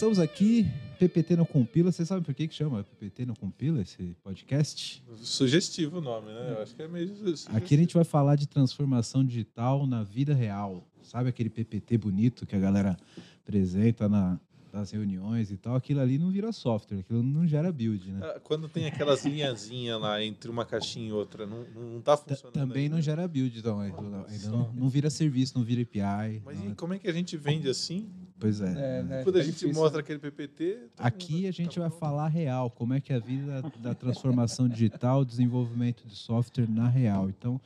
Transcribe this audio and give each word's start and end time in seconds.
Estamos 0.00 0.18
aqui, 0.18 0.66
PPT 0.98 1.36
não 1.36 1.44
compila. 1.44 1.92
Vocês 1.92 2.08
sabem 2.08 2.24
por 2.24 2.32
que, 2.32 2.48
que 2.48 2.54
chama 2.54 2.82
PPT 2.82 3.26
não 3.26 3.34
compila 3.34 3.82
esse 3.82 4.16
podcast? 4.22 5.04
Sugestivo 5.16 5.98
o 5.98 6.00
nome, 6.00 6.32
né? 6.32 6.54
Eu 6.56 6.62
acho 6.62 6.74
que 6.74 6.80
é 6.80 6.88
meio 6.88 7.14
sugestivo. 7.14 7.54
Aqui 7.54 7.74
a 7.74 7.76
gente 7.76 7.92
vai 7.92 8.02
falar 8.02 8.34
de 8.36 8.48
transformação 8.48 9.22
digital 9.22 9.86
na 9.86 10.02
vida 10.02 10.32
real. 10.32 10.88
Sabe 11.02 11.28
aquele 11.28 11.50
PPT 11.50 11.98
bonito 11.98 12.46
que 12.46 12.56
a 12.56 12.58
galera 12.58 12.96
apresenta 13.44 14.08
na, 14.08 14.40
nas 14.72 14.90
reuniões 14.90 15.50
e 15.50 15.56
tal? 15.56 15.74
Aquilo 15.74 16.00
ali 16.00 16.18
não 16.18 16.30
vira 16.30 16.52
software, 16.52 16.98
aquilo 17.00 17.22
não 17.22 17.46
gera 17.46 17.72
build, 17.72 18.10
né? 18.12 18.20
Ah, 18.22 18.40
Quando 18.40 18.68
tem 18.68 18.86
aquelas 18.86 19.24
linhazinhas 19.24 20.00
lá 20.00 20.22
entre 20.22 20.50
uma 20.50 20.64
caixinha 20.64 21.08
e 21.08 21.12
outra, 21.12 21.46
não, 21.46 21.64
não, 21.74 22.00
tá 22.00 22.16
T- 22.16 22.30
funcionando. 22.34 22.54
Também 22.54 22.84
ainda. 22.84 22.94
não 22.96 23.02
gera 23.02 23.26
build, 23.28 23.58
então. 23.58 23.80
Ainda, 23.80 23.96
Olha 23.98 24.26
ainda 24.28 24.48
não, 24.48 24.72
não 24.72 24.88
vira 24.88 25.10
serviço, 25.10 25.56
não 25.58 25.64
vira 25.64 25.82
API. 25.82 26.42
Mas 26.44 26.58
não 26.58 26.66
e 26.66 26.70
é- 26.70 26.74
como 26.74 26.94
é 26.94 26.98
que 26.98 27.08
a 27.08 27.12
gente 27.12 27.36
vende 27.36 27.68
assim? 27.68 28.08
Pois 28.38 28.60
é. 28.60 28.98
É, 28.98 29.02
né? 29.02 29.22
Quando 29.22 29.36
a 29.36 29.40
É 29.40 29.42
gente 29.44 29.54
difícil, 29.58 29.74
mostra 29.74 29.98
né? 29.98 30.02
aquele 30.02 30.18
PPT. 30.18 30.78
Aqui 30.96 31.34
mundo 31.34 31.46
a 31.48 31.50
gente 31.52 31.74
tá 31.74 31.80
vai 31.88 31.90
falar 31.98 32.28
real, 32.28 32.70
como 32.70 32.94
é 32.94 33.00
que 33.00 33.12
é 33.12 33.16
a 33.16 33.20
vida 33.20 33.62
da 33.80 33.94
transformação 33.94 34.66
digital, 34.68 35.24
desenvolvimento 35.26 36.06
de 36.06 36.14
software 36.16 36.66
na 36.68 36.88
real. 36.88 37.28
Então, 37.28 37.60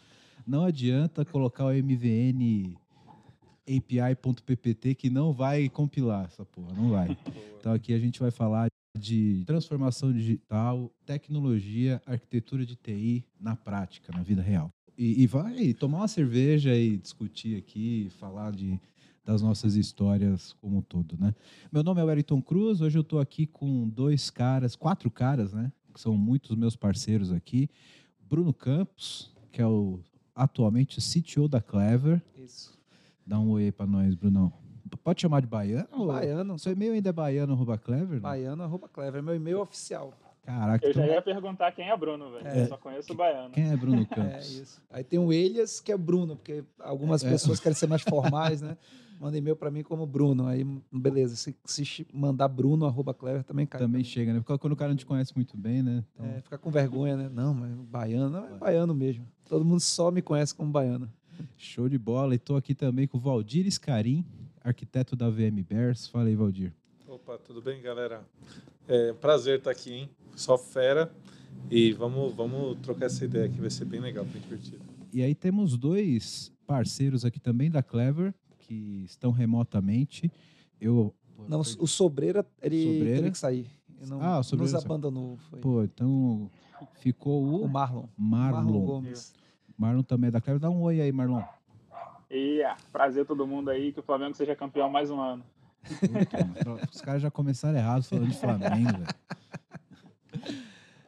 não 0.45 0.65
adianta 0.65 1.25
colocar 1.25 1.67
o 1.67 1.71
MVN 1.73 2.77
API.ppt 3.67 4.95
que 4.95 5.11
não 5.11 5.33
vai 5.33 5.69
compilar 5.69 6.27
essa 6.27 6.45
porra, 6.45 6.73
não 6.75 6.91
vai. 6.91 7.17
Então 7.59 7.73
aqui 7.73 7.95
a 7.95 7.99
gente 7.99 8.21
vai 8.21 8.31
falar 8.31 8.69
de 8.99 9.43
transformação 9.47 10.13
digital, 10.13 10.93
tecnologia, 11.07 12.01
arquitetura 12.05 12.67
de 12.67 12.77
TI 12.77 13.25
na 13.41 13.57
prática, 13.57 14.13
na 14.13 14.23
vida 14.23 14.43
real. 14.43 14.69
E, 14.97 15.23
e 15.23 15.27
vai 15.27 15.73
tomar 15.73 15.99
uma 15.99 16.09
cerveja 16.09 16.77
e 16.77 16.99
discutir 16.99 17.57
aqui, 17.57 18.09
falar 18.19 18.53
de, 18.53 18.79
das 19.25 19.41
nossas 19.41 19.77
histórias 19.77 20.53
como 20.61 20.77
um 20.77 20.83
todo, 20.83 21.17
né? 21.19 21.35
Meu 21.73 21.83
nome 21.83 22.03
é 22.03 22.05
Wellington 22.05 22.43
Cruz, 22.43 22.83
hoje 22.83 22.99
eu 22.99 23.03
estou 23.03 23.19
aqui 23.19 23.47
com 23.47 23.89
dois 23.89 24.31
caras, 24.31 24.77
quatro 24.77 25.11
caras, 25.11 25.53
né? 25.53 25.73
Que 25.93 26.01
são 26.01 26.17
muitos 26.17 26.55
meus 26.55 26.77
parceiros 26.77 27.33
aqui. 27.33 27.69
Bruno 28.21 28.53
Campos, 28.53 29.33
que 29.51 29.61
é 29.61 29.67
o 29.67 30.01
atualmente 30.35 31.01
CTO 31.01 31.49
da 31.49 31.61
Clever. 31.61 32.23
Isso. 32.37 32.79
Dá 33.27 33.39
um 33.39 33.51
oi 33.51 33.65
aí 33.65 33.73
pra 33.73 33.87
nós, 33.87 34.15
Brunão. 34.15 34.53
Pode 35.03 35.21
chamar 35.21 35.41
de 35.41 35.47
baiano? 35.47 35.89
ou- 35.93 36.07
Baiano. 36.09 36.59
Seu 36.59 36.73
e-mail 36.73 36.93
ainda 36.93 37.09
é 37.09 37.13
baiano, 37.13 37.53
arroba 37.53 37.77
Clever? 37.79 38.15
não? 38.15 38.21
Baiano, 38.21 38.63
arroba 38.63 38.89
Clever. 38.89 39.19
É 39.19 39.23
meu 39.23 39.35
e-mail 39.35 39.61
oficial. 39.61 40.13
Caraca, 40.43 40.87
Eu 40.87 40.93
já 40.93 41.07
ia 41.07 41.23
perguntar 41.23 41.73
quem 41.73 41.89
é 41.89 41.97
Bruno, 41.97 42.31
velho. 42.31 42.47
É. 42.47 42.63
Eu 42.63 42.67
só 42.69 42.77
conheço 42.77 43.13
o 43.13 43.17
baiano. 43.17 43.51
quem 43.51 43.71
é 43.71 43.77
Bruno 43.77 44.03
É 44.11 44.15
Campos? 44.15 44.51
isso. 44.53 44.83
Aí 44.91 45.03
tem 45.03 45.19
o 45.19 45.33
Elias, 45.33 45.81
que 45.81 45.91
é 45.91 45.97
Bruno, 45.97 46.37
porque 46.37 46.63
algumas 46.79 47.25
É. 47.25 47.31
pessoas 47.31 47.59
querem 47.59 47.75
ser 47.75 47.87
mais 47.89 48.03
formais, 48.57 48.61
né? 48.61 48.77
Manda 49.19 49.39
e-mail 49.39 49.57
pra 49.57 49.71
mim 49.71 49.83
como 49.83 50.05
Bruno. 50.07 50.47
Aí, 50.47 50.63
beleza. 50.93 51.35
Se, 51.35 51.57
se 51.65 52.07
mandar 52.13 52.47
Bruno, 52.49 52.85
arroba 52.85 53.15
Clever, 53.15 53.43
também 53.43 53.65
cai. 53.65 53.81
Também 53.81 54.05
chega, 54.05 54.35
né? 54.35 54.41
Porque 54.41 54.59
quando 54.59 54.75
o 54.75 54.77
cara 54.77 54.91
não 54.91 54.97
te 54.97 55.07
conhece 55.07 55.33
muito 55.35 55.57
bem, 55.57 55.83
né? 55.83 56.05
Então, 56.15 56.27
É, 56.27 56.41
fica 56.43 56.59
com 56.59 56.71
vergonha, 56.71 57.17
né? 57.17 57.31
Não, 57.33 57.55
mas 57.55 57.71
baiano 57.73 58.29
não 58.29 58.45
é 58.45 58.59
baiano 58.59 58.95
mesmo. 58.95 59.27
Todo 59.49 59.65
mundo 59.65 59.81
só 59.81 60.11
me 60.11 60.21
conhece 60.21 60.55
como 60.55 60.71
baiano. 60.71 61.11
Show 61.57 61.89
de 61.89 61.99
bola. 61.99 62.35
E 62.35 62.39
tô 62.39 62.57
aqui 62.57 62.75
também 62.75 63.07
com 63.07 63.19
o 63.19 63.21
Valdir 63.21 63.67
Escarim, 63.67 64.25
arquiteto 64.63 65.15
da 65.17 65.29
VM 65.31 65.63
Bears. 65.69 66.07
Fala 66.09 66.27
aí, 66.29 66.35
Valdir. 66.37 66.73
Opa, 67.09 67.39
tudo 67.39 67.61
bem, 67.63 67.81
galera? 67.83 68.23
É 68.89 69.13
um 69.13 69.17
prazer 69.17 69.59
estar 69.59 69.71
aqui, 69.71 69.93
hein? 69.93 70.11
Só 70.37 70.59
fera. 70.59 71.11
E 71.71 71.93
vamos, 71.93 72.35
vamos 72.35 72.79
trocar 72.83 73.07
essa 73.07 73.25
ideia 73.25 73.47
aqui, 73.47 73.61
vai 73.61 73.71
ser 73.71 73.85
bem 73.85 74.01
legal, 74.01 74.25
bem 74.25 74.43
divertido. 74.43 74.81
E 75.13 75.23
aí 75.23 75.35
temos 75.35 75.77
dois 75.79 76.53
parceiros 76.67 77.25
aqui 77.25 77.39
também 77.39 77.71
da 77.71 77.83
Clever, 77.83 78.35
que 78.59 79.03
estão 79.05 79.31
remotamente. 79.31 80.31
Eu. 80.81 81.15
Não, 81.49 81.61
o 81.61 81.87
Sobreira, 81.87 82.45
ele 82.63 82.83
Sobreira? 82.83 83.17
teve 83.19 83.31
que 83.31 83.39
sair. 83.39 83.67
Ele 84.01 84.11
não, 84.11 84.21
Ah, 84.21 84.39
o 84.41 84.43
Sobreira 84.43 84.73
nos 84.75 84.85
abandonou. 84.85 85.37
Foi. 85.49 85.61
Pô, 85.61 85.83
então 85.85 86.51
ficou 87.01 87.43
O 87.45 87.65
o 87.65 87.69
Marlon. 87.69 88.07
Marlon. 88.17 88.85
Gomes. 88.85 89.33
Marlon 89.77 90.03
também 90.03 90.29
é 90.29 90.31
da 90.31 90.41
Clever. 90.41 90.61
Dá 90.61 90.71
um 90.71 90.83
oi 90.83 91.01
aí, 91.01 91.13
Marlon. 91.13 91.43
E 92.31 92.63
ah, 92.63 92.77
prazer 92.93 93.27
todo 93.27 93.47
mundo 93.47 93.71
aí, 93.71 93.93
que 93.93 94.01
o 94.01 94.03
Flamengo 94.03 94.35
seja 94.35 94.57
campeão 94.57 94.91
mais 94.91 95.11
um 95.11 95.21
ano. 95.21 95.45
Puta, 96.01 96.89
Os 96.93 97.01
caras 97.01 97.23
já 97.23 97.31
começaram 97.31 97.79
errado 97.79 98.03
falando 98.03 98.29
de 98.29 98.37
Flamengo, 98.37 98.93
velho. 98.93 99.07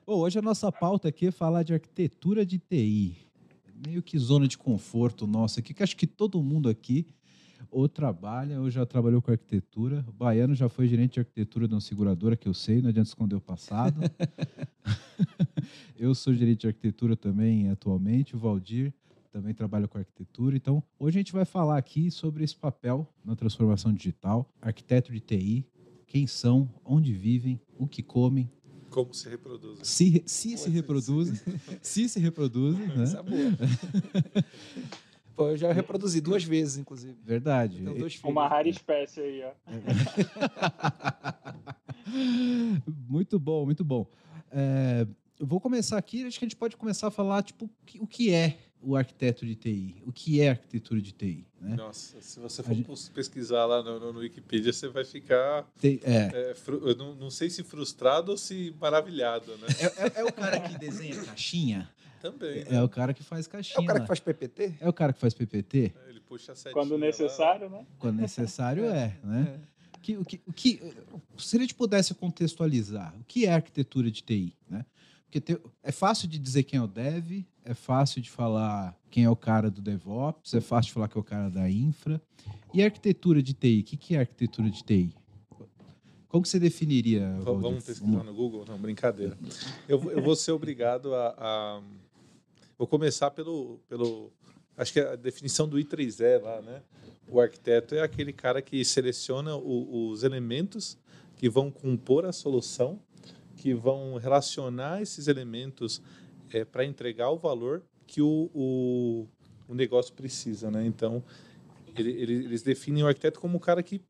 Hoje 0.07 0.39
a 0.39 0.43
nossa 0.43 0.71
pauta 0.71 1.09
aqui 1.09 1.27
é 1.27 1.31
falar 1.33 1.63
de 1.63 1.75
arquitetura 1.75 2.47
de 2.47 2.59
TI. 2.59 3.17
Meio 3.85 4.03
que 4.03 4.19
zona 4.19 4.47
de 4.47 4.57
conforto 4.57 5.27
nossa 5.27 5.61
aqui, 5.61 5.75
que 5.75 5.83
acho 5.83 5.97
que 5.97 6.07
todo 6.07 6.43
mundo 6.43 6.69
aqui 6.69 7.07
ou 7.77 7.87
trabalha 7.91 8.59
ou 8.59 8.71
já 8.71 8.87
trabalhou 8.87 9.21
com 9.21 9.31
arquitetura. 9.31 10.03
O 10.09 10.13
Baiano 10.13 10.55
já 10.55 10.67
foi 10.67 10.89
gerente 10.89 11.15
de 11.15 11.21
arquitetura 11.21 11.69
de 11.69 11.75
uma 11.75 11.81
seguradora, 11.83 12.35
que 12.35 12.49
eu 12.49 12.55
sei, 12.55 12.81
não 12.81 12.89
adianta 12.89 13.11
esconder 13.11 13.35
o 13.35 13.41
passado. 13.41 14.01
eu 15.95 16.15
sou 16.15 16.33
gerente 16.33 16.61
de 16.61 16.69
arquitetura 16.69 17.15
também 17.15 17.69
atualmente, 17.69 18.35
o 18.35 18.39
Valdir 18.39 18.95
também 19.31 19.53
trabalha 19.53 19.87
com 19.87 19.99
arquitetura. 19.99 20.57
Então, 20.57 20.83
hoje 20.99 21.19
a 21.19 21.21
gente 21.21 21.35
vai 21.35 21.45
falar 21.45 21.77
aqui 21.77 22.11
sobre 22.11 22.43
esse 22.43 22.57
papel 22.57 23.07
na 23.23 23.37
transformação 23.37 23.93
digital, 23.93 24.51
arquiteto 24.59 25.13
de 25.13 25.21
TI, 25.21 25.67
quem 26.07 26.27
são, 26.27 26.71
onde 26.83 27.13
vivem, 27.13 27.61
o 27.79 27.87
que 27.87 28.03
comem, 28.03 28.51
Como 28.89 29.13
se 29.13 29.29
reproduz? 29.29 29.81
se, 29.83 30.23
se 30.25 30.57
se 30.57 30.71
reproduzem, 30.71 31.39
se 31.83 32.09
se 32.09 32.19
reproduzem, 32.21 32.87
né? 32.87 33.03
Essa 33.03 33.19
é 33.19 33.23
boa. 33.23 33.53
Pô, 35.37 35.51
eu 35.51 35.57
já 35.57 35.73
reproduzi 35.73 36.21
duas 36.21 36.43
vezes, 36.43 36.79
inclusive. 36.79 37.17
Verdade. 37.23 37.81
Dois 37.83 38.15
filhos. 38.15 38.25
Uma 38.25 38.49
rara 38.49 38.69
espécie 38.69 39.21
aí, 39.21 39.45
ó. 39.45 39.53
muito 43.09 43.39
bom, 43.39 43.65
muito 43.65 43.85
bom. 43.85 44.07
É, 44.51 45.07
eu 45.39 45.47
vou 45.47 45.61
começar 45.61 45.99
aqui, 45.99 46.25
acho 46.27 46.39
que 46.39 46.45
a 46.45 46.49
gente 46.49 46.57
pode 46.57 46.77
começar 46.77 47.09
a 47.09 47.11
falar, 47.11 47.43
tipo, 47.43 47.69
o 48.01 48.07
que- 48.07 48.33
é 48.33 48.59
o 48.81 48.95
arquiteto 48.97 49.45
de 49.45 49.55
TI? 49.57 50.03
O 50.07 50.13
que 50.13 50.41
é 50.41 50.51
arquitetura 50.51 51.01
de 51.01 51.13
TI? 51.13 51.47
Né? 51.61 51.77
Nossa, 51.77 52.21
se 52.23 52.39
você 52.39 52.63
for 52.63 52.75
gente- 52.75 53.11
pesquisar 53.11 53.67
lá 53.67 53.83
no, 53.83 53.99
no, 53.99 54.13
no 54.13 54.19
Wikipedia, 54.21 54.73
você 54.73 54.89
vai 54.89 55.05
ficar, 55.05 55.65
Tem- 55.81 56.01
é, 56.05 56.51
é, 56.51 56.55
fru- 56.55 56.89
eu 56.89 56.95
não, 56.97 57.15
não 57.15 57.31
sei 57.31 57.51
se 57.51 57.63
frustrado 57.65 58.31
ou 58.33 58.39
se 58.39 58.75
maravilhado, 58.81 59.51
né? 59.59 59.67
é, 59.81 59.85
é- 60.07 60.13
é 60.21 60.25
o 60.25 60.33
cara 60.33 60.61
que 60.61 60.79
desenha 60.79 61.23
caixinha? 61.25 61.91
Também. 62.21 62.65
É, 62.67 62.83
o 62.83 62.89
cara 62.89 63.13
que 63.15 63.23
faz 63.23 63.47
É 63.47 63.51
caixinha. 63.51 63.81
o 63.81 63.87
cara 63.87 63.99
lá. 63.99 64.05
que 64.05 64.09
faz 64.09 64.21
PPT? 64.21 64.75
É 64.81 64.89
o 64.89 64.93
cara 64.93 65.13
que 65.13 65.21
faz 65.21 65.35
PPT? 65.35 65.93
Ele 66.09 66.21
puxa 66.21 66.53
a 66.53 66.55
setinha 66.55 66.75
Quando 66.75 66.93
lá. 66.93 66.99
necessário, 66.99 67.69
né? 67.71 67.87
Quando 67.99 68.17
necessário 68.21 68.85
é, 68.87 69.17
né? 69.23 69.61
É. 69.73 69.77
Que, 70.03 70.17
o 70.17 70.25
que, 70.25 70.41
o 70.47 70.53
que, 70.53 70.81
se 71.37 71.57
a 71.57 71.61
gente 71.61 71.75
pudesse 71.75 72.15
contextualizar, 72.15 73.13
o 73.19 73.25
que 73.25 73.45
é 73.47 73.53
arquitetura 73.53 74.11
de 74.11 74.23
TI? 74.23 74.57
Né? 74.69 74.85
Porque 75.25 75.41
te- 75.41 75.61
é 75.83 75.91
fácil 75.91 76.29
de 76.29 76.39
dizer 76.39 76.63
quem 76.63 76.79
é 76.79 76.83
o 76.83 76.87
dev, 76.87 77.45
é 77.65 77.75
fácil 77.75 78.23
de 78.23 78.31
falar 78.31 78.97
quem 79.11 79.25
é 79.25 79.31
o 79.31 79.35
cara 79.35 79.69
do 79.69 79.81
DevOps, 79.83 80.55
é 80.55 80.61
fácil 80.61 80.89
de 80.89 80.93
falar 80.95 81.09
que 81.09 81.19
é 81.19 81.21
o 81.21 81.25
cara 81.25 81.49
da 81.51 81.69
infra. 81.69 82.23
E 82.73 82.83
arquitetura 82.85 83.43
de 83.43 83.53
TI? 83.53 83.81
O 83.81 83.85
que, 83.85 83.97
que 83.97 84.15
é 84.15 84.21
arquitetura 84.21 84.71
de 84.71 84.83
TI? 84.85 85.13
Como 86.29 86.43
que 86.43 86.49
você 86.49 86.61
definiria? 86.61 87.29
V- 87.39 87.45
Valdir? 87.45 87.63
Vamos 87.63 87.85
pesquisar 87.85 88.23
no 88.23 88.35
Google? 88.35 88.65
Não, 88.69 88.79
brincadeira. 88.79 89.37
Eu, 89.89 89.99
vou- 89.99 90.13
eu 90.13 90.23
vou 90.23 90.37
ser 90.37 90.53
obrigado 90.53 91.15
a, 91.15 91.35
a- 91.39 91.83
Vou 92.79 92.87
começar 92.87 93.31
pelo, 93.31 93.81
pelo. 93.89 94.31
Acho 94.77 94.93
que 94.93 95.01
é 95.01 95.13
a 95.13 95.17
definição 95.17 95.67
do 95.69 95.79
I3E 95.79 96.41
lá, 96.43 96.61
né? 96.61 96.83
O 97.29 97.41
arquiteto 97.41 97.95
é 97.95 98.03
aquele 98.03 98.33
cara 98.33 98.61
que 98.61 98.85
seleciona 98.85 99.57
o- 99.57 100.11
os 100.11 100.23
elementos 100.23 100.99
que 101.37 101.49
vão 101.49 101.71
compor 101.71 102.25
a 102.27 102.33
solução, 102.33 103.01
que 103.57 103.73
vão 103.75 104.17
relacionar 104.17 105.01
esses 105.03 105.27
elementos 105.27 106.03
para 106.71 106.85
entregar 106.85 107.31
o 107.31 107.37
valor 107.37 107.83
que 108.07 108.21
o, 108.23 108.51
o, 108.55 109.27
o 109.69 109.75
negócio 109.75 110.13
precisa, 110.15 110.71
né? 110.71 110.85
Então, 110.87 111.23
ele- 111.97 112.13
ele- 112.13 112.45
eles 112.45 112.63
definem 112.63 113.03
o 113.03 113.07
arquiteto 113.09 113.41
como 113.41 113.57
o 113.57 113.61
cara 113.61 113.83
que 113.83 114.01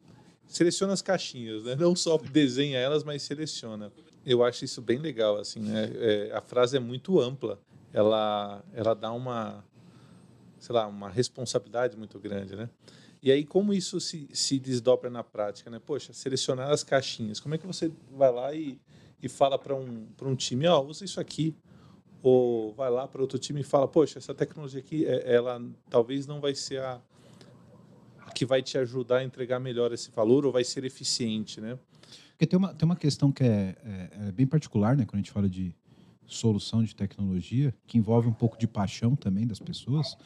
seleciona 0.47 0.93
as 0.93 1.01
caixinhas, 1.03 1.65
né? 1.65 1.77
Não 1.77 1.95
só 1.97 2.19
desenha 2.19 2.79
elas, 2.79 3.03
mas 3.05 3.23
seleciona. 3.23 3.93
Eu 4.25 4.45
acho 4.45 4.65
isso 4.65 4.83
bem 4.83 4.99
legal, 4.99 5.39
assim, 5.39 5.61
né? 5.61 5.91
É, 5.95 6.33
a 6.35 6.41
frase 6.41 6.77
é 6.77 6.81
muito 6.81 7.21
ampla. 7.21 7.61
Ela, 7.97 8.63
ela 8.75 8.95
dá 8.95 9.11
uma, 9.11 9.65
sei 10.59 10.75
lá, 10.75 10.87
uma 10.87 11.09
responsabilidade 11.09 11.97
muito 11.97 12.19
grande, 12.21 12.55
né? 12.55 12.69
E 13.23 13.33
aí, 13.33 13.43
como 13.43 13.73
isso 13.73 13.99
se, 13.99 14.29
se 14.35 14.59
desdobra 14.59 15.09
na 15.09 15.25
prática, 15.25 15.71
né? 15.71 15.79
Poxa, 15.79 16.13
selecionar 16.13 16.71
as 16.71 16.85
caixinhas. 16.85 17.41
Como 17.41 17.55
é 17.55 17.59
que 17.59 17.67
você 17.67 17.91
vai 18.13 18.31
lá 18.31 18.53
e, 18.55 18.79
e 19.23 19.31
fala 19.31 19.59
para 19.59 19.75
um, 19.75 20.05
para 20.15 20.29
um 20.29 20.37
time, 20.37 20.67
ó, 20.67 20.83
usa 20.83 21.07
isso 21.07 21.19
aqui. 21.19 21.57
Ou 22.23 22.75
vai 22.75 22.91
lá 22.91 23.09
para 23.09 23.23
outro 23.23 23.39
time 23.39 23.63
e 23.63 23.65
fala, 23.65 23.89
poxa, 23.89 24.19
essa 24.19 24.35
tecnologia 24.35 24.81
aqui, 24.81 25.07
é- 25.07 25.35
ela 25.35 25.59
talvez 25.89 26.27
não 26.27 26.39
vai 26.39 26.55
ser 26.55 26.83
a, 26.83 27.01
a 28.27 28.31
que 28.33 28.45
vai 28.45 28.61
te 28.63 28.77
ajudar 28.77 29.19
a 29.19 29.25
entregar 29.25 29.59
melhor 29.59 29.91
esse 29.91 30.11
valor 30.11 30.45
ou 30.45 30.53
vai 30.53 30.65
ser 30.65 30.85
eficiente, 30.85 31.63
né? 31.63 31.79
Porque 32.33 32.47
tem 32.47 32.59
uma, 32.59 32.75
tem 32.75 32.85
uma 32.85 32.97
questão 32.97 33.33
que 33.33 33.43
é, 33.43 33.75
é- 33.83 34.29
é 34.29 34.33
bem 34.33 34.47
particular, 34.47 34.95
né, 34.95 35.07
quando 35.07 35.15
a 35.15 35.23
gente 35.23 35.31
fala 35.31 35.49
de 35.49 35.75
solução 36.27 36.83
de 36.83 36.95
tecnologia, 36.95 37.75
que 37.87 37.99
envolve 37.99 38.29
um 38.29 38.33
pouco 38.33 38.59
de 38.59 38.67
paixão 38.67 39.15
também 39.15 39.47
das 39.47 39.59
pessoas, 39.59 40.17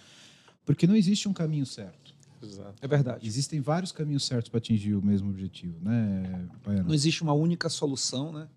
porque 0.65 0.87
não 0.87 0.97
existe 0.97 1.29
um 1.29 1.33
caminho 1.33 1.67
certo. 1.67 2.15
Exato. 2.43 2.75
É 2.81 2.89
verdade. 2.89 3.27
Existem 3.27 3.61
vários 3.61 3.93
caminhos 3.93 4.25
certos 4.25 4.49
para 4.49 4.59
atingir 4.59 4.95
o 4.95 5.05
mesmo 5.05 5.29
objetivo, 5.29 5.79
né, 5.83 6.49
Baiano? 6.65 6.89
Não 6.89 6.95
existe 6.95 7.23
uma 7.23 7.35
única 7.35 7.69
solução, 7.69 8.33
né? 8.33 8.49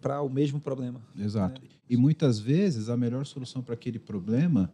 Para 0.00 0.22
o 0.22 0.28
mesmo 0.28 0.60
problema. 0.60 1.00
Exato. 1.18 1.60
E 1.88 1.96
muitas 1.96 2.38
vezes 2.38 2.88
a 2.88 2.96
melhor 2.96 3.26
solução 3.26 3.62
para 3.62 3.74
aquele 3.74 3.98
problema 3.98 4.72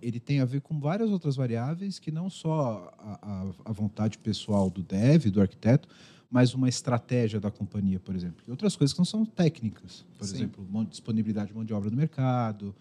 ele 0.00 0.20
tem 0.20 0.40
a 0.40 0.44
ver 0.44 0.60
com 0.60 0.78
várias 0.78 1.10
outras 1.10 1.36
variáveis 1.36 1.98
que 1.98 2.10
não 2.10 2.28
só 2.28 2.92
a, 2.98 3.18
a, 3.22 3.70
a, 3.70 3.72
vontade 3.72 4.18
pessoal 4.18 4.68
do 4.68 4.82
dev, 4.82 5.26
do 5.26 5.40
arquiteto, 5.40 5.88
mas 6.30 6.54
uma 6.54 6.68
estratégia 6.68 7.40
da 7.40 7.50
companhia, 7.50 8.00
por 8.00 8.14
exemplo. 8.14 8.42
E 8.46 8.50
outras 8.50 8.76
coisas 8.76 8.92
que 8.92 8.98
não 8.98 9.04
são 9.04 9.24
técnicas. 9.24 10.04
Por 10.18 10.26
Sim. 10.26 10.36
exemplo, 10.36 10.86
disponibilidade 10.86 11.48
de 11.48 11.54
mão 11.54 11.64
de 11.64 11.72
obra 11.72 11.90
no 11.90 11.96
mercado, 11.96 12.74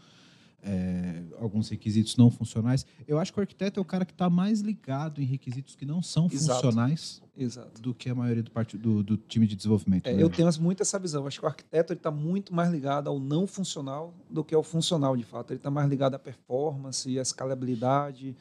é, 0.66 1.22
alguns 1.40 1.70
requisitos 1.70 2.18
não 2.18 2.32
funcionais. 2.32 2.86
Eu 3.08 3.20
acho 3.20 3.32
que 3.32 3.40
o 3.40 3.42
arquiteto 3.42 3.80
é 3.80 3.82
o 3.82 3.86
cara 3.86 4.04
que 4.04 4.12
está 4.12 4.30
mais 4.32 4.62
ligado 4.62 5.22
em 5.22 5.26
requisitos 5.26 5.76
que 5.76 5.86
não 5.86 6.02
são 6.02 6.28
Exato. 6.32 6.60
funcionais 6.60 7.22
Exato. 7.38 7.80
do 7.80 7.94
que 7.94 8.10
a 8.10 8.16
maioria 8.16 8.42
do, 8.42 8.50
part... 8.50 8.76
do, 8.76 9.04
do 9.04 9.16
time 9.16 9.46
de 9.46 9.56
desenvolvimento. 9.56 10.08
É, 10.08 10.14
né? 10.14 10.24
Eu 10.24 10.30
tenho 10.30 10.50
muito 10.60 10.82
essa 10.82 10.98
visão. 10.98 11.22
Eu 11.22 11.28
acho 11.28 11.40
que 11.40 11.46
o 11.46 11.48
arquiteto 11.48 11.94
está 11.94 12.10
muito 12.10 12.54
mais 12.54 12.72
ligado 12.72 13.08
ao 13.08 13.20
não 13.20 13.46
funcional 13.46 14.12
do 14.28 14.44
que 14.44 14.56
ao 14.56 14.64
funcional, 14.64 15.16
de 15.16 15.24
fato. 15.24 15.52
Ele 15.52 15.60
está 15.60 15.70
mais 15.70 15.88
ligado 15.88 16.16
à 16.16 16.20
performance, 16.20 17.20
à 17.20 17.22
escalabilidade, 17.22 18.36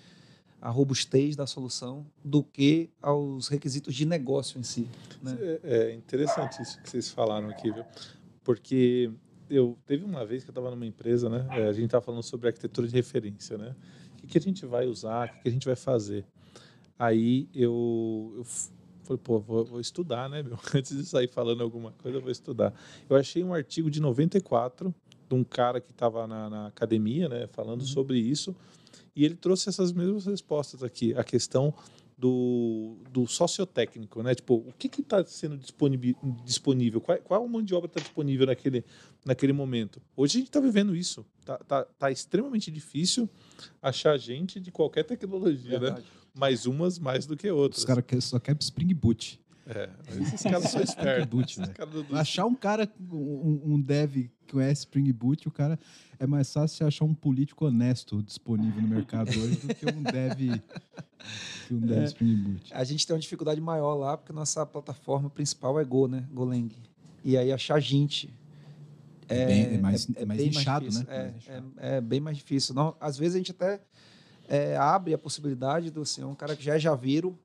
à 0.64 0.70
robustez 0.70 1.36
da 1.36 1.46
solução, 1.46 2.06
do 2.24 2.42
que 2.42 2.88
aos 3.02 3.48
requisitos 3.48 3.94
de 3.94 4.06
negócio 4.06 4.58
em 4.58 4.62
si. 4.62 4.88
Né? 5.22 5.36
É, 5.38 5.60
é 5.62 5.94
interessante 5.94 6.62
isso 6.62 6.80
que 6.80 6.88
vocês 6.88 7.10
falaram 7.10 7.50
aqui, 7.50 7.70
viu? 7.70 7.84
Porque 8.42 9.12
eu 9.50 9.76
teve 9.84 10.06
uma 10.06 10.24
vez 10.24 10.42
que 10.42 10.48
eu 10.48 10.52
estava 10.52 10.70
numa 10.70 10.86
empresa, 10.86 11.28
né? 11.28 11.46
É, 11.50 11.68
a 11.68 11.72
gente 11.74 11.84
estava 11.84 12.02
falando 12.02 12.22
sobre 12.22 12.46
arquitetura 12.46 12.88
de 12.88 12.94
referência, 12.94 13.58
né? 13.58 13.76
O 14.14 14.16
que, 14.16 14.26
que 14.26 14.38
a 14.38 14.40
gente 14.40 14.64
vai 14.64 14.86
usar, 14.86 15.28
o 15.28 15.32
que, 15.32 15.42
que, 15.42 15.48
a 15.50 15.52
gente 15.52 15.66
vai 15.66 15.76
fazer. 15.76 16.24
Aí 16.98 17.46
eu, 17.54 18.32
eu 18.38 18.44
falei, 19.02 19.20
pô, 19.22 19.38
vou, 19.40 19.66
vou, 19.66 19.80
estudar, 19.80 20.30
né, 20.30 20.42
meu? 20.42 20.58
Antes 20.74 20.96
de 20.96 21.04
sair 21.04 21.28
falando 21.28 21.62
alguma 21.62 21.92
coisa, 21.92 22.16
eu 22.16 22.22
vou 22.22 22.30
estudar. 22.30 22.72
Eu 23.06 23.16
achei 23.16 23.44
um 23.44 23.52
artigo 23.52 23.90
de 23.90 24.00
94 24.00 24.94
de 25.28 25.34
um 25.34 25.44
cara 25.44 25.78
que 25.78 25.90
estava 25.90 26.26
na, 26.26 26.48
na, 26.48 26.66
academia, 26.68 27.28
né, 27.28 27.46
falando 27.48 27.82
uhum. 27.82 27.86
sobre 27.86 28.18
isso, 28.18 28.56
e 29.14 29.24
ele 29.24 29.34
trouxe 29.34 29.68
essas 29.68 29.92
mesmas 29.92 30.26
respostas 30.26 30.82
aqui. 30.82 31.14
A 31.14 31.22
questão 31.22 31.74
do, 32.16 32.96
do 33.10 33.26
sociotécnico, 33.26 34.22
né? 34.22 34.34
Tipo, 34.34 34.54
o 34.54 34.72
que 34.78 34.88
está 35.00 35.24
sendo 35.24 35.58
disponível? 36.44 37.00
Qual, 37.00 37.18
qual 37.18 37.48
mão 37.48 37.62
de 37.62 37.74
obra 37.74 37.86
está 37.86 38.00
disponível 38.00 38.46
naquele, 38.46 38.84
naquele 39.24 39.52
momento? 39.52 40.00
Hoje 40.16 40.38
a 40.38 40.40
gente 40.40 40.48
está 40.48 40.60
vivendo 40.60 40.94
isso. 40.94 41.24
Tá, 41.44 41.58
tá, 41.58 41.84
tá, 41.84 42.10
extremamente 42.10 42.70
difícil 42.70 43.28
achar 43.82 44.16
gente 44.16 44.60
de 44.60 44.70
qualquer 44.70 45.04
tecnologia, 45.04 45.72
né? 45.72 45.78
Verdade. 45.78 46.02
né? 46.02 46.06
Mas 46.36 46.66
umas 46.66 46.98
mais 46.98 47.26
do 47.26 47.36
que 47.36 47.48
outras. 47.50 47.78
Os 47.80 47.84
caras 47.84 48.04
só 48.24 48.38
querem 48.40 48.58
Spring 48.60 48.92
Boot. 48.94 49.40
É, 49.66 49.88
esses 50.20 50.42
caras 50.42 50.70
são 50.70 50.82
espertos. 50.82 51.26
Boot, 51.26 51.60
né? 51.60 51.66
do... 51.90 52.16
Achar 52.16 52.44
um 52.44 52.54
cara, 52.54 52.90
um, 53.10 53.60
um 53.64 53.80
dev 53.80 54.28
que 54.46 54.52
conhece 54.52 54.80
Spring 54.80 55.10
Boot, 55.10 55.48
o 55.48 55.50
cara 55.50 55.78
é 56.18 56.26
mais 56.26 56.52
fácil 56.52 56.86
achar 56.86 57.04
um 57.04 57.14
político 57.14 57.64
honesto 57.66 58.22
disponível 58.22 58.82
no 58.82 58.88
mercado 58.88 59.30
hoje 59.30 59.56
do 59.56 59.74
que 59.74 59.86
um 59.86 60.02
dev, 60.02 60.60
que 61.66 61.74
um 61.74 61.80
dev 61.80 62.02
é, 62.02 62.04
Spring 62.04 62.36
Boot. 62.36 62.74
A 62.74 62.84
gente 62.84 63.06
tem 63.06 63.14
uma 63.14 63.20
dificuldade 63.20 63.60
maior 63.60 63.94
lá 63.94 64.16
porque 64.18 64.32
nossa 64.32 64.66
plataforma 64.66 65.30
principal 65.30 65.80
é 65.80 65.84
Go, 65.84 66.08
né? 66.08 66.28
Golang. 66.30 66.70
E 67.24 67.38
aí 67.38 67.50
achar 67.50 67.80
gente 67.80 68.34
é, 69.28 69.42
é, 69.42 69.46
bem, 69.46 69.62
é 69.62 69.78
mais, 69.78 70.08
é, 70.10 70.22
é 70.22 70.24
mais 70.26 70.40
inchado, 70.42 70.86
né? 70.92 71.06
É, 71.08 71.32
é, 71.46 71.96
é, 71.96 72.00
bem 72.00 72.20
mais 72.20 72.36
difícil. 72.36 72.74
Não, 72.74 72.94
às 73.00 73.16
vezes 73.16 73.34
a 73.34 73.38
gente 73.38 73.50
até 73.50 73.80
abre 74.78 75.14
a 75.14 75.18
possibilidade 75.18 75.90
do 75.90 76.02
assim, 76.02 76.22
um 76.22 76.34
cara 76.34 76.54
que 76.54 76.62
já 76.62 76.74
é 76.74 76.78
Javiro 76.78 77.38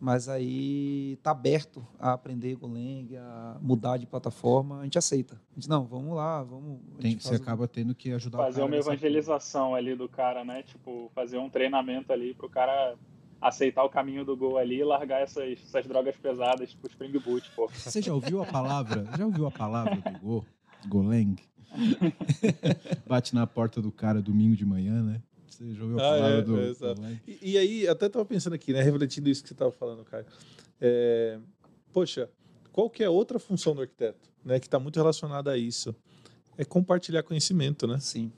mas 0.00 0.28
aí 0.28 1.14
está 1.14 1.32
aberto 1.32 1.86
a 1.98 2.12
aprender 2.12 2.54
Golang, 2.54 3.16
a 3.16 3.58
mudar 3.60 3.96
de 3.96 4.06
plataforma, 4.06 4.80
a 4.80 4.84
gente 4.84 4.98
aceita. 4.98 5.34
A 5.52 5.54
gente, 5.54 5.68
não, 5.68 5.84
vamos 5.84 6.14
lá, 6.16 6.42
vamos... 6.42 6.80
Tem, 7.00 7.18
você 7.18 7.34
acaba 7.34 7.66
tendo 7.66 7.94
que 7.94 8.12
ajudar 8.12 8.38
Fazer 8.38 8.62
uma 8.62 8.76
evangelização 8.76 9.74
ali 9.74 9.94
do 9.94 10.08
cara, 10.08 10.44
né? 10.44 10.62
Tipo, 10.62 11.10
fazer 11.14 11.38
um 11.38 11.50
treinamento 11.50 12.12
ali 12.12 12.34
para 12.34 12.46
o 12.46 12.50
cara 12.50 12.96
aceitar 13.40 13.84
o 13.84 13.88
caminho 13.88 14.24
do 14.24 14.36
Go 14.36 14.56
ali 14.56 14.80
e 14.80 14.84
largar 14.84 15.22
essas, 15.22 15.58
essas 15.62 15.86
drogas 15.86 16.16
pesadas, 16.16 16.70
tipo 16.70 16.86
Spring 16.86 17.18
Boot, 17.18 17.50
pô. 17.54 17.68
Você 17.68 18.02
já 18.02 18.12
ouviu 18.12 18.42
a 18.42 18.46
palavra, 18.46 19.04
já 19.16 19.24
ouviu 19.24 19.46
a 19.46 19.50
palavra 19.50 19.96
do 19.96 20.18
Go? 20.20 20.46
Golang? 20.86 21.36
Bate 23.06 23.34
na 23.34 23.46
porta 23.46 23.82
do 23.82 23.92
cara 23.92 24.22
domingo 24.22 24.56
de 24.56 24.64
manhã, 24.64 25.02
né? 25.02 25.22
Você 25.58 25.74
já 25.74 25.82
ouviu 25.82 25.98
a 25.98 26.12
ah, 26.12 26.28
é, 26.30 26.42
do, 26.42 26.60
é, 26.60 26.72
do 26.72 27.20
e, 27.26 27.52
e, 27.52 27.58
aí, 27.58 27.88
até 27.88 28.06
estava 28.06 28.24
pensando 28.24 28.52
aqui, 28.52 28.72
né? 28.72 28.80
Refletindo 28.80 29.28
isso 29.28 29.42
que 29.42 29.48
você 29.48 29.54
estava 29.54 29.72
falando, 29.72 30.04
Caio. 30.04 30.24
É, 30.80 31.38
poxa, 31.92 32.30
qual 32.70 32.88
que 32.88 33.02
é 33.02 33.10
outra 33.10 33.40
função 33.40 33.74
do 33.74 33.80
arquiteto, 33.80 34.30
né? 34.44 34.60
Que 34.60 34.68
está 34.68 34.78
muito 34.78 34.96
relacionada 34.96 35.50
a 35.50 35.58
isso? 35.58 35.94
É 36.56 36.64
compartilhar 36.64 37.24
conhecimento, 37.24 37.88
né? 37.88 37.98
Sim. 37.98 38.30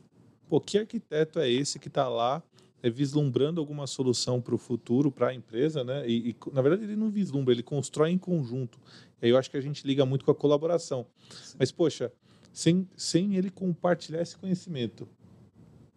Pô, 0.49 0.61
que 0.61 0.79
arquiteto 0.79 1.39
é 1.39 1.51
esse 1.51 1.79
que 1.79 1.89
está 1.89 2.09
lá 2.09 2.43
é, 2.83 2.89
vislumbrando 2.89 3.61
alguma 3.61 3.87
solução 3.87 4.41
para 4.41 4.55
o 4.55 4.59
futuro, 4.59 5.13
para 5.13 5.29
a 5.29 5.35
empresa, 5.35 5.85
né? 5.85 6.09
E, 6.09 6.31
e, 6.31 6.37
na 6.53 6.63
verdade 6.63 6.85
ele 6.85 6.97
não 6.97 7.11
vislumbra, 7.11 7.53
ele 7.53 7.63
constrói 7.63 8.11
em 8.11 8.19
conjunto. 8.19 8.79
E 9.21 9.27
aí 9.27 9.31
eu 9.31 9.37
acho 9.37 9.51
que 9.51 9.59
a 9.59 9.61
gente 9.61 9.87
liga 9.87 10.07
muito 10.07 10.25
com 10.25 10.31
a 10.31 10.35
colaboração. 10.35 11.07
Sim. 11.31 11.57
Mas 11.59 11.71
poxa, 11.71 12.11
sem, 12.51 12.89
sem 12.97 13.37
ele 13.37 13.51
compartilhar 13.51 14.23
esse 14.23 14.39
conhecimento, 14.39 15.07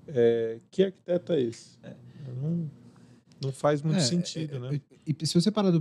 é, 0.07 0.59
que 0.69 0.83
arquiteto 0.83 1.33
é 1.33 1.41
esse? 1.41 1.77
É. 1.83 1.95
Não, 2.41 2.69
não 3.41 3.51
faz 3.51 3.81
muito 3.81 3.97
é, 3.97 4.01
sentido, 4.01 4.59
né? 4.59 4.79
E, 5.05 5.15
e 5.19 5.25
se 5.25 5.33
você 5.33 5.51
parar 5.51 5.71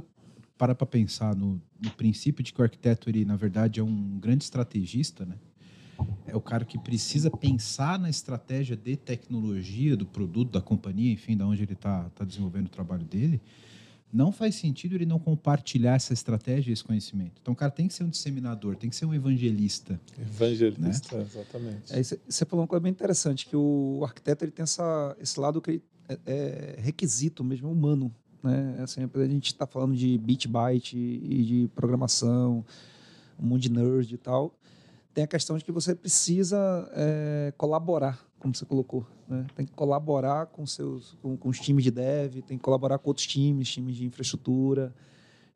para 0.59 0.75
para 0.75 0.87
pensar 0.87 1.35
no, 1.35 1.61
no, 1.81 1.91
princípio 1.93 2.43
de 2.43 2.53
que 2.53 2.61
o 2.61 2.65
arquiteto 2.65 3.09
ele 3.09 3.25
na 3.25 3.37
verdade 3.37 3.81
é 3.81 3.83
um 3.83 4.19
grande 4.19 4.45
estrategista, 4.45 5.25
né? 5.25 5.37
É 6.27 6.35
o 6.35 6.41
cara 6.41 6.65
que 6.65 6.79
precisa 6.79 7.31
pensar 7.31 7.99
na 7.99 8.11
estratégia 8.11 8.77
de 8.77 8.97
tecnologia 8.97 9.97
do 9.97 10.05
produto 10.05 10.51
da 10.51 10.61
companhia, 10.61 11.13
enfim, 11.13 11.37
da 11.37 11.47
onde 11.47 11.63
ele 11.63 11.75
está 11.75 12.09
tá 12.11 12.25
desenvolvendo 12.25 12.67
o 12.67 12.71
trabalho 12.71 13.05
dele 13.05 13.41
não 14.13 14.31
faz 14.31 14.57
sentido 14.57 14.95
ele 14.95 15.07
não 15.07 15.19
compartilhar 15.19 15.95
essa 15.95 16.13
estratégia 16.13 16.71
e 16.71 16.73
esse 16.75 16.85
conhecimento. 16.85 17.41
Então, 17.41 17.55
o 17.55 17.57
cara 17.57 17.71
tem 17.71 17.89
que 17.89 17.95
ser 17.95 18.05
um 18.05 18.11
disseminador, 18.11 18.77
tem 18.77 18.91
que 18.91 18.97
ser 18.97 19.07
um 19.07 19.15
evangelista. 19.15 19.99
Evangelista, 20.21 21.17
né? 21.17 21.23
exatamente. 21.23 21.93
É, 21.93 22.03
você 22.03 22.45
falou 22.45 22.63
uma 22.63 22.69
coisa 22.69 22.83
bem 22.83 22.93
interessante, 22.93 23.47
que 23.47 23.57
o 23.57 24.03
arquiteto 24.05 24.45
ele 24.45 24.53
tem 24.53 24.65
essa, 24.65 25.17
esse 25.19 25.41
lado 25.41 25.63
que 25.63 25.83
é, 26.09 26.19
é 26.27 26.77
requisito 26.81 27.43
mesmo, 27.43 27.69
é 27.69 27.73
humano. 27.73 28.15
Né? 28.43 28.77
Assim, 28.83 29.01
a 29.03 29.27
gente 29.27 29.47
está 29.47 29.67
falando 29.67 29.95
de 29.95 30.19
bit 30.19 30.47
byte 30.47 30.97
e 30.97 31.43
de 31.45 31.71
programação, 31.75 32.65
um 33.41 33.47
monte 33.47 33.63
de 33.63 33.73
nerd 33.73 34.13
e 34.13 34.19
tal. 34.19 34.55
Tem 35.15 35.25
a 35.25 35.27
questão 35.27 35.57
de 35.57 35.65
que 35.65 35.73
você 35.73 35.95
precisa 35.95 36.91
é, 36.93 37.53
colaborar 37.57 38.27
como 38.43 38.55
você 38.55 38.67
colocou. 38.67 39.07
Né? 39.29 39.47
Tem 39.55 39.65
que 39.65 39.73
colaborar 39.73 40.47
com, 40.47 40.67
seus, 40.67 41.17
com, 41.23 41.37
com, 41.37 41.49
os 41.49 41.61
times 41.61 41.85
de 41.85 41.93
dev, 41.93 42.43
tem 42.43 42.59
que 42.59 42.63
colaborar 42.63 42.99
com 42.99 43.09
outros 43.09 43.25
times, 43.25 43.71
times 43.71 43.95
de 43.95 44.05
infraestrutura. 44.05 44.93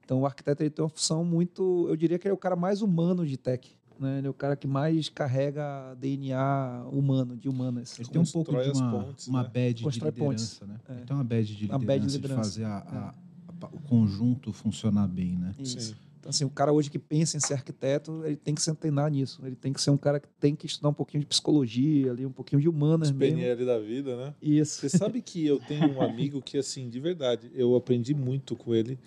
Então, 0.04 0.20
o 0.20 0.26
arquiteto 0.26 0.62
ele 0.62 0.70
tem 0.70 0.84
uma 0.84 0.88
função 0.88 1.24
muito, 1.24 1.86
eu 1.88 1.96
diria 1.96 2.16
que 2.16 2.28
ele 2.28 2.30
é 2.30 2.34
o 2.34 2.38
cara 2.38 2.54
mais 2.54 2.82
humano 2.82 3.26
de 3.26 3.36
tech. 3.36 3.76
Né? 3.98 4.18
Ele 4.18 4.28
é 4.28 4.30
o 4.30 4.34
cara 4.34 4.54
que 4.54 4.68
mais 4.68 5.08
carrega 5.08 5.94
DNA 5.98 6.86
humano, 6.92 7.36
de 7.36 7.48
humanas. 7.48 7.98
Ele 7.98 8.08
tem 8.08 8.22
um 8.22 8.24
pouco 8.24 8.52
de 8.52 8.70
uma, 8.70 8.90
pontes, 8.92 9.26
uma 9.26 9.42
né? 9.42 9.50
badge 9.52 9.82
Constrói 9.82 10.12
de 10.12 10.20
liderança, 10.20 10.64
pontes. 10.64 10.68
né? 10.68 10.80
É. 10.88 10.92
Ele 10.92 11.06
tem 11.06 11.16
uma 11.16 11.24
badge 11.24 11.54
de 11.56 11.62
liderança, 11.62 11.86
badge 11.86 12.06
de, 12.06 12.12
liderança. 12.12 12.40
de 12.40 12.48
fazer 12.48 12.64
a, 12.64 12.78
a, 12.78 13.14
a, 13.62 13.66
o 13.66 13.80
conjunto 13.80 14.52
funcionar 14.52 15.08
bem, 15.08 15.36
né? 15.36 15.52
Isso. 15.58 15.80
Sim. 15.80 16.05
Então, 16.26 16.30
assim, 16.30 16.44
o 16.44 16.50
cara 16.50 16.72
hoje 16.72 16.90
que 16.90 16.98
pensa 16.98 17.36
em 17.36 17.40
ser 17.40 17.54
arquiteto, 17.54 18.24
ele 18.24 18.34
tem 18.34 18.52
que 18.52 18.60
se 18.60 18.68
antenar 18.68 19.08
nisso. 19.08 19.40
Ele 19.46 19.54
tem 19.54 19.72
que 19.72 19.80
ser 19.80 19.90
um 19.90 19.96
cara 19.96 20.18
que 20.18 20.26
tem 20.40 20.56
que 20.56 20.66
estudar 20.66 20.88
um 20.88 20.92
pouquinho 20.92 21.20
de 21.20 21.26
psicologia, 21.26 22.10
ali, 22.10 22.26
um 22.26 22.32
pouquinho 22.32 22.60
de 22.60 22.68
humanas 22.68 23.12
mesmo. 23.12 23.38
PNL 23.38 23.64
da 23.64 23.78
vida, 23.78 24.16
né? 24.16 24.34
Isso. 24.42 24.80
Você 24.80 24.88
sabe 24.88 25.22
que 25.22 25.46
eu 25.46 25.60
tenho 25.60 25.88
um 25.94 26.02
amigo 26.02 26.42
que, 26.42 26.58
assim, 26.58 26.88
de 26.88 26.98
verdade, 26.98 27.48
eu 27.54 27.76
aprendi 27.76 28.12
muito 28.12 28.56
com 28.56 28.74
ele. 28.74 28.98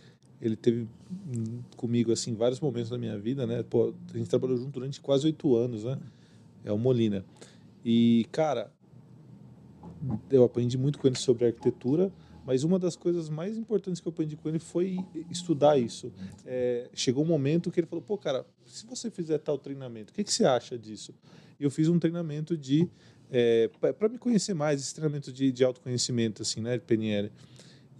Ele 0.41 0.55
teve 0.55 0.87
hum, 1.11 1.59
comigo, 1.75 2.13
assim, 2.13 2.33
vários 2.35 2.61
momentos 2.61 2.89
da 2.89 2.97
minha 2.97 3.19
vida, 3.19 3.45
né? 3.45 3.63
Pô, 3.63 3.93
a 4.13 4.17
gente 4.17 4.29
trabalhou 4.29 4.55
junto 4.55 4.71
durante 4.71 5.01
quase 5.01 5.25
oito 5.25 5.57
anos, 5.57 5.83
né? 5.83 5.99
É 6.63 6.71
o 6.71 6.77
Molina. 6.77 7.25
E, 7.83 8.27
cara, 8.31 8.71
eu 10.31 10.45
aprendi 10.45 10.77
muito 10.77 10.97
com 10.97 11.05
ele 11.05 11.17
sobre 11.17 11.47
arquitetura, 11.47 12.09
mas 12.49 12.63
uma 12.63 12.79
das 12.79 12.95
coisas 12.95 13.29
mais 13.29 13.59
importantes 13.59 14.01
que 14.01 14.07
eu 14.07 14.11
aprendi 14.11 14.35
com 14.35 14.49
ele 14.49 14.57
foi 14.57 14.97
estudar 15.29 15.77
isso. 15.77 16.11
É, 16.43 16.89
chegou 16.95 17.23
um 17.23 17.27
momento 17.27 17.69
que 17.69 17.79
ele 17.79 17.85
falou: 17.85 18.03
pô, 18.03 18.17
cara, 18.17 18.43
se 18.65 18.87
você 18.87 19.11
fizer 19.11 19.37
tal 19.37 19.55
treinamento, 19.55 20.11
o 20.11 20.15
que, 20.15 20.23
que 20.23 20.33
você 20.33 20.45
acha 20.45 20.75
disso? 20.75 21.13
Eu 21.59 21.69
fiz 21.69 21.87
um 21.87 21.99
treinamento 21.99 22.57
de. 22.57 22.89
É, 23.29 23.69
para 23.99 24.09
me 24.09 24.17
conhecer 24.17 24.55
mais, 24.55 24.81
esse 24.81 24.95
treinamento 24.95 25.31
de, 25.31 25.51
de 25.51 25.63
autoconhecimento, 25.63 26.41
assim, 26.41 26.59
né, 26.59 26.79
PNL. 26.79 27.31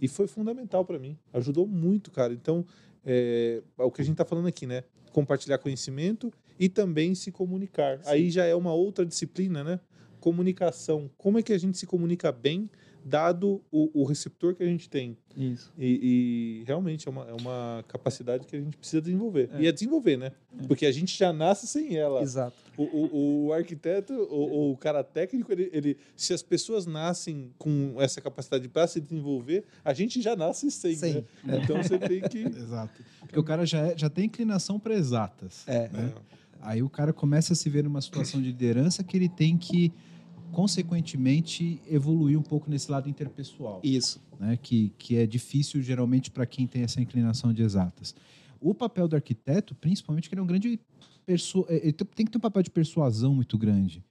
E 0.02 0.08
foi 0.08 0.26
fundamental 0.26 0.84
para 0.84 0.98
mim. 0.98 1.16
Ajudou 1.32 1.64
muito, 1.64 2.10
cara. 2.10 2.32
Então, 2.32 2.66
é, 3.06 3.62
é 3.78 3.84
o 3.84 3.90
que 3.92 4.02
a 4.02 4.04
gente 4.04 4.14
está 4.14 4.24
falando 4.24 4.48
aqui, 4.48 4.66
né? 4.66 4.82
Compartilhar 5.12 5.58
conhecimento 5.58 6.32
e 6.58 6.68
também 6.68 7.14
se 7.14 7.30
comunicar. 7.30 7.98
Sim. 7.98 8.10
Aí 8.10 8.30
já 8.32 8.46
é 8.46 8.54
uma 8.56 8.74
outra 8.74 9.06
disciplina, 9.06 9.62
né? 9.62 9.78
Comunicação. 10.18 11.08
Como 11.16 11.38
é 11.38 11.42
que 11.44 11.52
a 11.52 11.58
gente 11.58 11.78
se 11.78 11.86
comunica 11.86 12.32
bem 12.32 12.68
dado 13.04 13.62
o, 13.70 14.02
o 14.02 14.04
receptor 14.04 14.54
que 14.54 14.62
a 14.62 14.66
gente 14.66 14.88
tem. 14.88 15.16
Isso. 15.36 15.72
E, 15.78 16.60
e 16.62 16.64
realmente 16.66 17.08
é 17.08 17.10
uma, 17.10 17.24
é 17.24 17.32
uma 17.32 17.84
capacidade 17.88 18.46
que 18.46 18.56
a 18.56 18.60
gente 18.60 18.76
precisa 18.76 19.00
desenvolver. 19.00 19.48
É. 19.54 19.62
E 19.62 19.66
é 19.66 19.72
desenvolver, 19.72 20.16
né? 20.16 20.32
Porque 20.66 20.84
a 20.86 20.92
gente 20.92 21.16
já 21.16 21.32
nasce 21.32 21.66
sem 21.66 21.96
ela. 21.96 22.22
Exato. 22.22 22.56
O, 22.76 22.82
o, 22.82 23.46
o 23.46 23.52
arquiteto, 23.52 24.12
o, 24.12 24.72
o 24.72 24.76
cara 24.76 25.04
técnico, 25.04 25.52
ele, 25.52 25.70
ele, 25.72 25.96
se 26.16 26.32
as 26.32 26.42
pessoas 26.42 26.86
nascem 26.86 27.52
com 27.58 27.94
essa 27.98 28.20
capacidade 28.20 28.68
para 28.68 28.86
se 28.86 29.00
desenvolver, 29.00 29.64
a 29.84 29.92
gente 29.92 30.20
já 30.20 30.34
nasce 30.34 30.70
sem, 30.70 30.94
Sem. 30.94 31.14
né? 31.44 31.60
Então 31.62 31.82
você 31.82 31.98
tem 31.98 32.20
que. 32.22 32.38
Exato. 32.46 33.02
Porque 33.20 33.38
o 33.38 33.44
cara 33.44 33.64
já, 33.64 33.86
é- 33.86 33.98
já 33.98 34.10
tem 34.10 34.26
inclinação 34.26 34.78
para 34.78 34.94
exatas. 34.94 35.66
É. 35.68 35.88
né? 35.88 36.12
Aí 36.62 36.82
o 36.82 36.90
cara 36.90 37.12
começa 37.12 37.52
a 37.52 37.56
se 37.56 37.68
ver 37.70 37.84
numa 37.84 38.00
situação 38.00 38.40
de 38.40 38.48
liderança 38.48 39.02
que 39.02 39.16
ele 39.16 39.28
tem 39.28 39.56
que, 39.56 39.92
consequentemente, 40.52 41.80
evoluir 41.88 42.38
um 42.38 42.42
pouco 42.42 42.70
nesse 42.70 42.90
lado 42.90 43.08
interpessoal. 43.08 43.80
Isso. 43.82 44.20
né, 44.38 44.56
que, 44.56 44.92
que 44.98 45.16
é 45.16 45.26
difícil 45.26 45.82
geralmente 45.82 46.30
para 46.30 46.46
quem 46.46 46.66
tem 46.66 46.82
essa 46.82 47.00
inclinação 47.00 47.52
de 47.52 47.62
exatas. 47.62 48.14
O 48.60 48.74
papel 48.74 49.06
do 49.06 49.16
arquiteto, 49.16 49.74
principalmente, 49.74 50.28
que 50.28 50.34
ele 50.34 50.40
é 50.40 50.44
um 50.44 50.46
grande 50.46 50.80
persu... 51.24 51.64
eh, 51.68 51.80
ele 51.84 51.92
tem 51.92 52.26
que 52.26 52.32
ter 52.32 52.38
um 52.38 52.40
papel 52.40 52.62
de 52.62 52.70
persuasão 52.70 53.34
muito 53.34 53.56
grande. 53.56 54.04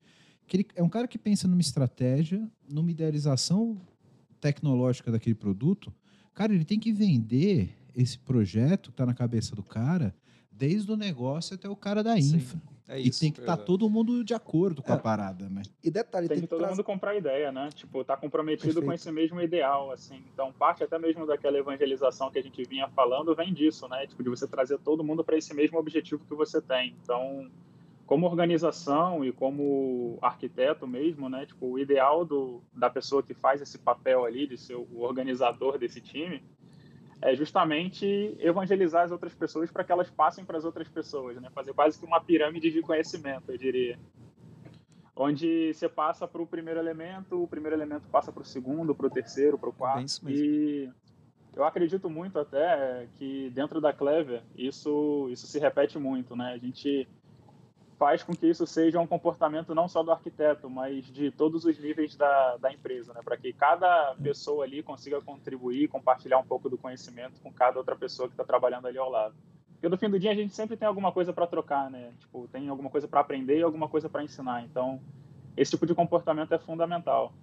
Que 0.47 0.57
ele 0.57 0.67
é 0.75 0.83
um 0.83 0.89
cara 0.89 1.07
que 1.07 1.17
pensa 1.17 1.47
numa 1.47 1.61
estratégia, 1.61 2.49
numa 2.67 2.89
idealização 2.89 3.79
tecnológica 4.39 5.11
daquele 5.11 5.35
produto. 5.35 5.93
Cara, 6.33 6.53
ele 6.53 6.65
tem 6.65 6.79
que 6.79 6.91
vender 6.91 7.75
esse 7.95 8.17
projeto 8.17 8.89
que 8.89 8.93
está 8.93 9.05
na 9.05 9.13
cabeça 9.13 9.55
do 9.55 9.61
cara, 9.61 10.15
desde 10.51 10.91
o 10.91 10.95
negócio 10.95 11.55
até 11.55 11.69
o 11.69 11.75
cara 11.75 12.03
da 12.03 12.15
Sim, 12.15 12.21
É 12.89 12.99
e 12.99 13.07
isso. 13.09 13.19
tem 13.19 13.31
que 13.31 13.39
estar 13.39 13.51
verdade. 13.51 13.67
todo 13.67 13.87
mundo 13.87 14.23
de 14.23 14.33
acordo 14.33 14.81
com 14.81 14.91
a 14.91 14.95
É. 14.95 14.99
parada, 14.99 15.47
né? 15.47 15.61
E 15.83 15.91
detalhe, 15.91 16.27
Tem 16.27 16.37
tem, 16.37 16.47
que 16.47 16.53
que 16.53 16.59
todo 16.59 16.67
mundo 16.67 16.83
comprar 16.83 17.15
ideia, 17.15 17.51
né? 17.51 17.69
Tipo, 17.73 18.03
tá 18.03 18.17
comprometido 18.17 18.63
Perfeito. 18.73 18.85
com 18.87 18.93
esse 18.93 19.11
mesmo 19.11 19.39
ideal, 19.39 19.91
assim. 19.91 20.23
Então, 20.33 20.51
parte 20.51 20.83
até 20.83 20.97
mesmo 20.97 21.25
daquela 21.27 21.57
evangelização 21.59 22.31
que 22.31 22.39
a 22.39 22.41
gente 22.41 22.63
vinha 22.63 22.87
falando 22.89 23.35
vem 23.35 23.53
disso, 23.53 23.87
né? 23.87 24.07
Tipo, 24.07 24.23
de 24.23 24.29
você 24.29 24.47
trazer 24.47 24.79
todo 24.79 25.03
mundo 25.03 25.23
para 25.23 25.37
esse 25.37 25.53
mesmo 25.53 25.77
objetivo 25.77 26.25
que 26.27 26.33
você 26.33 26.59
tem. 26.59 26.95
Então, 27.03 27.47
como 28.07 28.25
organização 28.25 29.23
e 29.23 29.31
como 29.31 30.17
arquiteto 30.19 30.87
mesmo, 30.87 31.29
né? 31.29 31.45
Tipo, 31.45 31.67
o 31.67 31.77
ideal 31.77 32.25
do, 32.25 32.59
da 32.73 32.89
pessoa 32.89 33.21
que 33.21 33.35
faz 33.35 33.61
esse 33.61 33.77
papel 33.77 34.25
ali 34.25 34.47
de 34.47 34.57
ser 34.57 34.73
o 34.75 35.01
organizador 35.01 35.77
desse 35.77 36.01
time 36.01 36.41
é 37.21 37.35
justamente 37.35 38.35
evangelizar 38.39 39.03
as 39.03 39.11
outras 39.11 39.33
pessoas 39.33 39.71
para 39.71 39.83
que 39.83 39.91
elas 39.91 40.09
passem 40.09 40.45
para 40.45 40.57
as 40.57 40.65
outras 40.65 40.87
pessoas, 40.87 41.39
né? 41.41 41.49
Fazer 41.53 41.73
quase 41.73 41.99
que 41.99 42.05
uma 42.05 42.21
pirâmide 42.21 42.71
de 42.71 42.81
conhecimento, 42.81 43.51
eu 43.51 43.57
diria 43.57 43.99
onde 45.15 45.73
você 45.73 45.89
passa 45.89 46.25
para 46.25 46.41
o 46.41 46.47
primeiro 46.47 46.79
elemento, 46.79 47.43
o 47.43 47.47
primeiro 47.47 47.75
elemento 47.75 48.07
passa 48.09 48.31
para 48.31 48.41
o 48.41 48.45
segundo, 48.45 48.95
para 48.95 49.07
o 49.07 49.09
terceiro, 49.09 49.57
para 49.57 49.69
o 49.69 49.73
quarto. 49.73 49.97
bem 49.97 50.05
isso 50.05 50.23
mesmo. 50.23 50.45
E 50.45 50.89
eu 51.55 51.65
acredito 51.65 52.09
muito 52.09 52.39
até 52.39 53.07
que 53.15 53.49
dentro 53.49 53.81
da 53.81 53.91
Clever 53.91 54.41
isso 54.55 55.27
isso 55.29 55.45
se 55.45 55.59
repete 55.59 55.99
muito, 55.99 56.37
né? 56.37 56.53
A 56.53 56.57
gente 56.57 57.05
faz 57.99 58.23
com 58.23 58.33
que 58.33 58.47
isso 58.47 58.65
seja 58.65 58.97
um 58.97 59.05
comportamento 59.05 59.75
não 59.75 59.89
só 59.89 60.01
do 60.01 60.09
arquiteto, 60.09 60.69
mas 60.69 61.05
de 61.05 61.29
todos 61.31 61.65
os 61.65 61.77
níveis 61.77 62.15
da, 62.15 62.55
da 62.55 62.71
empresa, 62.71 63.13
né? 63.13 63.19
Para 63.21 63.35
que 63.35 63.51
cada 63.51 64.15
pessoa 64.23 64.63
ali 64.63 64.81
consiga 64.81 65.19
contribuir, 65.19 65.89
compartilhar 65.89 66.37
um 66.37 66.45
pouco 66.45 66.69
do 66.69 66.77
conhecimento 66.77 67.41
com 67.41 67.51
cada 67.51 67.77
outra 67.77 67.97
pessoa 67.97 68.29
que 68.29 68.33
está 68.33 68.45
trabalhando 68.45 68.87
ali 68.87 68.97
ao 68.97 69.09
lado. 69.09 69.35
Porque 69.73 69.89
no 69.89 69.97
fim 69.97 70.09
do 70.09 70.17
dia 70.17 70.31
a 70.31 70.35
gente 70.35 70.55
sempre 70.55 70.77
tem 70.77 70.87
alguma 70.87 71.11
coisa 71.11 71.33
para 71.33 71.45
trocar, 71.45 71.91
né? 71.91 72.13
Tipo, 72.19 72.47
tem 72.47 72.69
alguma 72.69 72.89
coisa 72.89 73.05
para 73.05 73.19
aprender 73.19 73.59
e 73.59 73.63
alguma 73.63 73.89
coisa 73.89 74.07
para 74.07 74.23
ensinar. 74.23 74.63
Então, 74.63 75.01
esse 75.57 75.71
tipo 75.71 75.85
de 75.85 75.93
comportamento 75.93 76.53
é 76.53 76.57
fundamental. 76.57 77.33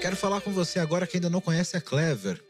Quero 0.00 0.16
falar 0.16 0.40
com 0.40 0.50
você 0.50 0.80
agora 0.80 1.06
que 1.06 1.18
ainda 1.18 1.30
não 1.30 1.40
conhece 1.40 1.76
a 1.76 1.80
Clever. 1.80 2.49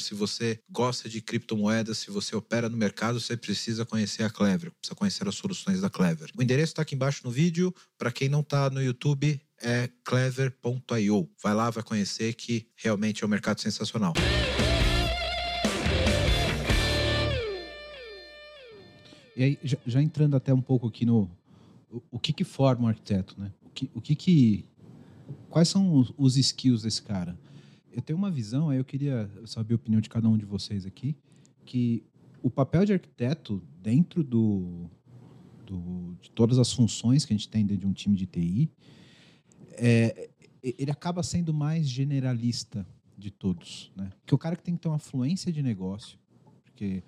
Se 0.00 0.14
você 0.14 0.60
gosta 0.70 1.08
de 1.08 1.20
criptomoedas, 1.20 1.98
se 1.98 2.10
você 2.10 2.34
opera 2.34 2.68
no 2.68 2.76
mercado, 2.76 3.20
você 3.20 3.36
precisa 3.36 3.84
conhecer 3.84 4.22
a 4.22 4.30
Clever, 4.30 4.70
precisa 4.72 4.94
conhecer 4.94 5.28
as 5.28 5.34
soluções 5.34 5.80
da 5.80 5.90
Clever. 5.90 6.30
O 6.36 6.42
endereço 6.42 6.72
está 6.72 6.82
aqui 6.82 6.94
embaixo 6.94 7.22
no 7.24 7.30
vídeo. 7.30 7.74
Para 7.98 8.12
quem 8.12 8.28
não 8.28 8.40
está 8.40 8.68
no 8.70 8.82
YouTube, 8.82 9.40
é 9.62 9.88
clever.io. 10.04 11.30
Vai 11.42 11.54
lá, 11.54 11.70
vai 11.70 11.82
conhecer 11.82 12.34
que 12.34 12.68
realmente 12.76 13.22
é 13.22 13.26
um 13.26 13.30
mercado 13.30 13.60
sensacional. 13.60 14.12
E 19.36 19.42
aí, 19.42 19.58
já, 19.62 19.76
já 19.86 20.02
entrando 20.02 20.34
até 20.34 20.52
um 20.52 20.62
pouco 20.62 20.86
aqui 20.86 21.04
no. 21.04 21.30
O, 21.90 22.02
o 22.12 22.18
que 22.18 22.32
que 22.32 22.42
forma 22.44 22.84
um 22.84 22.88
arquiteto, 22.88 23.38
né? 23.38 23.52
O 23.62 23.70
que, 23.70 23.90
o 23.94 24.00
que 24.00 24.14
que. 24.14 24.64
Quais 25.50 25.68
são 25.68 25.94
os, 25.94 26.12
os 26.16 26.36
skills 26.36 26.82
desse 26.82 27.02
cara? 27.02 27.38
Eu 27.96 28.02
tenho 28.02 28.18
uma 28.18 28.30
visão, 28.30 28.68
aí 28.68 28.76
eu 28.76 28.84
queria 28.84 29.30
saber 29.46 29.72
a 29.72 29.76
opinião 29.76 30.02
de 30.02 30.10
cada 30.10 30.28
um 30.28 30.36
de 30.36 30.44
vocês 30.44 30.84
aqui, 30.84 31.16
que 31.64 32.04
o 32.42 32.50
papel 32.50 32.84
de 32.84 32.92
arquiteto 32.92 33.62
dentro 33.82 34.22
do, 34.22 34.90
do, 35.64 36.14
de 36.20 36.30
todas 36.30 36.58
as 36.58 36.70
funções 36.70 37.24
que 37.24 37.32
a 37.32 37.36
gente 37.36 37.48
tem 37.48 37.64
dentro 37.64 37.80
de 37.80 37.86
um 37.86 37.94
time 37.94 38.14
de 38.14 38.26
TI, 38.26 38.70
é, 39.78 40.28
ele 40.62 40.90
acaba 40.90 41.22
sendo 41.22 41.54
mais 41.54 41.88
generalista 41.88 42.86
de 43.16 43.30
todos, 43.30 43.90
né? 43.96 44.10
Que 44.26 44.34
o 44.34 44.38
cara 44.38 44.56
que 44.56 44.62
tem 44.62 44.74
que 44.74 44.82
ter 44.82 44.88
uma 44.88 44.98
fluência 44.98 45.50
de 45.50 45.62
negócio, 45.62 46.18
porque 46.64 47.02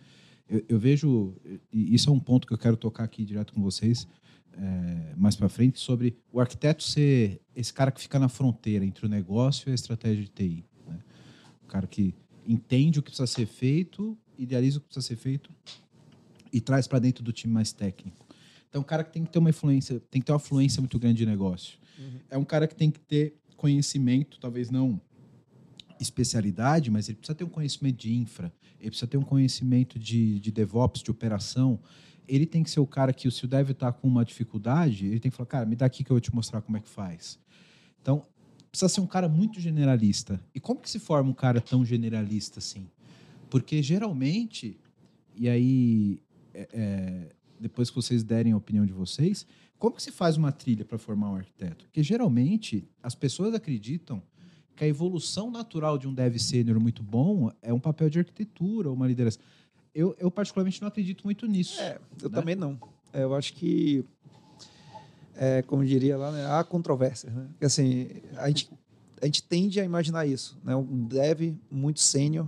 eu, 0.49 0.64
eu 0.71 0.78
vejo, 0.78 1.37
e 1.71 1.95
isso 1.95 2.09
é 2.09 2.12
um 2.14 2.18
ponto 2.18 2.47
que 2.47 2.54
eu 2.54 2.59
quero 2.59 2.78
tocar 2.78 3.04
aqui 3.04 3.26
direto 3.26 3.52
com 3.52 3.61
vocês, 3.61 4.09
é, 4.54 5.14
mais 5.18 5.37
para 5.37 5.50
frente, 5.50 5.78
sobre 5.78 6.16
o 6.33 6.40
arquiteto 6.40 6.83
ser 6.83 7.42
esse 7.54 7.75
cara 7.75 7.92
que 7.92 8.00
fica 8.00 8.18
na 8.18 8.30
fronteira 8.30 8.87
entre 8.87 9.04
o 9.04 9.09
negócio 9.09 9.68
e 9.68 9.73
a 9.73 9.75
estratégia 9.75 10.25
de 10.25 10.30
TI. 10.30 10.64
Cara 11.69 11.87
que 11.87 12.15
entende 12.47 12.99
o 12.99 13.03
que 13.03 13.11
precisa 13.11 13.27
ser 13.27 13.47
feito, 13.47 14.17
idealiza 14.37 14.79
o 14.79 14.81
que 14.81 14.87
precisa 14.87 15.07
ser 15.07 15.17
feito 15.17 15.51
e 16.53 16.61
traz 16.61 16.87
para 16.87 16.99
dentro 16.99 17.23
do 17.23 17.33
time 17.33 17.53
mais 17.53 17.73
técnico. 17.73 18.27
Então, 18.69 18.83
o 18.83 18.85
cara 18.85 19.05
que 19.05 19.13
tem 19.13 19.25
que 19.25 19.31
ter 19.31 19.39
uma 19.39 19.51
influência, 19.51 20.01
tem 20.11 20.21
que 20.21 20.27
ter 20.27 20.33
uma 20.33 20.39
fluência 20.39 20.81
muito 20.81 20.99
grande 20.99 21.19
de 21.19 21.27
negócio. 21.27 21.79
É 22.31 22.39
um 22.39 22.45
cara 22.45 22.67
que 22.67 22.75
tem 22.75 22.91
que 22.91 23.01
ter 23.01 23.37
conhecimento, 23.57 24.39
talvez 24.39 24.71
não 24.71 25.01
especialidade, 26.01 26.91
mas 26.91 27.09
ele 27.09 27.19
precisa 27.19 27.35
ter 27.35 27.45
um 27.45 27.49
conhecimento 27.49 27.97
de 27.97 28.15
infra, 28.15 28.53
ele 28.79 28.91
precisa 28.91 29.09
ter 29.09 29.17
um 29.17 29.23
conhecimento 29.23 29.99
de, 29.99 30.39
de 30.39 30.53
DevOps, 30.53 31.03
de 31.03 31.11
operação. 31.11 31.81
Ele 32.29 32.47
tem 32.47 32.63
que 32.63 32.71
ser 32.71 32.79
o 32.79 32.87
cara 32.87 33.13
que, 33.13 33.29
se 33.31 33.45
o 33.45 33.49
dev 33.49 33.71
está 33.71 33.93
com 33.93 34.07
uma 34.07 34.25
dificuldade, 34.25 35.07
ele 35.07 35.19
tem 35.19 35.31
que 35.31 35.37
falar, 35.37 35.47
cara, 35.47 35.67
me 35.67 35.75
dá 35.75 35.87
aqui 35.87 36.05
que 36.05 36.11
eu 36.13 36.15
vou 36.15 36.21
te 36.21 36.33
mostrar 36.33 36.61
como 36.61 36.77
é 36.77 36.81
que 36.81 36.89
faz. 36.89 37.39
Então, 38.01 38.25
precisa 38.71 38.89
ser 38.89 39.01
um 39.01 39.07
cara 39.07 39.29
muito 39.29 39.61
generalista. 39.61 40.41
E 40.55 40.61
como 40.61 40.81
que 40.81 40.91
se 40.91 40.99
forma 40.99 41.31
um 41.31 41.35
cara 41.35 41.61
tão 41.61 41.85
generalista 41.85 42.59
assim? 42.59 42.87
Porque 43.51 43.83
geralmente, 43.83 44.79
e 45.35 45.49
aí, 45.49 46.21
é, 46.53 46.69
é, 46.73 47.29
depois 47.59 47.91
que 47.91 47.97
vocês 47.97 48.23
derem 48.23 48.53
a 48.53 48.57
opinião 48.57 48.85
de 48.85 48.93
vocês, 48.93 49.47
como 49.79 49.97
que 49.97 50.03
se 50.03 50.11
faz 50.11 50.37
uma 50.37 50.53
trilha 50.53 50.85
para 50.85 50.99
formar 50.99 51.31
um 51.31 51.37
arquiteto? 51.37 51.85
Porque 51.87 52.03
geralmente 52.03 52.87
as 53.03 53.15
pessoas 53.15 53.55
acreditam 53.55 54.23
que 54.75 54.85
a 54.85 54.89
evolução 54.89 55.51
natural 55.51 55.99
de 55.99 56.07
um 56.07 56.15
dev 56.15 56.37
sênior 56.39 56.79
muito 56.79 57.03
bom 57.03 57.51
é 57.63 57.73
um 57.73 57.81
papel 57.81 58.09
de 58.11 58.19
arquitetura, 58.19 58.91
uma 58.91 59.07
liderança. 59.07 59.39
Eu, 59.95 60.15
eu 60.19 60.31
particularmente 60.31 60.81
não 60.81 60.89
acredito 60.89 61.25
muito 61.25 61.47
nisso. 61.47 61.81
É, 61.81 61.99
eu 62.23 62.29
né? 62.29 62.39
também 62.39 62.55
não. 62.55 62.79
É, 63.13 63.23
eu 63.23 63.35
acho 63.35 63.55
que, 63.55 64.05
é, 65.38 65.62
como 65.62 65.85
diria 65.85 66.16
lá, 66.18 66.30
né, 66.33 66.45
há 66.47 66.62
controvérsias. 66.64 67.33
Né? 67.33 67.47
Porque, 67.50 67.64
assim, 67.64 68.09
a 68.37 68.49
gente, 68.49 68.71
a 69.23 69.25
gente 69.26 69.42
tende 69.42 69.80
a 69.80 69.85
imaginar 69.85 70.26
isso. 70.26 70.59
Né? 70.64 70.75
Um 70.76 71.07
dev 71.07 71.54
muito 71.71 72.00
sênior, 72.00 72.47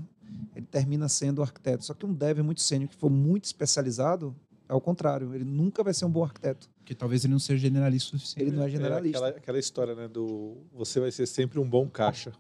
ele 0.57 0.67
termina 0.67 1.09
sendo 1.09 1.41
arquiteto. 1.43 1.85
Só 1.85 1.95
que 1.95 2.05
um 2.05 2.13
dev 2.13 2.41
muito 2.41 2.61
sênior 2.61 2.89
que 2.91 2.97
for 2.97 3.11
muito 3.11 3.45
especializado, 3.45 4.35
é 4.69 4.75
o 4.75 4.81
contrário. 4.81 5.35
Ele 5.35 5.45
nunca 5.45 5.83
vai 5.83 5.95
ser 5.95 6.05
um 6.05 6.11
bom 6.11 6.23
arquiteto. 6.25 6.69
Porque 6.79 6.95
talvez 6.95 7.25
ele 7.25 7.33
não 7.33 7.39
seja 7.41 7.59
generalista 7.61 8.17
o 8.17 8.19
suficiente. 8.19 8.49
Ele 8.49 8.57
não 8.57 8.65
é 8.65 8.67
É 8.67 8.71
generalista. 8.71 9.19
aquela, 9.19 9.37
aquela 9.39 9.59
história, 9.59 9.95
né? 9.95 10.09
Do 10.09 10.57
você 10.73 10.99
vai 11.01 11.11
ser 11.13 11.27
sempre 11.27 11.59
um 11.61 11.69
bom 11.69 11.89
caixa. 11.89 12.33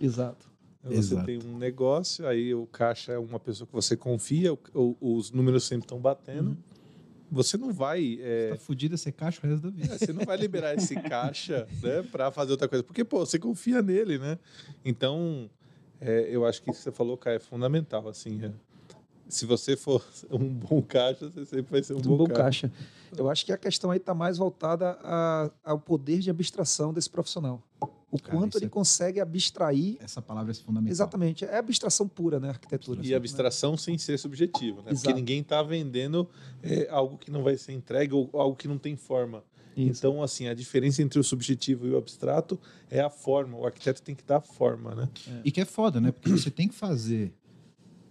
Exato. 0.00 0.50
Você 0.84 0.94
Exato. 0.96 1.26
tem 1.26 1.38
um 1.38 1.56
negócio, 1.58 2.26
aí 2.26 2.52
o 2.54 2.66
caixa 2.66 3.12
é 3.12 3.18
uma 3.18 3.38
pessoa 3.38 3.66
que 3.68 3.72
você 3.72 3.96
confia, 3.96 4.52
o- 4.52 4.58
o- 4.74 4.96
os 5.16 5.30
números 5.30 5.64
sempre 5.64 5.84
estão 5.84 6.00
batendo. 6.00 6.56
Você 7.32 7.56
não 7.56 7.72
vai. 7.72 8.18
É, 8.20 8.50
Tá 8.50 8.56
fudido 8.56 8.96
ser 8.98 9.12
caixa 9.12 9.40
o 9.44 9.48
resto 9.50 9.62
da 9.62 9.70
vida. 9.70 9.94
é, 9.94 9.98
você 9.98 10.12
não 10.12 10.24
vai 10.24 10.36
liberar 10.36 10.74
esse 10.74 10.94
caixa 10.94 11.66
né, 11.82 12.02
para 12.12 12.30
fazer 12.30 12.52
outra 12.52 12.68
coisa. 12.68 12.82
Porque, 12.84 13.02
pô, 13.04 13.20
você 13.24 13.38
confia 13.38 13.80
nele, 13.82 14.18
né? 14.18 14.38
Então, 14.84 15.48
é, 16.00 16.26
eu 16.30 16.44
acho 16.46 16.62
que 16.62 16.70
isso 16.70 16.78
que 16.80 16.84
você 16.84 16.92
falou, 16.92 17.16
Caio, 17.16 17.36
é 17.36 17.40
fundamental. 17.40 18.06
Assim, 18.08 18.44
é. 18.44 18.52
Se 19.28 19.46
você 19.46 19.76
for 19.76 20.04
um 20.30 20.46
bom 20.48 20.82
caixa, 20.82 21.30
você 21.30 21.44
sempre 21.46 21.70
vai 21.72 21.82
ser 21.82 21.94
um, 21.94 21.98
um 21.98 22.02
bom, 22.02 22.16
bom 22.18 22.26
caixa. 22.26 22.68
caixa. 22.68 22.92
Eu 23.16 23.28
acho 23.30 23.44
que 23.46 23.52
a 23.52 23.58
questão 23.58 23.90
aí 23.90 23.98
está 23.98 24.14
mais 24.14 24.36
voltada 24.38 24.98
a- 25.02 25.50
ao 25.64 25.78
poder 25.78 26.18
de 26.20 26.30
abstração 26.30 26.92
desse 26.92 27.08
profissional. 27.10 27.62
O 28.12 28.18
Cara, 28.20 28.36
quanto 28.36 28.58
ele 28.58 28.66
é- 28.66 28.68
consegue 28.68 29.18
abstrair. 29.20 29.96
Essa 29.98 30.20
palavra 30.20 30.52
é 30.52 30.54
fundamental. 30.54 30.92
Exatamente. 30.92 31.44
É 31.46 31.56
abstração 31.56 32.06
pura, 32.06 32.38
né? 32.38 32.50
Arquitetura. 32.50 33.00
E 33.04 33.14
abstração 33.14 33.74
sem 33.76 33.96
ser 33.96 34.18
subjetivo, 34.18 34.76
né? 34.76 34.82
Porque 34.82 34.92
Exato. 34.92 35.16
ninguém 35.16 35.40
está 35.40 35.62
vendendo 35.62 36.28
é, 36.62 36.86
algo 36.90 37.16
que 37.16 37.30
não 37.30 37.42
vai 37.42 37.56
ser 37.56 37.72
entregue 37.72 38.12
ou 38.12 38.28
algo 38.34 38.54
que 38.54 38.68
não 38.68 38.76
tem 38.76 38.94
forma. 38.96 39.42
Isso. 39.74 40.00
Então, 40.00 40.22
assim, 40.22 40.46
a 40.46 40.52
diferença 40.52 41.02
entre 41.02 41.18
o 41.18 41.24
subjetivo 41.24 41.86
e 41.86 41.90
o 41.92 41.96
abstrato 41.96 42.60
é 42.90 43.00
a 43.00 43.08
forma. 43.08 43.56
O 43.56 43.64
arquiteto 43.64 44.02
tem 44.02 44.14
que 44.14 44.22
dar 44.22 44.42
forma, 44.42 44.94
né? 44.94 45.08
E 45.42 45.50
que 45.50 45.62
é 45.62 45.64
foda, 45.64 45.98
né? 45.98 46.12
Porque 46.12 46.28
você 46.30 46.50
tem 46.50 46.68
que 46.68 46.74
fazer 46.74 47.32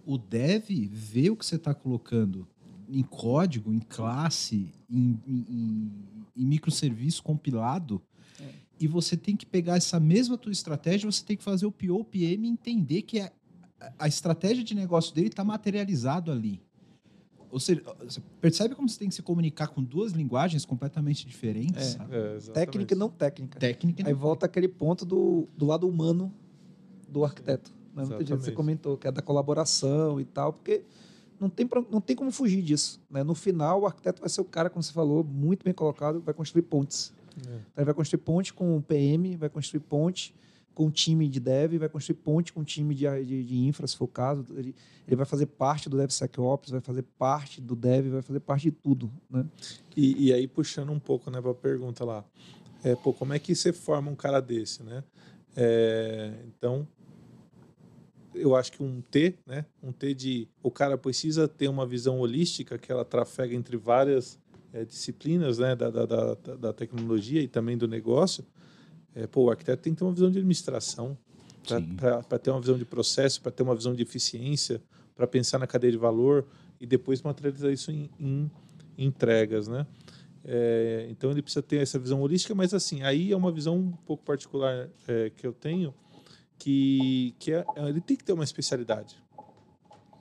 o 0.04 0.18
dev 0.18 0.68
ver 0.90 1.30
o 1.30 1.36
que 1.36 1.46
você 1.46 1.54
está 1.54 1.72
colocando 1.72 2.48
em 2.88 3.04
código, 3.04 3.72
em 3.72 3.78
classe, 3.78 4.68
em, 4.90 5.16
em- 5.24 5.46
em- 5.48 5.92
em 6.36 6.44
microserviço 6.46 7.22
compilado. 7.22 8.02
É. 8.82 8.84
E 8.84 8.88
você 8.88 9.16
tem 9.16 9.36
que 9.36 9.46
pegar 9.46 9.76
essa 9.76 9.98
mesma 10.00 10.36
tua 10.36 10.52
estratégia, 10.52 11.10
você 11.10 11.24
tem 11.24 11.36
que 11.36 11.44
fazer 11.44 11.66
o 11.66 11.72
PO, 11.72 12.00
o 12.00 12.04
PM 12.04 12.48
entender 12.48 13.02
que 13.02 13.20
a, 13.20 13.30
a 13.98 14.08
estratégia 14.08 14.62
de 14.64 14.74
negócio 14.74 15.14
dele 15.14 15.28
está 15.28 15.44
materializado 15.44 16.30
ali. 16.32 16.60
Ou 17.50 17.60
seja, 17.60 17.82
você 18.02 18.20
percebe 18.40 18.74
como 18.74 18.88
você 18.88 18.98
tem 18.98 19.08
que 19.10 19.14
se 19.14 19.20
comunicar 19.22 19.68
com 19.68 19.82
duas 19.82 20.12
linguagens 20.12 20.64
completamente 20.64 21.26
diferentes? 21.26 21.76
É. 21.96 21.98
sabe? 21.98 22.16
É. 22.16 22.38
Técnica 22.52 22.94
e 22.94 22.96
não 22.96 23.10
técnica. 23.10 23.58
Técnica 23.60 24.00
e 24.02 24.06
Aí 24.06 24.12
não 24.12 24.18
volta 24.18 24.46
aquele 24.46 24.68
ponto 24.68 25.04
do, 25.04 25.46
do 25.56 25.66
lado 25.66 25.86
humano 25.86 26.32
do 27.08 27.24
arquiteto. 27.24 27.70
Né? 27.94 28.04
Muita 28.06 28.24
gente- 28.24 28.38
Você 28.40 28.52
comentou 28.52 28.96
que 28.96 29.06
é 29.06 29.12
da 29.12 29.20
colaboração 29.20 30.18
e 30.18 30.24
tal, 30.24 30.54
porque 30.54 30.82
não 31.38 31.50
tem, 31.50 31.66
pra- 31.66 31.84
não 31.90 32.00
tem 32.00 32.16
como 32.16 32.30
fugir 32.32 32.62
disso. 32.62 32.98
Né? 33.10 33.22
No 33.22 33.34
final, 33.34 33.82
o 33.82 33.86
arquiteto 33.86 34.20
vai 34.20 34.30
ser 34.30 34.40
o 34.40 34.44
cara, 34.46 34.70
como 34.70 34.82
você 34.82 34.92
falou, 34.92 35.22
muito 35.22 35.62
bem 35.62 35.74
colocado, 35.74 36.22
vai 36.22 36.32
construir 36.32 36.62
pontes. 36.62 37.12
É. 37.46 37.80
Ele 37.80 37.84
vai 37.84 37.94
construir 37.94 38.20
ponte 38.20 38.52
com 38.52 38.76
o 38.76 38.82
PM, 38.82 39.36
vai 39.36 39.48
construir 39.48 39.80
ponte 39.80 40.34
com 40.74 40.86
o 40.86 40.90
time 40.90 41.28
de 41.28 41.38
dev, 41.38 41.78
vai 41.78 41.88
construir 41.88 42.16
ponte 42.16 42.52
com 42.52 42.60
o 42.60 42.64
time 42.64 42.94
de, 42.94 43.04
de, 43.24 43.44
de 43.44 43.58
infra, 43.58 43.86
se 43.86 43.96
for 43.96 44.04
o 44.04 44.08
caso. 44.08 44.44
Ele, 44.50 44.74
ele 45.06 45.16
vai 45.16 45.26
fazer 45.26 45.46
parte 45.46 45.88
do 45.88 45.96
DevSecOps, 45.96 46.70
vai 46.70 46.80
fazer 46.80 47.02
parte 47.18 47.60
do 47.60 47.76
dev, 47.76 48.08
vai 48.08 48.22
fazer 48.22 48.40
parte 48.40 48.64
de 48.64 48.72
tudo. 48.72 49.12
Né? 49.30 49.44
E, 49.96 50.28
e 50.28 50.32
aí, 50.32 50.48
puxando 50.48 50.90
um 50.90 50.98
pouco 50.98 51.30
né, 51.30 51.40
para 51.40 51.50
a 51.50 51.54
pergunta 51.54 52.04
lá, 52.04 52.24
é, 52.82 52.94
pô, 52.96 53.12
como 53.12 53.32
é 53.32 53.38
que 53.38 53.54
você 53.54 53.72
forma 53.72 54.10
um 54.10 54.16
cara 54.16 54.40
desse, 54.40 54.82
né? 54.82 55.04
É, 55.54 56.32
então, 56.46 56.88
eu 58.34 58.56
acho 58.56 58.72
que 58.72 58.82
um 58.82 59.00
T, 59.02 59.38
né? 59.46 59.66
Um 59.82 59.92
T 59.92 60.14
de 60.14 60.48
o 60.62 60.70
cara 60.70 60.96
precisa 60.96 61.46
ter 61.46 61.68
uma 61.68 61.86
visão 61.86 62.18
holística 62.18 62.78
que 62.78 62.90
ela 62.90 63.04
trafega 63.04 63.54
entre 63.54 63.76
várias 63.76 64.38
é, 64.72 64.84
disciplinas, 64.84 65.58
né? 65.58 65.74
Da, 65.76 65.90
da, 65.90 66.06
da, 66.06 66.34
da 66.34 66.72
tecnologia 66.72 67.40
e 67.40 67.48
também 67.48 67.76
do 67.76 67.86
negócio. 67.86 68.44
É, 69.14 69.26
pô, 69.26 69.44
o 69.44 69.50
arquiteto 69.50 69.82
tem 69.82 69.92
que 69.92 69.98
ter 69.98 70.04
uma 70.04 70.12
visão 70.12 70.30
de 70.30 70.38
administração 70.38 71.16
para 71.96 72.38
ter 72.38 72.50
uma 72.50 72.60
visão 72.60 72.76
de 72.76 72.84
processo, 72.84 73.40
para 73.40 73.52
ter 73.52 73.62
uma 73.62 73.74
visão 73.74 73.94
de 73.94 74.02
eficiência, 74.02 74.82
para 75.14 75.26
pensar 75.26 75.58
na 75.58 75.66
cadeia 75.66 75.92
de 75.92 75.98
valor 75.98 76.46
e 76.80 76.86
depois 76.86 77.22
materializar 77.22 77.70
isso 77.70 77.90
em, 77.92 78.10
em 78.18 78.50
entregas, 78.98 79.68
né? 79.68 79.86
É, 80.44 81.06
então 81.08 81.30
ele 81.30 81.40
precisa 81.40 81.62
ter 81.62 81.76
essa 81.76 81.98
visão 81.98 82.20
holística, 82.20 82.52
mas 82.54 82.74
assim, 82.74 83.02
aí 83.02 83.30
é 83.30 83.36
uma 83.36 83.52
visão 83.52 83.76
um 83.76 83.92
pouco 83.92 84.24
particular 84.24 84.88
é, 85.06 85.30
que 85.30 85.46
eu 85.46 85.52
tenho, 85.52 85.94
que, 86.58 87.34
que 87.38 87.52
é, 87.52 87.64
ele 87.88 88.00
tem 88.00 88.16
que 88.16 88.24
ter 88.24 88.32
uma 88.32 88.42
especialidade. 88.42 89.21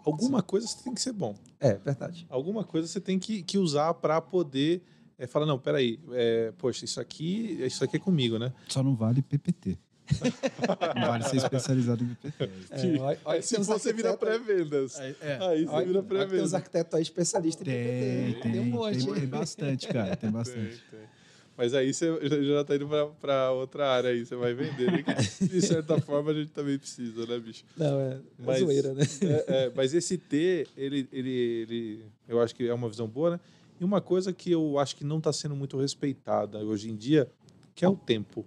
Alguma 0.06 0.42
coisa 0.42 0.68
você 0.68 0.84
tem 0.84 0.94
que 0.94 1.02
ser 1.02 1.14
bom. 1.14 1.36
É, 1.60 1.74
verdade. 1.76 2.26
Alguma 2.30 2.64
coisa 2.64 2.88
você 2.88 3.00
tem 3.00 3.18
que, 3.20 3.44
que 3.44 3.58
usar 3.58 3.94
para 3.94 4.20
poder 4.22 4.82
é, 5.18 5.28
falar, 5.28 5.46
não, 5.46 5.60
peraí, 5.60 6.00
é, 6.14 6.52
poxa, 6.58 6.84
isso 6.86 7.00
aqui, 7.00 7.58
isso 7.62 7.84
aqui 7.84 7.98
é 7.98 8.00
comigo, 8.00 8.40
né? 8.40 8.52
Só 8.68 8.82
não 8.82 8.96
vale 8.96 9.22
PPT. 9.22 9.78
não 10.96 11.08
vale 11.08 11.24
ser 11.24 11.38
especializado 11.38 12.04
em 12.04 12.08
PPT. 12.16 12.58
É, 12.72 13.00
olha- 13.00 13.20
olha, 13.24 13.42
se 13.42 13.56
tem 13.56 13.64
você 13.64 13.94
vira 13.94 14.18
pré-vendas. 14.18 15.00
É, 15.00 15.16
Aí 15.42 15.66
você 15.66 15.72
olha- 15.74 15.86
vira 15.86 15.86
que 15.86 15.92
Tem 15.92 15.98
uns 16.00 16.06
pré-vendas. 16.08 16.54
arquitetos 16.54 16.94
aí 16.96 17.02
especialistas 17.02 17.68
em 17.68 17.72
Tem, 17.72 18.34
PPT. 18.34 18.50
tem, 18.50 18.60
um 18.60 18.66
monte. 18.66 19.06
tem, 19.06 19.14
tem 19.14 19.28
bastante, 19.28 19.88
cara, 19.88 20.16
tem 20.16 20.32
bastante. 20.32 20.84
Tem, 20.92 21.00
tem. 21.00 21.21
Mas 21.62 21.76
aí 21.76 21.94
você 21.94 22.08
já- 22.48 22.64
tá 22.64 22.76
indo 22.76 22.90
para 23.22 23.52
outra 23.52 23.88
área 23.88 24.10
aí, 24.10 24.26
você 24.26 24.36
vai 24.36 24.52
vender. 24.52 24.92
né? 24.92 25.04
De 25.40 25.62
certa 25.62 25.96
forma 26.02 26.32
a 26.32 26.34
gente 26.34 26.50
também 26.52 26.76
precisa, 26.80 27.24
né, 27.28 27.38
bicho? 27.40 27.64
Não, 27.78 28.00
é, 28.00 28.14
é 28.14 28.20
Mas- 28.40 28.60
zoeira, 28.62 28.94
né? 28.96 29.04
É, 29.22 29.66
é, 29.66 29.72
mas 29.78 29.94
esse 29.94 30.18
T, 30.18 30.68
ele, 30.76 31.08
ele, 31.14 31.30
ele, 31.30 32.06
eu 32.28 32.42
acho 32.42 32.56
que 32.56 32.68
é 32.68 32.74
uma 32.74 32.90
visão 32.90 33.08
boa, 33.08 33.32
né? 33.32 33.40
E 33.80 33.84
uma 33.84 34.02
coisa 34.02 34.34
que 34.34 34.50
eu 34.52 34.80
acho 34.80 34.96
que 34.96 35.04
não 35.04 35.20
está 35.20 35.32
sendo 35.32 35.56
muito 35.56 35.78
respeitada 35.80 36.58
hoje 36.66 36.90
em 36.90 36.96
dia, 36.96 37.30
que 37.76 37.86
é 37.86 37.88
o 37.88 37.96
tempo. 37.96 38.44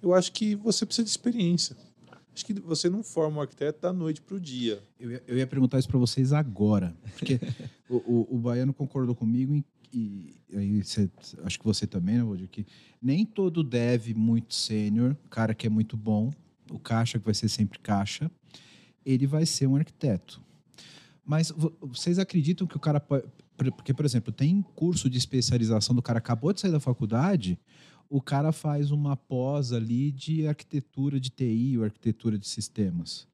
Eu 0.00 0.14
acho 0.14 0.30
que 0.30 0.54
você 0.54 0.86
precisa 0.86 1.04
de 1.04 1.10
experiência. 1.10 1.76
Acho 2.32 2.46
que 2.46 2.54
você 2.54 2.88
não 2.88 3.02
forma 3.02 3.38
um 3.38 3.40
arquiteto 3.40 3.80
da 3.82 3.92
noite 3.92 4.22
para 4.22 4.36
o 4.36 4.40
dia. 4.40 4.80
Eu 4.98 5.10
ia, 5.10 5.22
eu 5.26 5.36
ia 5.38 5.46
perguntar 5.46 5.78
isso 5.80 5.88
para 5.88 5.98
vocês 5.98 6.32
agora, 6.32 6.94
porque 7.18 7.40
o, 7.90 7.96
o, 7.96 8.28
o 8.36 8.38
Baiano 8.38 8.72
concordou 8.72 9.14
comigo 9.14 9.52
em- 9.54 9.64
e 9.92 10.34
aí 10.56 10.82
você- 10.82 11.10
acho 11.44 11.58
que 11.58 11.64
você 11.64 11.86
também, 11.86 12.16
né, 12.16 12.22
Valdir, 12.24 12.48
que 12.48 12.66
nem 13.00 13.24
todo 13.24 13.62
dev 13.62 14.14
muito 14.14 14.54
sênior, 14.54 15.16
cara 15.30 15.54
que 15.54 15.66
é 15.66 15.70
muito 15.70 15.96
bom, 15.96 16.30
o 16.70 16.78
caixa 16.78 17.18
que 17.18 17.24
vai 17.24 17.34
ser 17.34 17.48
sempre 17.48 17.78
caixa, 17.78 18.30
ele 19.04 19.26
vai 19.26 19.44
ser 19.44 19.66
um 19.66 19.76
arquiteto. 19.76 20.40
Mas 21.24 21.50
vo- 21.50 21.72
vocês 21.80 22.18
acreditam 22.18 22.66
que 22.66 22.76
o 22.76 22.80
cara 22.80 22.98
pode, 23.00 23.24
porque 23.76 23.92
por 23.94 24.04
exemplo, 24.04 24.32
tem 24.32 24.62
curso 24.74 25.08
de 25.10 25.18
especialização 25.18 25.94
do 25.94 26.02
cara 26.02 26.18
acabou 26.18 26.52
de 26.52 26.60
sair 26.60 26.72
da 26.72 26.80
faculdade, 26.80 27.58
o 28.08 28.20
cara 28.20 28.52
faz 28.52 28.90
uma 28.90 29.16
pós 29.16 29.72
ali 29.72 30.10
de 30.12 30.46
arquitetura 30.46 31.18
de 31.20 31.30
TI 31.30 31.78
ou 31.78 31.84
arquitetura 31.84 32.38
de 32.38 32.46
sistemas. 32.46 33.26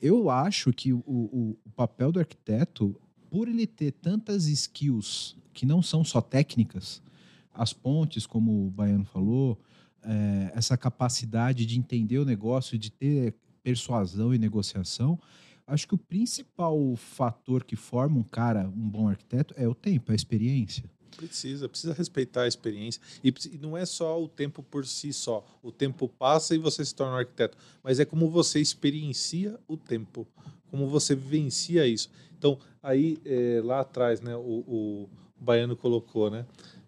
Eu 0.00 0.28
acho 0.30 0.72
que 0.72 0.92
o, 0.92 0.98
o- 1.06 1.56
o 1.64 1.70
papel 1.70 2.10
do 2.10 2.18
arquiteto, 2.18 2.96
por 3.30 3.46
ele 3.48 3.66
ter 3.66 3.92
tantas 3.92 4.46
skills 4.46 5.36
que 5.52 5.66
não 5.66 5.82
são 5.82 6.04
só 6.04 6.20
técnicas, 6.20 7.02
as 7.54 7.72
pontes, 7.72 8.26
como 8.26 8.66
o 8.66 8.70
Baiano 8.70 9.04
falou, 9.04 9.58
é, 10.02 10.52
essa 10.54 10.76
capacidade 10.76 11.66
de 11.66 11.78
entender 11.78 12.18
o 12.18 12.24
negócio, 12.24 12.78
de 12.78 12.90
ter 12.90 13.34
persuasão 13.62 14.34
e 14.34 14.38
negociação, 14.38 15.18
acho 15.66 15.86
que 15.86 15.94
o 15.94 15.98
principal 15.98 16.96
fator 16.96 17.64
que 17.64 17.76
forma 17.76 18.18
um 18.18 18.22
cara, 18.22 18.68
um 18.68 18.88
bom 18.88 19.08
arquiteto, 19.08 19.54
é 19.56 19.68
o 19.68 19.74
tempo, 19.74 20.10
é 20.10 20.14
a 20.14 20.16
experiência. 20.16 20.84
Precisa, 21.16 21.68
precisa 21.68 21.92
respeitar 21.92 22.42
a 22.42 22.48
experiência. 22.48 23.00
E 23.22 23.58
não 23.58 23.76
é 23.76 23.84
só 23.84 24.20
o 24.20 24.26
tempo 24.26 24.62
por 24.62 24.86
si 24.86 25.12
só. 25.12 25.44
O 25.62 25.70
tempo 25.70 26.08
passa 26.08 26.54
e 26.54 26.58
você 26.58 26.82
se 26.84 26.94
torna 26.94 27.14
um 27.14 27.18
arquiteto. 27.18 27.56
Mas 27.82 28.00
é 28.00 28.04
como 28.04 28.30
você 28.30 28.60
experiencia 28.60 29.60
o 29.68 29.76
tempo, 29.76 30.26
como 30.70 30.88
você 30.88 31.14
vivencia 31.14 31.86
isso. 31.86 32.10
Então, 32.38 32.58
aí 32.82 33.18
é, 33.26 33.60
lá 33.62 33.80
atrás, 33.80 34.22
né, 34.22 34.34
o, 34.34 34.64
o 34.66 35.08
Baiano 35.42 35.76
colocou, 35.76 36.30
né? 36.30 36.46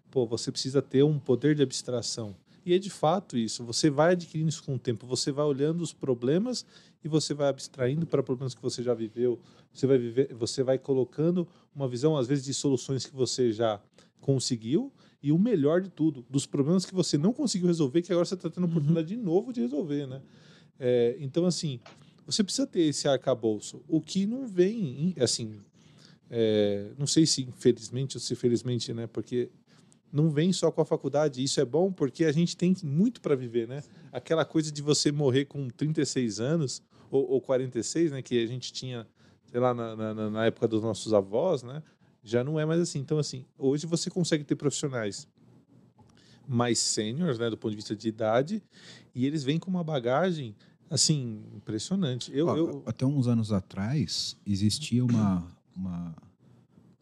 Pô, 0.09 0.25
você 0.25 0.51
precisa 0.51 0.81
ter 0.81 1.03
um 1.03 1.19
poder 1.19 1.55
de 1.55 1.63
abstração. 1.63 2.35
E 2.65 2.73
é 2.73 2.79
de 2.79 2.89
fato 2.89 3.37
isso. 3.37 3.63
Você 3.63 3.89
vai 3.89 4.13
adquirindo 4.13 4.49
isso 4.49 4.63
com 4.63 4.75
o 4.75 4.79
tempo. 4.79 5.05
Você 5.05 5.31
vai 5.31 5.45
olhando 5.45 5.81
os 5.81 5.93
problemas 5.93 6.65
e 7.03 7.07
você 7.07 7.33
vai 7.33 7.49
abstraindo 7.49 8.07
para 8.07 8.23
problemas 8.23 8.55
que 8.55 8.61
você 8.61 8.81
já 8.81 8.93
viveu. 8.93 9.39
Você 9.71 9.85
vai 9.85 9.97
viver, 9.97 10.33
você 10.33 10.63
vai 10.63 10.79
colocando 10.79 11.47
uma 11.75 11.87
visão 11.87 12.17
às 12.17 12.27
vezes 12.27 12.43
de 12.43 12.53
soluções 12.53 13.05
que 13.05 13.15
você 13.15 13.51
já 13.51 13.79
conseguiu 14.19 14.91
e 15.21 15.31
o 15.31 15.37
melhor 15.37 15.81
de 15.81 15.89
tudo, 15.89 16.25
dos 16.29 16.45
problemas 16.45 16.85
que 16.85 16.93
você 16.93 17.17
não 17.17 17.33
conseguiu 17.33 17.67
resolver, 17.67 18.01
que 18.01 18.11
agora 18.11 18.25
você 18.25 18.35
está 18.35 18.49
tendo 18.49 18.65
a 18.65 18.67
oportunidade 18.67 19.07
de 19.07 19.17
novo 19.17 19.51
de 19.51 19.61
resolver, 19.61 20.07
né? 20.07 20.21
É, 20.79 21.15
então, 21.19 21.45
assim, 21.45 21.79
você 22.25 22.43
precisa 22.43 22.67
ter 22.67 22.81
esse 22.81 23.07
arcabouço. 23.07 23.81
O 23.87 24.01
que 24.01 24.25
não 24.25 24.47
vem, 24.47 25.15
assim, 25.19 25.59
é, 26.29 26.91
não 26.97 27.07
sei 27.07 27.25
se 27.25 27.43
infelizmente 27.43 28.17
ou 28.17 28.21
se 28.21 28.35
felizmente, 28.35 28.93
né? 28.93 29.07
Porque 29.07 29.49
não 30.11 30.29
vem 30.29 30.53
só 30.53 30.71
com 30.71 30.81
a 30.81 30.85
faculdade. 30.85 31.43
Isso 31.43 31.59
é 31.59 31.65
bom 31.65 31.91
porque 31.91 32.25
a 32.25 32.31
gente 32.31 32.55
tem 32.55 32.75
muito 32.83 33.19
para 33.21 33.35
viver, 33.35 33.67
né? 33.67 33.83
Aquela 34.11 34.45
coisa 34.45 34.71
de 34.71 34.81
você 34.81 35.11
morrer 35.11 35.45
com 35.45 35.67
36 35.67 36.39
anos 36.39 36.81
ou, 37.11 37.29
ou 37.29 37.41
46, 37.41 38.11
né? 38.11 38.21
Que 38.21 38.41
a 38.41 38.47
gente 38.47 38.71
tinha, 38.71 39.05
sei 39.45 39.59
lá, 39.59 39.73
na, 39.73 39.95
na, 39.95 40.29
na 40.29 40.45
época 40.45 40.67
dos 40.67 40.81
nossos 40.81 41.13
avós, 41.13 41.63
né? 41.63 41.83
Já 42.23 42.43
não 42.43 42.59
é 42.59 42.65
mais 42.65 42.79
assim. 42.79 42.99
Então, 42.99 43.19
assim, 43.19 43.45
hoje 43.57 43.85
você 43.85 44.09
consegue 44.09 44.43
ter 44.43 44.55
profissionais 44.55 45.27
mais 46.47 46.79
sêniores, 46.79 47.37
né? 47.37 47.49
Do 47.49 47.57
ponto 47.57 47.71
de 47.71 47.75
vista 47.75 47.95
de 47.95 48.07
idade, 48.07 48.63
e 49.13 49.25
eles 49.25 49.43
vêm 49.43 49.59
com 49.59 49.69
uma 49.69 49.83
bagagem, 49.83 50.55
assim, 50.89 51.43
impressionante. 51.53 52.31
Eu, 52.33 52.47
Ó, 52.47 52.55
eu 52.55 52.83
Até 52.85 53.05
uns 53.05 53.27
anos 53.27 53.51
atrás, 53.51 54.37
existia 54.45 55.03
uma, 55.03 55.45
uma, 55.75 56.13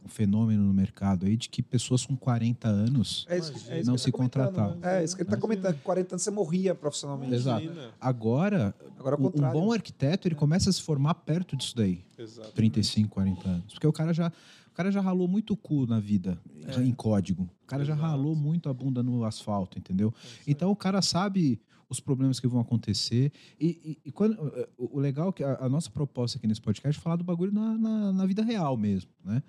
um 0.04 0.08
fenômeno 0.08 0.64
no 0.64 0.74
mercado 0.74 1.26
aí 1.26 1.38
de 1.38 1.48
que 1.50 1.62
pessoas 1.64 2.06
com 2.06 2.16
40 2.16 2.68
anos 2.68 3.26
É 3.30 3.38
isso, 3.38 3.54
é 3.72 3.80
isso 3.80 3.90
não 3.90 3.98
se 3.98 4.12
tá 4.12 4.18
contratavam. 4.18 4.76
né? 4.78 5.00
É 5.00 5.04
isso 5.04 5.16
que 5.16 5.22
ele 5.22 5.28
está 5.30 5.38
comentando. 5.38 5.76
Com 5.76 5.82
40 5.82 6.16
anos 6.16 6.24
você 6.24 6.32
morria 6.32 6.76
profissionalmente. 6.76 7.34
Exato. 7.34 7.66
Agora, 8.02 8.76
Agora 9.00 9.16
é 9.16 9.20
o 9.20 9.24
um, 9.24 9.28
um 9.28 9.52
bom 9.52 9.72
arquiteto 9.72 10.28
ele 10.28 10.36
começa 10.36 10.70
a 10.70 10.74
se 10.74 10.82
formar 10.82 11.14
perto 11.16 11.56
disso 11.56 11.76
daí, 11.76 12.04
Exato. 12.18 12.52
35, 12.52 13.10
40 13.10 13.48
anos. 13.50 13.74
Porque 13.74 13.88
o 13.88 13.94
cara 13.94 14.14
já, 14.14 14.28
o 14.28 14.72
cara 14.76 14.92
já 14.92 15.00
ralou 15.02 15.28
muito 15.28 15.54
o 15.54 15.58
cu 15.58 15.86
na 15.86 16.00
vida 16.00 16.38
É. 16.66 16.82
em 16.82 16.92
código. 16.94 17.44
O 17.64 17.68
cara 17.68 17.86
já 17.86 17.94
Exato. 17.94 18.10
ralou 18.10 18.36
muito 18.36 18.70
a 18.70 18.74
bunda 18.74 19.02
no 19.02 19.24
asfalto, 19.24 19.78
entendeu? 19.80 20.14
Então 20.46 20.70
o 20.72 20.76
cara 20.76 21.02
sabe 21.02 21.62
os 21.94 22.00
problemas 22.00 22.40
que 22.40 22.48
vão 22.48 22.60
acontecer. 22.60 23.32
E, 23.60 23.68
e- 24.04 24.10
e 24.10 24.12
quando, 24.12 24.34
eh, 24.56 24.68
o 24.78 25.00
legal 25.00 25.30
é 25.30 25.32
que 25.32 25.44
a, 25.44 25.58
a 25.62 25.70
nossa 25.70 25.90
proposta 25.90 26.38
aqui 26.38 26.48
nesse 26.48 26.62
podcast 26.62 27.00
é 27.00 27.02
falar 27.02 27.16
do 27.16 27.24
bagulho 27.24 27.52
na, 27.54 27.78
na, 27.78 28.12
na 28.14 28.26
vida 28.26 28.44
real 28.44 28.76
mesmo, 28.76 29.10
né? 29.24 29.42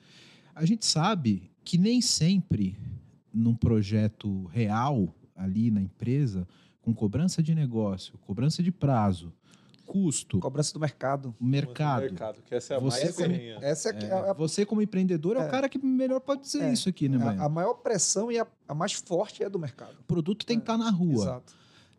A 0.55 0.65
gente 0.65 0.87
sabe 0.87 1.51
que 1.65 1.77
nem 1.77 2.01
sempre 2.01 2.79
num 3.33 3.55
projeto 3.55 4.45
real 4.53 5.13
ali 5.35 5.71
na 5.71 5.81
empresa, 5.81 6.47
com 6.81 6.95
cobrança 6.95 7.43
de 7.43 7.55
negócio, 7.55 8.17
cobrança 8.19 8.63
de 8.63 8.71
prazo, 8.71 9.33
custo, 9.87 10.39
Cobrança 10.39 10.73
do 10.73 10.81
mercado. 10.81 11.35
mercado. 11.41 12.03
mercado, 12.03 12.43
que 12.47 12.55
essa 12.55 12.75
é 12.75 12.77
a 12.77 12.81
Você 12.81 13.05
mais 13.05 13.17
como-. 13.17 13.35
Essa 13.65 13.89
é, 13.89 13.93
que- 13.93 14.05
É, 14.07 14.13
a, 14.13 14.31
a- 14.31 14.33
você 14.33 14.65
como 14.65 14.81
empreendedor 14.81 15.37
é, 15.37 15.41
É. 15.41 15.47
o 15.47 15.51
cara 15.51 15.69
que 15.69 15.79
melhor 15.85 16.21
pode 16.21 16.43
dizer 16.43 16.63
É. 16.63 16.73
isso 16.73 16.89
aqui, 16.89 17.09
né, 17.09 17.17
a- 17.17 17.21
Baiano? 17.25 17.43
a 17.45 17.49
maior 17.49 17.75
pressão 17.75 18.31
e 18.33 18.39
a, 18.39 18.47
a 18.69 18.75
mais 18.75 18.93
forte 18.93 19.43
é 19.43 19.51
do 19.51 19.59
mercado. 19.59 19.97
O 20.01 20.05
produto 20.05 20.47
tem 20.47 20.57
que 20.59 20.63
estar 20.63 20.79
na 20.79 20.91
rua. 20.91 21.15
Exato. 21.25 21.55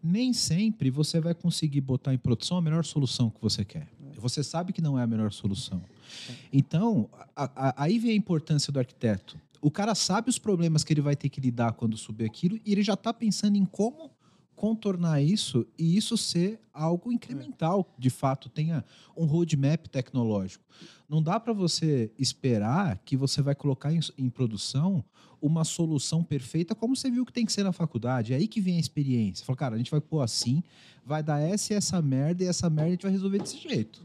Nem 0.06 0.32
sempre 0.34 0.90
você 0.90 1.20
vai 1.20 1.34
conseguir 1.34 1.82
botar 1.82 2.14
em 2.14 2.18
produção 2.18 2.58
a 2.58 2.62
melhor 2.62 2.86
solução 2.86 3.30
que 3.30 3.42
você 3.42 3.66
quer. 3.66 3.88
Você 4.18 4.44
sabe 4.44 4.72
que 4.72 4.82
não 4.82 4.98
é 4.98 5.04
a 5.04 5.08
melhor 5.08 5.32
solução. 5.32 5.82
Então, 6.52 7.10
a- 7.36 7.52
a- 7.70 7.84
aí 7.84 8.00
vem 8.00 8.12
a 8.12 8.16
importância 8.16 8.72
do 8.72 8.80
arquiteto. 8.80 9.38
O 9.62 9.70
cara 9.72 9.94
sabe 9.96 10.30
os 10.30 10.38
problemas 10.38 10.84
que 10.84 10.94
ele 10.94 11.02
vai 11.02 11.16
ter 11.16 11.28
que 11.30 11.42
lidar 11.42 11.74
quando 11.74 11.98
subir 11.98 12.26
aquilo 12.26 12.60
e 12.66 12.72
ele 12.72 12.84
já 12.84 12.94
está 12.94 13.14
pensando 13.14 13.56
em 13.58 13.66
como 13.66 14.12
contornar 14.56 15.22
isso 15.22 15.66
e 15.78 15.98
isso 15.98 16.18
ser 16.18 16.60
algo 16.74 17.12
incremental, 17.12 17.94
de 17.98 18.10
fato, 18.10 18.50
tenha 18.50 18.84
um 19.16 19.26
roadmap 19.26 19.88
tecnológico. 19.88 20.64
Não 21.08 21.22
dá 21.22 21.40
para 21.40 21.54
você 21.54 22.12
esperar 22.18 23.00
que 23.06 23.16
você 23.16 23.42
vai 23.42 23.56
colocar 23.56 23.94
em, 23.94 24.00
em 24.18 24.30
produção 24.30 25.04
uma 25.42 25.64
solução 25.64 26.24
perfeita 26.24 26.74
como 26.74 26.96
você 26.96 27.12
viu 27.12 27.26
que 27.26 27.32
tem 27.32 27.46
que 27.46 27.54
ser 27.54 27.64
na 27.64 27.72
faculdade. 27.72 28.34
É 28.34 28.38
aí 28.38 28.48
que 28.48 28.60
vem 28.60 28.78
a 28.78 28.80
experiência. 28.80 29.46
Fala, 29.46 29.58
cara, 29.58 29.76
a 29.76 29.78
gente 29.78 29.92
vai 29.92 30.02
pôr 30.02 30.22
assim, 30.22 30.64
vai 31.06 31.22
dar 31.22 31.40
essa 31.40 31.74
e 31.74 31.76
essa 31.76 32.02
merda 32.02 32.44
e 32.44 32.48
essa 32.48 32.70
merda 32.70 32.88
a 32.88 32.92
gente 32.92 33.04
vai 33.04 33.12
resolver 33.12 33.40
desse 33.40 33.58
jeito. 33.58 34.02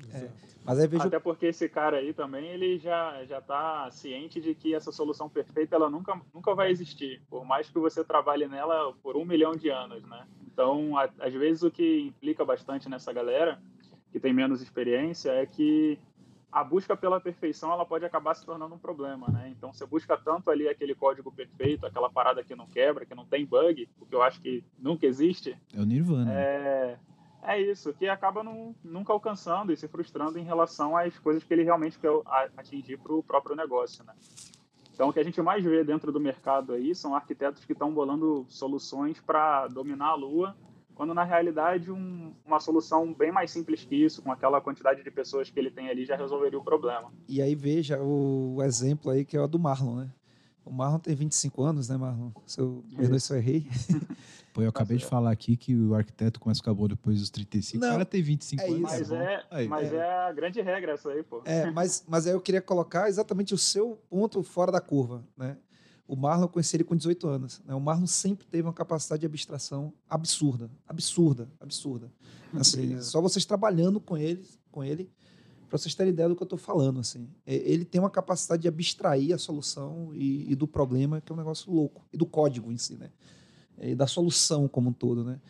Mas 0.70 0.78
aí 0.78 0.86
vejo. 0.86 1.06
Até 1.06 1.18
porque 1.18 1.46
esse 1.46 1.68
cara 1.68 1.96
aí 1.96 2.12
também, 2.14 2.46
ele 2.46 2.78
já, 2.78 3.24
já 3.24 3.40
tá 3.40 3.90
ciente 3.90 4.40
de 4.40 4.54
que 4.54 4.72
essa 4.74 4.92
solução 4.92 5.28
perfeita, 5.28 5.74
ela 5.74 5.90
nunca, 5.90 6.20
nunca 6.32 6.54
vai 6.54 6.70
existir. 6.70 7.20
Por 7.28 7.44
mais 7.44 7.68
que 7.68 7.78
você 7.78 8.04
trabalhe 8.04 8.46
nela 8.46 8.92
por 9.02 9.16
um 9.16 9.24
milhão 9.24 9.56
de 9.56 9.68
anos, 9.68 10.04
né? 10.04 10.26
Então, 10.52 10.96
a- 10.96 11.10
às 11.18 11.34
vezes 11.34 11.62
o 11.64 11.70
que 11.70 12.00
implica 12.02 12.44
bastante 12.44 12.88
nessa 12.88 13.12
galera, 13.12 13.60
que 14.12 14.20
tem 14.20 14.32
menos 14.32 14.62
experiência, 14.62 15.30
é 15.32 15.44
que 15.44 15.98
a 16.52 16.62
busca 16.64 16.96
pela 16.96 17.20
perfeição, 17.20 17.72
ela 17.72 17.84
pode 17.86 18.04
acabar 18.04 18.34
se 18.34 18.44
tornando 18.44 18.74
um 18.74 18.78
problema, 18.78 19.28
né? 19.28 19.52
Então, 19.56 19.72
você 19.72 19.86
busca 19.86 20.16
tanto 20.16 20.50
ali 20.50 20.68
aquele 20.68 20.94
código 20.96 21.30
perfeito, 21.32 21.86
aquela 21.86 22.10
parada 22.10 22.42
que 22.44 22.54
não 22.56 22.66
quebra, 22.66 23.06
que 23.06 23.14
não 23.14 23.24
tem 23.24 23.46
bug, 23.46 23.88
o 24.00 24.06
que 24.06 24.14
eu 24.14 24.22
acho 24.22 24.40
que 24.40 24.62
nunca 24.78 25.06
existe, 25.06 25.56
É 25.72 25.80
o 25.80 25.84
Nirvana. 25.84 26.32
é, 26.32 26.98
é 27.42 27.60
isso, 27.60 27.92
que 27.94 28.08
acaba 28.08 28.42
não, 28.42 28.74
nunca 28.84 29.12
alcançando 29.12 29.72
e 29.72 29.76
se 29.76 29.88
frustrando 29.88 30.38
em 30.38 30.44
relação 30.44 30.96
às 30.96 31.18
coisas 31.18 31.42
que 31.42 31.52
ele 31.52 31.62
realmente 31.64 31.98
quer 31.98 32.10
atingir 32.56 32.98
para 32.98 33.14
o 33.14 33.22
próprio 33.22 33.56
negócio, 33.56 34.04
né? 34.04 34.14
Então, 34.92 35.08
o 35.08 35.12
que 35.12 35.20
a 35.20 35.24
gente 35.24 35.40
mais 35.40 35.64
vê 35.64 35.82
dentro 35.82 36.12
do 36.12 36.20
mercado 36.20 36.74
aí 36.74 36.94
são 36.94 37.14
arquitetos 37.14 37.64
que 37.64 37.72
estão 37.72 37.92
bolando 37.92 38.44
soluções 38.48 39.18
para 39.18 39.66
dominar 39.68 40.08
a 40.08 40.14
Lua, 40.14 40.54
quando 40.94 41.14
na 41.14 41.24
realidade 41.24 41.90
um- 41.90 42.34
uma 42.44 42.60
solução 42.60 43.14
bem 43.14 43.32
mais 43.32 43.50
simples 43.50 43.82
que 43.82 43.94
isso, 43.96 44.20
com 44.20 44.30
aquela 44.30 44.60
quantidade 44.60 45.02
de 45.02 45.10
pessoas 45.10 45.48
que 45.48 45.58
ele 45.58 45.70
tem 45.70 45.88
ali, 45.88 46.04
já 46.04 46.16
resolveria 46.16 46.58
o 46.58 46.62
problema. 46.62 47.10
E 47.26 47.40
aí 47.40 47.54
veja 47.54 47.98
o, 48.02 48.62
exemplo 48.62 49.10
aí 49.10 49.24
que 49.24 49.38
é 49.38 49.40
o 49.40 49.48
do 49.48 49.58
Marlon, 49.58 49.96
né? 49.96 50.10
O 50.62 50.70
Marlon 50.70 50.98
tem 50.98 51.14
25 51.14 51.62
anos, 51.62 51.88
né, 51.88 51.96
Marlon? 51.96 52.30
Se 52.44 52.60
eu, 52.60 52.84
eu 52.98 53.36
errei. 53.38 53.66
Pô, 54.52 54.62
eu 54.62 54.68
acabei 54.68 54.96
de 54.96 55.04
falar 55.04 55.30
aqui 55.30 55.56
que 55.56 55.74
o 55.74 55.94
arquiteto 55.94 56.40
começa 56.40 56.58
a 56.58 56.62
ficar 56.62 56.74
bom 56.74 56.88
depois 56.88 57.20
dos 57.20 57.30
35. 57.30 57.80
Não, 57.80 57.88
o 57.88 57.92
cara 57.92 58.04
tem 58.04 58.22
25 58.22 58.62
é 58.62 58.66
anos. 58.66 58.92
isso. 58.92 59.00
Mas, 59.00 59.12
é, 59.12 59.46
Aí, 59.50 59.68
mas 59.68 59.92
é. 59.92 60.02
a 60.02 60.32
grande 60.32 60.60
regra 60.60 60.92
essa 60.92 61.08
aí, 61.10 61.22
pô. 61.22 61.42
É, 61.44 61.70
mas, 61.70 62.04
mas 62.08 62.26
aí 62.26 62.32
eu 62.32 62.40
queria 62.40 62.60
colocar 62.60 63.08
exatamente 63.08 63.54
o 63.54 63.58
seu 63.58 64.00
ponto 64.08 64.42
fora 64.42 64.72
da 64.72 64.80
curva, 64.80 65.24
né? 65.36 65.56
O 66.06 66.16
Marlon 66.16 66.46
eu 66.46 66.48
conheci 66.48 66.74
ele 66.74 66.82
com 66.82 66.96
18 66.96 67.28
anos. 67.28 67.62
Né? 67.64 67.72
O 67.72 67.78
Marlon 67.78 68.06
sempre 68.06 68.44
teve 68.44 68.64
uma 68.66 68.72
capacidade 68.72 69.20
de 69.20 69.26
abstração 69.26 69.92
absurda, 70.08 70.68
absurda, 70.84 71.48
absurda. 71.60 72.10
Assim, 72.52 73.00
só 73.00 73.20
vocês 73.20 73.44
trabalhando 73.44 74.00
com 74.00 74.16
ele, 74.16 74.44
com 74.72 74.82
ele, 74.82 75.08
para 75.68 75.78
vocês 75.78 75.94
terem 75.94 76.12
ideia 76.12 76.28
do 76.28 76.34
que 76.34 76.42
eu 76.42 76.46
estou 76.46 76.58
falando, 76.58 76.98
assim. 76.98 77.28
É, 77.46 77.54
Ele 77.54 77.84
tem 77.84 78.00
uma 78.00 78.10
capacidade 78.10 78.62
de 78.62 78.66
abstrair 78.66 79.32
a 79.32 79.38
solução 79.38 80.10
e, 80.12 80.50
e 80.50 80.56
do 80.56 80.66
problema, 80.66 81.20
que 81.20 81.30
é 81.30 81.34
um 81.34 81.38
negócio 81.38 81.72
louco, 81.72 82.04
e 82.12 82.16
do 82.16 82.26
código 82.26 82.72
em 82.72 82.76
si, 82.76 82.96
né? 82.96 83.12
E 83.80 83.94
da 83.94 84.06
solução 84.06 84.68
como 84.68 84.90
um 84.90 84.92
todo, 84.92 85.24
né? 85.24 85.40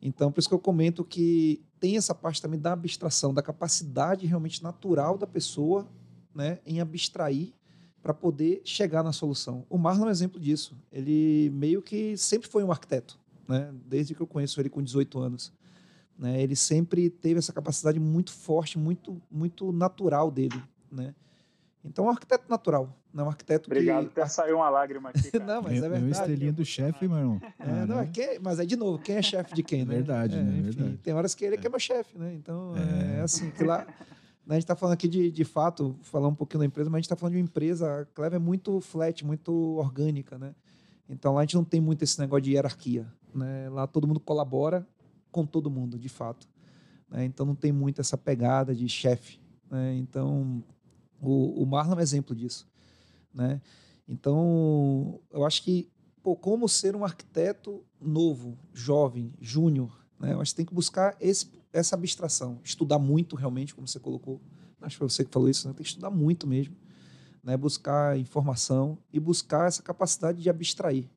Então, 0.00 0.32
por 0.32 0.40
isso 0.40 0.48
que 0.48 0.54
eu 0.54 0.58
comento 0.58 1.04
que 1.04 1.62
tem 1.78 1.96
essa 1.96 2.14
parte 2.14 2.42
também 2.42 2.58
da 2.58 2.72
abstração, 2.72 3.32
da 3.32 3.42
capacidade 3.42 4.26
realmente 4.26 4.62
natural 4.62 5.16
da 5.16 5.26
pessoa 5.26 5.88
né, 6.34 6.58
em 6.66 6.80
abstrair 6.80 7.52
para 8.02 8.12
poder 8.12 8.62
chegar 8.64 9.04
na 9.04 9.12
solução. 9.12 9.64
O 9.70 9.78
Marlon 9.78 10.06
é 10.06 10.08
um 10.08 10.10
exemplo 10.10 10.40
disso. 10.40 10.76
Ele 10.90 11.50
meio 11.50 11.80
que 11.80 12.16
sempre 12.16 12.48
foi 12.48 12.64
um 12.64 12.72
arquiteto, 12.72 13.18
né? 13.46 13.72
desde 13.86 14.12
que 14.14 14.20
eu 14.20 14.26
conheço 14.26 14.60
ele 14.60 14.68
com 14.68 14.82
18 14.82 15.20
anos. 15.20 15.52
Né? 16.18 16.42
Ele 16.42 16.56
sempre 16.56 17.08
teve 17.08 17.38
essa 17.38 17.52
capacidade 17.52 18.00
muito 18.00 18.32
forte, 18.32 18.76
muito, 18.76 19.22
muito 19.30 19.70
natural 19.70 20.32
dele. 20.32 20.60
Né? 20.90 21.14
Então, 21.84 22.06
é 22.06 22.08
um 22.08 22.10
arquiteto 22.10 22.44
natural, 22.48 22.96
não 23.12 23.24
é 23.24 23.26
um 23.26 23.30
arquiteto 23.30 23.68
Obrigado, 23.68 24.04
que... 24.08 24.20
até 24.20 24.26
saiu 24.28 24.56
uma 24.56 24.70
lágrima 24.70 25.10
aqui, 25.10 25.30
cara. 25.32 25.44
Não, 25.44 25.62
mas 25.62 25.72
é 25.72 25.80
Meu- 25.80 25.90
meu 25.90 25.90
verdade. 26.00 26.10
estrelinha 26.12 26.52
do 26.52 26.64
chefe, 26.64 27.06
meu 27.08 27.18
irmão. 27.18 27.40
É, 27.58 27.86
não, 27.86 28.00
é 28.00 28.10
mas 28.40 28.58
é 28.58 28.64
de 28.64 28.76
novo, 28.76 28.98
quem 28.98 29.16
é 29.16 29.22
chefe 29.22 29.54
de 29.54 29.62
quem, 29.62 29.84
né? 29.84 29.94
Verdade, 29.96 30.36
É, 30.36 30.42
né? 30.42 30.50
enfim, 30.58 30.62
Verdade. 30.62 30.96
Tem 31.02 31.12
horas 31.14 31.34
que 31.34 31.44
ele 31.44 31.54
é 31.56 31.58
que 31.58 31.66
é 31.66 31.70
meu 31.70 31.78
chefe, 31.80 32.18
né? 32.18 32.32
Então, 32.34 32.72
é, 32.76 33.18
É. 33.18 33.20
assim, 33.22 33.50
que 33.50 33.62
lá... 33.64 33.86
A 34.48 34.54
gente 34.54 34.64
está 34.64 34.74
falando 34.74 34.94
aqui 34.94 35.06
de, 35.08 35.30
de 35.30 35.44
fato, 35.44 35.96
falar 36.02 36.26
um 36.26 36.34
pouquinho 36.34 36.58
da 36.60 36.66
empresa, 36.66 36.90
mas 36.90 36.96
a 36.96 36.98
gente 37.00 37.04
está 37.06 37.16
falando 37.16 37.34
de 37.34 37.38
uma 37.38 37.44
empresa, 37.44 38.00
a 38.00 38.04
Cleve 38.06 38.36
é 38.36 38.38
muito 38.40 38.80
flat, 38.80 39.24
muito 39.24 39.52
orgânica, 39.76 40.36
né? 40.36 40.52
Então 41.08 41.32
lá 41.34 41.40
a 41.40 41.44
gente 41.44 41.54
não 41.54 41.62
tem 41.64 41.80
muito 41.80 42.02
esse 42.02 42.18
negócio 42.18 42.42
de 42.42 42.50
hierarquia, 42.52 43.06
né? 43.32 43.68
Lá 43.70 43.86
todo 43.86 44.06
mundo 44.06 44.18
colabora 44.18 44.84
com 45.30 45.46
todo 45.46 45.70
mundo, 45.70 45.96
de 45.96 46.08
fato. 46.08 46.48
né? 47.08 47.24
Então 47.24 47.46
não 47.46 47.54
tem 47.54 47.70
muito 47.70 48.00
essa 48.00 48.18
pegada 48.18 48.74
de 48.74 48.88
chefe, 48.88 49.38
né? 49.70 49.94
Então 49.94 50.62
o, 51.20 51.62
o 51.62 51.64
Marlon 51.64 51.92
é 51.94 51.96
um 51.98 52.00
exemplo 52.00 52.34
disso, 52.34 52.68
né? 53.34 53.60
Então 54.06 55.20
eu 55.30 55.44
acho 55.44 55.62
que, 55.62 55.88
pô, 56.22 56.36
como 56.36 56.68
ser 56.68 56.94
um 56.96 57.04
arquiteto 57.04 57.84
novo, 58.00 58.58
jovem, 58.72 59.32
júnior, 59.40 59.96
né? 60.18 60.32
Eu 60.34 60.40
acho 60.40 60.52
que 60.52 60.56
tem 60.56 60.66
que 60.66 60.74
buscar 60.74 61.16
esse, 61.20 61.50
essa 61.72 61.94
abstração, 61.94 62.60
estudar 62.62 62.98
muito 62.98 63.36
realmente, 63.36 63.74
como 63.74 63.86
você 63.88 63.98
colocou. 63.98 64.40
Acho 64.80 64.94
que 64.96 64.98
foi 64.98 65.08
você 65.08 65.24
que 65.24 65.30
falou 65.32 65.48
isso, 65.48 65.66
né? 65.68 65.74
Tem 65.74 65.82
que 65.82 65.88
estudar 65.88 66.10
muito 66.10 66.46
mesmo, 66.46 66.74
né? 67.42 67.56
Buscar 67.56 68.18
informação 68.18 68.98
e 69.12 69.20
buscar 69.20 69.68
essa 69.68 69.82
capacidade 69.82 70.42
de 70.42 70.50
abstrair, 70.50 71.08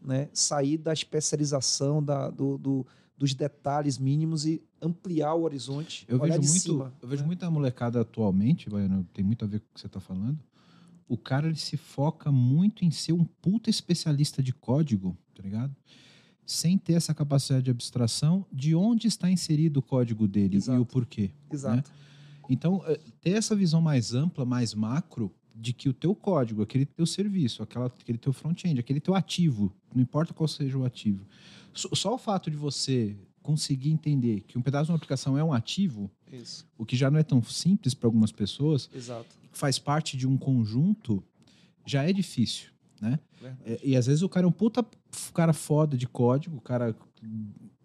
né? 0.00 0.28
Sair 0.32 0.76
da 0.78 0.92
especialização, 0.92 2.02
da, 2.02 2.30
do, 2.30 2.58
do- 2.58 2.86
dos 3.16 3.32
detalhes 3.32 3.96
mínimos 3.96 4.44
e 4.44 4.62
ampliar 4.82 5.34
o 5.34 5.42
horizonte. 5.44 6.04
Eu 6.08 6.18
vejo, 6.18 6.40
muito, 6.40 6.50
cima, 6.60 6.92
eu 7.00 7.08
vejo 7.08 7.22
né? 7.22 7.26
muita 7.28 7.50
molecada 7.50 8.00
atualmente, 8.00 8.68
Baiano, 8.68 9.06
tem 9.14 9.24
muito 9.24 9.44
a 9.44 9.48
ver 9.48 9.60
com 9.60 9.66
o 9.66 9.74
que 9.74 9.80
você 9.80 9.86
está 9.86 10.00
falando. 10.00 10.38
O 11.08 11.16
cara 11.16 11.46
ele 11.46 11.56
se 11.56 11.76
foca 11.76 12.32
muito 12.32 12.84
em 12.84 12.90
ser 12.90 13.12
um 13.12 13.24
puta 13.24 13.68
especialista 13.68 14.42
de 14.42 14.52
código, 14.52 15.16
tá 15.34 15.42
ligado? 15.42 15.74
Sem 16.46 16.76
ter 16.76 16.94
essa 16.94 17.14
capacidade 17.14 17.64
de 17.64 17.70
abstração 17.70 18.46
de 18.52 18.74
onde 18.74 19.06
está 19.06 19.30
inserido 19.30 19.78
o 19.78 19.82
código 19.82 20.26
dele 20.26 20.54
e 20.54 20.58
Exato. 20.58 20.80
o 20.80 20.86
porquê. 20.86 21.30
Exato. 21.50 21.90
Então, 22.48 22.82
eh, 22.86 23.00
ter 23.20 23.30
essa 23.30 23.56
visão 23.56 23.80
mais 23.80 24.14
ampla, 24.14 24.44
mais 24.44 24.74
macro, 24.74 25.32
de 25.54 25.72
que 25.72 25.88
o 25.88 25.92
teu 25.92 26.14
código, 26.14 26.62
aquele 26.62 26.84
teu 26.84 27.06
serviço, 27.06 27.62
aquela, 27.62 27.86
aquele 27.86 28.18
teu 28.18 28.32
front-end, 28.32 28.80
aquele 28.80 29.00
teu 29.00 29.14
ativo, 29.14 29.72
não 29.94 30.02
importa 30.02 30.34
qual 30.34 30.48
seja 30.48 30.76
o 30.76 30.84
ativo, 30.84 31.24
só, 31.72 31.88
só 31.92 32.14
o 32.14 32.18
fato 32.18 32.50
de 32.50 32.56
você 32.56 33.16
conseguir 33.40 33.90
entender 33.90 34.40
que 34.40 34.58
um 34.58 34.62
pedaço 34.62 34.86
de 34.86 34.90
uma 34.92 34.96
aplicação 34.96 35.38
é 35.38 35.44
um 35.44 35.52
ativo, 35.52 36.10
Isso. 36.32 36.66
o 36.76 36.84
que 36.84 36.96
já 36.96 37.10
não 37.10 37.18
é 37.18 37.22
tão 37.22 37.42
simples 37.42 37.94
para 37.94 38.08
algumas 38.08 38.32
pessoas, 38.32 38.90
Exato. 38.92 39.36
Faz 39.54 39.78
parte 39.78 40.16
de 40.16 40.26
um 40.26 40.36
conjunto, 40.36 41.22
já 41.86 42.02
é 42.02 42.12
difícil, 42.12 42.70
né? 43.00 43.18
É, 43.64 43.80
E, 43.82 43.96
às 43.96 44.06
vezes 44.06 44.22
o 44.22 44.28
cara 44.28 44.46
é 44.46 44.48
um 44.48 44.52
puta 44.52 44.84
cara 45.32 45.52
foda 45.52 45.96
de 45.96 46.06
código, 46.06 46.56
o 46.56 46.60
cara 46.60 46.94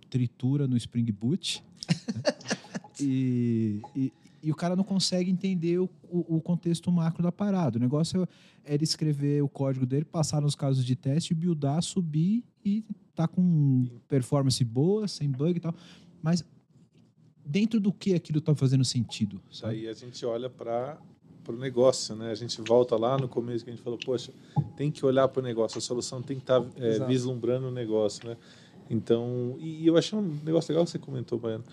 tritura 0.10 0.68
no 0.68 0.76
Spring 0.78 1.12
Boot. 1.12 1.64
né? 1.88 2.22
e, 3.00 3.82
e, 3.96 4.14
e 4.42 4.52
o 4.52 4.56
cara 4.56 4.76
não 4.76 4.84
consegue 4.84 5.30
entender 5.30 5.80
o, 5.80 5.90
o, 6.04 6.38
o 6.38 6.42
contexto 6.42 6.92
macro 6.92 7.22
da 7.22 7.32
parada. 7.32 7.78
O 7.78 7.82
negócio 7.82 8.28
é 8.64 8.74
ele 8.74 8.84
escrever 8.84 9.44
o 9.44 9.50
código 9.50 9.86
dele, 9.86 10.06
passar 10.06 10.42
nos 10.42 10.56
casos 10.56 10.86
de 10.86 10.96
teste, 10.96 11.34
buildar, 11.34 11.82
subir 11.82 12.44
e 12.64 12.84
tá 13.14 13.28
com 13.28 13.86
performance 14.08 14.64
boa, 14.64 15.08
sem 15.08 15.30
bug 15.30 15.58
e 15.58 15.60
tal. 15.60 15.76
Mas 16.22 16.44
dentro 17.46 17.80
do 17.80 17.92
que 17.92 18.14
aquilo 18.14 18.40
tá 18.40 18.56
fazendo 18.56 18.86
sentido? 18.86 19.42
Isso 19.50 19.66
aí 19.66 19.88
a 19.88 19.94
gente 19.94 20.26
olha 20.26 20.50
para 20.50 20.98
o 21.56 21.58
negócio, 21.58 22.16
né? 22.16 22.32
A 22.32 22.36
gente 22.36 22.62
volta 22.62 22.96
lá 22.96 23.18
no 23.18 23.28
começo 23.28 23.64
que 23.64 23.70
a 23.70 23.74
gente 23.74 23.84
falou, 23.84 24.00
poxa, 24.04 24.32
tem 24.76 24.92
que 24.92 25.06
olhar 25.06 25.28
para 25.28 25.40
o 25.40 25.44
negócio, 25.44 25.78
a 25.78 25.82
solução 25.82 26.22
tem 26.22 26.38
que 26.38 26.44
estar 26.44 26.62
tá, 26.62 26.68
é, 26.78 27.00
vislumbrando 27.06 27.68
o 27.68 27.72
negócio, 27.72 28.28
né? 28.28 28.38
Então, 28.90 29.56
e, 29.60 29.86
eu 29.86 29.98
achei 29.98 30.18
um 30.18 30.40
negócio 30.44 30.72
legal 30.72 30.84
que 30.84 30.92
você 30.92 31.00
comentou, 31.00 31.38
Baiano. 31.38 31.64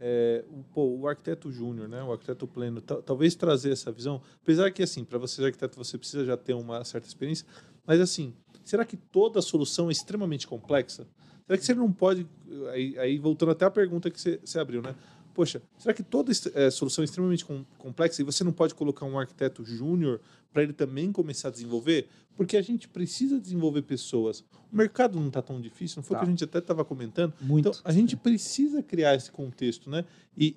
É, 0.00 0.44
o, 0.50 0.62
pô, 0.72 0.84
o 0.84 1.08
arquiteto 1.08 1.50
júnior, 1.50 1.88
né, 1.88 2.00
o 2.04 2.12
arquiteto 2.12 2.46
pleno, 2.46 2.80
talvez 2.80 3.34
trazer 3.34 3.72
essa 3.72 3.90
visão, 3.90 4.20
apesar 4.40 4.70
que 4.70 4.80
assim, 4.80 5.02
para 5.02 5.18
você 5.18 5.36
ser 5.36 5.46
arquiteto 5.46 5.76
você 5.76 5.98
precisa 5.98 6.24
já 6.24 6.36
ter 6.36 6.54
uma 6.54 6.84
certa 6.84 7.08
experiência, 7.08 7.44
mas 7.84 8.00
assim, 8.00 8.32
será 8.62 8.84
que 8.84 8.96
toda 8.96 9.42
solução 9.42 9.88
é 9.88 9.92
extremamente 9.92 10.46
complexa? 10.46 11.04
Será 11.44 11.58
que 11.58 11.64
você 11.64 11.74
não 11.74 11.90
pode, 11.90 12.28
aí, 12.70 12.96
aí 12.96 13.18
voltando 13.18 13.50
até 13.50 13.64
a 13.64 13.70
pergunta 13.70 14.08
que 14.08 14.20
você, 14.20 14.38
você 14.44 14.60
abriu, 14.60 14.82
né? 14.82 14.94
Poxa, 15.38 15.62
será 15.78 15.94
que 15.94 16.02
toda 16.02 16.32
é, 16.52 16.68
solução 16.68 17.00
é 17.00 17.04
extremamente 17.04 17.44
com, 17.44 17.64
complexa 17.78 18.20
e 18.20 18.24
você 18.24 18.42
não 18.42 18.50
pode 18.50 18.74
colocar 18.74 19.06
um 19.06 19.16
arquiteto 19.16 19.64
júnior 19.64 20.20
para 20.52 20.64
ele 20.64 20.72
também 20.72 21.12
começar 21.12 21.46
a 21.46 21.50
desenvolver? 21.52 22.08
Porque 22.36 22.56
a 22.56 22.60
gente 22.60 22.88
precisa 22.88 23.38
desenvolver 23.38 23.82
pessoas. 23.82 24.40
O 24.72 24.76
mercado 24.76 25.16
não 25.16 25.28
está 25.28 25.40
tão 25.40 25.60
difícil, 25.60 25.98
não 25.98 26.02
foi 26.02 26.16
o 26.16 26.18
tá. 26.18 26.24
que 26.24 26.28
a 26.28 26.32
gente 26.32 26.42
até 26.42 26.58
estava 26.58 26.84
comentando? 26.84 27.34
Muito. 27.40 27.68
Então, 27.68 27.80
a 27.84 27.92
gente 27.92 28.16
precisa 28.16 28.82
criar 28.82 29.14
esse 29.14 29.30
contexto, 29.30 29.88
né? 29.88 30.04
E, 30.36 30.52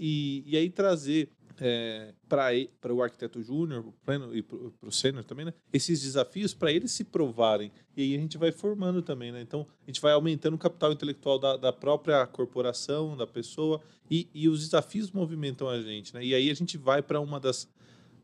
e, 0.47 0.51
e 0.51 0.57
aí 0.57 0.67
trazer 0.67 1.29
é, 1.63 2.15
para 2.27 2.91
o 2.91 3.03
arquiteto 3.03 3.39
júnior, 3.43 3.93
pleno 4.03 4.35
e 4.35 4.41
para 4.41 4.57
o 4.81 4.91
sênior 4.91 5.23
também, 5.23 5.45
né? 5.45 5.53
Esses 5.71 6.01
desafios 6.01 6.55
para 6.55 6.71
eles 6.71 6.91
se 6.91 7.03
provarem. 7.03 7.71
E 7.95 8.01
aí 8.01 8.15
a 8.15 8.17
gente 8.17 8.35
vai 8.35 8.51
formando 8.51 9.03
também, 9.03 9.31
né? 9.31 9.41
Então 9.41 9.67
a 9.83 9.85
gente 9.85 10.01
vai 10.01 10.11
aumentando 10.11 10.55
o 10.55 10.57
capital 10.57 10.91
intelectual 10.91 11.37
da, 11.37 11.55
da 11.55 11.71
própria 11.71 12.25
corporação, 12.25 13.15
da 13.15 13.27
pessoa, 13.27 13.79
e, 14.09 14.27
e 14.33 14.49
os 14.49 14.61
desafios 14.61 15.11
movimentam 15.11 15.69
a 15.69 15.79
gente, 15.79 16.15
né? 16.15 16.25
E 16.25 16.33
aí 16.33 16.49
a 16.49 16.53
gente 16.55 16.79
vai 16.79 16.99
para 16.99 17.19
uma 17.19 17.39
das, 17.39 17.69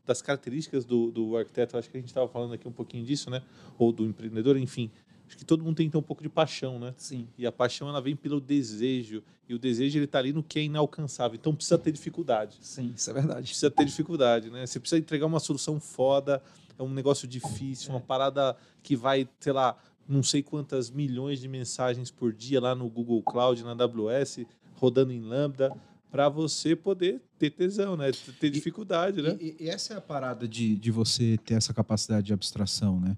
das 0.04 0.20
características 0.20 0.84
do, 0.84 1.12
do 1.12 1.36
arquiteto, 1.36 1.78
acho 1.78 1.88
que 1.88 1.96
a 1.96 2.00
gente 2.00 2.08
estava 2.08 2.26
falando 2.26 2.54
aqui 2.54 2.66
um 2.66 2.72
pouquinho 2.72 3.04
disso, 3.04 3.30
né? 3.30 3.40
Ou 3.78 3.92
do 3.92 4.04
empreendedor, 4.04 4.56
enfim, 4.56 4.90
acho 5.28 5.36
que 5.36 5.44
todo 5.44 5.62
mundo 5.62 5.76
tem 5.76 5.86
que 5.86 5.92
ter 5.92 5.98
um 5.98 6.02
pouco 6.02 6.22
de 6.22 6.28
paixão, 6.28 6.78
né? 6.78 6.94
Sim. 6.96 7.28
E 7.36 7.46
a 7.46 7.52
paixão 7.52 7.88
ela 7.88 8.00
vem 8.00 8.16
pelo 8.16 8.40
desejo 8.40 9.22
e 9.46 9.54
o 9.54 9.58
desejo 9.58 9.98
ele 9.98 10.06
está 10.06 10.18
ali 10.18 10.32
no 10.32 10.42
que 10.42 10.58
é 10.58 10.62
inalcançável. 10.62 11.36
Então 11.36 11.54
precisa 11.54 11.78
ter 11.78 11.92
dificuldade. 11.92 12.56
Sim, 12.62 12.92
isso 12.96 13.10
é 13.10 13.12
verdade. 13.12 13.48
Precisa 13.48 13.70
ter 13.70 13.84
dificuldade, 13.84 14.50
né? 14.50 14.66
Você 14.66 14.80
precisa 14.80 14.98
entregar 14.98 15.26
uma 15.26 15.38
solução 15.38 15.78
foda, 15.78 16.42
é 16.78 16.82
um 16.82 16.92
negócio 16.92 17.28
difícil, 17.28 17.90
é. 17.90 17.94
uma 17.94 18.00
parada 18.00 18.56
que 18.82 18.96
vai, 18.96 19.28
sei 19.38 19.52
lá, 19.52 19.76
não 20.08 20.22
sei 20.22 20.42
quantas 20.42 20.90
milhões 20.90 21.38
de 21.38 21.46
mensagens 21.46 22.10
por 22.10 22.32
dia 22.32 22.60
lá 22.60 22.74
no 22.74 22.88
Google 22.88 23.22
Cloud, 23.22 23.62
na 23.62 23.72
AWS, 23.72 24.40
rodando 24.76 25.12
em 25.12 25.20
Lambda, 25.20 25.70
para 26.10 26.28
você 26.30 26.74
poder 26.74 27.20
ter 27.38 27.50
tesão, 27.50 27.96
né? 27.96 28.10
Ter 28.40 28.48
dificuldade, 28.48 29.20
e, 29.20 29.22
né? 29.22 29.36
E, 29.38 29.56
e, 29.60 29.68
essa 29.68 29.92
é 29.92 29.96
a 29.98 30.00
parada 30.00 30.48
de, 30.48 30.74
de 30.76 30.90
você 30.90 31.38
ter 31.44 31.54
essa 31.54 31.74
capacidade 31.74 32.28
de 32.28 32.32
abstração, 32.32 32.98
né? 32.98 33.16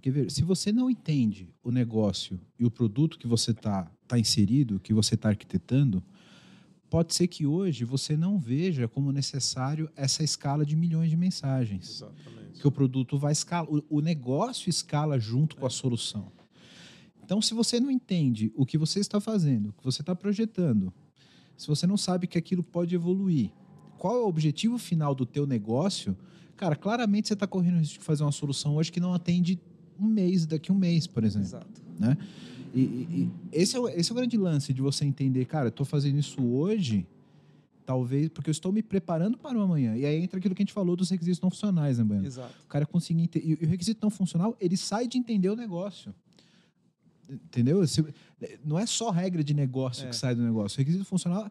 Porque, 0.00 0.10
ver, 0.10 0.30
se 0.30 0.42
você 0.42 0.72
não 0.72 0.88
entende 0.88 1.52
o 1.62 1.70
negócio 1.70 2.40
e 2.58 2.64
o 2.64 2.70
produto 2.70 3.18
que 3.18 3.26
você 3.26 3.50
está 3.50 3.84
tá 4.08 4.18
inserido, 4.18 4.80
que 4.80 4.94
você 4.94 5.14
está 5.14 5.28
arquitetando, 5.28 6.02
pode 6.88 7.14
ser 7.14 7.28
que 7.28 7.44
hoje 7.44 7.84
você 7.84 8.16
não 8.16 8.38
veja 8.38 8.88
como 8.88 9.12
necessário 9.12 9.90
essa 9.94 10.24
escala 10.24 10.64
de 10.64 10.74
milhões 10.74 11.10
de 11.10 11.18
mensagens. 11.18 11.96
Exatamente. 11.96 12.60
Que 12.62 12.66
o 12.66 12.72
produto 12.72 13.18
vai 13.18 13.32
escalar, 13.32 13.68
o 13.90 14.00
negócio 14.00 14.70
escala 14.70 15.20
junto 15.20 15.54
é. 15.58 15.60
com 15.60 15.66
a 15.66 15.70
solução. 15.70 16.32
Então, 17.22 17.42
se 17.42 17.52
você 17.52 17.78
não 17.78 17.90
entende 17.90 18.50
o 18.56 18.64
que 18.64 18.78
você 18.78 19.00
está 19.00 19.20
fazendo, 19.20 19.68
o 19.68 19.72
que 19.74 19.84
você 19.84 20.00
está 20.00 20.16
projetando, 20.16 20.90
se 21.58 21.68
você 21.68 21.86
não 21.86 21.98
sabe 21.98 22.26
que 22.26 22.38
aquilo 22.38 22.64
pode 22.64 22.94
evoluir, 22.94 23.52
qual 23.98 24.16
é 24.16 24.20
o 24.20 24.28
objetivo 24.28 24.78
final 24.78 25.14
do 25.14 25.26
teu 25.26 25.46
negócio, 25.46 26.16
cara, 26.56 26.74
claramente 26.74 27.28
você 27.28 27.34
está 27.34 27.46
correndo 27.46 27.76
o 27.76 27.80
risco 27.80 27.98
de 27.98 28.04
fazer 28.04 28.22
uma 28.22 28.32
solução 28.32 28.76
hoje 28.76 28.90
que 28.90 28.98
não 28.98 29.12
atende 29.12 29.60
um 30.02 30.08
mês, 30.08 30.46
daqui 30.46 30.70
a 30.70 30.74
um 30.74 30.78
mês, 30.78 31.06
por 31.06 31.24
exemplo. 31.24 31.48
Exato. 31.48 31.82
Né? 31.98 32.16
E, 32.74 32.80
e, 32.80 33.30
esse, 33.52 33.76
é 33.76 33.80
o, 33.80 33.88
esse 33.88 34.10
é 34.10 34.12
o 34.12 34.16
grande 34.16 34.36
lance 34.36 34.72
de 34.72 34.80
você 34.80 35.04
entender, 35.04 35.44
cara, 35.44 35.66
eu 35.66 35.70
estou 35.70 35.84
fazendo 35.84 36.18
isso 36.18 36.42
hoje, 36.42 37.06
talvez 37.84 38.28
porque 38.28 38.48
eu 38.48 38.52
estou 38.52 38.72
me 38.72 38.82
preparando 38.82 39.36
para 39.36 39.58
o 39.58 39.60
amanhã. 39.60 39.96
E 39.96 40.06
aí 40.06 40.22
entra 40.22 40.38
aquilo 40.38 40.54
que 40.54 40.62
a 40.62 40.64
gente 40.64 40.72
falou 40.72 40.94
dos 40.94 41.10
requisitos 41.10 41.40
não 41.40 41.50
funcionais, 41.50 41.98
né, 41.98 42.04
Bueno? 42.04 42.26
Exato. 42.26 42.54
O 42.64 42.68
cara 42.68 42.86
conseguir 42.86 43.22
entender. 43.22 43.58
E 43.60 43.64
o 43.64 43.68
requisito 43.68 43.98
não 44.02 44.10
funcional, 44.10 44.56
ele 44.60 44.76
sai 44.76 45.08
de 45.08 45.18
entender 45.18 45.48
o 45.48 45.56
negócio. 45.56 46.14
Entendeu? 47.28 47.82
Não 48.64 48.78
é 48.78 48.86
só 48.86 49.10
regra 49.10 49.42
de 49.42 49.54
negócio 49.54 50.06
é. 50.06 50.10
que 50.10 50.16
sai 50.16 50.34
do 50.34 50.42
negócio. 50.42 50.76
O 50.76 50.78
requisito 50.78 51.04
funcional 51.04 51.50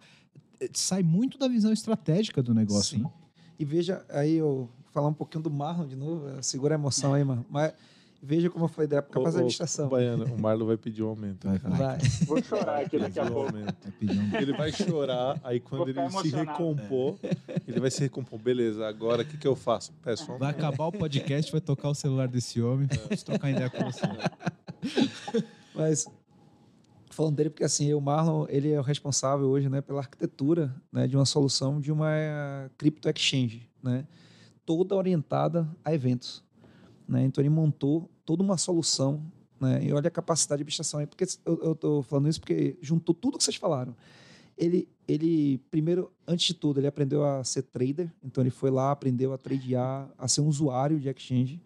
eh, 0.59 0.69
sai 0.73 1.03
muito 1.03 1.37
da 1.37 1.47
visão 1.47 1.71
estratégica 1.71 2.43
do 2.43 2.53
negócio. 2.53 2.97
Sim. 2.97 3.03
Né? 3.03 3.11
E 3.57 3.65
veja, 3.65 4.05
aí 4.09 4.35
eu 4.35 4.69
falar 4.93 5.09
um 5.09 5.13
pouquinho 5.13 5.43
do 5.43 5.51
Marlon 5.51 5.87
de 5.87 5.95
novo, 5.95 6.25
segura 6.41 6.75
a 6.75 6.77
emoção 6.77 7.13
aí, 7.13 7.23
mano. 7.23 7.45
Mas 7.49 7.73
Veja 8.21 8.49
como 8.49 8.67
foi 8.67 8.85
da 8.85 8.99
a 8.99 9.27
administração. 9.29 9.87
Baiana, 9.87 10.25
o 10.25 10.39
Marlon 10.39 10.65
vai 10.65 10.77
pedir 10.77 11.01
um 11.03 11.07
aumento. 11.07 11.47
Vai, 11.47 11.57
vai. 11.57 11.77
vai. 11.77 11.97
Vou 12.25 12.43
chorar 12.43 12.81
aqui 12.81 12.99
daqui 12.99 13.19
a 13.19 13.25
pouco. 13.25 13.53
Ele 14.39 14.53
vai 14.53 14.71
chorar, 14.73 15.39
aí 15.41 15.59
quando 15.59 15.89
ele 15.89 16.09
se 16.09 16.29
recompor, 16.29 17.17
é. 17.23 17.61
ele 17.65 17.79
vai 17.79 17.89
se 17.89 18.01
recompor. 18.01 18.37
Beleza, 18.39 18.85
agora 18.85 19.21
o 19.21 19.25
que, 19.25 19.37
que 19.37 19.47
eu 19.47 19.55
faço? 19.55 19.93
Peço 20.03 20.29
um 20.31 20.37
Vai 20.37 20.51
acabar 20.51 20.87
o 20.87 20.91
podcast, 20.91 21.49
vai 21.49 21.61
tocar 21.61 21.89
o 21.89 21.95
celular 21.95 22.27
desse 22.27 22.61
homem. 22.61 22.87
É. 22.91 22.97
Vamos 22.97 23.23
trocar 23.23 23.49
ideia 23.49 23.69
com 23.69 23.85
você. 23.85 24.01
Mas 25.73 26.05
falando 27.09 27.35
dele 27.35 27.49
porque 27.49 27.63
assim 27.63 27.93
o 27.93 27.99
Marlon 27.99 28.45
ele 28.47 28.71
é 28.71 28.79
o 28.79 28.83
responsável 28.83 29.47
hoje 29.47 29.67
né 29.67 29.81
pela 29.81 29.99
arquitetura 29.99 30.73
né 30.89 31.05
de 31.05 31.17
uma 31.17 31.25
solução 31.25 31.81
de 31.81 31.91
uma 31.91 32.09
crypto 32.77 33.09
exchange 33.09 33.69
né 33.83 34.07
toda 34.65 34.95
orientada 34.95 35.67
a 35.83 35.93
eventos 35.93 36.41
né? 37.09 37.25
Então 37.25 37.41
ele 37.41 37.49
montou 37.49 38.09
toda 38.23 38.43
uma 38.43 38.55
solução. 38.55 39.21
Né? 39.59 39.85
E 39.85 39.91
olha 39.91 40.07
a 40.07 40.11
capacidade 40.11 40.59
de 40.59 40.63
abstração 40.63 40.99
aí, 40.99 41.07
porque 41.07 41.25
eu 41.43 41.73
estou 41.73 42.03
falando 42.03 42.29
isso 42.29 42.39
porque 42.39 42.77
juntou 42.81 43.15
tudo 43.15 43.37
que 43.37 43.43
vocês 43.43 43.57
falaram. 43.57 43.95
Ele, 44.55 44.87
ele, 45.07 45.57
primeiro, 45.71 46.11
antes 46.27 46.47
de 46.47 46.53
tudo, 46.53 46.79
ele 46.79 46.87
aprendeu 46.87 47.25
a 47.25 47.43
ser 47.43 47.63
trader, 47.63 48.11
então 48.23 48.43
ele 48.43 48.51
foi 48.51 48.69
lá, 48.69 48.91
aprendeu 48.91 49.33
a 49.33 49.37
tradear, 49.37 50.09
a 50.17 50.27
ser 50.27 50.41
um 50.41 50.47
usuário 50.47 50.99
de 50.99 51.09
exchange, 51.09 51.61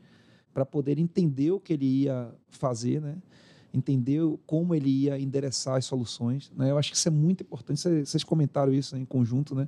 para 0.53 0.65
poder 0.65 0.97
entender 0.97 1.51
o 1.51 1.59
que 1.59 1.73
ele 1.73 2.03
ia 2.03 2.33
fazer, 2.49 3.01
né? 3.01 3.17
entender 3.73 4.21
como 4.45 4.75
ele 4.75 4.89
ia 4.89 5.19
endereçar 5.19 5.77
as 5.77 5.85
soluções. 5.85 6.51
Né? 6.55 6.69
Eu 6.69 6.77
acho 6.77 6.91
que 6.91 6.97
isso 6.97 7.07
é 7.07 7.11
muito 7.11 7.41
importante, 7.41 7.81
vocês 8.05 8.23
comentaram 8.23 8.71
isso 8.71 8.95
em 8.95 9.03
conjunto, 9.03 9.55
né? 9.55 9.67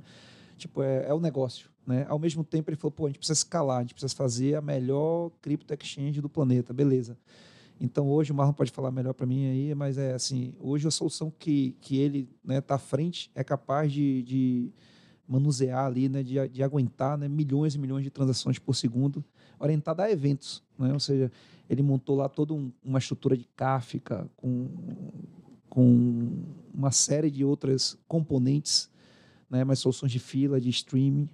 Tipo, 0.56 0.82
é, 0.82 1.06
é 1.08 1.14
o 1.14 1.20
negócio. 1.20 1.70
Né? 1.86 2.06
Ao 2.08 2.18
mesmo 2.18 2.42
tempo, 2.42 2.70
ele 2.70 2.76
falou: 2.76 2.92
pô, 2.92 3.06
a 3.06 3.08
gente 3.08 3.18
precisa 3.18 3.38
escalar, 3.38 3.78
a 3.78 3.80
gente 3.82 3.94
precisa 3.94 4.14
fazer 4.14 4.54
a 4.54 4.60
melhor 4.60 5.30
crypto 5.40 5.72
exchange 5.74 6.20
do 6.20 6.28
planeta, 6.28 6.72
beleza. 6.72 7.16
Então, 7.80 8.08
hoje, 8.08 8.32
o 8.32 8.34
Marlon 8.34 8.54
pode 8.54 8.70
falar 8.70 8.90
melhor 8.90 9.12
para 9.12 9.26
mim 9.26 9.46
aí, 9.46 9.74
mas 9.74 9.98
é 9.98 10.14
assim: 10.14 10.54
hoje 10.58 10.88
a 10.88 10.90
solução 10.90 11.32
que, 11.38 11.76
que 11.80 11.98
ele 11.98 12.28
né, 12.42 12.60
tá 12.60 12.76
à 12.76 12.78
frente 12.78 13.30
é 13.34 13.44
capaz 13.44 13.92
de, 13.92 14.22
de 14.22 14.72
manusear 15.28 15.84
ali, 15.84 16.08
né, 16.08 16.22
de, 16.22 16.48
de 16.48 16.62
aguentar 16.62 17.18
né, 17.18 17.28
milhões 17.28 17.74
e 17.74 17.78
milhões 17.78 18.04
de 18.04 18.10
transações 18.10 18.58
por 18.58 18.74
segundo, 18.74 19.24
orientada 19.58 20.04
a 20.04 20.10
eventos. 20.10 20.62
Né? 20.78 20.92
Ou 20.92 21.00
seja, 21.00 21.30
ele 21.68 21.82
montou 21.82 22.16
lá 22.16 22.28
toda 22.28 22.54
um, 22.54 22.72
uma 22.82 22.98
estrutura 22.98 23.36
de 23.36 23.44
Kafka 23.56 24.28
com, 24.36 24.68
com 25.68 26.44
uma 26.72 26.90
série 26.90 27.30
de 27.30 27.44
outras 27.44 27.98
componentes, 28.06 28.88
né, 29.50 29.64
mas 29.64 29.78
soluções 29.78 30.12
de 30.12 30.18
fila, 30.18 30.60
de 30.60 30.68
streaming, 30.70 31.28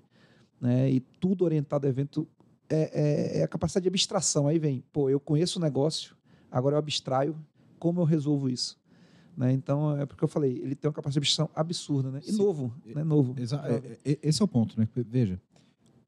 né? 0.60 0.90
E 0.90 1.00
tudo 1.00 1.44
orientado 1.44 1.86
a 1.86 1.90
evento 1.90 2.28
é, 2.68 2.90
é, 2.92 3.38
é, 3.40 3.42
a 3.42 3.48
capacidade 3.48 3.82
de 3.82 3.88
abstração. 3.88 4.46
Aí 4.46 4.58
vem, 4.58 4.84
pô, 4.92 5.10
eu 5.10 5.20
conheço 5.20 5.58
o 5.58 5.62
negócio, 5.62 6.16
agora 6.50 6.76
eu 6.76 6.78
abstraio, 6.78 7.36
como 7.78 8.00
eu 8.00 8.04
resolvo 8.04 8.48
isso? 8.48 8.80
Né? 9.36 9.52
Então, 9.52 9.96
é 9.98 10.06
porque 10.06 10.22
eu 10.22 10.28
falei, 10.28 10.58
ele 10.58 10.74
tem 10.74 10.88
uma 10.88 10.94
capacidade 10.94 11.14
de 11.14 11.18
abstração 11.18 11.50
absurda, 11.54 12.10
né? 12.10 12.20
E 12.22 12.32
Sim. 12.32 12.38
novo, 12.38 12.74
né? 12.86 13.02
Novo. 13.02 13.34
É, 13.38 14.12
é, 14.12 14.18
esse 14.22 14.40
é 14.40 14.44
o 14.44 14.48
ponto, 14.48 14.78
né? 14.78 14.88
Veja, 14.94 15.40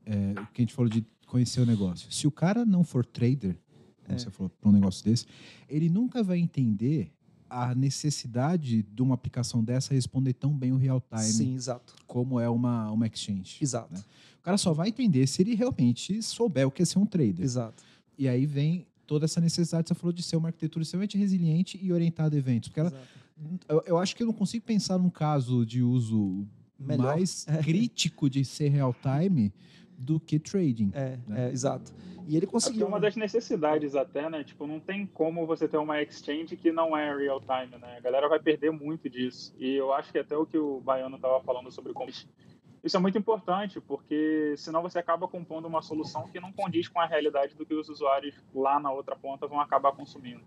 é, 0.07 0.33
o 0.40 0.47
que 0.53 0.61
a 0.61 0.62
gente 0.62 0.75
falou 0.75 0.90
de 0.90 1.05
conhecer 1.27 1.61
o 1.61 1.67
negócio. 1.67 2.11
Se 2.12 2.27
o 2.27 2.31
cara 2.31 2.64
não 2.64 2.85
for 2.85 3.05
trader, 3.05 3.59
como 4.05 4.14
é. 4.14 4.19
você 4.19 4.31
falou, 4.31 4.51
para 4.61 4.69
um 4.69 4.73
negócio 4.73 5.05
desse, 5.05 5.27
ele 5.69 5.88
nunca 5.88 6.23
vai 6.23 6.38
entender 6.38 7.12
a 7.62 7.75
necessidade 7.75 8.83
de 8.83 9.03
uma 9.03 9.14
aplicação 9.14 9.62
dessa 9.62 9.95
responder 9.95 10.33
tão 10.33 10.53
bem 10.53 10.73
o 10.73 10.77
real 10.77 11.01
time. 11.01 11.23
Sim, 11.23 11.55
exato. 11.55 11.95
Como 12.07 12.40
é 12.40 12.49
uma, 12.49 12.90
uma 12.90 13.07
exchange. 13.07 13.59
Exato. 13.61 13.95
Né? 13.95 14.03
cara 14.45 14.59
só 14.59 14.75
vai 14.75 14.88
entender 14.88 15.27
se 15.27 15.43
ele 15.43 15.55
realmente 15.55 16.23
souber 16.23 16.69
o 16.69 16.71
que 16.71 16.83
é 16.83 16.85
ser 16.85 16.99
um 16.99 17.07
trader. 17.07 17.43
Exato. 17.43 17.83
E 18.17 18.29
aí 18.29 18.45
vem 18.45 18.87
toda 19.07 19.25
essa 19.25 19.40
necessidade, 19.40 19.88
você 19.88 19.95
falou 19.95 20.12
de 20.12 20.23
ser 20.23 20.37
uma 20.37 20.49
arquitetura 20.49 20.83
extremamente 20.83 21.17
resiliente 21.17 21.81
e 21.83 21.93
orientada 21.93 22.37
a 22.37 22.38
eventos. 22.38 22.69
Porque 22.69 22.81
ela, 22.81 22.93
eu, 23.69 23.83
eu, 23.87 23.99
acho 23.99 24.14
que 24.14 24.23
eu 24.23 24.27
não 24.27 24.35
consigo 24.35 24.64
pensar 24.64 24.99
num 24.99 25.11
caso 25.11 25.64
de 25.64 25.83
uso 25.83 26.47
Melhor. 26.79 27.07
mais 27.07 27.47
crítico 27.64 28.29
de 28.29 28.45
ser 28.45 28.69
real 28.69 28.95
time 28.95 29.53
do 29.98 30.18
que 30.20 30.38
trading. 30.38 30.90
É, 30.94 31.18
né? 31.26 31.48
é, 31.48 31.52
exato. 31.52 31.92
E 32.26 32.37
ele 32.37 32.46
que 32.46 32.52
conseguiu. 32.52 32.87
é 32.87 32.88
uma 32.88 32.98
né? 32.98 33.07
das 33.07 33.16
necessidades 33.16 33.94
até, 33.94 34.30
né? 34.30 34.42
Tipo, 34.42 34.66
não 34.66 34.80
tem 34.80 35.07
como 35.07 35.46
você 35.46 35.68
ter 35.68 35.76
uma 35.76 36.00
exchange 36.00 36.57
que 36.57 36.72
não 36.72 36.96
é 36.96 37.14
real 37.14 37.40
time, 37.40 37.78
né? 37.78 37.96
A 37.98 38.00
galera 38.00 38.28
vai 38.28 38.40
perder 38.40 38.70
muito 38.70 39.11
disso. 39.11 39.54
E 39.59 39.74
eu 39.74 39.92
acho 39.92 40.11
que 40.11 40.18
até 40.18 40.37
o 40.37 40.46
que 40.46 40.57
o 40.57 40.80
Baiano 40.80 41.16
estava 41.16 41.42
falando 41.42 41.70
sobre 41.70 41.92
como 41.92 42.11
isso 42.11 42.98
é 42.98 43.00
muito 43.00 43.16
importante, 43.16 43.80
porque 43.80 44.54
senão 44.59 44.83
você 44.83 44.98
acaba 44.98 45.26
compondo 45.26 45.66
uma 45.66 45.80
solução 45.80 46.28
que 46.28 46.38
não 46.38 46.52
condiz 46.52 46.87
com 46.87 47.00
a 47.00 47.07
realidade 47.07 47.54
do 47.54 47.64
que 47.64 47.72
os 47.74 47.88
usuários 47.88 48.35
lá 48.54 48.78
na 48.78 48.92
outra 48.92 49.16
ponta 49.16 49.46
vão 49.46 49.59
acabar 49.59 49.92
consumindo. 49.92 50.42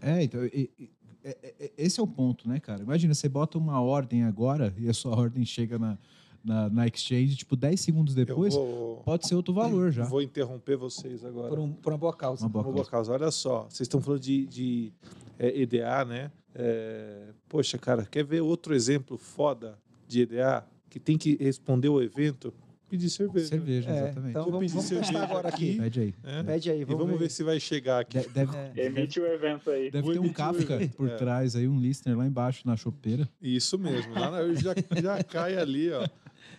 É, 0.00 0.22
então, 0.22 0.44
e- 0.44 0.70
e- 0.78 0.90
é- 1.24 1.54
é- 1.58 1.72
esse 1.78 1.98
é 1.98 2.02
o 2.02 2.06
ponto, 2.06 2.48
né, 2.48 2.60
cara? 2.60 2.82
Imagina, 2.82 3.12
você 3.14 3.28
bota 3.28 3.58
uma 3.58 3.80
ordem 3.80 4.24
agora 4.24 4.72
e 4.78 4.88
a 4.88 4.94
sua 4.94 5.12
ordem 5.18 5.44
chega 5.44 5.78
na, 5.78 5.98
na, 6.44 6.68
na 6.68 6.86
exchange, 6.86 7.36
tipo, 7.36 7.56
10 7.56 7.80
segundos 7.80 8.14
depois, 8.14 8.54
vou, 8.54 8.96
pode 9.04 9.26
ser 9.26 9.34
outro 9.34 9.54
valor 9.54 9.90
já. 9.90 10.04
vou 10.04 10.20
interromper 10.20 10.76
vocês 10.76 11.24
agora. 11.24 11.48
Por, 11.48 11.58
um- 11.58 11.72
por 11.72 11.92
uma 11.92 11.98
boa 11.98 12.12
causa. 12.14 12.42
Uma 12.44 12.50
boa 12.50 12.64
Uma 12.66 12.72
boa 12.72 12.84
causa. 12.86 13.12
Olha 13.12 13.30
só, 13.30 13.62
vocês 13.62 13.80
estão 13.82 14.00
falando 14.00 14.20
de, 14.20 14.46
de 14.46 14.92
é, 15.38 15.60
EDA, 15.62 16.04
né? 16.04 16.30
É, 16.54 17.28
poxa, 17.48 17.78
cara, 17.78 18.04
quer 18.04 18.24
ver 18.24 18.40
outro 18.42 18.74
exemplo 18.74 19.16
foda 19.16 19.78
de 20.06 20.20
EDA 20.22 20.64
que 20.90 21.00
tem 21.00 21.16
que 21.18 21.36
responder 21.42 21.88
o 21.88 22.00
evento? 22.02 22.52
Pedir 22.88 23.10
cerveja. 23.10 23.46
Cerveja, 23.48 23.90
É, 23.90 23.98
exatamente. 24.04 24.30
então 24.30 24.42
Eu 24.46 24.52
vamos, 24.52 24.60
pedi 24.60 24.72
vamos 24.74 24.86
cerveja 24.88 25.22
agora 25.24 25.48
aqui. 25.48 25.70
aqui. 25.70 25.78
Pede 25.80 26.00
aí. 26.00 26.14
né? 26.22 26.42
Pede 26.44 26.70
aí, 26.70 26.80
E 26.82 26.84
vamos, 26.84 27.02
vamos 27.06 27.18
ver 27.18 27.30
se 27.30 27.42
vai 27.42 27.58
chegar 27.58 27.98
aqui. 28.00 28.20
De- 28.20 28.28
Deve, 28.28 28.56
É. 28.56 28.72
Emite 28.86 29.18
o 29.18 29.26
evento 29.26 29.70
aí. 29.70 29.90
deve 29.90 30.04
Vou 30.04 30.12
ter 30.12 30.20
um 30.20 30.32
Kafka 30.32 30.78
por 30.96 31.08
É. 31.08 31.16
trás 31.16 31.56
aí, 31.56 31.66
um 31.66 31.80
listener 31.80 32.16
lá 32.16 32.24
embaixo 32.26 32.62
na 32.64 32.76
chopeira. 32.76 33.28
Isso 33.42 33.76
mesmo. 33.78 34.12
Lá 34.12 34.30
na, 34.30 34.54
já, 34.54 34.74
já 35.02 35.24
cai 35.24 35.56
ali, 35.56 35.90
ó. 35.90 36.06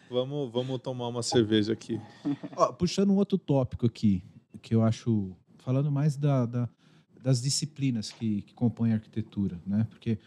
Vamos, 0.09 0.51
vamos 0.51 0.79
tomar 0.81 1.07
uma 1.07 1.23
cerveja 1.23 1.73
aqui. 1.73 1.99
Ó, 2.55 2.71
puxando 2.73 3.09
um 3.11 3.15
outro 3.15 3.37
tópico 3.37 3.85
aqui, 3.85 4.23
que 4.61 4.73
eu 4.75 4.83
acho. 4.83 5.35
Falando 5.57 5.91
mais 5.91 6.15
da, 6.15 6.45
da- 6.45 6.69
das 7.23 7.41
disciplinas 7.41 8.11
que, 8.11 8.43
que 8.43 8.53
compõem 8.53 8.91
a 8.91 8.95
arquitetura, 8.95 9.59
né? 9.65 9.87
Porque 9.89 10.19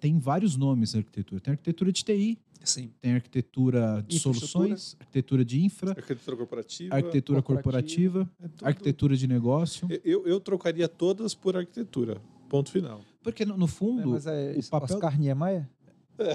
tem 0.00 0.18
vários 0.18 0.56
nomes 0.56 0.94
na 0.94 1.00
arquitetura. 1.00 1.38
Tem 1.38 1.52
arquitetura 1.52 1.92
de 1.92 2.02
TI, 2.02 2.38
Sim. 2.64 2.90
tem 2.98 3.12
arquitetura 3.12 4.02
de 4.08 4.18
soluções, 4.18 4.96
arquitetura 4.98 5.44
de 5.44 5.62
infra, 5.62 5.90
Arquitetura 5.90 6.36
corporativa. 6.38 6.94
arquitetura 6.96 7.42
corporativa. 7.42 8.24
corporativa, 8.24 8.58
é 8.62 8.66
arquitetura 8.68 9.16
de 9.18 9.26
negócio. 9.28 9.86
Eu, 10.02 10.26
eu 10.26 10.40
trocaria 10.40 10.88
todas 10.88 11.34
por 11.34 11.56
arquitetura. 11.58 12.18
Ponto 12.48 12.70
final. 12.70 13.02
Porque, 13.22 13.44
no, 13.44 13.58
no 13.58 13.66
É, 13.66 13.68
fundo, 13.68 14.10
mas 14.12 14.26
é 14.26 14.56
o 14.58 14.70
papel- 14.70 14.96
Oscar 14.96 15.18
Niemeyer? 15.20 15.68
É, 16.16 16.30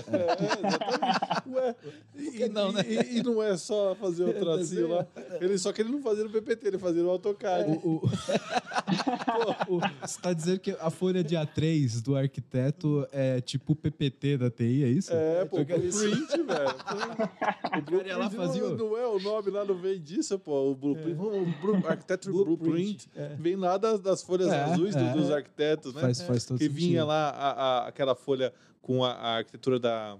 exatamente. 0.67 1.49
Ué, 1.49 1.75
e, 2.17 2.49
não, 2.49 2.71
né? 2.71 2.81
e- 2.87 3.17
e 3.19 3.23
não 3.23 3.41
é 3.41 3.55
só 3.57 3.95
fazer 3.95 4.23
o 4.25 4.33
tracinho 4.39 4.89
lá. 4.89 5.07
Ele 5.39 5.57
só 5.57 5.71
que 5.71 5.81
ele 5.81 5.89
não 5.91 6.01
fazia 6.01 6.23
no 6.23 6.29
PPT, 6.29 6.67
ele 6.67 6.77
fazia 6.77 7.01
no 7.01 7.09
AutoCAD. 7.09 7.79
O- 7.83 7.95
o- 7.95 8.01
o- 9.69 9.79
você 9.79 9.87
está 10.05 10.33
dizendo 10.33 10.59
que 10.59 10.71
a 10.79 10.89
folha 10.89 11.23
de 11.23 11.35
A3 11.35 12.01
do 12.01 12.15
arquiteto 12.15 13.07
é 13.11 13.39
tipo 13.41 13.73
o 13.73 13.75
PPT 13.75 14.37
da 14.37 14.49
TI, 14.49 14.83
é 14.83 14.87
isso? 14.89 15.13
É, 15.13 15.45
pô, 15.45 15.57
Porque- 15.57 15.77
blueprint, 15.77 16.43
velho. 16.43 16.69
O 17.89 18.05
ia 18.05 18.17
lá 18.17 18.27
blueprint 18.29 18.35
fazia 18.35 18.61
não, 18.63 18.71
o- 18.73 18.77
não 18.77 18.97
é 18.97 19.07
o 19.07 19.19
nome 19.19 19.49
lá, 19.51 19.63
não 19.65 19.75
vem 19.75 19.99
disso, 20.01 20.37
pô. 20.39 20.71
O 20.71 20.75
blueprint, 20.75 21.17
o 21.19 21.45
blu- 21.61 21.87
architecture 21.87 22.33
blueprint, 22.33 23.07
É. 23.15 23.29
vem 23.39 23.55
lá 23.55 23.77
das, 23.77 23.99
das 23.99 24.21
folhas 24.21 24.49
É, 24.51 24.63
azuis 24.63 24.95
do- 24.95 25.01
é. 25.03 25.13
dos 25.13 25.31
arquitetos, 25.31 25.93
né? 25.93 26.01
Faz, 26.01 26.21
faz 26.21 26.45
todo 26.45 26.57
que 26.57 26.65
sentido. 26.65 26.77
vinha 26.77 27.05
lá 27.05 27.29
a- 27.29 27.51
a- 27.51 27.87
aquela 27.87 28.15
folha 28.15 28.53
com 28.81 29.03
a, 29.03 29.11
a 29.11 29.37
arquitetura 29.37 29.79
da. 29.79 30.17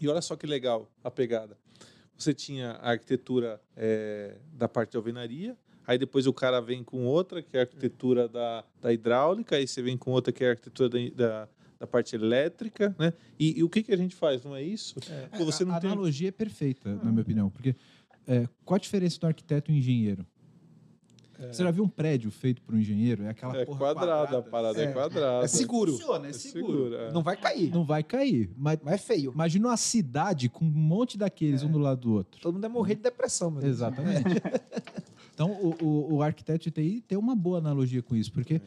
E 0.00 0.08
olha 0.08 0.20
só 0.20 0.36
que 0.36 0.46
legal 0.46 0.90
a 1.02 1.10
pegada. 1.10 1.56
Você 2.16 2.32
tinha 2.32 2.72
a 2.72 2.90
arquitetura 2.90 3.60
é, 3.76 4.36
da 4.52 4.68
parte 4.68 4.92
de 4.92 4.96
alvenaria, 4.96 5.56
aí 5.86 5.98
depois 5.98 6.26
o 6.26 6.32
cara 6.32 6.60
vem 6.60 6.82
com 6.82 7.04
outra, 7.04 7.42
que 7.42 7.56
é 7.56 7.60
a 7.60 7.62
arquitetura 7.62 8.26
da, 8.28 8.64
da 8.80 8.92
hidráulica, 8.92 9.56
aí 9.56 9.66
você 9.66 9.82
vem 9.82 9.96
com 9.96 10.10
outra, 10.10 10.32
que 10.32 10.42
é 10.42 10.48
a 10.48 10.50
arquitetura 10.50 10.88
da, 10.88 10.98
da, 11.14 11.48
da 11.80 11.86
parte 11.86 12.16
elétrica, 12.16 12.94
né? 12.98 13.12
E, 13.38 13.58
e 13.58 13.62
o 13.62 13.68
que, 13.68 13.82
que 13.82 13.92
a 13.92 13.96
gente 13.96 14.14
faz, 14.14 14.42
não 14.44 14.56
é 14.56 14.62
isso? 14.62 14.98
Pô, 15.36 15.44
você 15.44 15.62
a, 15.62 15.66
não 15.66 15.74
a 15.74 15.80
tem. 15.80 15.90
analogia 15.90 16.28
é 16.28 16.32
perfeita, 16.32 16.94
na 16.96 17.10
minha 17.10 17.22
opinião, 17.22 17.50
porque 17.50 17.76
é, 18.26 18.48
qual 18.64 18.76
a 18.76 18.80
diferença 18.80 19.20
do 19.20 19.26
arquiteto 19.26 19.70
e 19.70 19.74
do 20.16 20.26
engenheiro? 21.36 21.54
Você 21.56 21.62
já 21.62 21.70
viu 21.70 21.84
um 21.84 21.88
prédio 21.88 22.30
feito 22.30 22.60
por 22.62 22.74
um 22.74 22.78
engenheiro? 22.78 23.24
É 23.24 23.28
aquela 23.30 23.56
É 23.56 23.64
porra 23.64 23.78
quadrada, 23.78 24.12
a 24.38 24.42
quadrada. 24.42 24.42
parada 24.50 24.80
é, 24.82 24.84
É. 24.84 24.92
quadrada. 24.92 25.44
É 25.44 25.48
seguro. 25.48 25.92
Funciona, 25.92 26.26
é 26.26 26.30
É 26.30 26.32
seguro. 26.32 26.72
seguro, 26.72 26.94
é. 26.96 27.12
Não 27.12 27.22
vai 27.22 27.36
cair. 27.36 27.70
Não 27.72 27.84
vai 27.84 28.02
cair. 28.02 28.50
Mas 28.56 28.78
Mas 28.82 28.94
é 28.94 28.98
feio. 28.98 29.32
imagina 29.32 29.68
uma 29.68 29.76
cidade 29.76 30.48
com 30.48 30.64
um 30.64 30.68
monte 30.70 31.16
daqueles 31.18 31.62
um 31.62 31.70
do 31.70 31.78
lado 31.78 32.00
do 32.00 32.12
outro. 32.14 32.40
Todo 32.40 32.54
mundo 32.54 32.62
vai 32.62 32.70
morrer 32.70 32.94
de 32.96 33.02
depressão, 33.02 33.50
meu. 33.50 33.64
Exatamente. 33.66 34.24
então, 35.34 35.50
o, 35.52 35.84
o, 35.84 36.14
o 36.16 36.22
arquiteto 36.22 36.64
de 36.64 36.70
TI 36.70 37.00
tem 37.06 37.16
uma 37.18 37.34
boa 37.34 37.58
analogia 37.58 38.02
com 38.02 38.14
isso, 38.16 38.32
porque 38.32 38.60